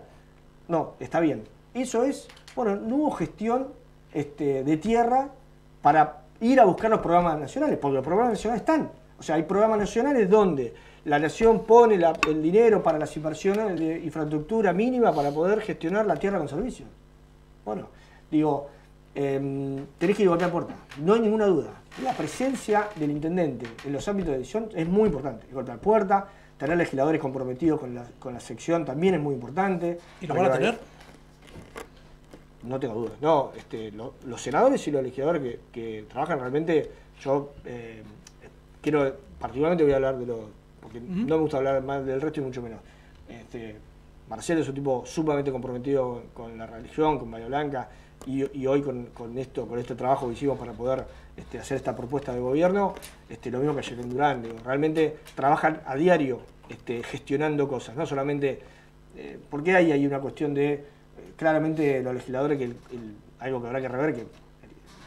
No, 0.67 0.95
está 0.99 1.21
bien. 1.21 1.45
Eso 1.73 2.03
es, 2.03 2.27
bueno, 2.57 2.75
no 2.75 2.97
hubo 2.97 3.11
gestión 3.13 3.69
este, 4.13 4.65
de 4.65 4.77
tierra 4.79 5.29
para 5.83 6.23
ir 6.41 6.59
a 6.59 6.65
buscar 6.65 6.91
los 6.91 6.99
programas 6.99 7.39
nacionales, 7.39 7.79
porque 7.79 7.95
los 7.95 8.05
programas 8.05 8.33
nacionales 8.33 8.63
están. 8.63 8.91
O 9.21 9.23
sea, 9.23 9.37
hay 9.37 9.45
programas 9.45 9.79
nacionales 9.79 10.29
donde 10.29 10.75
la 11.05 11.21
nación 11.21 11.61
pone 11.65 11.97
la- 11.97 12.19
el 12.29 12.43
dinero 12.43 12.83
para 12.83 12.99
las 12.99 13.17
inversiones 13.17 13.79
de 13.79 14.01
infraestructura 14.01 14.73
mínima 14.73 15.13
para 15.15 15.31
poder 15.31 15.61
gestionar 15.61 16.07
la 16.07 16.17
tierra 16.17 16.39
con 16.39 16.49
servicios. 16.49 16.89
Bueno, 17.65 17.87
digo, 18.31 18.69
tenés 19.99 20.17
que 20.17 20.23
ir 20.23 20.29
a 20.29 20.31
golpear 20.31 20.51
puerta, 20.51 20.75
no 21.03 21.15
hay 21.15 21.21
ninguna 21.21 21.47
duda. 21.47 21.71
La 22.03 22.13
presencia 22.13 22.89
del 22.97 23.11
intendente 23.11 23.67
en 23.85 23.93
los 23.93 24.07
ámbitos 24.09 24.33
de 24.33 24.39
decisión 24.39 24.69
es 24.75 24.87
muy 24.87 25.07
importante. 25.07 25.47
Golpear 25.53 25.79
puerta, 25.79 26.29
tener 26.59 26.77
legisladores 26.77 27.21
comprometidos 27.21 27.81
con 27.81 27.95
la, 27.95 28.05
con 28.19 28.35
la 28.35 28.41
sección 28.41 28.85
también 28.85 29.15
es 29.15 29.21
muy 29.21 29.35
importante. 29.35 29.99
¿Y 30.21 30.27
lo 30.27 30.35
van 30.35 30.45
a 30.45 30.49
tener? 30.59 30.79
no 32.63 32.81
tengo 32.81 32.95
dudas. 32.95 33.13
No, 33.21 33.53
este, 33.57 33.93
lo- 33.93 34.15
los 34.27 34.43
senadores 34.43 34.87
y 34.89 34.91
los 34.91 35.03
legisladores 35.03 35.41
que, 35.43 35.61
que 35.73 36.05
trabajan 36.09 36.41
realmente, 36.41 36.91
yo 37.21 37.53
eh, 37.65 38.03
quiero, 38.83 39.15
particularmente 39.39 39.85
voy 39.85 39.93
a 39.93 39.97
hablar 39.97 40.19
de 40.19 40.27
lo, 40.27 40.49
porque 40.81 41.01
no 41.01 41.37
me 41.37 41.43
gusta 41.43 41.59
hablar 41.59 41.83
más 41.83 42.05
del 42.05 42.21
resto 42.21 42.41
y 42.41 42.43
mucho 42.45 42.63
menos. 42.63 42.81
Este, 43.29 43.77
Marcelo 44.29 44.61
es 44.63 44.69
un 44.69 44.75
tipo 44.75 45.05
sumamente 45.07 45.53
comprometido 45.53 46.25
con 46.35 46.59
la 46.59 46.67
religión, 46.67 47.19
con 47.21 47.31
Bahía 47.31 47.47
Blanca, 47.47 47.89
y, 48.27 48.59
y 48.59 48.67
hoy 48.67 48.83
con, 48.83 49.07
con 49.07 49.37
esto, 49.39 49.67
con 49.67 49.79
este 49.79 49.95
trabajo 49.95 50.27
que 50.29 50.35
hicimos 50.35 50.59
para 50.59 50.73
poder 50.73 51.05
este, 51.37 51.59
hacer 51.59 51.77
esta 51.77 51.95
propuesta 51.95 52.33
de 52.33 52.41
gobierno, 52.41 52.95
este, 53.29 53.51
lo 53.51 53.59
mismo 53.59 53.75
que 53.75 53.81
Ayelen 53.81 54.09
Durán, 54.11 54.43
digo, 54.43 54.57
realmente 54.65 55.17
trabajan 55.35 55.81
a 55.87 55.95
diario 55.95 56.41
este, 56.69 57.03
gestionando 57.03 57.69
cosas, 57.69 57.95
no 57.97 58.07
solamente, 58.07 58.59
eh, 59.17 59.39
porque 59.51 59.75
hay, 59.77 59.93
hay 59.93 60.07
una 60.07 60.19
cuestión 60.21 60.55
de, 60.55 60.73
eh, 60.75 60.83
claramente 61.37 62.03
los 62.03 62.15
legisladores, 62.15 62.59
que 62.59 62.65
el- 62.65 62.77
el- 62.93 63.15
algo 63.39 63.61
que 63.61 63.67
habrá 63.69 63.81
que 63.81 63.89
rever, 63.89 64.15
que 64.15 64.21
el 64.23 64.29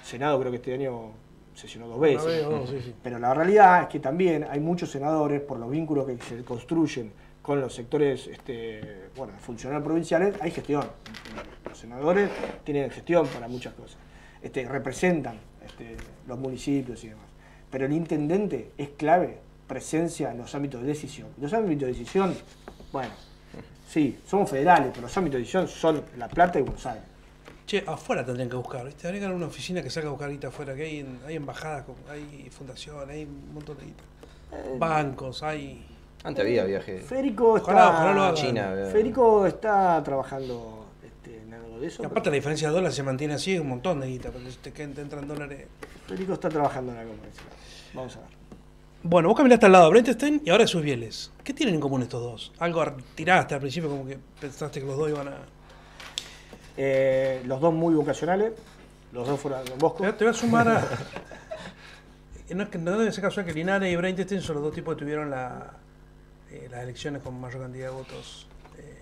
Senado 0.03 0.39
creo 0.39 0.51
que 0.51 0.57
este 0.57 0.73
año 0.73 1.11
sesionó 1.55 1.87
dos 1.87 1.99
veces. 1.99 2.25
Vez 2.59 2.69
sí, 2.69 2.79
sí. 2.85 2.95
Pero 3.03 3.19
la 3.19 3.33
realidad 3.33 3.81
es 3.83 3.87
que 3.89 3.99
también 3.99 4.45
hay 4.49 4.59
muchos 4.59 4.89
senadores, 4.91 5.41
por 5.41 5.59
los 5.59 5.69
vínculos 5.69 6.05
que 6.05 6.17
se 6.19 6.43
construyen 6.43 7.11
con 7.49 7.61
los 7.61 7.73
sectores 7.73 8.27
este, 8.27 9.09
bueno, 9.15 9.33
funcionarios 9.39 9.83
provinciales, 9.83 10.35
hay 10.39 10.51
gestión. 10.51 10.85
Los 11.67 11.79
senadores 11.79 12.29
tienen 12.63 12.91
gestión 12.91 13.25
para 13.25 13.47
muchas 13.47 13.73
cosas. 13.73 13.97
Este, 14.39 14.67
representan 14.67 15.39
este, 15.65 15.97
los 16.27 16.37
municipios 16.37 17.03
y 17.03 17.07
demás. 17.09 17.25
Pero 17.71 17.87
el 17.87 17.93
intendente 17.93 18.69
es 18.77 18.89
clave, 18.89 19.39
presencia 19.65 20.29
en 20.29 20.37
los 20.37 20.53
ámbitos 20.53 20.81
de 20.83 20.89
decisión. 20.89 21.29
Los 21.41 21.51
ámbitos 21.53 21.87
de 21.87 21.93
decisión, 21.93 22.35
bueno, 22.91 23.13
sí, 23.87 24.19
somos 24.27 24.47
federales, 24.47 24.91
pero 24.93 25.07
los 25.07 25.17
ámbitos 25.17 25.37
de 25.37 25.39
decisión 25.39 25.67
son 25.67 26.03
La 26.19 26.27
Plata 26.27 26.59
y 26.59 26.61
Buenos 26.61 26.85
Aires. 26.85 27.03
Che, 27.65 27.83
afuera 27.87 28.23
tendrían 28.23 28.49
que 28.51 28.57
buscar, 28.57 28.85
¿viste? 28.85 29.07
Habría 29.07 29.27
que 29.27 29.33
una 29.33 29.47
oficina 29.47 29.81
que 29.81 29.89
saca 29.89 30.05
a 30.05 30.11
buscar 30.11 30.29
guita 30.29 30.49
afuera, 30.49 30.75
que 30.75 30.83
hay, 30.83 31.19
hay 31.25 31.35
embajadas, 31.35 31.85
hay 32.11 32.47
fundaciones, 32.51 33.09
hay 33.09 33.23
un 33.23 33.55
montón 33.55 33.75
de 33.79 33.85
guita. 33.85 34.03
Bancos, 34.77 35.41
hay... 35.41 35.97
Antes 36.23 36.43
había 36.43 36.65
viaje. 36.65 36.99
Federico 36.99 37.57
está, 37.57 37.71
Ojalá, 37.71 37.89
ojalá 37.89 38.13
lo 38.13 38.23
hagan. 38.23 38.35
China, 38.35 38.73
eh. 38.75 38.85
Federico 38.91 39.45
está 39.45 40.03
trabajando 40.03 40.87
este, 41.01 41.41
en 41.41 41.53
algo 41.53 41.79
de 41.79 41.87
eso. 41.87 42.03
Y 42.03 42.05
aparte 42.05 42.29
la 42.29 42.35
diferencia 42.35 42.67
de 42.67 42.73
dólares 42.73 42.95
se 42.95 43.03
mantiene 43.03 43.35
así, 43.35 43.55
es 43.55 43.61
un 43.61 43.69
montón 43.69 44.01
de 44.01 44.07
guita, 44.07 44.29
porque 44.29 44.51
si 44.51 44.57
te, 44.57 44.83
entran 44.83 45.27
dólares... 45.27 45.67
Federico 46.07 46.33
está 46.33 46.49
trabajando 46.49 46.91
en 46.91 46.97
algo. 46.97 47.13
Vamos 47.93 48.15
a 48.17 48.19
ver. 48.19 48.29
Bueno, 49.01 49.29
vos 49.29 49.37
caminaste 49.37 49.65
al 49.65 49.71
lado 49.71 49.85
de 49.85 49.91
Brentestein 49.91 50.41
y 50.43 50.49
ahora 50.49 50.65
de 50.65 50.67
sus 50.67 50.81
bieles. 50.81 51.31
¿Qué 51.41 51.53
tienen 51.53 51.75
en 51.75 51.81
común 51.81 52.01
estos 52.01 52.21
dos? 52.21 52.51
Algo 52.59 52.83
tiraste 53.15 53.55
al 53.55 53.61
principio 53.61 53.89
como 53.89 54.05
que 54.05 54.19
pensaste 54.41 54.81
que 54.81 54.85
los 54.85 54.97
dos 54.97 55.09
iban 55.09 55.29
a... 55.29 55.37
Eh, 56.75 57.41
los 57.45 57.61
dos 57.61 57.73
muy 57.73 57.93
vocacionales, 57.93 58.51
los 59.13 59.25
dos 59.25 59.39
fueron 59.39 59.63
Don 59.63 59.79
Bosco. 59.79 60.03
Te 60.03 60.13
te 60.13 60.25
voy 60.25 60.31
a 60.31 60.33
sumar 60.33 60.67
a... 60.67 60.83
No, 62.53 62.63
es 62.63 62.69
que, 62.69 62.77
no 62.77 62.97
debe 62.97 63.11
ser 63.11 63.23
casual 63.23 63.45
que 63.45 63.53
Linares 63.53 63.93
y 63.93 63.95
Brentestein 63.95 64.41
son 64.41 64.55
los 64.55 64.63
dos 64.65 64.73
tipos 64.73 64.95
que 64.95 64.99
tuvieron 65.01 65.29
la, 65.29 65.71
eh, 66.51 66.67
las 66.69 66.83
elecciones 66.83 67.21
con 67.21 67.39
mayor 67.39 67.61
cantidad 67.61 67.87
de 67.87 67.93
votos. 67.93 68.47
Eh, 68.77 68.97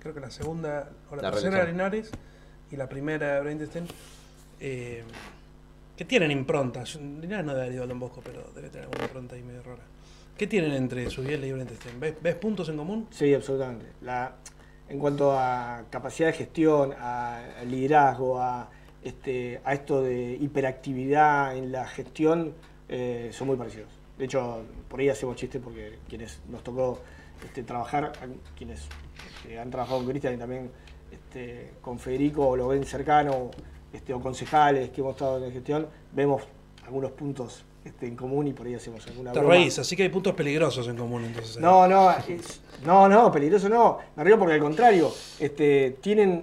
creo 0.00 0.14
que 0.14 0.20
la 0.20 0.30
segunda 0.30 0.90
o 1.10 1.16
la, 1.16 1.22
La 1.22 1.30
tercera 1.30 1.56
era 1.56 1.64
reelección. 1.64 1.92
Linares 1.92 2.10
y 2.70 2.76
la 2.76 2.88
primera 2.88 3.26
era 3.26 3.40
Brentestein. 3.40 3.86
Eh, 4.60 5.04
que 5.96 6.04
tienen 6.04 6.30
improntas. 6.30 6.96
Linares 6.96 7.44
no 7.44 7.52
debe 7.52 7.62
haber 7.66 7.74
ido 7.74 7.84
a 7.84 7.86
Don 7.86 7.98
Bosco, 7.98 8.20
pero 8.22 8.50
debe 8.54 8.68
tener 8.68 8.84
alguna 8.84 9.04
impronta 9.04 9.34
ahí 9.34 9.42
medio 9.42 9.62
rara. 9.62 9.82
¿Qué 10.36 10.46
tienen 10.46 10.72
entre 10.72 11.08
Subiel 11.08 11.42
y 11.44 11.52
Brentestein? 11.52 11.98
¿Ves, 11.98 12.14
¿Ves 12.22 12.34
puntos 12.34 12.68
en 12.68 12.76
común? 12.76 13.08
Sí, 13.10 13.32
absolutamente. 13.32 13.86
La, 14.02 14.32
en 14.88 14.98
cuanto 14.98 15.32
a 15.32 15.84
capacidad 15.88 16.28
de 16.28 16.34
gestión, 16.34 16.92
a, 16.92 17.60
a 17.60 17.64
liderazgo, 17.64 18.40
a, 18.40 18.68
este, 19.02 19.60
a 19.64 19.72
esto 19.72 20.02
de 20.02 20.36
hiperactividad 20.38 21.56
en 21.56 21.72
la 21.72 21.86
gestión, 21.86 22.52
eh, 22.88 23.30
son 23.32 23.46
muy 23.46 23.56
parecidos. 23.56 23.88
De 24.18 24.24
hecho, 24.24 24.62
por 24.88 25.00
ahí 25.00 25.08
hacemos 25.08 25.36
chistes 25.36 25.60
porque 25.62 25.98
quienes 26.08 26.40
nos 26.48 26.62
tocó 26.64 27.00
este, 27.44 27.62
trabajar, 27.62 28.12
quienes 28.56 28.86
este, 29.42 29.58
han 29.58 29.70
trabajado 29.70 29.98
con 29.98 30.08
Cristian 30.08 30.34
y 30.34 30.38
también 30.38 30.70
este, 31.12 31.72
con 31.82 31.98
Federico 31.98 32.48
o 32.48 32.56
lo 32.56 32.68
ven 32.68 32.84
cercano, 32.84 33.50
este, 33.92 34.14
o 34.14 34.20
concejales 34.20 34.90
que 34.90 35.00
hemos 35.02 35.12
estado 35.12 35.44
en 35.44 35.52
gestión, 35.52 35.86
vemos 36.12 36.42
algunos 36.86 37.10
puntos 37.12 37.64
este, 37.84 38.06
en 38.06 38.16
común 38.16 38.46
y 38.48 38.52
por 38.52 38.66
ahí 38.66 38.74
hacemos 38.74 39.06
alguna 39.06 39.32
Te 39.32 39.38
broma. 39.40 39.54
reís, 39.54 39.78
así 39.78 39.94
que 39.96 40.04
hay 40.04 40.08
puntos 40.08 40.34
peligrosos 40.34 40.88
en 40.88 40.96
común 40.96 41.24
entonces. 41.24 41.56
ahí. 41.58 41.62
No, 41.62 41.86
no, 41.86 42.10
es- 42.10 42.60
no, 42.84 43.08
no, 43.08 43.30
peligroso 43.30 43.68
no. 43.68 43.98
Me 44.16 44.24
río 44.24 44.38
porque 44.38 44.54
al 44.54 44.60
contrario, 44.60 45.12
este, 45.38 45.98
tienen, 46.00 46.42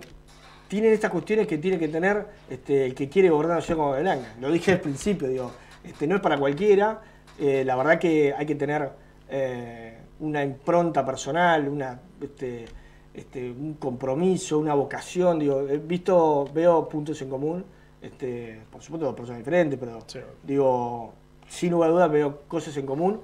tienen 0.67 0.93
estas 0.93 1.09
cuestiones 1.11 1.47
que 1.47 1.57
tiene 1.57 1.77
que 1.79 1.87
tener 1.87 2.25
este, 2.49 2.85
el 2.85 2.93
que 2.95 3.09
quiere 3.09 3.29
gobernar 3.29 3.57
la 3.57 3.61
ciudad 3.63 3.77
como 3.79 3.99
Blanca. 3.99 4.35
Lo 4.39 4.51
dije 4.51 4.73
al 4.73 4.79
principio, 4.79 5.27
digo, 5.27 5.51
este, 5.83 6.05
no 6.07 6.15
es 6.15 6.21
para 6.21 6.37
cualquiera. 6.37 7.01
Eh, 7.39 7.63
la 7.65 7.75
verdad 7.75 7.99
que 7.99 8.33
hay 8.33 8.45
que 8.45 8.55
tener 8.55 8.89
eh, 9.29 9.97
una 10.19 10.43
impronta 10.43 11.05
personal, 11.05 11.67
una, 11.67 11.99
este, 12.21 12.65
este, 13.13 13.51
un 13.51 13.75
compromiso, 13.75 14.59
una 14.59 14.73
vocación. 14.73 15.39
Digo, 15.39 15.61
he 15.67 15.77
visto, 15.77 16.47
veo 16.53 16.87
puntos 16.87 17.21
en 17.21 17.29
común. 17.29 17.65
Este, 18.01 18.59
por 18.71 18.81
supuesto, 18.81 19.05
dos 19.05 19.15
personas 19.15 19.39
diferentes, 19.39 19.79
pero 19.79 19.99
Sí. 20.07 20.19
digo, 20.43 21.13
sin 21.47 21.71
lugar 21.71 21.89
a 21.89 21.93
dudas 21.93 22.11
veo 22.11 22.41
cosas 22.47 22.75
en 22.77 22.85
común 22.85 23.21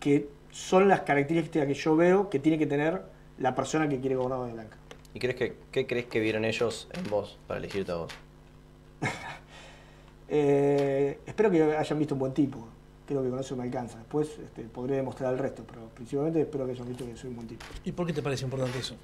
que 0.00 0.28
son 0.50 0.88
las 0.88 1.00
características 1.02 1.66
que 1.68 1.74
yo 1.74 1.94
veo 1.94 2.28
que 2.28 2.38
tiene 2.40 2.58
que 2.58 2.66
tener 2.66 3.02
la 3.38 3.54
persona 3.54 3.88
que 3.88 4.00
quiere 4.00 4.16
gobernar 4.16 4.46
de 4.46 4.52
Blanca. 4.52 4.76
¿Y 5.14 5.18
crees 5.20 5.36
que, 5.36 5.56
qué 5.70 5.86
crees 5.86 6.06
que 6.06 6.18
vieron 6.20 6.44
ellos 6.44 6.88
en 6.92 7.08
vos 7.10 7.38
para 7.46 7.58
elegirte 7.58 7.92
a 7.92 7.96
vos? 7.96 8.12
Eh, 10.32 11.18
espero 11.26 11.50
que 11.50 11.60
hayan 11.76 11.98
visto 11.98 12.14
un 12.14 12.20
buen 12.20 12.32
tipo. 12.32 12.58
Creo 13.10 13.24
que 13.24 13.30
con 13.30 13.40
eso 13.40 13.56
me 13.56 13.64
alcanza. 13.64 13.98
Después 13.98 14.38
este, 14.38 14.62
podré 14.62 14.94
demostrar 14.94 15.32
el 15.32 15.38
resto, 15.40 15.64
pero 15.66 15.88
principalmente 15.88 16.42
espero 16.42 16.64
que 16.64 16.70
hayan 16.70 16.86
visto 16.86 17.04
que 17.04 17.16
soy 17.16 17.30
un 17.30 17.34
buen 17.34 17.48
tipo. 17.48 17.66
¿Y 17.84 17.90
por 17.90 18.06
qué 18.06 18.12
te 18.12 18.22
parece 18.22 18.44
importante 18.44 18.78
eso? 18.78 18.94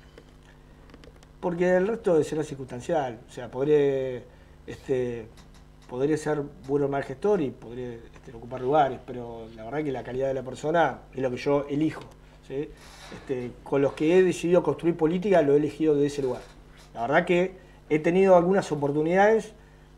Porque 1.40 1.76
el 1.76 1.88
resto 1.88 2.22
será 2.22 2.44
circunstancial. 2.44 3.18
O 3.28 3.32
sea, 3.32 3.50
podré 3.50 4.22
este, 4.64 5.26
podría 5.90 6.16
ser 6.16 6.40
bueno 6.68 6.86
mal 6.86 7.02
gestor 7.02 7.40
y 7.40 7.50
podría 7.50 7.94
este, 7.94 8.32
ocupar 8.32 8.60
lugares, 8.60 9.00
pero 9.04 9.48
la 9.56 9.64
verdad 9.64 9.82
que 9.82 9.90
la 9.90 10.04
calidad 10.04 10.28
de 10.28 10.34
la 10.34 10.44
persona 10.44 11.00
es 11.12 11.20
lo 11.20 11.28
que 11.28 11.38
yo 11.38 11.66
elijo. 11.68 12.02
¿sí? 12.46 12.70
Este, 13.12 13.50
con 13.64 13.82
los 13.82 13.94
que 13.94 14.16
he 14.16 14.22
decidido 14.22 14.62
construir 14.62 14.96
política 14.96 15.42
lo 15.42 15.54
he 15.54 15.56
elegido 15.56 15.96
de 15.96 16.06
ese 16.06 16.22
lugar. 16.22 16.42
La 16.94 17.00
verdad 17.00 17.24
que 17.24 17.56
he 17.90 17.98
tenido 17.98 18.36
algunas 18.36 18.70
oportunidades 18.70 19.52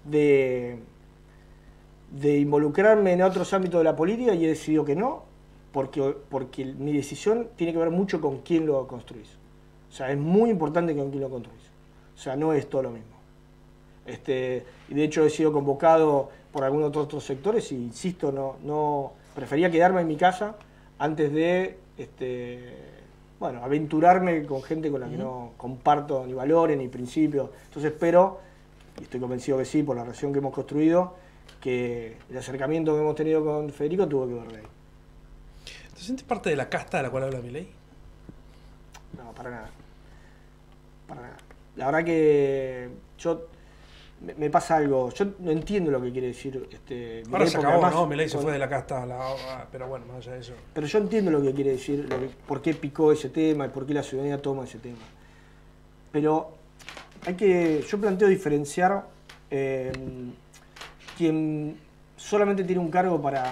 de, 0.06 0.78
de 2.10 2.38
involucrarme 2.38 3.12
en 3.12 3.22
otros 3.22 3.52
ámbitos 3.52 3.80
de 3.80 3.84
la 3.84 3.96
política 3.96 4.34
y 4.34 4.44
he 4.44 4.48
decidido 4.48 4.84
que 4.84 4.96
no, 4.96 5.24
porque, 5.72 6.14
porque 6.28 6.64
mi 6.64 6.92
decisión 6.92 7.48
tiene 7.56 7.72
que 7.72 7.78
ver 7.78 7.90
mucho 7.90 8.20
con 8.20 8.38
quién 8.38 8.66
lo 8.66 8.86
construís. 8.86 9.28
O 9.90 9.92
sea, 9.92 10.10
es 10.10 10.18
muy 10.18 10.50
importante 10.50 10.94
con 10.96 11.10
quién 11.10 11.22
lo 11.22 11.30
construís. 11.30 11.62
O 12.14 12.18
sea, 12.18 12.36
no 12.36 12.52
es 12.52 12.68
todo 12.68 12.82
lo 12.82 12.90
mismo. 12.90 13.18
Este, 14.06 14.64
y 14.88 14.94
de 14.94 15.04
hecho 15.04 15.24
he 15.24 15.30
sido 15.30 15.52
convocado 15.52 16.30
por 16.52 16.64
algunos 16.64 16.96
otros 16.96 17.22
sectores 17.24 17.70
y 17.72 17.76
insisto, 17.76 18.32
no, 18.32 18.56
no 18.64 19.12
prefería 19.34 19.70
quedarme 19.70 20.00
en 20.00 20.08
mi 20.08 20.16
casa 20.16 20.56
antes 20.98 21.32
de 21.32 21.76
este, 21.98 22.74
bueno, 23.38 23.62
aventurarme 23.62 24.44
con 24.46 24.62
gente 24.62 24.90
con 24.90 25.00
la 25.00 25.08
que 25.08 25.16
no 25.16 25.52
comparto 25.56 26.26
ni 26.26 26.32
valores 26.32 26.76
ni 26.78 26.88
principios. 26.88 27.50
Entonces 27.66 27.92
espero, 27.92 28.40
y 28.98 29.04
estoy 29.04 29.20
convencido 29.20 29.58
que 29.58 29.64
sí, 29.64 29.82
por 29.82 29.96
la 29.96 30.02
relación 30.02 30.32
que 30.32 30.38
hemos 30.38 30.54
construido, 30.54 31.14
que 31.60 32.16
el 32.30 32.38
acercamiento 32.38 32.94
que 32.94 33.00
hemos 33.00 33.14
tenido 33.14 33.44
con 33.44 33.70
Federico 33.70 34.06
tuvo 34.06 34.26
que 34.26 34.34
ver 34.34 34.48
de 34.48 34.56
ahí. 34.58 34.66
¿Te 35.94 36.00
sientes 36.00 36.24
parte 36.24 36.50
de 36.50 36.56
la 36.56 36.68
casta 36.68 36.98
de 36.98 37.02
la 37.04 37.10
cual 37.10 37.24
habla 37.24 37.40
mi 37.40 37.50
ley? 37.50 37.68
No, 39.16 39.32
para 39.32 39.50
nada. 39.50 39.70
Para 41.06 41.22
nada. 41.22 41.36
La 41.76 41.86
verdad 41.86 42.04
que 42.04 42.88
yo 43.18 43.48
me, 44.20 44.50
pasa 44.50 44.76
algo. 44.76 45.10
Yo 45.10 45.26
no 45.38 45.50
entiendo 45.50 45.90
lo 45.90 46.02
que 46.02 46.10
quiere 46.12 46.28
decir 46.28 46.68
este. 46.70 47.22
Ahora 47.30 47.46
se 47.46 47.58
acabó, 47.58 47.88
¿no? 47.88 48.06
Milei 48.06 48.28
se 48.28 48.38
fue 48.38 48.52
de 48.52 48.58
la 48.58 48.68
casta, 48.68 49.06
la, 49.06 49.66
pero 49.70 49.88
bueno, 49.88 50.06
más 50.06 50.18
allá 50.18 50.34
de 50.34 50.40
eso. 50.40 50.54
Pero 50.74 50.86
yo 50.86 50.98
entiendo 50.98 51.30
lo 51.30 51.42
que 51.42 51.52
quiere 51.52 51.72
decir, 51.72 52.08
por 52.46 52.60
qué 52.60 52.74
picó 52.74 53.12
ese 53.12 53.30
tema 53.30 53.66
y 53.66 53.68
por 53.68 53.86
qué 53.86 53.94
la 53.94 54.02
ciudadanía 54.02 54.40
toma 54.42 54.64
ese 54.64 54.78
tema. 54.78 54.98
Pero 56.10 56.50
hay 57.26 57.34
que. 57.34 57.84
Yo 57.88 57.98
planteo 57.98 58.28
diferenciar 58.28 59.06
eh, 59.50 59.92
quien 61.18 61.76
solamente 62.16 62.64
tiene 62.64 62.80
un 62.80 62.90
cargo 62.90 63.20
para 63.20 63.44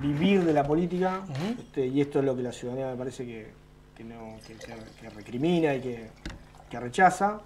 vivir 0.00 0.42
de 0.44 0.52
la 0.52 0.64
política, 0.64 1.20
este, 1.58 1.86
y 1.86 2.00
esto 2.00 2.18
es 2.18 2.24
lo 2.24 2.34
que 2.34 2.42
la 2.42 2.52
ciudadanía 2.52 2.90
me 2.90 2.96
parece 2.96 3.26
que, 3.26 4.04
no, 4.04 4.36
que, 4.46 5.10
recrimina 5.10 5.74
y 5.74 5.80
que 5.80 6.80
rechaza 6.80 7.40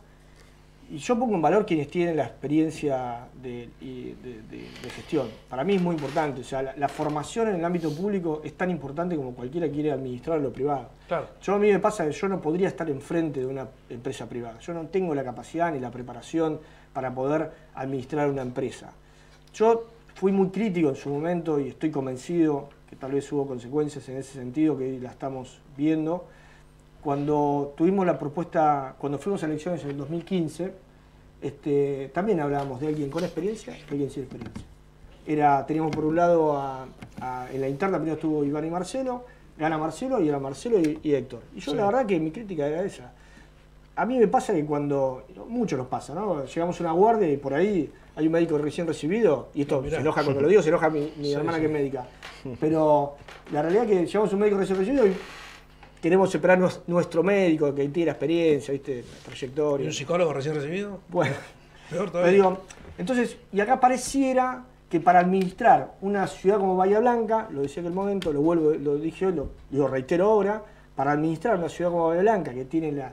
y 0.88 0.98
yo 0.98 1.18
pongo 1.18 1.34
en 1.34 1.42
valor 1.42 1.66
quienes 1.66 1.88
tienen 1.88 2.16
la 2.16 2.24
experiencia 2.24 3.26
de, 3.42 3.68
gestión. 4.94 5.28
Para 5.48 5.64
mí 5.64 5.74
es 5.74 5.82
muy 5.82 5.96
importante. 5.96 6.42
O 6.42 6.44
sea, 6.44 6.74
la, 6.76 6.88
formación 6.88 7.48
en 7.48 7.56
el 7.56 7.64
ámbito 7.64 7.92
público 7.92 8.40
es 8.44 8.56
tan 8.56 8.70
importante 8.70 9.16
como 9.16 9.32
cualquiera 9.32 9.68
quiere 9.68 9.90
administrar 9.90 10.40
lo 10.40 10.52
privado. 10.52 10.90
Claro. 11.08 11.26
Yo 11.42 11.54
a 11.54 11.58
mí 11.58 11.72
me 11.72 11.80
pasa 11.80 12.06
que 12.06 12.12
yo 12.12 12.28
no 12.28 12.40
podría 12.40 12.68
estar 12.68 12.88
enfrente 12.88 13.40
de 13.40 13.46
una 13.46 13.66
empresa 13.90 14.28
privada. 14.28 14.60
Yo 14.60 14.74
no 14.74 14.86
tengo 14.86 15.14
la 15.14 15.24
capacidad 15.24 15.72
ni 15.72 15.80
la 15.80 15.90
preparación 15.90 16.60
para 16.92 17.12
poder 17.12 17.50
administrar 17.74 18.30
una 18.30 18.42
empresa. 18.42 18.92
Yo 19.56 19.84
fui 20.14 20.32
muy 20.32 20.48
crítico 20.48 20.90
en 20.90 20.96
su 20.96 21.08
momento 21.08 21.58
y 21.58 21.68
estoy 21.68 21.90
convencido 21.90 22.68
que 22.90 22.96
tal 22.96 23.12
vez 23.12 23.32
hubo 23.32 23.46
consecuencias 23.46 24.06
en 24.10 24.18
ese 24.18 24.34
sentido 24.34 24.76
que 24.76 24.98
la 25.00 25.10
estamos 25.10 25.60
viendo 25.78 26.26
cuando 27.02 27.72
tuvimos 27.74 28.04
la 28.04 28.18
propuesta, 28.18 28.96
cuando 28.98 29.18
fuimos 29.18 29.42
a 29.42 29.46
elecciones 29.46 29.82
en 29.84 29.90
el 29.90 29.96
2015, 29.96 30.72
este, 31.40 32.10
también 32.12 32.40
hablábamos 32.40 32.80
de 32.80 32.88
alguien 32.88 33.08
con 33.08 33.24
experiencia 33.24 33.78
y 33.78 33.92
alguien 33.92 34.10
sin 34.10 34.24
experiencia. 34.24 34.64
Era, 35.26 35.64
teníamos 35.64 35.94
por 35.94 36.04
un 36.04 36.16
lado 36.16 36.86
en 37.50 37.60
la 37.60 37.68
interna 37.68 37.96
primero 37.96 38.16
estuvo 38.16 38.44
Iván 38.44 38.66
y 38.66 38.70
Marcelo, 38.70 39.24
gana 39.56 39.78
Marcelo 39.78 40.20
y 40.20 40.28
era 40.28 40.38
Marcelo 40.38 40.78
y, 40.80 41.14
Héctor. 41.14 41.40
Y 41.54 41.60
yo 41.60 41.74
la 41.74 41.86
verdad 41.86 42.04
que 42.04 42.20
mi 42.20 42.30
crítica 42.30 42.66
era 42.66 42.82
esa. 42.82 43.10
A 43.94 44.04
mí 44.04 44.18
me 44.18 44.28
pasa 44.28 44.52
que 44.52 44.66
cuando, 44.66 45.24
mucho 45.48 45.78
nos 45.78 45.86
pasa, 45.86 46.14
¿no? 46.14 46.44
Llegamos 46.44 46.78
a 46.78 46.82
una 46.82 46.92
guardia 46.92 47.32
y 47.32 47.38
por 47.38 47.54
ahí 47.54 47.90
hay 48.16 48.26
un 48.26 48.32
médico 48.32 48.56
recién 48.56 48.86
recibido, 48.86 49.50
y 49.54 49.62
esto 49.62 49.84
se 49.88 49.96
enoja 49.96 50.24
cuando 50.24 50.40
lo 50.40 50.48
digo, 50.48 50.62
se 50.62 50.70
enoja 50.70 50.88
mi, 50.88 51.32
hermana 51.32 51.60
que 51.60 51.66
es 51.66 51.70
médica. 51.70 52.06
Pero 52.58 53.16
la 53.52 53.60
realidad 53.60 53.84
es 53.84 53.90
que 53.90 54.06
llegamos 54.06 54.30
a 54.30 54.34
un 54.34 54.40
médico 54.40 54.58
recién 54.58 54.78
recibido 54.78 55.06
y 55.06 55.14
queremos 56.00 56.34
esperar 56.34 56.58
nuestro 56.86 57.22
médico 57.22 57.74
que 57.74 57.88
tiene 57.88 58.06
la 58.06 58.12
experiencia, 58.12 58.72
¿viste? 58.72 59.04
trayectoria. 59.24 59.84
¿Y 59.84 59.88
un 59.88 59.92
psicólogo 59.92 60.32
recién 60.32 60.54
recibido? 60.54 61.00
Bueno, 61.08 61.34
peor 61.90 62.10
todavía. 62.10 62.56
entonces, 62.96 63.36
y 63.52 63.60
acá 63.60 63.78
pareciera 63.78 64.64
que 64.88 64.98
para 64.98 65.18
administrar 65.18 65.94
una 66.00 66.26
ciudad 66.26 66.58
como 66.58 66.74
Bahía 66.74 67.00
Blanca, 67.00 67.48
lo 67.50 67.62
decía 67.62 67.80
en 67.80 67.88
el 67.88 67.92
momento, 67.92 68.32
lo 68.32 68.40
vuelvo, 68.40 68.70
lo 68.70 68.96
dije 68.96 69.26
hoy, 69.26 69.42
lo, 69.72 69.88
reitero 69.88 70.30
ahora, 70.30 70.62
para 70.94 71.12
administrar 71.12 71.58
una 71.58 71.68
ciudad 71.68 71.90
como 71.90 72.08
Bahía 72.08 72.22
Blanca, 72.22 72.54
que 72.54 72.64
tiene 72.64 72.92
la, 72.92 73.12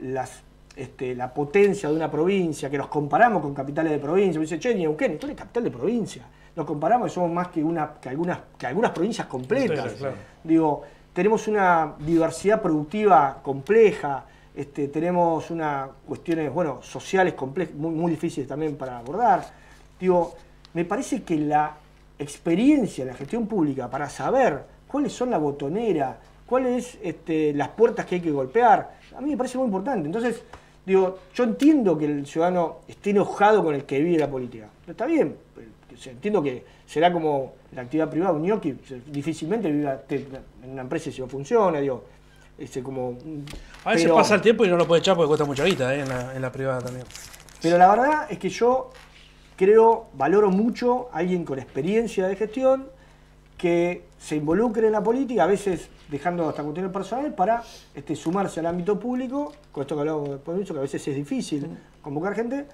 las, 0.00 0.42
este, 0.76 1.14
la 1.14 1.32
potencia 1.32 1.88
de 1.88 1.94
una 1.94 2.10
provincia, 2.10 2.68
que 2.68 2.78
nos 2.78 2.88
comparamos 2.88 3.42
con 3.42 3.54
capitales 3.54 3.92
de 3.92 3.98
provincia, 3.98 4.40
me 4.40 4.46
dice, 4.46 4.58
che, 4.58 4.74
ni 4.74 4.82
Neuquén, 4.82 5.18
tú 5.18 5.26
eres 5.26 5.38
capital 5.38 5.64
de 5.64 5.70
provincia. 5.70 6.22
Nos 6.56 6.66
comparamos 6.66 7.10
y 7.10 7.14
somos 7.14 7.30
más 7.30 7.48
que, 7.48 7.62
una, 7.62 7.94
que, 8.00 8.08
algunas, 8.08 8.38
que 8.58 8.66
algunas 8.66 8.92
provincias 8.92 9.26
completas. 9.26 9.94
Digo, 10.42 10.82
tenemos 11.12 11.46
una 11.48 11.94
diversidad 11.98 12.60
productiva 12.60 13.40
compleja, 13.42 14.24
este, 14.54 14.88
tenemos 14.88 15.50
unas 15.50 15.90
cuestiones 16.06 16.52
bueno, 16.52 16.80
sociales 16.82 17.34
complejas, 17.34 17.74
muy, 17.74 17.92
muy 17.92 18.10
difíciles 18.10 18.48
también 18.48 18.76
para 18.76 18.98
abordar. 18.98 19.44
Digo, 19.98 20.34
me 20.74 20.84
parece 20.84 21.22
que 21.22 21.36
la 21.36 21.76
experiencia 22.18 23.02
en 23.02 23.08
la 23.08 23.14
gestión 23.14 23.46
pública 23.46 23.88
para 23.90 24.08
saber 24.08 24.64
cuáles 24.86 25.12
son 25.12 25.30
la 25.30 25.38
botonera, 25.38 26.18
cuáles 26.46 26.98
este, 27.02 27.52
las 27.52 27.68
puertas 27.70 28.06
que 28.06 28.16
hay 28.16 28.20
que 28.20 28.30
golpear, 28.30 28.94
a 29.16 29.20
mí 29.20 29.30
me 29.30 29.36
parece 29.36 29.58
muy 29.58 29.66
importante. 29.66 30.06
Entonces, 30.06 30.42
digo, 30.86 31.18
yo 31.34 31.44
entiendo 31.44 31.96
que 31.96 32.06
el 32.06 32.26
ciudadano 32.26 32.80
esté 32.88 33.10
enojado 33.10 33.62
con 33.64 33.74
el 33.74 33.84
que 33.84 34.00
vive 34.00 34.18
la 34.18 34.30
política. 34.30 34.68
Pero 34.80 34.92
está 34.92 35.06
bien, 35.06 35.36
entiendo 36.06 36.42
que 36.42 36.64
será 36.86 37.12
como 37.12 37.54
la 37.74 37.82
actividad 37.82 38.10
privada, 38.10 38.32
un 38.32 38.42
gnocchi 38.42 38.74
difícilmente 39.06 39.70
vive 39.70 39.98
en 40.62 40.70
una 40.70 40.82
empresa 40.82 41.10
si 41.10 41.20
no 41.20 41.28
funciona, 41.28 41.80
digo. 41.80 42.04
Ese 42.56 42.84
como, 42.84 43.18
a 43.84 43.94
veces 43.94 44.08
pasa 44.12 44.36
el 44.36 44.40
tiempo 44.40 44.64
y 44.64 44.68
no 44.68 44.76
lo 44.76 44.86
puede 44.86 45.00
echar 45.00 45.16
porque 45.16 45.26
cuesta 45.26 45.44
mucha 45.44 45.64
guita 45.64 45.92
¿eh? 45.92 46.04
en, 46.34 46.40
la, 46.40 46.52
privada 46.52 46.82
también. 46.82 47.04
Pero 47.60 47.78
la 47.78 47.88
verdad 47.88 48.26
es 48.30 48.38
que 48.38 48.48
yo 48.48 48.92
creo, 49.56 50.06
valoro 50.14 50.50
mucho 50.50 51.08
a 51.12 51.18
alguien 51.18 51.44
con 51.44 51.58
experiencia 51.58 52.28
de 52.28 52.36
gestión 52.36 52.86
que 53.58 54.04
se 54.18 54.36
involucre 54.36 54.86
en 54.86 54.92
la 54.92 55.02
política, 55.02 55.42
a 55.42 55.46
veces 55.48 55.88
dejando 56.14 56.48
hasta 56.48 56.62
cuestiones 56.62 56.92
personales, 56.92 57.32
para 57.32 57.60
este, 57.92 58.14
sumarse 58.14 58.60
al 58.60 58.66
ámbito 58.66 59.00
público, 59.00 59.52
con 59.72 59.82
esto 59.82 59.96
que 59.96 60.00
hablamos 60.02 60.30
después 60.30 60.64
que 60.64 60.78
a 60.78 60.80
veces 60.80 61.08
es 61.08 61.16
difícil 61.16 61.76
convocar 62.00 62.36
gente, 62.36 62.66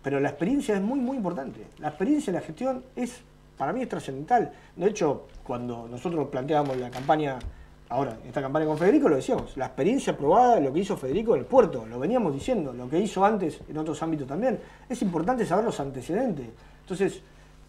pero 0.00 0.20
la 0.20 0.28
experiencia 0.28 0.76
es 0.76 0.80
muy, 0.80 1.00
muy 1.00 1.16
importante. 1.16 1.66
La 1.80 1.88
experiencia 1.88 2.30
en 2.30 2.36
la 2.36 2.42
gestión 2.42 2.84
es, 2.94 3.20
para 3.58 3.72
mí, 3.72 3.82
es 3.82 3.88
trascendental. 3.88 4.52
De 4.76 4.86
hecho, 4.86 5.26
cuando 5.42 5.88
nosotros 5.88 6.28
planteábamos 6.28 6.76
la 6.76 6.88
campaña, 6.88 7.36
ahora, 7.88 8.16
esta 8.24 8.40
campaña 8.40 8.66
con 8.66 8.78
Federico, 8.78 9.08
lo 9.08 9.16
decíamos, 9.16 9.56
la 9.56 9.66
experiencia 9.66 10.16
probada 10.16 10.54
de 10.54 10.60
lo 10.60 10.72
que 10.72 10.78
hizo 10.78 10.96
Federico 10.96 11.34
en 11.34 11.40
el 11.40 11.46
puerto, 11.46 11.84
lo 11.86 11.98
veníamos 11.98 12.32
diciendo, 12.32 12.72
lo 12.72 12.88
que 12.88 13.00
hizo 13.00 13.24
antes 13.24 13.58
en 13.68 13.76
otros 13.76 14.00
ámbitos 14.04 14.28
también. 14.28 14.60
Es 14.88 15.02
importante 15.02 15.44
saber 15.44 15.64
los 15.64 15.80
antecedentes. 15.80 16.46
Entonces, 16.82 17.22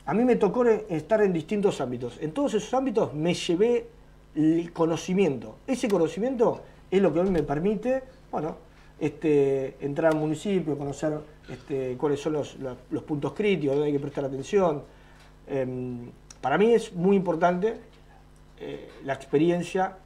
a 0.05 0.13
mí 0.13 0.23
me 0.23 0.35
tocó 0.35 0.63
estar 0.65 1.19
en 1.23 1.33
distintos 1.33 1.81
ámbitos. 1.81 2.19
En 2.21 2.31
todos 2.31 2.53
esos 2.53 2.71
ámbitos 2.75 3.11
me 3.15 3.33
llevé 3.33 3.87
el 4.35 4.71
conocimiento. 4.73 5.57
Ese 5.65 5.87
conocimiento 5.87 6.61
es 6.91 7.01
lo 7.01 7.13
que 7.13 7.19
hoy 7.19 7.29
me 7.29 7.43
permite, 7.43 8.03
bueno, 8.31 8.57
este, 8.99 9.75
entrar 9.79 10.13
al 10.13 10.19
municipio, 10.19 10.77
conocer 10.77 11.13
este, 11.49 11.95
cuáles 11.97 12.19
son 12.19 12.33
los, 12.33 12.55
puntos 13.05 13.33
críticos, 13.33 13.75
donde 13.75 13.87
hay 13.87 13.93
que 13.93 13.99
prestar 13.99 14.25
atención. 14.25 14.83
Em, 15.47 16.09
para 16.41 16.57
mí 16.57 16.73
es 16.73 16.93
muy 16.93 17.15
importante 17.15 17.75
eh, 18.59 18.89
la 19.03 19.13
experiencia, 19.13 19.97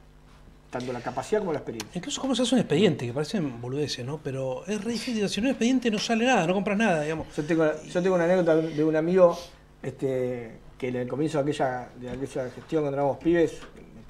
tanto 0.70 0.92
la 0.92 1.00
capacidad 1.00 1.40
como 1.40 1.52
la 1.52 1.58
experiencia. 1.58 1.98
Incluso 1.98 2.20
cómo 2.20 2.34
se 2.34 2.42
hace 2.42 2.54
un 2.54 2.60
expediente, 2.60 3.06
que 3.06 3.12
parecen 3.12 3.60
boludeces, 3.60 4.04
¿no? 4.04 4.18
Pero 4.22 4.64
es 4.66 4.82
re 4.82 4.92
difícil, 4.92 5.28
si 5.28 5.40
no 5.40 5.48
un 5.48 5.50
expediente 5.50 5.90
no 5.90 5.98
sale 5.98 6.24
nada, 6.24 6.46
no 6.46 6.54
compras 6.54 6.78
nada, 6.78 7.02
digamos. 7.02 7.26
Yo 7.36 7.44
tengo, 7.44 7.64
yo 7.82 8.02
tengo 8.02 8.14
una 8.14 8.24
anécdota 8.24 8.56
de 8.56 8.84
un 8.84 8.96
amigo 8.96 9.36
este, 9.82 10.52
que 10.78 10.88
en 10.88 10.96
el 10.96 11.08
comienzo 11.08 11.38
de 11.38 11.42
aquella, 11.42 11.88
de 12.00 12.10
aquella 12.10 12.50
gestión 12.50 12.82
cuando 12.82 12.96
éramos 12.96 13.18
pibes, 13.18 13.60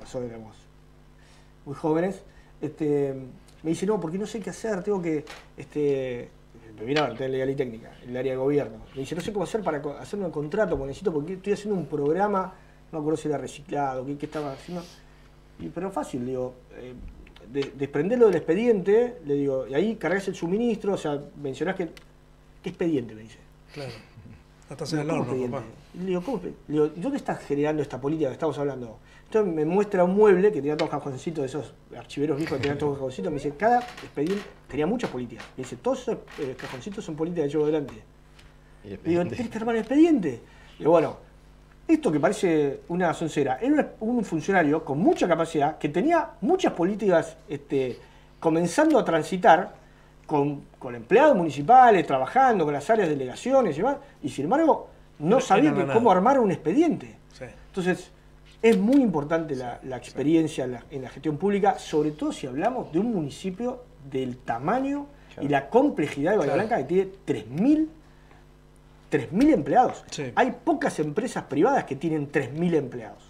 pasó, 0.01 0.21
digamos, 0.21 0.57
muy 1.65 1.75
jóvenes, 1.75 2.23
este, 2.61 3.15
me 3.63 3.71
dice, 3.71 3.87
no, 3.87 4.01
porque 4.01 4.19
no 4.19 4.27
sé 4.27 4.41
qué 4.41 4.51
hacer, 4.51 4.83
tengo 4.83 5.01
que, 5.01 5.25
este, 5.57 6.29
me 6.85 6.99
a 6.99 7.11
legal 7.11 7.51
y 7.51 7.55
técnica, 7.55 7.93
el 8.07 8.17
área 8.17 8.33
de 8.33 8.39
gobierno. 8.39 8.79
Me 8.95 9.01
dice, 9.01 9.15
no 9.15 9.21
sé 9.21 9.33
cómo 9.33 9.45
hacer 9.45 9.63
para 9.63 9.79
hacer 10.01 10.19
un 10.19 10.31
contrato, 10.31 10.77
porque 10.77 10.89
necesito, 10.89 11.13
porque 11.13 11.35
estoy 11.35 11.53
haciendo 11.53 11.79
un 11.79 11.87
programa, 11.87 12.55
no 12.91 12.99
me 12.99 13.03
acuerdo 13.03 13.17
si 13.19 13.29
era 13.29 13.39
reciclado, 13.39 14.05
qué, 14.07 14.27
estaba 14.27 14.53
haciendo. 14.53 14.83
Y, 15.59 15.69
pero 15.69 15.91
fácil, 15.91 16.25
digo, 16.25 16.55
eh, 16.75 16.95
desprenderlo 17.77 18.27
del 18.27 18.37
expediente, 18.37 19.19
le 19.27 19.35
digo, 19.35 19.67
y 19.67 19.75
ahí 19.75 19.97
cargas 19.97 20.27
el 20.29 20.35
suministro, 20.35 20.95
o 20.95 20.99
sea, 20.99 21.21
mencionás 21.43 21.77
que, 21.77 21.91
¿qué 22.63 22.71
expediente? 22.71 23.15
Me 23.15 23.23
dice. 23.23 23.39
Claro. 23.75 23.93
No 24.69 24.75
estás 24.75 24.93
en 24.93 25.01
el 25.01 25.09
¿cómo 25.09 25.23
horno, 25.23 25.51
papá. 25.51 25.65
Le 25.99 26.05
digo, 26.05 26.23
¿cómo? 26.23 26.41
Le 26.45 26.55
digo, 26.69 26.89
¿dónde 26.97 27.19
estás 27.19 27.41
generando 27.41 27.83
esta 27.83 28.01
política 28.01 28.29
que 28.29 28.35
estamos 28.35 28.57
hablando? 28.59 28.99
Entonces 29.31 29.55
me 29.55 29.65
muestra 29.65 30.03
un 30.03 30.17
mueble 30.17 30.51
que 30.51 30.61
tenía 30.61 30.77
todos 30.77 30.91
cajoncitos 30.91 31.43
de 31.43 31.47
esos 31.47 31.73
archiveros 31.97 32.37
viejos 32.37 32.57
que 32.57 32.63
tenían 32.63 32.79
todos 32.79 32.95
cajoncitos. 32.95 33.31
Me 33.31 33.39
dice, 33.39 33.53
cada 33.57 33.79
expediente 33.79 34.43
tenía 34.67 34.89
muchas 34.89 35.09
políticas. 35.09 35.45
Me 35.57 35.63
dice, 35.63 35.77
todos 35.77 36.01
esos 36.01 36.17
eh, 36.41 36.57
cajoncitos 36.59 37.05
son 37.05 37.15
políticas 37.15 37.45
que 37.45 37.53
llevo 37.53 37.63
adelante. 37.63 37.95
Y 38.83 38.89
Le 38.89 38.97
digo. 38.97 39.25
¿tienes 39.27 39.49
que 39.49 39.59
armar 39.59 39.77
el 39.77 39.83
expediente? 39.83 40.41
Y 40.81 40.85
bueno, 40.85 41.17
esto 41.87 42.11
que 42.11 42.19
parece 42.19 42.81
una 42.89 43.15
soncera, 43.15 43.61
era 43.63 43.95
un 44.01 44.17
un 44.17 44.25
funcionario 44.25 44.85
con 44.85 44.99
mucha 44.99 45.29
capacidad, 45.29 45.79
que 45.79 45.91
tenía 45.91 46.31
muchas 46.41 46.73
políticas 46.73 47.37
este, 47.49 48.01
comenzando 48.41 48.99
a 48.99 49.05
transitar 49.05 49.77
con, 50.27 50.63
con 50.77 50.97
empleados 50.97 51.37
municipales, 51.37 52.05
trabajando 52.05 52.65
con 52.65 52.75
las 52.75 52.91
áreas 52.91 53.09
de 53.09 53.15
delegaciones 53.15 53.77
y 53.77 53.79
demás, 53.79 53.99
y 54.25 54.29
sin 54.29 54.47
embargo 54.47 54.89
no 55.21 55.41
sabía 55.41 55.73
cómo 55.93 56.11
armar 56.11 56.41
un 56.41 56.51
expediente. 56.51 57.17
Sí. 57.33 57.45
Entonces, 57.69 58.11
es 58.63 58.77
muy 58.79 58.97
importante 59.01 59.57
la, 59.57 59.81
la 59.83 59.97
experiencia 59.97 60.65
en 60.65 60.73
la, 60.73 60.85
en 60.91 61.03
la 61.03 61.09
gestión 61.11 61.37
pública, 61.39 61.79
sobre 61.79 62.11
todo 62.13 62.33
si 62.33 62.47
hablamos 62.47 62.93
de 62.93 62.99
un 62.99 63.13
municipio 63.15 63.83
del 64.11 64.37
tamaño 64.37 65.07
y 65.41 65.49
la 65.49 65.71
complejidad 65.71 66.33
de 66.33 66.39
Bahía 66.39 66.53
Claro. 66.55 66.69
Blanca, 66.69 66.87
que 66.87 66.95
tiene 66.95 67.11
3.000 67.27 67.87
3.000 69.11 69.53
empleados. 69.55 70.05
Sí. 70.11 70.31
Hay 70.37 70.53
pocas 70.65 70.99
empresas 71.01 71.43
privadas 71.45 71.85
que 71.85 71.97
tienen 71.97 72.31
3.000 72.31 72.75
empleados. 72.77 73.25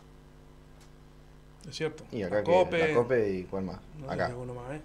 Es 1.69 1.77
cierto. 1.77 2.05
Y 2.12 2.23
acá 2.23 2.36
La 2.36 2.43
que 2.44 2.51
Cope. 2.52 2.89
la 2.89 2.94
COPE 2.94 3.31
y 3.32 3.43
cuál 3.44 3.65
más. 3.65 3.77
No 3.98 4.01
sé 4.01 4.07
si 4.09 4.12
Acá. 4.15 4.27
alguno 4.27 4.55
más, 4.55 4.73
¿eh? 4.73 4.81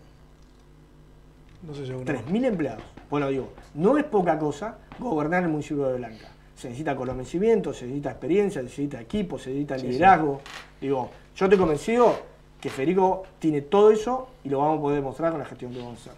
No 1.63 1.73
sé 1.73 1.85
si 1.85 1.91
alguno 1.91 2.13
más. 2.13 2.21
3.000 2.25 2.45
empleados. 2.45 2.83
Bueno, 3.09 3.27
digo, 3.27 3.49
no 3.73 3.97
es 3.97 4.03
poca 4.05 4.37
cosa 4.39 4.77
gobernar 4.99 5.43
el 5.43 5.49
municipio 5.49 5.85
de 5.87 5.97
Blanca. 5.97 6.27
Se 6.55 6.69
necesita 6.69 6.95
conocimiento, 6.95 7.73
se 7.73 7.85
necesita 7.85 8.11
experiencia, 8.11 8.61
se 8.61 8.63
necesita 8.63 9.01
equipo, 9.01 9.37
se 9.37 9.49
necesita 9.49 9.77
Sí, 9.77 9.87
liderazgo. 9.87 10.41
Digo, 10.79 11.11
yo 11.35 11.45
estoy 11.45 11.59
convencido 11.59 12.17
que 12.61 12.69
Federico 12.69 13.23
tiene 13.39 13.61
todo 13.61 13.91
eso 13.91 14.29
y 14.43 14.49
lo 14.49 14.59
vamos 14.59 14.79
a 14.79 14.81
poder 14.81 14.97
demostrar 14.97 15.31
con 15.31 15.39
la 15.39 15.45
gestión 15.45 15.71
que 15.73 15.79
vamos 15.79 15.97
a 15.99 16.01
hacer. 16.01 16.13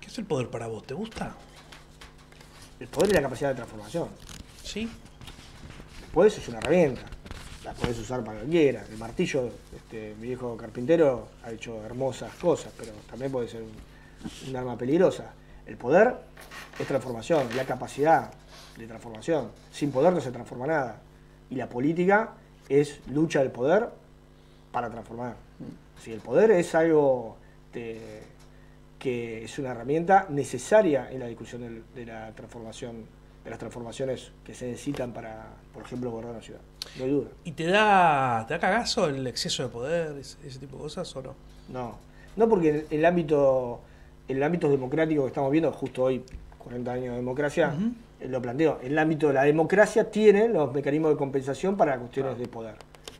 ¿Qué 0.00 0.06
es 0.08 0.18
el 0.18 0.24
poder 0.24 0.48
para 0.48 0.66
vos? 0.66 0.84
¿Te 0.84 0.94
gusta? 0.94 1.34
El 2.80 2.88
poder 2.88 3.10
y 3.10 3.12
la 3.14 3.22
capacidad 3.22 3.50
de 3.50 3.54
transformación. 3.56 4.08
Sí. 4.62 4.90
El 6.02 6.12
poder 6.12 6.32
es 6.32 6.48
una 6.48 6.58
herramienta. 6.58 7.02
La 7.64 7.72
podés 7.74 7.98
usar 7.98 8.24
para 8.24 8.38
lo 8.38 8.44
que 8.44 8.50
quieras. 8.50 8.88
El 8.90 8.98
martillo, 8.98 9.50
este, 9.74 10.14
mi 10.20 10.28
viejo 10.28 10.56
carpintero 10.56 11.28
ha 11.44 11.50
hecho 11.50 11.84
hermosas 11.84 12.32
cosas, 12.34 12.72
pero 12.76 12.92
también 13.08 13.30
puede 13.30 13.48
ser 13.48 13.62
un, 13.62 14.48
un 14.48 14.56
arma 14.56 14.76
peligrosa. 14.76 15.32
El 15.66 15.76
poder 15.76 16.14
es 16.78 16.86
transformación, 16.86 17.48
la 17.56 17.64
capacidad 17.64 18.30
de 18.78 18.86
transformación. 18.86 19.48
Sin 19.72 19.90
poder 19.90 20.12
no 20.12 20.20
se 20.20 20.30
transforma 20.30 20.66
nada. 20.66 21.00
Y 21.50 21.56
la 21.56 21.68
política 21.68 22.34
es 22.68 23.00
lucha 23.08 23.40
del 23.40 23.50
poder 23.50 23.88
para 24.72 24.88
transformar. 24.90 25.34
Si 26.02 26.12
el 26.12 26.20
poder 26.20 26.50
es 26.52 26.74
algo 26.74 27.36
de- 27.72 28.22
que 28.98 29.44
es 29.44 29.58
una 29.58 29.70
herramienta 29.70 30.26
necesaria 30.28 31.08
en 31.10 31.20
la 31.20 31.26
discusión 31.26 31.62
del- 31.62 31.82
de 31.94 32.06
la 32.06 32.32
transformación, 32.32 33.04
de 33.44 33.50
las 33.50 33.58
transformaciones 33.58 34.32
que 34.44 34.54
se 34.54 34.66
necesitan 34.66 35.12
para, 35.12 35.46
por 35.72 35.84
ejemplo, 35.84 36.10
gobernar 36.10 36.34
una 36.34 36.42
ciudad. 36.42 36.60
No 36.98 37.04
hay 37.04 37.10
duda. 37.10 37.28
¿Y 37.44 37.52
te 37.52 37.66
da, 37.66 38.44
te 38.46 38.54
da 38.54 38.60
cagazo 38.60 39.06
el 39.06 39.26
exceso 39.26 39.62
de 39.62 39.68
poder, 39.68 40.16
ese, 40.18 40.36
ese 40.46 40.58
tipo 40.58 40.76
de 40.76 40.82
cosas 40.82 41.14
o 41.16 41.22
no? 41.22 41.34
No. 41.72 41.96
No 42.36 42.48
porque 42.48 42.86
en 42.90 42.98
el 42.98 43.04
ámbito, 43.04 43.80
en 44.28 44.36
el 44.36 44.42
ámbito 44.42 44.68
democrático 44.68 45.22
que 45.22 45.28
estamos 45.28 45.50
viendo, 45.50 45.72
justo 45.72 46.04
hoy, 46.04 46.22
40 46.58 46.92
años 46.92 47.10
de 47.10 47.16
democracia, 47.16 47.72
Ujú. 47.76 47.86
eh, 47.86 47.92
lo 48.20 48.42
planteo. 48.42 48.78
En 48.82 48.92
el 48.92 48.98
ámbito 48.98 49.28
de 49.28 49.34
la 49.34 49.44
democracia 49.44 50.10
tiene 50.10 50.48
los 50.48 50.72
mecanismos 50.72 51.12
de 51.12 51.16
compensación 51.16 51.76
para 51.76 51.98
cuestiones 51.98 52.38
de 52.38 52.48
poder. 52.48 52.74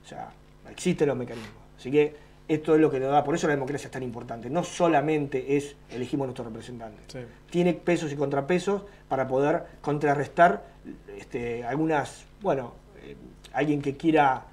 O 0.04 0.08
sea, 0.08 0.30
existen 0.70 1.08
los 1.08 1.16
mecanismos. 1.16 1.52
Así 1.78 1.90
que 1.90 2.28
esto 2.48 2.74
es 2.74 2.80
lo 2.80 2.90
que 2.90 2.98
nos 2.98 3.10
da, 3.10 3.22
por 3.22 3.34
eso 3.34 3.46
la 3.46 3.54
democracia 3.54 3.86
es 3.86 3.92
tan 3.92 4.02
importante. 4.02 4.48
No 4.48 4.64
solamente 4.64 5.56
es 5.56 5.76
elegimos 5.90 6.26
nuestros 6.26 6.46
representantes. 6.46 7.04
Sí. 7.08 7.18
Tiene 7.50 7.74
pesos 7.74 8.10
y 8.10 8.16
contrapesos 8.16 8.82
para 9.06 9.28
poder 9.28 9.64
contrarrestar 9.82 10.64
este, 11.16 11.64
algunas, 11.64 12.24
bueno, 12.40 12.72
eh, 13.02 13.16
alguien 13.52 13.82
que 13.82 13.98
quiera 13.98 14.46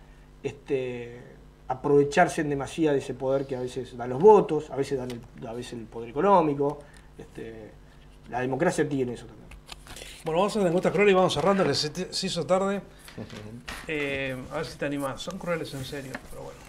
este, 0.43 1.21
aprovecharse 1.69 2.41
en 2.41 2.49
demasía 2.49 2.91
de 2.91 2.99
ese 2.99 3.13
poder 3.13 3.47
que 3.47 3.55
a 3.55 3.61
veces 3.61 3.95
da 3.95 4.07
los 4.07 4.21
votos, 4.21 4.69
a 4.71 4.75
veces 4.75 4.97
dan 4.97 5.11
el, 5.11 5.47
a 5.47 5.53
veces 5.53 5.73
el 5.73 5.85
poder 5.85 6.09
económico. 6.09 6.79
Este, 7.17 7.71
la 8.29 8.41
democracia 8.41 8.87
tiene 8.87 9.13
eso 9.13 9.25
también. 9.25 9.44
Bueno, 10.25 10.39
vamos 10.39 10.55
a 10.57 10.59
la 10.59 10.67
encuesta 10.67 10.91
cruel 10.91 11.09
y 11.09 11.13
vamos 11.13 11.33
cerrando, 11.33 11.63
que 11.63 11.73
se, 11.75 11.89
te- 11.91 12.13
se 12.13 12.27
hizo 12.27 12.45
tarde. 12.45 12.81
Eh, 13.87 14.35
a 14.51 14.55
ver 14.57 14.65
si 14.65 14.77
te 14.77 14.85
animás. 14.85 15.21
Son 15.21 15.37
crueles 15.37 15.73
en 15.73 15.85
serio, 15.85 16.11
pero 16.31 16.41
bueno. 16.43 16.59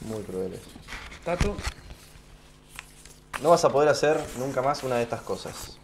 Muy 0.00 0.22
crueles. 0.24 0.60
Tato, 1.24 1.54
No 3.42 3.50
vas 3.50 3.64
a 3.64 3.68
poder 3.68 3.88
hacer 3.90 4.18
nunca 4.38 4.62
más 4.62 4.82
una 4.82 4.96
de 4.96 5.02
estas 5.02 5.20
cosas. 5.20 5.78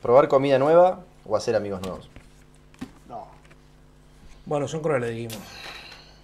Probar 0.00 0.26
comida 0.28 0.58
nueva 0.58 1.04
o 1.26 1.36
hacer 1.36 1.54
amigos 1.54 1.80
nuevos. 1.82 2.08
No, 3.08 3.28
bueno, 4.46 4.66
son 4.66 4.80
crueles, 4.80 5.10
dijimos. 5.10 5.38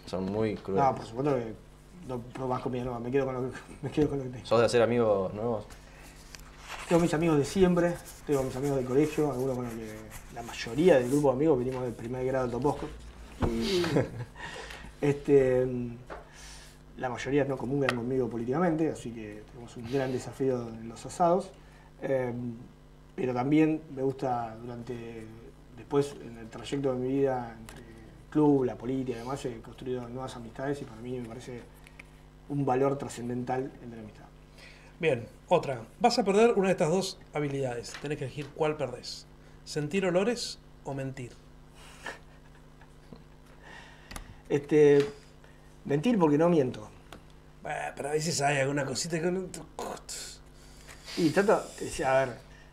Son 0.06 0.24
muy 0.24 0.56
crueles. 0.56 0.84
no, 0.84 0.94
por 0.96 1.06
supuesto 1.06 1.34
que 1.36 1.54
no 2.08 2.18
probás 2.20 2.62
comida 2.62 2.84
nueva, 2.84 2.98
me 3.00 3.10
quedo 3.10 3.26
con 3.26 3.34
lo 3.34 3.50
que, 3.52 3.58
me 3.82 3.90
quedo 3.90 4.08
con 4.08 4.18
lo 4.18 4.24
que 4.24 4.30
tengo. 4.30 4.46
¿Sos 4.46 4.58
de 4.60 4.66
hacer 4.66 4.82
amigos 4.82 5.32
nuevos? 5.34 5.66
Tengo 6.88 7.02
mis 7.02 7.12
amigos 7.12 7.36
de 7.36 7.44
siempre, 7.44 7.94
tengo 8.26 8.42
mis 8.42 8.56
amigos 8.56 8.78
del 8.78 8.86
colegio, 8.86 9.30
algunos 9.30 9.56
con 9.56 9.68
que 9.68 9.94
la 10.34 10.42
mayoría 10.42 10.98
del 10.98 11.10
grupo 11.10 11.28
de 11.28 11.34
amigos 11.34 11.58
venimos 11.58 11.82
del 11.82 11.92
primer 11.92 12.24
grado 12.24 12.46
de 12.46 12.52
Toposco. 12.52 12.88
Este, 15.00 15.64
la 16.96 17.08
mayoría 17.08 17.44
no 17.44 17.56
comulgan 17.56 17.94
conmigo 17.94 18.28
políticamente, 18.28 18.90
así 18.90 19.12
que 19.12 19.44
tenemos 19.52 19.76
un 19.76 19.92
gran 19.92 20.10
desafío 20.10 20.66
en 20.70 20.88
los 20.88 21.04
asados. 21.04 21.50
Eh, 22.02 22.32
pero 23.14 23.34
también 23.34 23.82
me 23.94 24.02
gusta 24.02 24.56
durante, 24.60 25.26
después 25.76 26.16
en 26.24 26.38
el 26.38 26.48
trayecto 26.48 26.94
de 26.94 26.98
mi 26.98 27.08
vida, 27.08 27.54
entre 27.60 27.78
el 27.78 28.30
club, 28.30 28.64
la 28.64 28.76
política 28.76 29.12
y 29.12 29.20
demás, 29.20 29.44
he 29.44 29.60
construido 29.60 30.08
nuevas 30.08 30.34
amistades 30.34 30.80
y 30.80 30.84
para 30.84 31.00
mí 31.02 31.20
me 31.20 31.28
parece 31.28 31.60
un 32.48 32.64
valor 32.64 32.96
trascendental 32.96 33.70
el 33.82 33.90
de 33.90 33.96
la 33.96 34.02
amistad. 34.02 34.24
Bien, 34.98 35.37
otra. 35.48 35.82
Vas 36.00 36.18
a 36.18 36.24
perder 36.24 36.52
una 36.56 36.68
de 36.68 36.72
estas 36.72 36.90
dos 36.90 37.18
habilidades. 37.32 37.92
Tenés 38.00 38.18
que 38.18 38.24
elegir 38.24 38.46
cuál 38.54 38.76
perdés. 38.76 39.26
¿Sentir 39.64 40.06
olores 40.06 40.58
o 40.84 40.94
mentir? 40.94 41.32
Este, 44.48 45.04
mentir 45.84 46.18
porque 46.18 46.38
no 46.38 46.48
miento. 46.48 46.88
Bah, 47.62 47.92
pero 47.94 48.08
a 48.08 48.12
veces 48.12 48.40
hay 48.40 48.58
alguna 48.58 48.86
cosita 48.86 49.20
que 49.20 49.30
no... 49.30 49.46
Y 51.18 51.28
trato, 51.30 51.62
eh, 51.80 52.04
a 52.04 52.24
ver, 52.24 52.28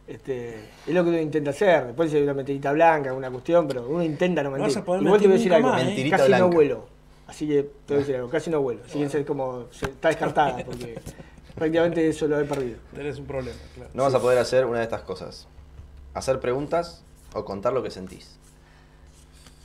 este, 0.07 0.55
es 0.85 0.93
lo 0.93 1.03
que 1.03 1.09
uno 1.09 1.19
intenta 1.19 1.49
hacer. 1.49 1.87
Después 1.87 2.13
hay 2.13 2.21
una 2.21 2.33
mentirita 2.33 2.71
blanca, 2.71 3.09
alguna 3.09 3.29
cuestión, 3.31 3.67
pero 3.67 3.87
uno 3.89 4.03
intenta 4.03 4.43
no 4.43 4.51
mentir. 4.51 4.67
vas 4.67 4.77
a 4.77 4.85
poder 4.85 5.01
Igual 5.01 5.19
te 5.19 5.27
voy 5.27 5.35
a 5.35 5.37
mentir 5.37 5.51
decir 5.51 5.51
nunca 5.51 5.55
algo, 5.55 5.69
más, 5.69 5.81
¿eh? 5.81 5.85
Mentirita 5.85 6.17
casi 6.17 6.31
no 6.31 6.49
vuelo. 6.49 6.87
Así 7.27 7.47
que 7.47 7.63
te 7.63 7.69
voy 7.87 7.95
a 7.95 7.99
decir 7.99 8.15
algo, 8.15 8.29
casi 8.29 8.49
no 8.51 8.61
vuelo. 8.61 8.81
Así 8.85 8.99
que 8.99 9.19
es 9.19 9.25
como, 9.25 9.65
está 9.71 10.09
descartada, 10.09 10.63
porque 10.63 10.99
prácticamente 11.55 12.07
eso 12.07 12.27
lo 12.27 12.39
he 12.39 12.45
perdido. 12.45 12.77
Tenés 12.93 13.17
un 13.17 13.25
problema, 13.25 13.57
claro. 13.73 13.89
No 13.93 14.03
vas 14.03 14.13
a 14.13 14.19
poder 14.19 14.37
hacer 14.39 14.65
una 14.65 14.79
de 14.79 14.83
estas 14.83 15.01
cosas. 15.01 15.47
Hacer 16.13 16.39
preguntas 16.39 17.03
o 17.33 17.43
contar 17.43 17.73
lo 17.73 17.81
que 17.83 17.91
sentís. 17.91 18.37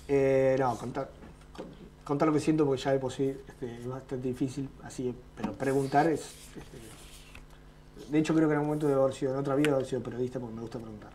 Eh, 0.09 0.57
no, 0.59 0.77
contar, 0.77 1.11
con- 1.53 1.67
contar 2.05 2.29
lo 2.29 2.35
que 2.35 2.41
siento 2.41 2.65
porque 2.67 2.83
ya 2.83 2.93
de 2.93 2.99
por 2.99 3.13
sí 3.13 3.33
este, 3.49 3.77
es 3.77 3.87
bastante 3.87 4.27
difícil, 4.29 4.69
así 4.83 5.15
pero 5.37 5.53
preguntar 5.53 6.09
es... 6.09 6.21
este, 6.21 8.11
de 8.11 8.19
hecho 8.19 8.35
creo 8.35 8.49
que 8.49 8.55
en 8.55 8.59
algún 8.59 8.69
momento 8.71 8.89
de 8.89 8.95
haber 8.95 9.15
sido, 9.15 9.33
en 9.35 9.39
otra 9.39 9.55
vida, 9.55 9.69
de 9.69 9.75
haber 9.77 9.87
sido 9.87 10.03
periodista 10.03 10.41
porque 10.41 10.55
me 10.57 10.63
gusta 10.63 10.79
preguntar. 10.81 11.11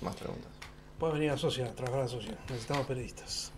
Más 0.00 0.16
preguntas. 0.16 0.50
Puedes 0.98 1.14
venir 1.14 1.30
a 1.30 1.36
Socia, 1.36 1.70
trabajar 1.74 2.04
a 2.04 2.08
Socia. 2.08 2.38
Necesitamos 2.48 2.86
periodistas. 2.86 3.52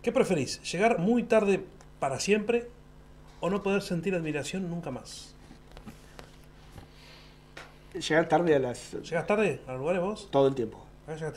¿Qué 0.00 0.10
preferís? 0.10 0.62
¿Llegar 0.72 0.98
muy 0.98 1.24
tarde 1.24 1.62
para 1.98 2.18
siempre 2.18 2.70
o 3.40 3.50
no 3.50 3.62
poder 3.62 3.82
sentir 3.82 4.14
admiración 4.14 4.68
nunca 4.70 4.90
más? 4.90 5.34
Llegar 7.94 8.28
tarde 8.28 8.54
a 8.54 8.58
las... 8.58 8.92
¿Llegas 9.02 9.26
tarde 9.26 9.60
a 9.66 9.72
los 9.72 9.80
lugares 9.80 10.00
vos? 10.02 10.28
todo 10.30 10.46
el 10.48 10.54
tiempo. 10.54 10.84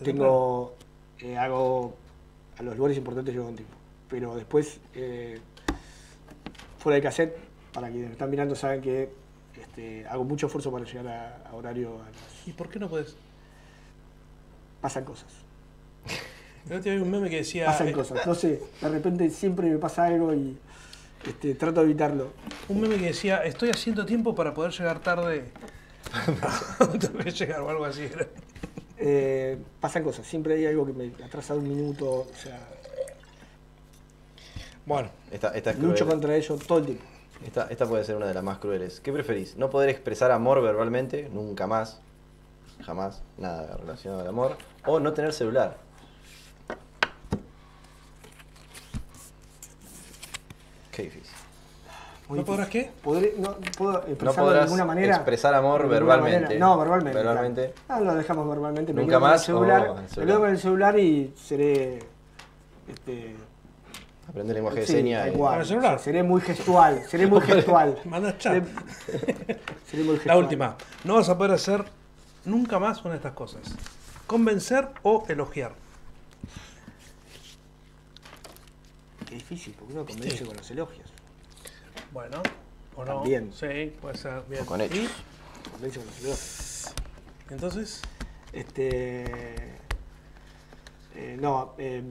Tengo, 0.04 0.76
eh, 1.20 1.36
hago, 1.38 1.96
a 2.60 2.64
los 2.64 2.76
lugares 2.78 2.98
importantes 2.98 3.34
llego 3.34 3.46
con 3.48 3.56
tiempo. 3.56 3.74
Pero 4.08 4.36
después, 4.36 4.80
eh, 4.94 5.40
fuera 6.78 6.98
de 6.98 7.02
cassette, 7.02 7.36
para 7.74 7.88
quienes 7.90 8.08
me 8.10 8.14
están 8.14 8.30
mirando 8.30 8.54
saben 8.56 8.82
que 8.82 9.10
este, 9.60 10.06
hago 10.08 10.24
mucho 10.26 10.46
esfuerzo 10.46 10.72
para 10.72 10.86
llegar 10.86 11.08
a, 11.08 11.50
a 11.50 11.56
horario. 11.56 11.96
a 12.02 12.06
las- 12.06 12.48
¿Y 12.48 12.52
por 12.52 12.70
qué 12.70 12.80
no 12.80 12.88
podés? 12.90 13.16
pasan 14.80 15.06
cosas. 15.06 15.32
Día 16.66 16.78
vi 16.94 17.00
un 17.02 17.10
meme 17.10 17.30
que 17.30 17.38
decía... 17.38 17.66
Pasan 17.68 17.88
eh, 17.88 17.94
cosas. 17.94 18.28
No 18.28 18.36
sé, 18.36 18.62
de 18.82 18.90
repente 18.90 19.30
siempre 19.32 19.70
me 19.72 19.78
pasa 19.78 20.06
algo 20.06 20.34
y 20.36 20.58
este, 21.28 21.56
trato 21.56 21.82
de 21.82 21.86
evitarlo. 21.86 22.30
Un 22.70 22.82
meme 22.82 22.98
que 22.98 23.06
decía, 23.06 23.44
estoy 23.44 23.70
haciendo 23.70 24.06
tiempo 24.06 24.36
para 24.36 24.54
poder 24.54 24.72
llegar 24.72 25.00
tarde. 25.00 25.45
a 26.80 26.86
donde 26.86 27.08
voy 27.08 27.22
a 27.28 27.30
llegar 27.30 27.62
o 27.62 27.70
algo 27.70 27.86
así. 27.86 28.04
era. 28.04 28.28
Eh, 28.98 29.58
pasan 29.80 30.04
cosas, 30.04 30.26
siempre 30.26 30.54
hay 30.54 30.66
algo 30.66 30.86
que 30.86 30.94
me 30.94 31.12
atrasa 31.26 31.56
un 31.56 31.68
minuto, 31.68 32.10
o 32.10 32.36
sea, 32.36 32.60
Bueno, 34.86 35.10
Esta, 35.32 35.50
esta 35.50 35.72
es 35.72 35.80
lucho 35.80 36.08
contra 36.08 36.36
ello 36.36 36.56
todo 36.58 36.78
el 36.78 36.86
tiempo. 36.86 37.04
Esta, 37.45 37.68
esta 37.70 37.86
puede 37.86 38.06
ser 38.06 38.16
una 38.16 38.28
de 38.28 38.34
las 38.34 38.44
más 38.44 38.60
crueles. 38.60 39.02
¿Qué 39.02 39.12
preferís? 39.12 39.58
¿No 39.58 39.70
poder 39.70 39.90
expresar 39.90 40.32
amor 40.32 40.62
verbalmente? 40.62 41.30
Nunca 41.34 41.68
más. 41.68 42.00
Jamás. 42.86 43.22
Nada 43.38 43.76
relacionado 43.78 44.22
al 44.22 44.28
amor. 44.28 44.58
¿O 44.86 45.00
no 45.00 45.12
tener 45.14 45.34
celular? 45.34 45.78
Qué 50.95 51.03
difícil. 51.03 51.36
Muy 52.30 52.40
¿no 52.40 52.45
podrás 52.45 52.70
qué? 52.70 52.90
Podré- 53.03 53.34
no 53.38 53.56
puedo 53.78 53.91
No 53.94 53.98
expresarlo 54.07 54.28
de 54.28 54.34
podrás 54.52 54.64
alguna 54.64 54.86
manera. 54.86 55.15
expresar 55.15 55.53
amor 55.53 55.84
de 55.84 55.88
verbalmente. 55.90 56.41
manera. 56.41 56.60
No, 56.60 56.78
verbalmente. 56.78 57.18
Verbalmente. 57.18 57.74
claro. 57.86 58.02
Ah, 58.02 58.06
lo 58.06 58.15
dejamos 58.15 58.48
verbalmente. 58.48 58.94
Me 58.94 59.02
Nunca 59.02 59.11
quedo 59.14 59.20
con 59.20 59.28
el 59.30 59.34
más, 59.34 59.44
celular. 59.45 59.82
o 59.90 59.95
el 59.98 60.02
Me 60.03 60.07
celular. 60.07 60.28
quedo 60.28 60.40
con 60.40 60.49
el 60.49 60.57
celular 60.60 60.99
y 60.99 61.34
seré. 61.36 61.99
Este, 62.88 63.36
Aprender 64.30 64.56
lenguaje 64.56 64.80
de 64.80 64.86
sí, 64.88 64.94
señas. 64.94 65.26
tal 65.26 65.34
y- 65.34 65.38
cual. 65.38 65.52
¿Con 65.53 65.61
el 65.61 65.68
celular? 65.68 65.99
Seré 65.99 66.24
muy 66.24 66.41
gestual. 66.41 67.03
Seré 67.10 67.28
muy 67.28 67.41
gestual. 67.45 67.98
Manda 68.06 68.38
chat. 68.38 68.64
Seré, 69.06 69.26
seré 69.86 70.03
muy 70.03 70.14
La 70.14 70.20
gestual. 70.22 70.38
última. 70.38 70.76
No 71.03 71.15
vas 71.15 71.28
a 71.28 71.38
poder 71.38 71.52
hacer 71.52 71.84
nunca 72.45 72.80
más 72.80 73.02
una 73.02 73.11
de 73.11 73.18
estas 73.18 73.34
cosas. 73.34 73.61
Convencer 74.28 74.88
o 75.03 75.26
elogiar. 75.28 75.74
Qué 79.34 79.40
difícil, 79.40 79.74
porque 79.80 79.94
uno 79.94 80.06
convence 80.06 80.38
Sí. 80.38 80.44
con 80.46 80.56
los 80.56 80.70
elogios. 80.70 81.10
Bueno, 82.12 82.44
o 82.96 83.04
no. 83.04 83.16
También. 83.16 83.52
Sí, 83.52 83.92
puede 84.00 84.16
ser. 84.16 84.44
Bien. 84.48 84.62
O 84.62 84.66
con 84.68 84.80
hechos. 84.80 84.96
¿Y? 85.00 85.70
Convence 85.72 85.98
con 86.00 86.06
los 86.08 86.18
elogios. 86.20 86.94
Entonces, 87.50 88.02
Este. 88.52 89.24
eh, 91.16 91.38
no, 91.42 91.74
eh, 91.80 92.04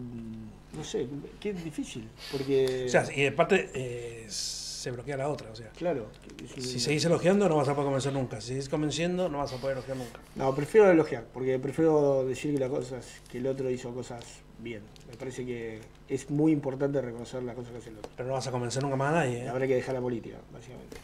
no 0.73 0.83
sé, 0.85 1.07
qué 1.39 1.53
difícil. 1.53 2.09
Porque. 2.33 2.87
o 2.87 2.89
sea, 2.89 3.05
y 3.15 3.27
aparte 3.27 3.71
eh, 3.73 4.27
se 4.29 4.91
bloquea 4.91 5.17
la 5.17 5.29
otra. 5.29 5.49
O 5.53 5.55
sea, 5.55 5.69
claro. 5.71 6.09
un- 6.57 6.63
si 6.63 6.81
seguís 6.81 7.05
elogiando, 7.05 7.49
no 7.49 7.55
vas 7.57 7.69
a 7.69 7.73
poder 7.75 7.85
convencer 7.87 8.13
nunca. 8.13 8.41
Si 8.41 8.49
seguís 8.49 8.69
convenciendo, 8.69 9.29
no 9.29 9.39
vas 9.39 9.53
a 9.53 9.59
poder 9.59 9.77
elogiar 9.77 9.97
nunca. 9.97 10.19
No, 10.35 10.53
prefiero 10.57 10.91
elogiar, 10.91 11.25
porque 11.33 11.57
prefiero 11.61 12.25
decir 12.25 12.53
que 12.55 12.59
las 12.59 12.71
cosas, 12.71 13.07
que 13.31 13.39
el 13.39 13.47
otro 13.47 13.71
hizo 13.71 13.95
cosas 13.95 14.25
bien. 14.63 14.83
Me 15.11 15.17
parece 15.17 15.45
que 15.45 15.81
es 16.09 16.31
muy 16.31 16.53
importante 16.53 17.01
reconocer 17.01 17.43
las 17.43 17.55
cosas 17.55 17.73
que 17.73 17.79
hace 17.79 17.91
el 17.91 17.99
otro. 17.99 18.11
Pero 18.17 18.29
no 18.29 18.35
vas 18.35 18.47
a 18.47 18.51
convencer 18.51 18.83
nunca 18.83 18.97
más 18.97 19.13
a 19.13 19.17
nadie. 19.17 19.45
¿eh? 19.45 19.49
habrá 19.49 19.67
que 19.67 19.75
dejar 19.75 19.95
la 19.95 20.01
política, 20.01 20.37
básicamente. 20.53 20.97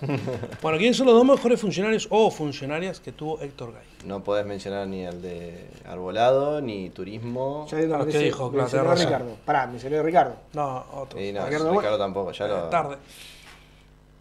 Bueno, 0.60 0.76
¿quiénes 0.76 0.96
son 0.98 1.06
los 1.06 1.14
dos 1.14 1.24
mejores 1.24 1.58
funcionarios 1.58 2.06
o 2.10 2.30
funcionarias 2.30 3.00
que 3.00 3.12
tuvo 3.12 3.40
Héctor 3.40 3.72
Gay? 3.72 3.82
No 4.06 4.22
podés 4.22 4.44
mencionar 4.44 4.86
ni 4.86 5.04
el 5.06 5.22
de 5.22 5.68
Arbolado, 5.86 6.60
ni 6.60 6.90
turismo. 6.90 7.66
Ya 7.70 7.78
Ah, 7.96 8.04
¿qué 8.06 8.18
dijo? 8.18 8.52
Claro, 8.52 8.90
a. 8.90 8.94
Ricardo. 8.94 9.36
Pará, 9.46 9.66
mencioné 9.66 9.96
a 9.96 10.02
Ricardo. 10.02 10.36
No, 10.52 10.84
otro. 10.92 11.18
Y 11.18 11.32
no, 11.32 11.46
Ricardo, 11.46 11.72
Ricardo, 11.72 11.98
tampoco. 11.98 12.32
Ya 12.32 12.46
lo, 12.46 12.68
Tarde. 12.68 12.96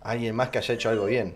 Alguien 0.02 0.34
más 0.36 0.50
que 0.50 0.60
haya 0.60 0.74
hecho 0.76 0.90
algo 0.90 1.06
bien. 1.06 1.36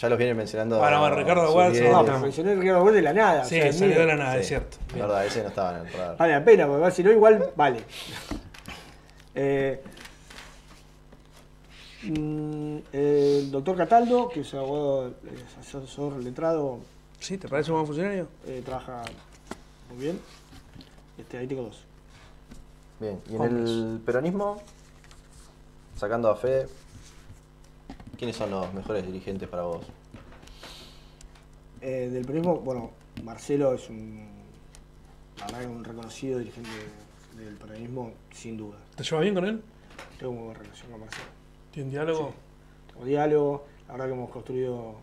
Ya 0.00 0.08
los 0.08 0.16
vienen 0.18 0.36
mencionando. 0.36 0.78
Bueno, 0.78 0.98
bueno, 1.00 1.16
Ricardo 1.16 1.52
Walsh. 1.54 1.80
No, 1.82 2.04
pero 2.04 2.18
mencioné 2.20 2.52
a 2.52 2.54
Ricardo 2.54 2.82
Gol 2.82 2.94
de 2.94 3.02
la 3.02 3.12
nada. 3.12 3.42
o 3.42 3.44
Sí, 3.44 3.56
sea, 3.56 3.66
es 3.66 3.76
salió 3.78 3.94
mío. 3.96 4.00
de 4.00 4.06
la 4.06 4.16
nada, 4.16 4.34
Sí, 4.34 4.40
es 4.40 4.46
cierto. 4.48 4.76
La 4.88 4.94
Bien. 4.94 5.06
verdad, 5.06 5.26
ese 5.26 5.42
no 5.42 5.48
estaba 5.48 5.78
en 5.78 5.86
el 5.86 5.92
radar. 5.92 6.16
Vale 6.16 6.32
la 6.32 6.44
pena, 6.44 6.66
porque 6.66 6.90
si 6.90 7.02
no, 7.04 7.10
igual 7.12 7.50
vale. 7.56 7.80
Eh, 9.34 9.82
mm, 12.04 12.76
el 12.92 13.50
doctor 13.50 13.76
Cataldo, 13.76 14.28
que 14.28 14.40
es 14.40 14.54
abogado, 14.54 15.08
es 15.08 15.58
asesor 15.76 16.14
letrado, 16.22 16.78
¿Sí? 17.18 17.36
¿Te 17.36 17.48
parece 17.48 17.70
un 17.70 17.76
buen 17.76 17.86
funcionario? 17.86 18.28
eh, 18.46 18.62
trabaja 18.64 19.02
muy 19.90 20.02
bien. 20.04 20.20
Este, 21.18 21.36
ahí 21.36 21.46
tengo 21.46 21.64
dos. 21.64 21.84
Bien, 22.98 23.20
y 23.28 23.34
en 23.34 23.40
Hombres. 23.42 23.68
el 23.70 24.00
peronismo, 24.06 24.62
sacando 25.96 26.30
a 26.30 26.36
fe, 26.36 26.66
¿quiénes 28.20 28.36
son 28.36 28.50
los 28.50 28.70
mejores 28.74 29.06
dirigentes 29.06 29.48
para 29.48 29.62
vos? 29.62 29.82
Eh, 31.80 32.10
del 32.12 32.26
peronismo, 32.26 32.56
bueno, 32.56 32.90
Marcelo 33.24 33.72
es 33.72 33.88
un, 33.88 34.28
la 35.38 35.46
verdad 35.46 35.60
que 35.60 35.66
un 35.68 35.82
reconocido 35.82 36.38
dirigente 36.38 36.68
del 37.34 37.54
peronismo, 37.54 38.12
sin 38.30 38.58
duda. 38.58 38.76
¿Te 38.94 39.04
llevas 39.04 39.22
bien 39.22 39.34
con 39.34 39.46
él? 39.46 39.62
Tengo 40.18 40.32
muy 40.34 40.42
buena 40.42 40.60
relación 40.60 40.90
con 40.90 41.00
Marcelo. 41.00 41.24
¿Tiene 41.72 41.90
diálogo? 41.92 42.34
Tengo 42.92 43.06
diálogo, 43.06 43.64
la 43.86 43.92
verdad 43.94 44.06
que 44.08 44.12
hemos 44.12 44.30
construido 44.30 44.94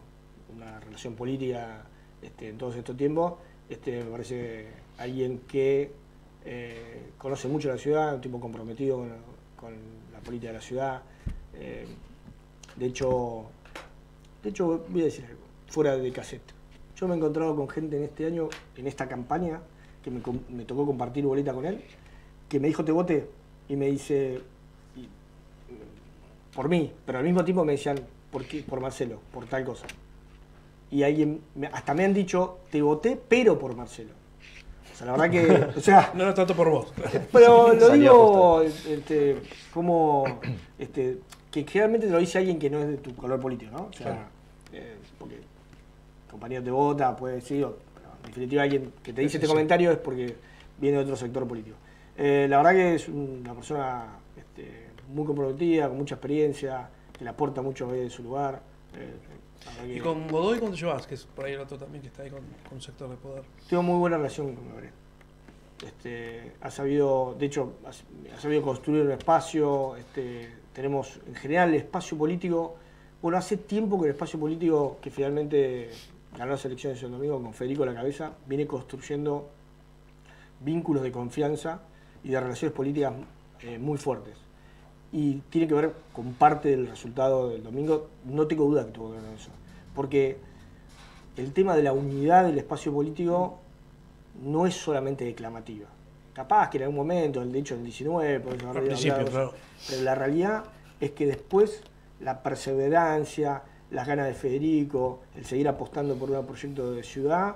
una 0.56 0.80
relación 0.80 1.16
política 1.16 1.88
este, 2.22 2.50
en 2.50 2.58
todos 2.60 2.76
estos 2.76 2.96
tiempos. 2.96 3.34
Este, 3.68 4.04
me 4.04 4.12
parece 4.12 4.68
alguien 5.00 5.40
que 5.48 5.92
eh, 6.46 7.14
conoce 7.18 7.48
mucho 7.48 7.68
la 7.68 7.80
ciudad, 7.80 8.14
un 8.14 8.22
tipo 8.22 8.40
comprometido 8.40 8.98
con, 8.98 9.10
con 9.60 9.74
la 10.14 10.20
política 10.20 10.52
de 10.52 10.58
la 10.60 10.64
ciudad. 10.64 11.02
Eh, 11.56 11.88
de 12.78 12.86
hecho, 12.86 13.46
de 14.44 14.50
hecho, 14.50 14.86
voy 14.90 15.02
a 15.02 15.06
decir 15.06 15.26
algo, 15.26 15.42
fuera 15.68 15.98
de 15.98 16.12
cassette. 16.12 16.54
Yo 16.96 17.08
me 17.08 17.14
he 17.14 17.18
encontrado 17.18 17.56
con 17.56 17.68
gente 17.70 17.98
en 17.98 18.04
este 18.04 18.26
año, 18.26 18.50
en 18.76 18.88
esta 18.88 19.08
campaña, 19.08 19.60
que 20.04 20.12
me, 20.12 20.64
tocó 20.66 20.86
compartir 20.86 21.26
boleta 21.26 21.54
con 21.54 21.66
él, 21.66 21.82
que 22.48 22.60
me 22.60 22.68
dijo 22.68 22.84
te 22.86 22.92
voté 22.92 23.28
y 23.68 23.76
me 23.76 23.88
dice, 23.88 24.42
y- 24.96 25.08
por 26.56 26.70
mí, 26.70 26.92
pero 27.06 27.20
al 27.20 27.24
mismo 27.26 27.44
tiempo 27.44 27.66
me 27.66 27.74
decían, 27.74 28.00
¿por 28.32 28.46
qué? 28.46 28.64
Por 28.64 28.80
Marcelo, 28.80 29.20
por 29.34 29.46
tal 29.46 29.64
cosa. 29.66 29.86
Y 30.90 31.04
alguien, 31.04 31.42
hasta 31.74 31.94
me 31.94 32.06
han 32.06 32.14
dicho, 32.14 32.60
te 32.72 32.82
voté, 32.82 33.20
pero 33.28 33.60
por 33.60 33.76
Marcelo. 33.76 34.12
O 34.94 34.98
sea, 34.98 35.06
la 35.08 35.12
verdad 35.12 35.30
que, 35.30 35.78
o 35.78 35.82
sea, 35.82 36.12
No 36.16 36.26
lo 36.26 36.34
trato 36.34 36.56
por 36.56 36.70
vos. 36.70 36.94
pero 37.32 37.74
lo 37.74 37.88
Salió 37.88 37.94
digo 37.94 38.62
este, 38.62 39.42
como 39.74 40.40
este, 40.80 41.20
que 41.66 41.72
generalmente 41.72 42.08
te 42.08 42.14
lo 42.14 42.20
dice 42.20 42.38
alguien 42.38 42.60
que 42.60 42.70
no 42.70 42.80
es 42.80 42.88
de 42.88 42.98
tu 42.98 43.16
color 43.16 43.40
político, 43.40 43.72
¿no? 43.72 43.86
O 43.88 43.94
sea, 43.94 44.06
Claro. 44.08 44.22
eh, 44.74 44.96
porque 45.18 45.40
compañero 46.30 46.64
te 46.64 46.72
vota, 46.72 47.16
puede 47.16 47.36
decir, 47.36 47.64
o- 47.64 47.78
pero 47.96 48.10
en 48.22 48.26
definitiva 48.28 48.64
alguien 48.64 48.94
que 49.04 49.14
te 49.14 49.22
dice 49.22 49.32
Sí, 49.34 49.38
este 49.38 49.48
sí. 49.48 49.52
comentario 49.52 49.92
es 49.92 49.98
porque 49.98 50.36
viene 50.80 50.98
de 50.98 51.04
otro 51.04 51.16
sector 51.16 51.48
político. 51.48 51.76
Eh, 52.18 52.48
la 52.50 52.58
verdad 52.58 52.72
que 52.72 52.96
es 52.96 53.08
una 53.08 53.54
persona 53.54 54.06
este, 54.36 54.88
muy 55.14 55.26
comprometida, 55.26 55.88
con 55.88 55.98
mucha 55.98 56.16
experiencia, 56.16 56.90
que 57.18 57.24
le 57.24 57.30
aporta 57.30 57.62
mucho 57.62 57.92
de 57.92 58.10
su 58.10 58.24
lugar. 58.24 58.62
eh, 58.96 59.14
¿Y 59.96 60.00
con 60.00 60.28
Godoy 60.28 60.60
te 60.60 60.72
llevas? 60.72 61.06
Que 61.08 61.16
es 61.16 61.26
por 61.26 61.46
ahí 61.46 61.54
el 61.54 61.60
otro 61.60 61.78
también 61.78 62.02
que 62.02 62.08
está 62.08 62.24
ahí 62.24 62.30
con, 62.30 62.40
con 62.68 62.76
un 62.76 62.82
sector 62.82 63.10
de 63.10 63.16
poder. 63.18 63.44
tengo 63.70 63.84
muy 63.84 63.98
buena 63.98 64.18
relación 64.18 64.56
con 64.56 64.68
Gabriel. 64.70 64.94
Este, 65.86 66.54
ha 66.62 66.72
sabido, 66.72 67.36
de 67.38 67.46
hecho, 67.46 67.74
ha, 67.86 67.90
ha 68.36 68.40
sabido 68.40 68.62
construir 68.64 69.04
un 69.04 69.12
espacio. 69.12 69.96
Este, 69.96 70.50
tenemos 70.78 71.20
en 71.26 71.34
general 71.34 71.70
el 71.70 71.76
espacio 71.76 72.16
político. 72.16 72.76
Bueno, 73.20 73.40
hace 73.40 73.58
tiempo 73.58 74.00
que 74.00 74.10
el 74.10 74.12
espacio 74.12 74.40
político 74.40 75.00
que 75.02 75.10
finalmente 75.10 75.90
ganó 76.38 76.52
las 76.52 76.64
elecciones 76.66 77.02
el 77.02 77.10
domingo 77.10 77.42
con 77.42 77.52
Federico 77.52 77.82
a 77.82 77.88
la 77.88 77.96
cabeza 77.96 78.34
viene 78.46 78.68
construyendo 78.68 79.50
vínculos 80.64 81.02
de 81.02 81.12
confianza 81.12 81.82
y 82.24 82.30
de 82.30 82.40
relaciones 82.40 82.76
políticas 82.76 83.12
eh, 83.62 83.80
muy 83.80 83.98
fuertes. 83.98 84.36
Y 85.12 85.38
tiene 85.50 85.68
que 85.68 85.74
ver 85.74 85.94
con 86.14 86.34
parte 86.34 86.70
del 86.70 86.86
resultado 86.86 87.50
del 87.50 87.64
domingo. 87.64 88.10
No 88.26 88.46
tengo 88.46 88.66
duda 88.66 88.86
que 88.86 88.92
tuvo 88.92 89.08
que 89.10 89.16
ver 89.16 89.26
con 89.26 89.34
eso. 89.34 89.50
Porque 89.96 90.38
el 91.38 91.54
tema 91.54 91.76
de 91.76 91.82
la 91.82 91.94
unidad 91.94 92.46
del 92.46 92.60
espacio 92.60 92.94
político 92.94 93.58
no 94.44 94.68
es 94.68 94.76
solamente 94.76 95.26
declamativa. 95.26 95.88
Capaz 96.38 96.70
que 96.70 96.78
en 96.78 96.84
algún 96.84 96.98
momento, 96.98 97.44
de 97.44 97.58
hecho 97.60 97.74
en 97.74 97.80
el 97.80 97.86
19, 97.88 98.40
por 98.42 98.54
eso 98.54 98.72
claro. 98.72 99.54
pero 99.90 100.02
la 100.04 100.14
realidad 100.14 100.66
es 101.02 101.10
que 101.12 101.26
después 101.26 101.82
la 102.20 102.44
perseverancia, 102.44 103.64
las 103.90 104.06
ganas 104.06 104.28
de 104.28 104.36
Federico, 104.36 105.22
el 105.36 105.46
seguir 105.46 105.68
apostando 105.68 106.14
por 106.14 106.30
un 106.30 106.46
proyecto 106.46 106.92
de 106.92 107.02
ciudad, 107.02 107.56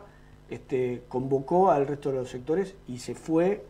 este, 0.49 1.03
convocó 1.09 1.69
al 1.69 1.85
resto 1.85 2.09
de 2.09 2.15
los 2.17 2.29
sectores 2.31 2.73
y 2.87 2.97
se 2.97 3.13
fue, 3.13 3.63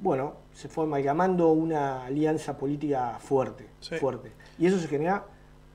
bueno, 0.00 0.36
se 0.54 0.68
fue 0.70 0.84
amalgamando 0.84 1.50
una 1.52 2.06
alianza 2.06 2.56
política 2.56 3.18
fuerte, 3.20 3.66
Sí. 3.80 3.96
fuerte. 3.96 4.32
Y 4.58 4.64
eso 4.66 4.78
se 4.78 4.88
genera, 4.88 5.22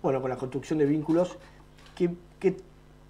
bueno, 0.01 0.21
con 0.21 0.30
la 0.31 0.38
construcción 0.38 0.80
de 0.80 0.88
vínculos 0.88 1.38
que, 1.95 2.09
que, 2.39 2.57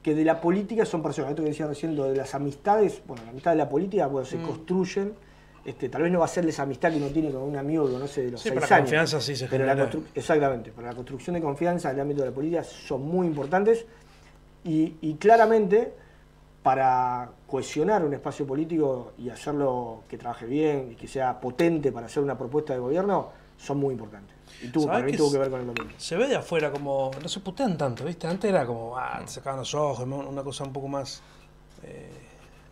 que 0.04 0.16
de 0.16 0.26
la 0.26 0.42
política 0.42 0.84
son 0.86 1.02
personas. 1.02 1.30
Esto 1.32 1.44
que 1.44 1.50
decía 1.50 1.66
recién, 1.68 1.96
lo 1.96 2.04
de 2.12 2.18
las 2.18 2.36
amistades, 2.36 3.02
bueno, 3.08 3.24
la 3.24 3.30
amistad 3.32 3.52
de 3.52 3.58
la 3.58 3.70
política, 3.70 4.06
bueno, 4.08 4.26
se 4.26 4.38
Mm. 4.38 4.44
construyen. 4.46 5.29
Este, 5.66 5.90
tal 5.90 6.04
vez 6.04 6.12
no 6.12 6.20
va 6.20 6.26
a 6.26 6.30
ser 6.30 6.48
esa 6.48 6.64
amistad 6.64 6.90
que 6.92 6.98
uno 6.98 7.08
tiene 7.08 7.32
con 7.32 7.42
un 7.42 7.56
amigo 7.58 7.86
que 7.86 7.94
conoce 7.94 8.24
de 8.24 8.32
los 8.32 8.42
Sí, 8.42 8.50
seis 8.50 8.56
pero 8.60 8.68
la 8.70 8.76
años. 8.78 8.86
confianza 8.90 9.22
sí 9.22 9.36
se 9.36 9.48
Pero 9.48 9.66
la 9.66 9.90
Exactamente, 10.16 10.72
pero 10.76 10.88
la 10.88 10.96
construcción 10.96 11.34
de 11.36 11.42
confianza 11.42 11.90
en 11.90 11.96
el 11.98 12.02
ámbito 12.02 12.22
de 12.22 12.30
la 12.30 12.34
política 12.34 12.64
son 12.64 13.02
muy 13.02 13.28
importantes 13.28 13.86
y, 14.64 14.96
y 15.02 15.16
claramente 15.16 15.94
para 16.64 17.30
cohesionar 17.48 18.04
un 18.04 18.14
espacio 18.14 18.46
político 18.46 19.14
y 19.18 19.30
hacerlo 19.30 20.04
que 20.10 20.18
trabaje 20.18 20.46
bien 20.46 20.92
y 20.92 20.96
que 20.96 21.08
sea 21.08 21.40
potente 21.40 21.92
para 21.92 22.08
hacer 22.08 22.22
una 22.22 22.38
propuesta 22.38 22.74
de 22.74 22.80
gobierno 22.80 23.30
son 23.58 23.78
muy 23.80 23.94
importantes. 23.94 24.36
Y 24.62 24.68
tuvo, 24.70 24.86
¿Sabés 24.86 24.98
para 24.98 25.06
mí 25.06 25.12
que 25.12 25.18
tuvo 25.18 25.32
que 25.32 25.38
ver 25.38 25.50
con 25.50 25.60
el 25.62 25.68
domingo. 25.68 25.90
Se 25.98 26.16
ve 26.18 26.28
de 26.28 26.36
afuera 26.36 26.72
como. 26.72 27.12
No 27.22 27.28
se 27.30 27.40
putean 27.40 27.78
tanto, 27.78 28.04
¿viste? 28.04 28.28
Antes 28.28 28.50
era 28.50 28.66
como. 28.66 28.98
Ah, 28.98 29.22
te 29.24 29.32
sacaban 29.32 29.60
los 29.60 29.74
ojos, 29.76 30.06
una 30.06 30.44
cosa 30.44 30.64
un 30.64 30.74
poco 30.74 30.88
más. 30.88 31.22
eh, 31.84 32.10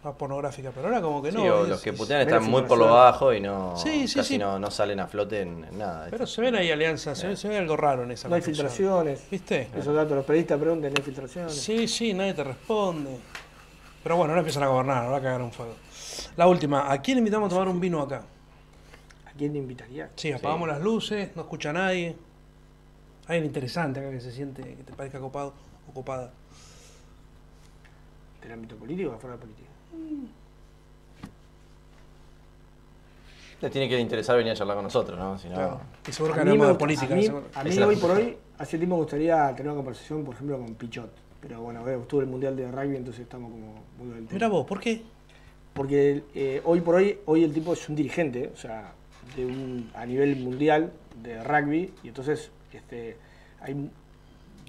más 0.07 0.15
pornográfica, 0.15 0.71
pero 0.73 0.87
ahora 0.87 1.01
como 1.01 1.21
que 1.21 1.31
no. 1.31 1.41
Sí, 1.41 1.47
o 1.47 1.63
es- 1.63 1.69
los 1.69 1.81
que 1.81 1.93
putean 1.93 2.21
están 2.21 2.43
muy 2.43 2.63
por 2.63 2.77
lo 2.77 2.87
bajo 2.87 3.33
y 3.33 3.39
no, 3.39 3.75
Sí, 3.77 4.07
sí, 4.07 4.17
casi 4.17 4.33
sí. 4.33 4.37
No, 4.37 4.57
no 4.57 4.71
salen 4.71 4.99
a 4.99 5.07
flote 5.07 5.41
en, 5.41 5.63
en 5.65 5.77
nada. 5.77 6.07
Pero 6.09 6.25
se 6.25 6.41
ven 6.41 6.55
ahí 6.55 6.71
alianzas, 6.71 7.17
se, 7.17 7.27
ve, 7.27 7.35
se 7.35 7.47
ve 7.49 7.57
algo 7.57 7.75
raro 7.75 8.03
en 8.03 8.11
esa 8.11 8.29
No 8.29 8.35
hay 8.35 8.41
filtraciones. 8.41 9.29
¿Viste? 9.29 9.67
Esos 9.77 9.93
datos, 9.93 10.15
los 10.15 10.25
periodistas 10.25 10.59
preguntan, 10.59 10.91
¿no 10.91 10.97
hay 10.97 11.03
filtraciones? 11.03 11.53
Sí, 11.53 11.87
sí, 11.87 12.13
nadie 12.13 12.33
te 12.33 12.43
responde. 12.43 13.19
Pero 14.03 14.15
bueno, 14.15 14.31
ahora 14.31 14.39
empiezan 14.39 14.63
a 14.63 14.67
gobernar, 14.67 15.05
ahora 15.05 15.21
cagaron 15.21 15.51
fuego. 15.51 15.75
La 16.37 16.47
última, 16.47 16.91
¿a 16.91 17.01
quién 17.01 17.17
invitamos 17.17 17.47
a 17.47 17.49
tomar 17.49 17.67
un 17.67 17.79
vino 17.79 18.01
acá? 18.01 18.23
¿A 19.25 19.31
quién 19.37 19.51
te 19.51 19.57
invitaría? 19.57 20.09
Sí, 20.15 20.31
apagamos 20.31 20.67
las 20.67 20.81
luces, 20.81 21.35
no 21.35 21.41
escucha 21.41 21.71
a 21.71 21.73
nadie. 21.73 22.15
Hay 23.27 23.39
un 23.39 23.45
interesante 23.45 23.99
acá 23.99 24.09
que 24.11 24.21
se 24.21 24.31
siente, 24.31 24.61
que 24.63 24.83
te 24.83 24.93
parezca 24.93 25.19
copado 25.19 25.53
o 25.89 25.93
copada. 25.93 26.31
¿Del 28.41 28.51
ámbito 28.53 28.75
político 28.77 29.09
o 29.11 29.13
afuera 29.15 29.35
de 29.35 29.41
política? 29.41 29.66
Le 33.59 33.69
tiene 33.71 33.89
que 33.89 33.99
interesar 33.99 34.37
venir 34.37 34.51
a 34.51 34.55
charlar 34.55 34.75
con 34.75 34.83
nosotros, 34.83 35.17
¿no? 35.17 35.37
Si 35.37 35.49
no 35.49 35.55
Claro. 35.55 35.81
Y 36.07 36.11
seguro 36.11 36.33
que 36.35 36.41
A 36.41 36.43
mí, 36.43 36.51
hablamos 36.51 36.67
me 36.67 36.73
de 36.73 36.79
política. 36.79 37.13
a 37.13 37.63
mí, 37.63 37.81
a 37.81 37.87
hoy 37.87 37.95
por 37.95 38.11
hoy, 38.11 38.37
hace 38.57 38.77
tiempo 38.77 38.95
me 38.95 39.01
gustaría 39.01 39.47
tener 39.55 39.71
una 39.71 39.77
conversación, 39.77 40.23
por 40.23 40.35
ejemplo, 40.35 40.59
con 40.59 40.75
Pichot. 40.75 41.09
Pero 41.41 41.61
bueno, 41.61 41.87
eh, 41.87 41.97
estuvo 41.99 42.21
el 42.21 42.27
Mundial 42.27 42.55
de 42.55 42.71
Rugby, 42.71 42.97
entonces 42.97 43.23
estamos 43.23 43.51
como 43.51 43.83
muy 43.97 44.07
del 44.15 44.27
tema. 44.27 44.33
Mira 44.33 44.47
vos, 44.47 44.65
¿por 44.65 44.79
qué? 44.79 45.01
Porque 45.73 46.23
eh, 46.35 46.61
hoy 46.65 46.81
por 46.81 46.95
hoy, 46.95 47.19
hoy 47.25 47.43
el 47.43 47.53
tipo 47.53 47.73
es 47.73 47.89
un 47.89 47.95
dirigente, 47.95 48.51
o 48.53 48.57
sea, 48.57 48.93
de 49.35 49.45
un, 49.45 49.91
a 49.93 50.05
nivel 50.05 50.37
mundial 50.37 50.91
de 51.21 51.43
rugby, 51.43 51.93
y 52.03 52.07
entonces 52.07 52.51
este, 52.71 53.17
hay 53.61 53.89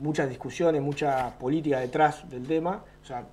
muchas 0.01 0.29
discusiones, 0.29 0.83
mucha 0.83 1.39
política 1.39 1.81
detrás 1.81 2.29
del 2.29 2.47
tema, 2.47 2.85
o 3.03 3.07
sea, 3.07 3.27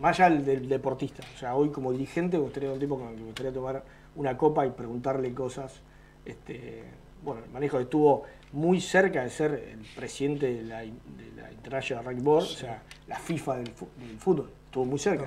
más 0.00 0.18
allá 0.20 0.34
del, 0.34 0.44
del 0.44 0.68
deportista. 0.68 1.22
O 1.34 1.38
sea, 1.38 1.54
hoy 1.54 1.70
como 1.70 1.92
dirigente 1.92 2.36
me 2.36 2.44
gustaría 2.44 2.72
un 2.72 2.78
tipo 2.78 2.98
con 2.98 3.08
el 3.08 3.14
que 3.14 3.20
me 3.20 3.26
gustaría 3.26 3.52
tomar 3.52 3.84
una 4.16 4.36
copa 4.36 4.66
y 4.66 4.70
preguntarle 4.70 5.32
cosas. 5.34 5.80
Este, 6.24 6.84
bueno, 7.24 7.42
el 7.44 7.50
manejo 7.50 7.78
estuvo 7.78 8.24
muy 8.52 8.80
cerca 8.80 9.22
de 9.24 9.30
ser 9.30 9.52
el 9.72 9.86
presidente 9.96 10.52
de 10.52 10.62
la, 10.62 10.80
de 10.80 10.90
la 11.36 11.50
International 11.52 12.04
Rugby 12.04 12.20
Board, 12.20 12.44
o 12.44 12.46
sea, 12.46 12.82
la 13.08 13.18
FIFA 13.18 13.56
del, 13.56 13.64
del 13.66 14.18
fútbol, 14.18 14.50
estuvo 14.66 14.84
muy 14.84 14.98
cerca 14.98 15.26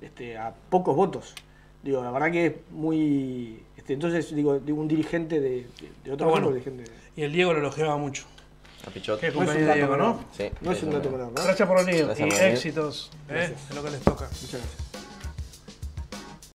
este, 0.00 0.36
a 0.36 0.54
pocos 0.70 0.94
votos. 0.94 1.34
Digo, 1.82 2.02
la 2.02 2.10
verdad 2.10 2.30
que 2.30 2.46
es 2.46 2.52
muy. 2.70 3.62
Este, 3.76 3.92
entonces, 3.94 4.34
digo, 4.34 4.58
digo, 4.58 4.80
un 4.80 4.88
dirigente 4.88 5.40
de, 5.40 5.50
de, 5.50 5.92
de 6.04 6.12
otro 6.12 6.28
Ah, 6.28 6.30
bueno. 6.30 6.50
dirigente 6.50 6.84
Y 7.14 7.22
el 7.22 7.32
Diego 7.32 7.52
lo 7.52 7.60
elogiaba 7.60 7.96
mucho. 7.96 8.26
A 8.86 8.90
Pichot. 8.90 9.18
Qué 9.20 9.26
No 9.26 9.32
es 9.32 9.36
un 9.36 9.44
cumpleaños 9.46 9.66
dato 9.66 9.76
Diego, 9.78 9.92
menor. 9.92 10.14
¿no? 10.16 10.24
Sí, 10.36 10.50
No 10.60 10.72
es 10.72 10.82
un 10.82 10.90
dato 10.92 11.10
menor. 11.10 11.32
¿no? 11.32 11.42
Gracias 11.44 11.68
por 11.68 11.84
venir 11.84 12.04
Gracias 12.06 12.26
y 12.26 12.30
por 12.30 12.38
venir. 12.38 12.54
éxitos. 12.54 13.10
¿eh? 13.28 13.54
Es 13.68 13.74
lo 13.74 13.82
que 13.84 13.90
les 13.90 14.00
toca. 14.00 14.24
Muchas 14.26 14.50
gracias. 14.52 14.85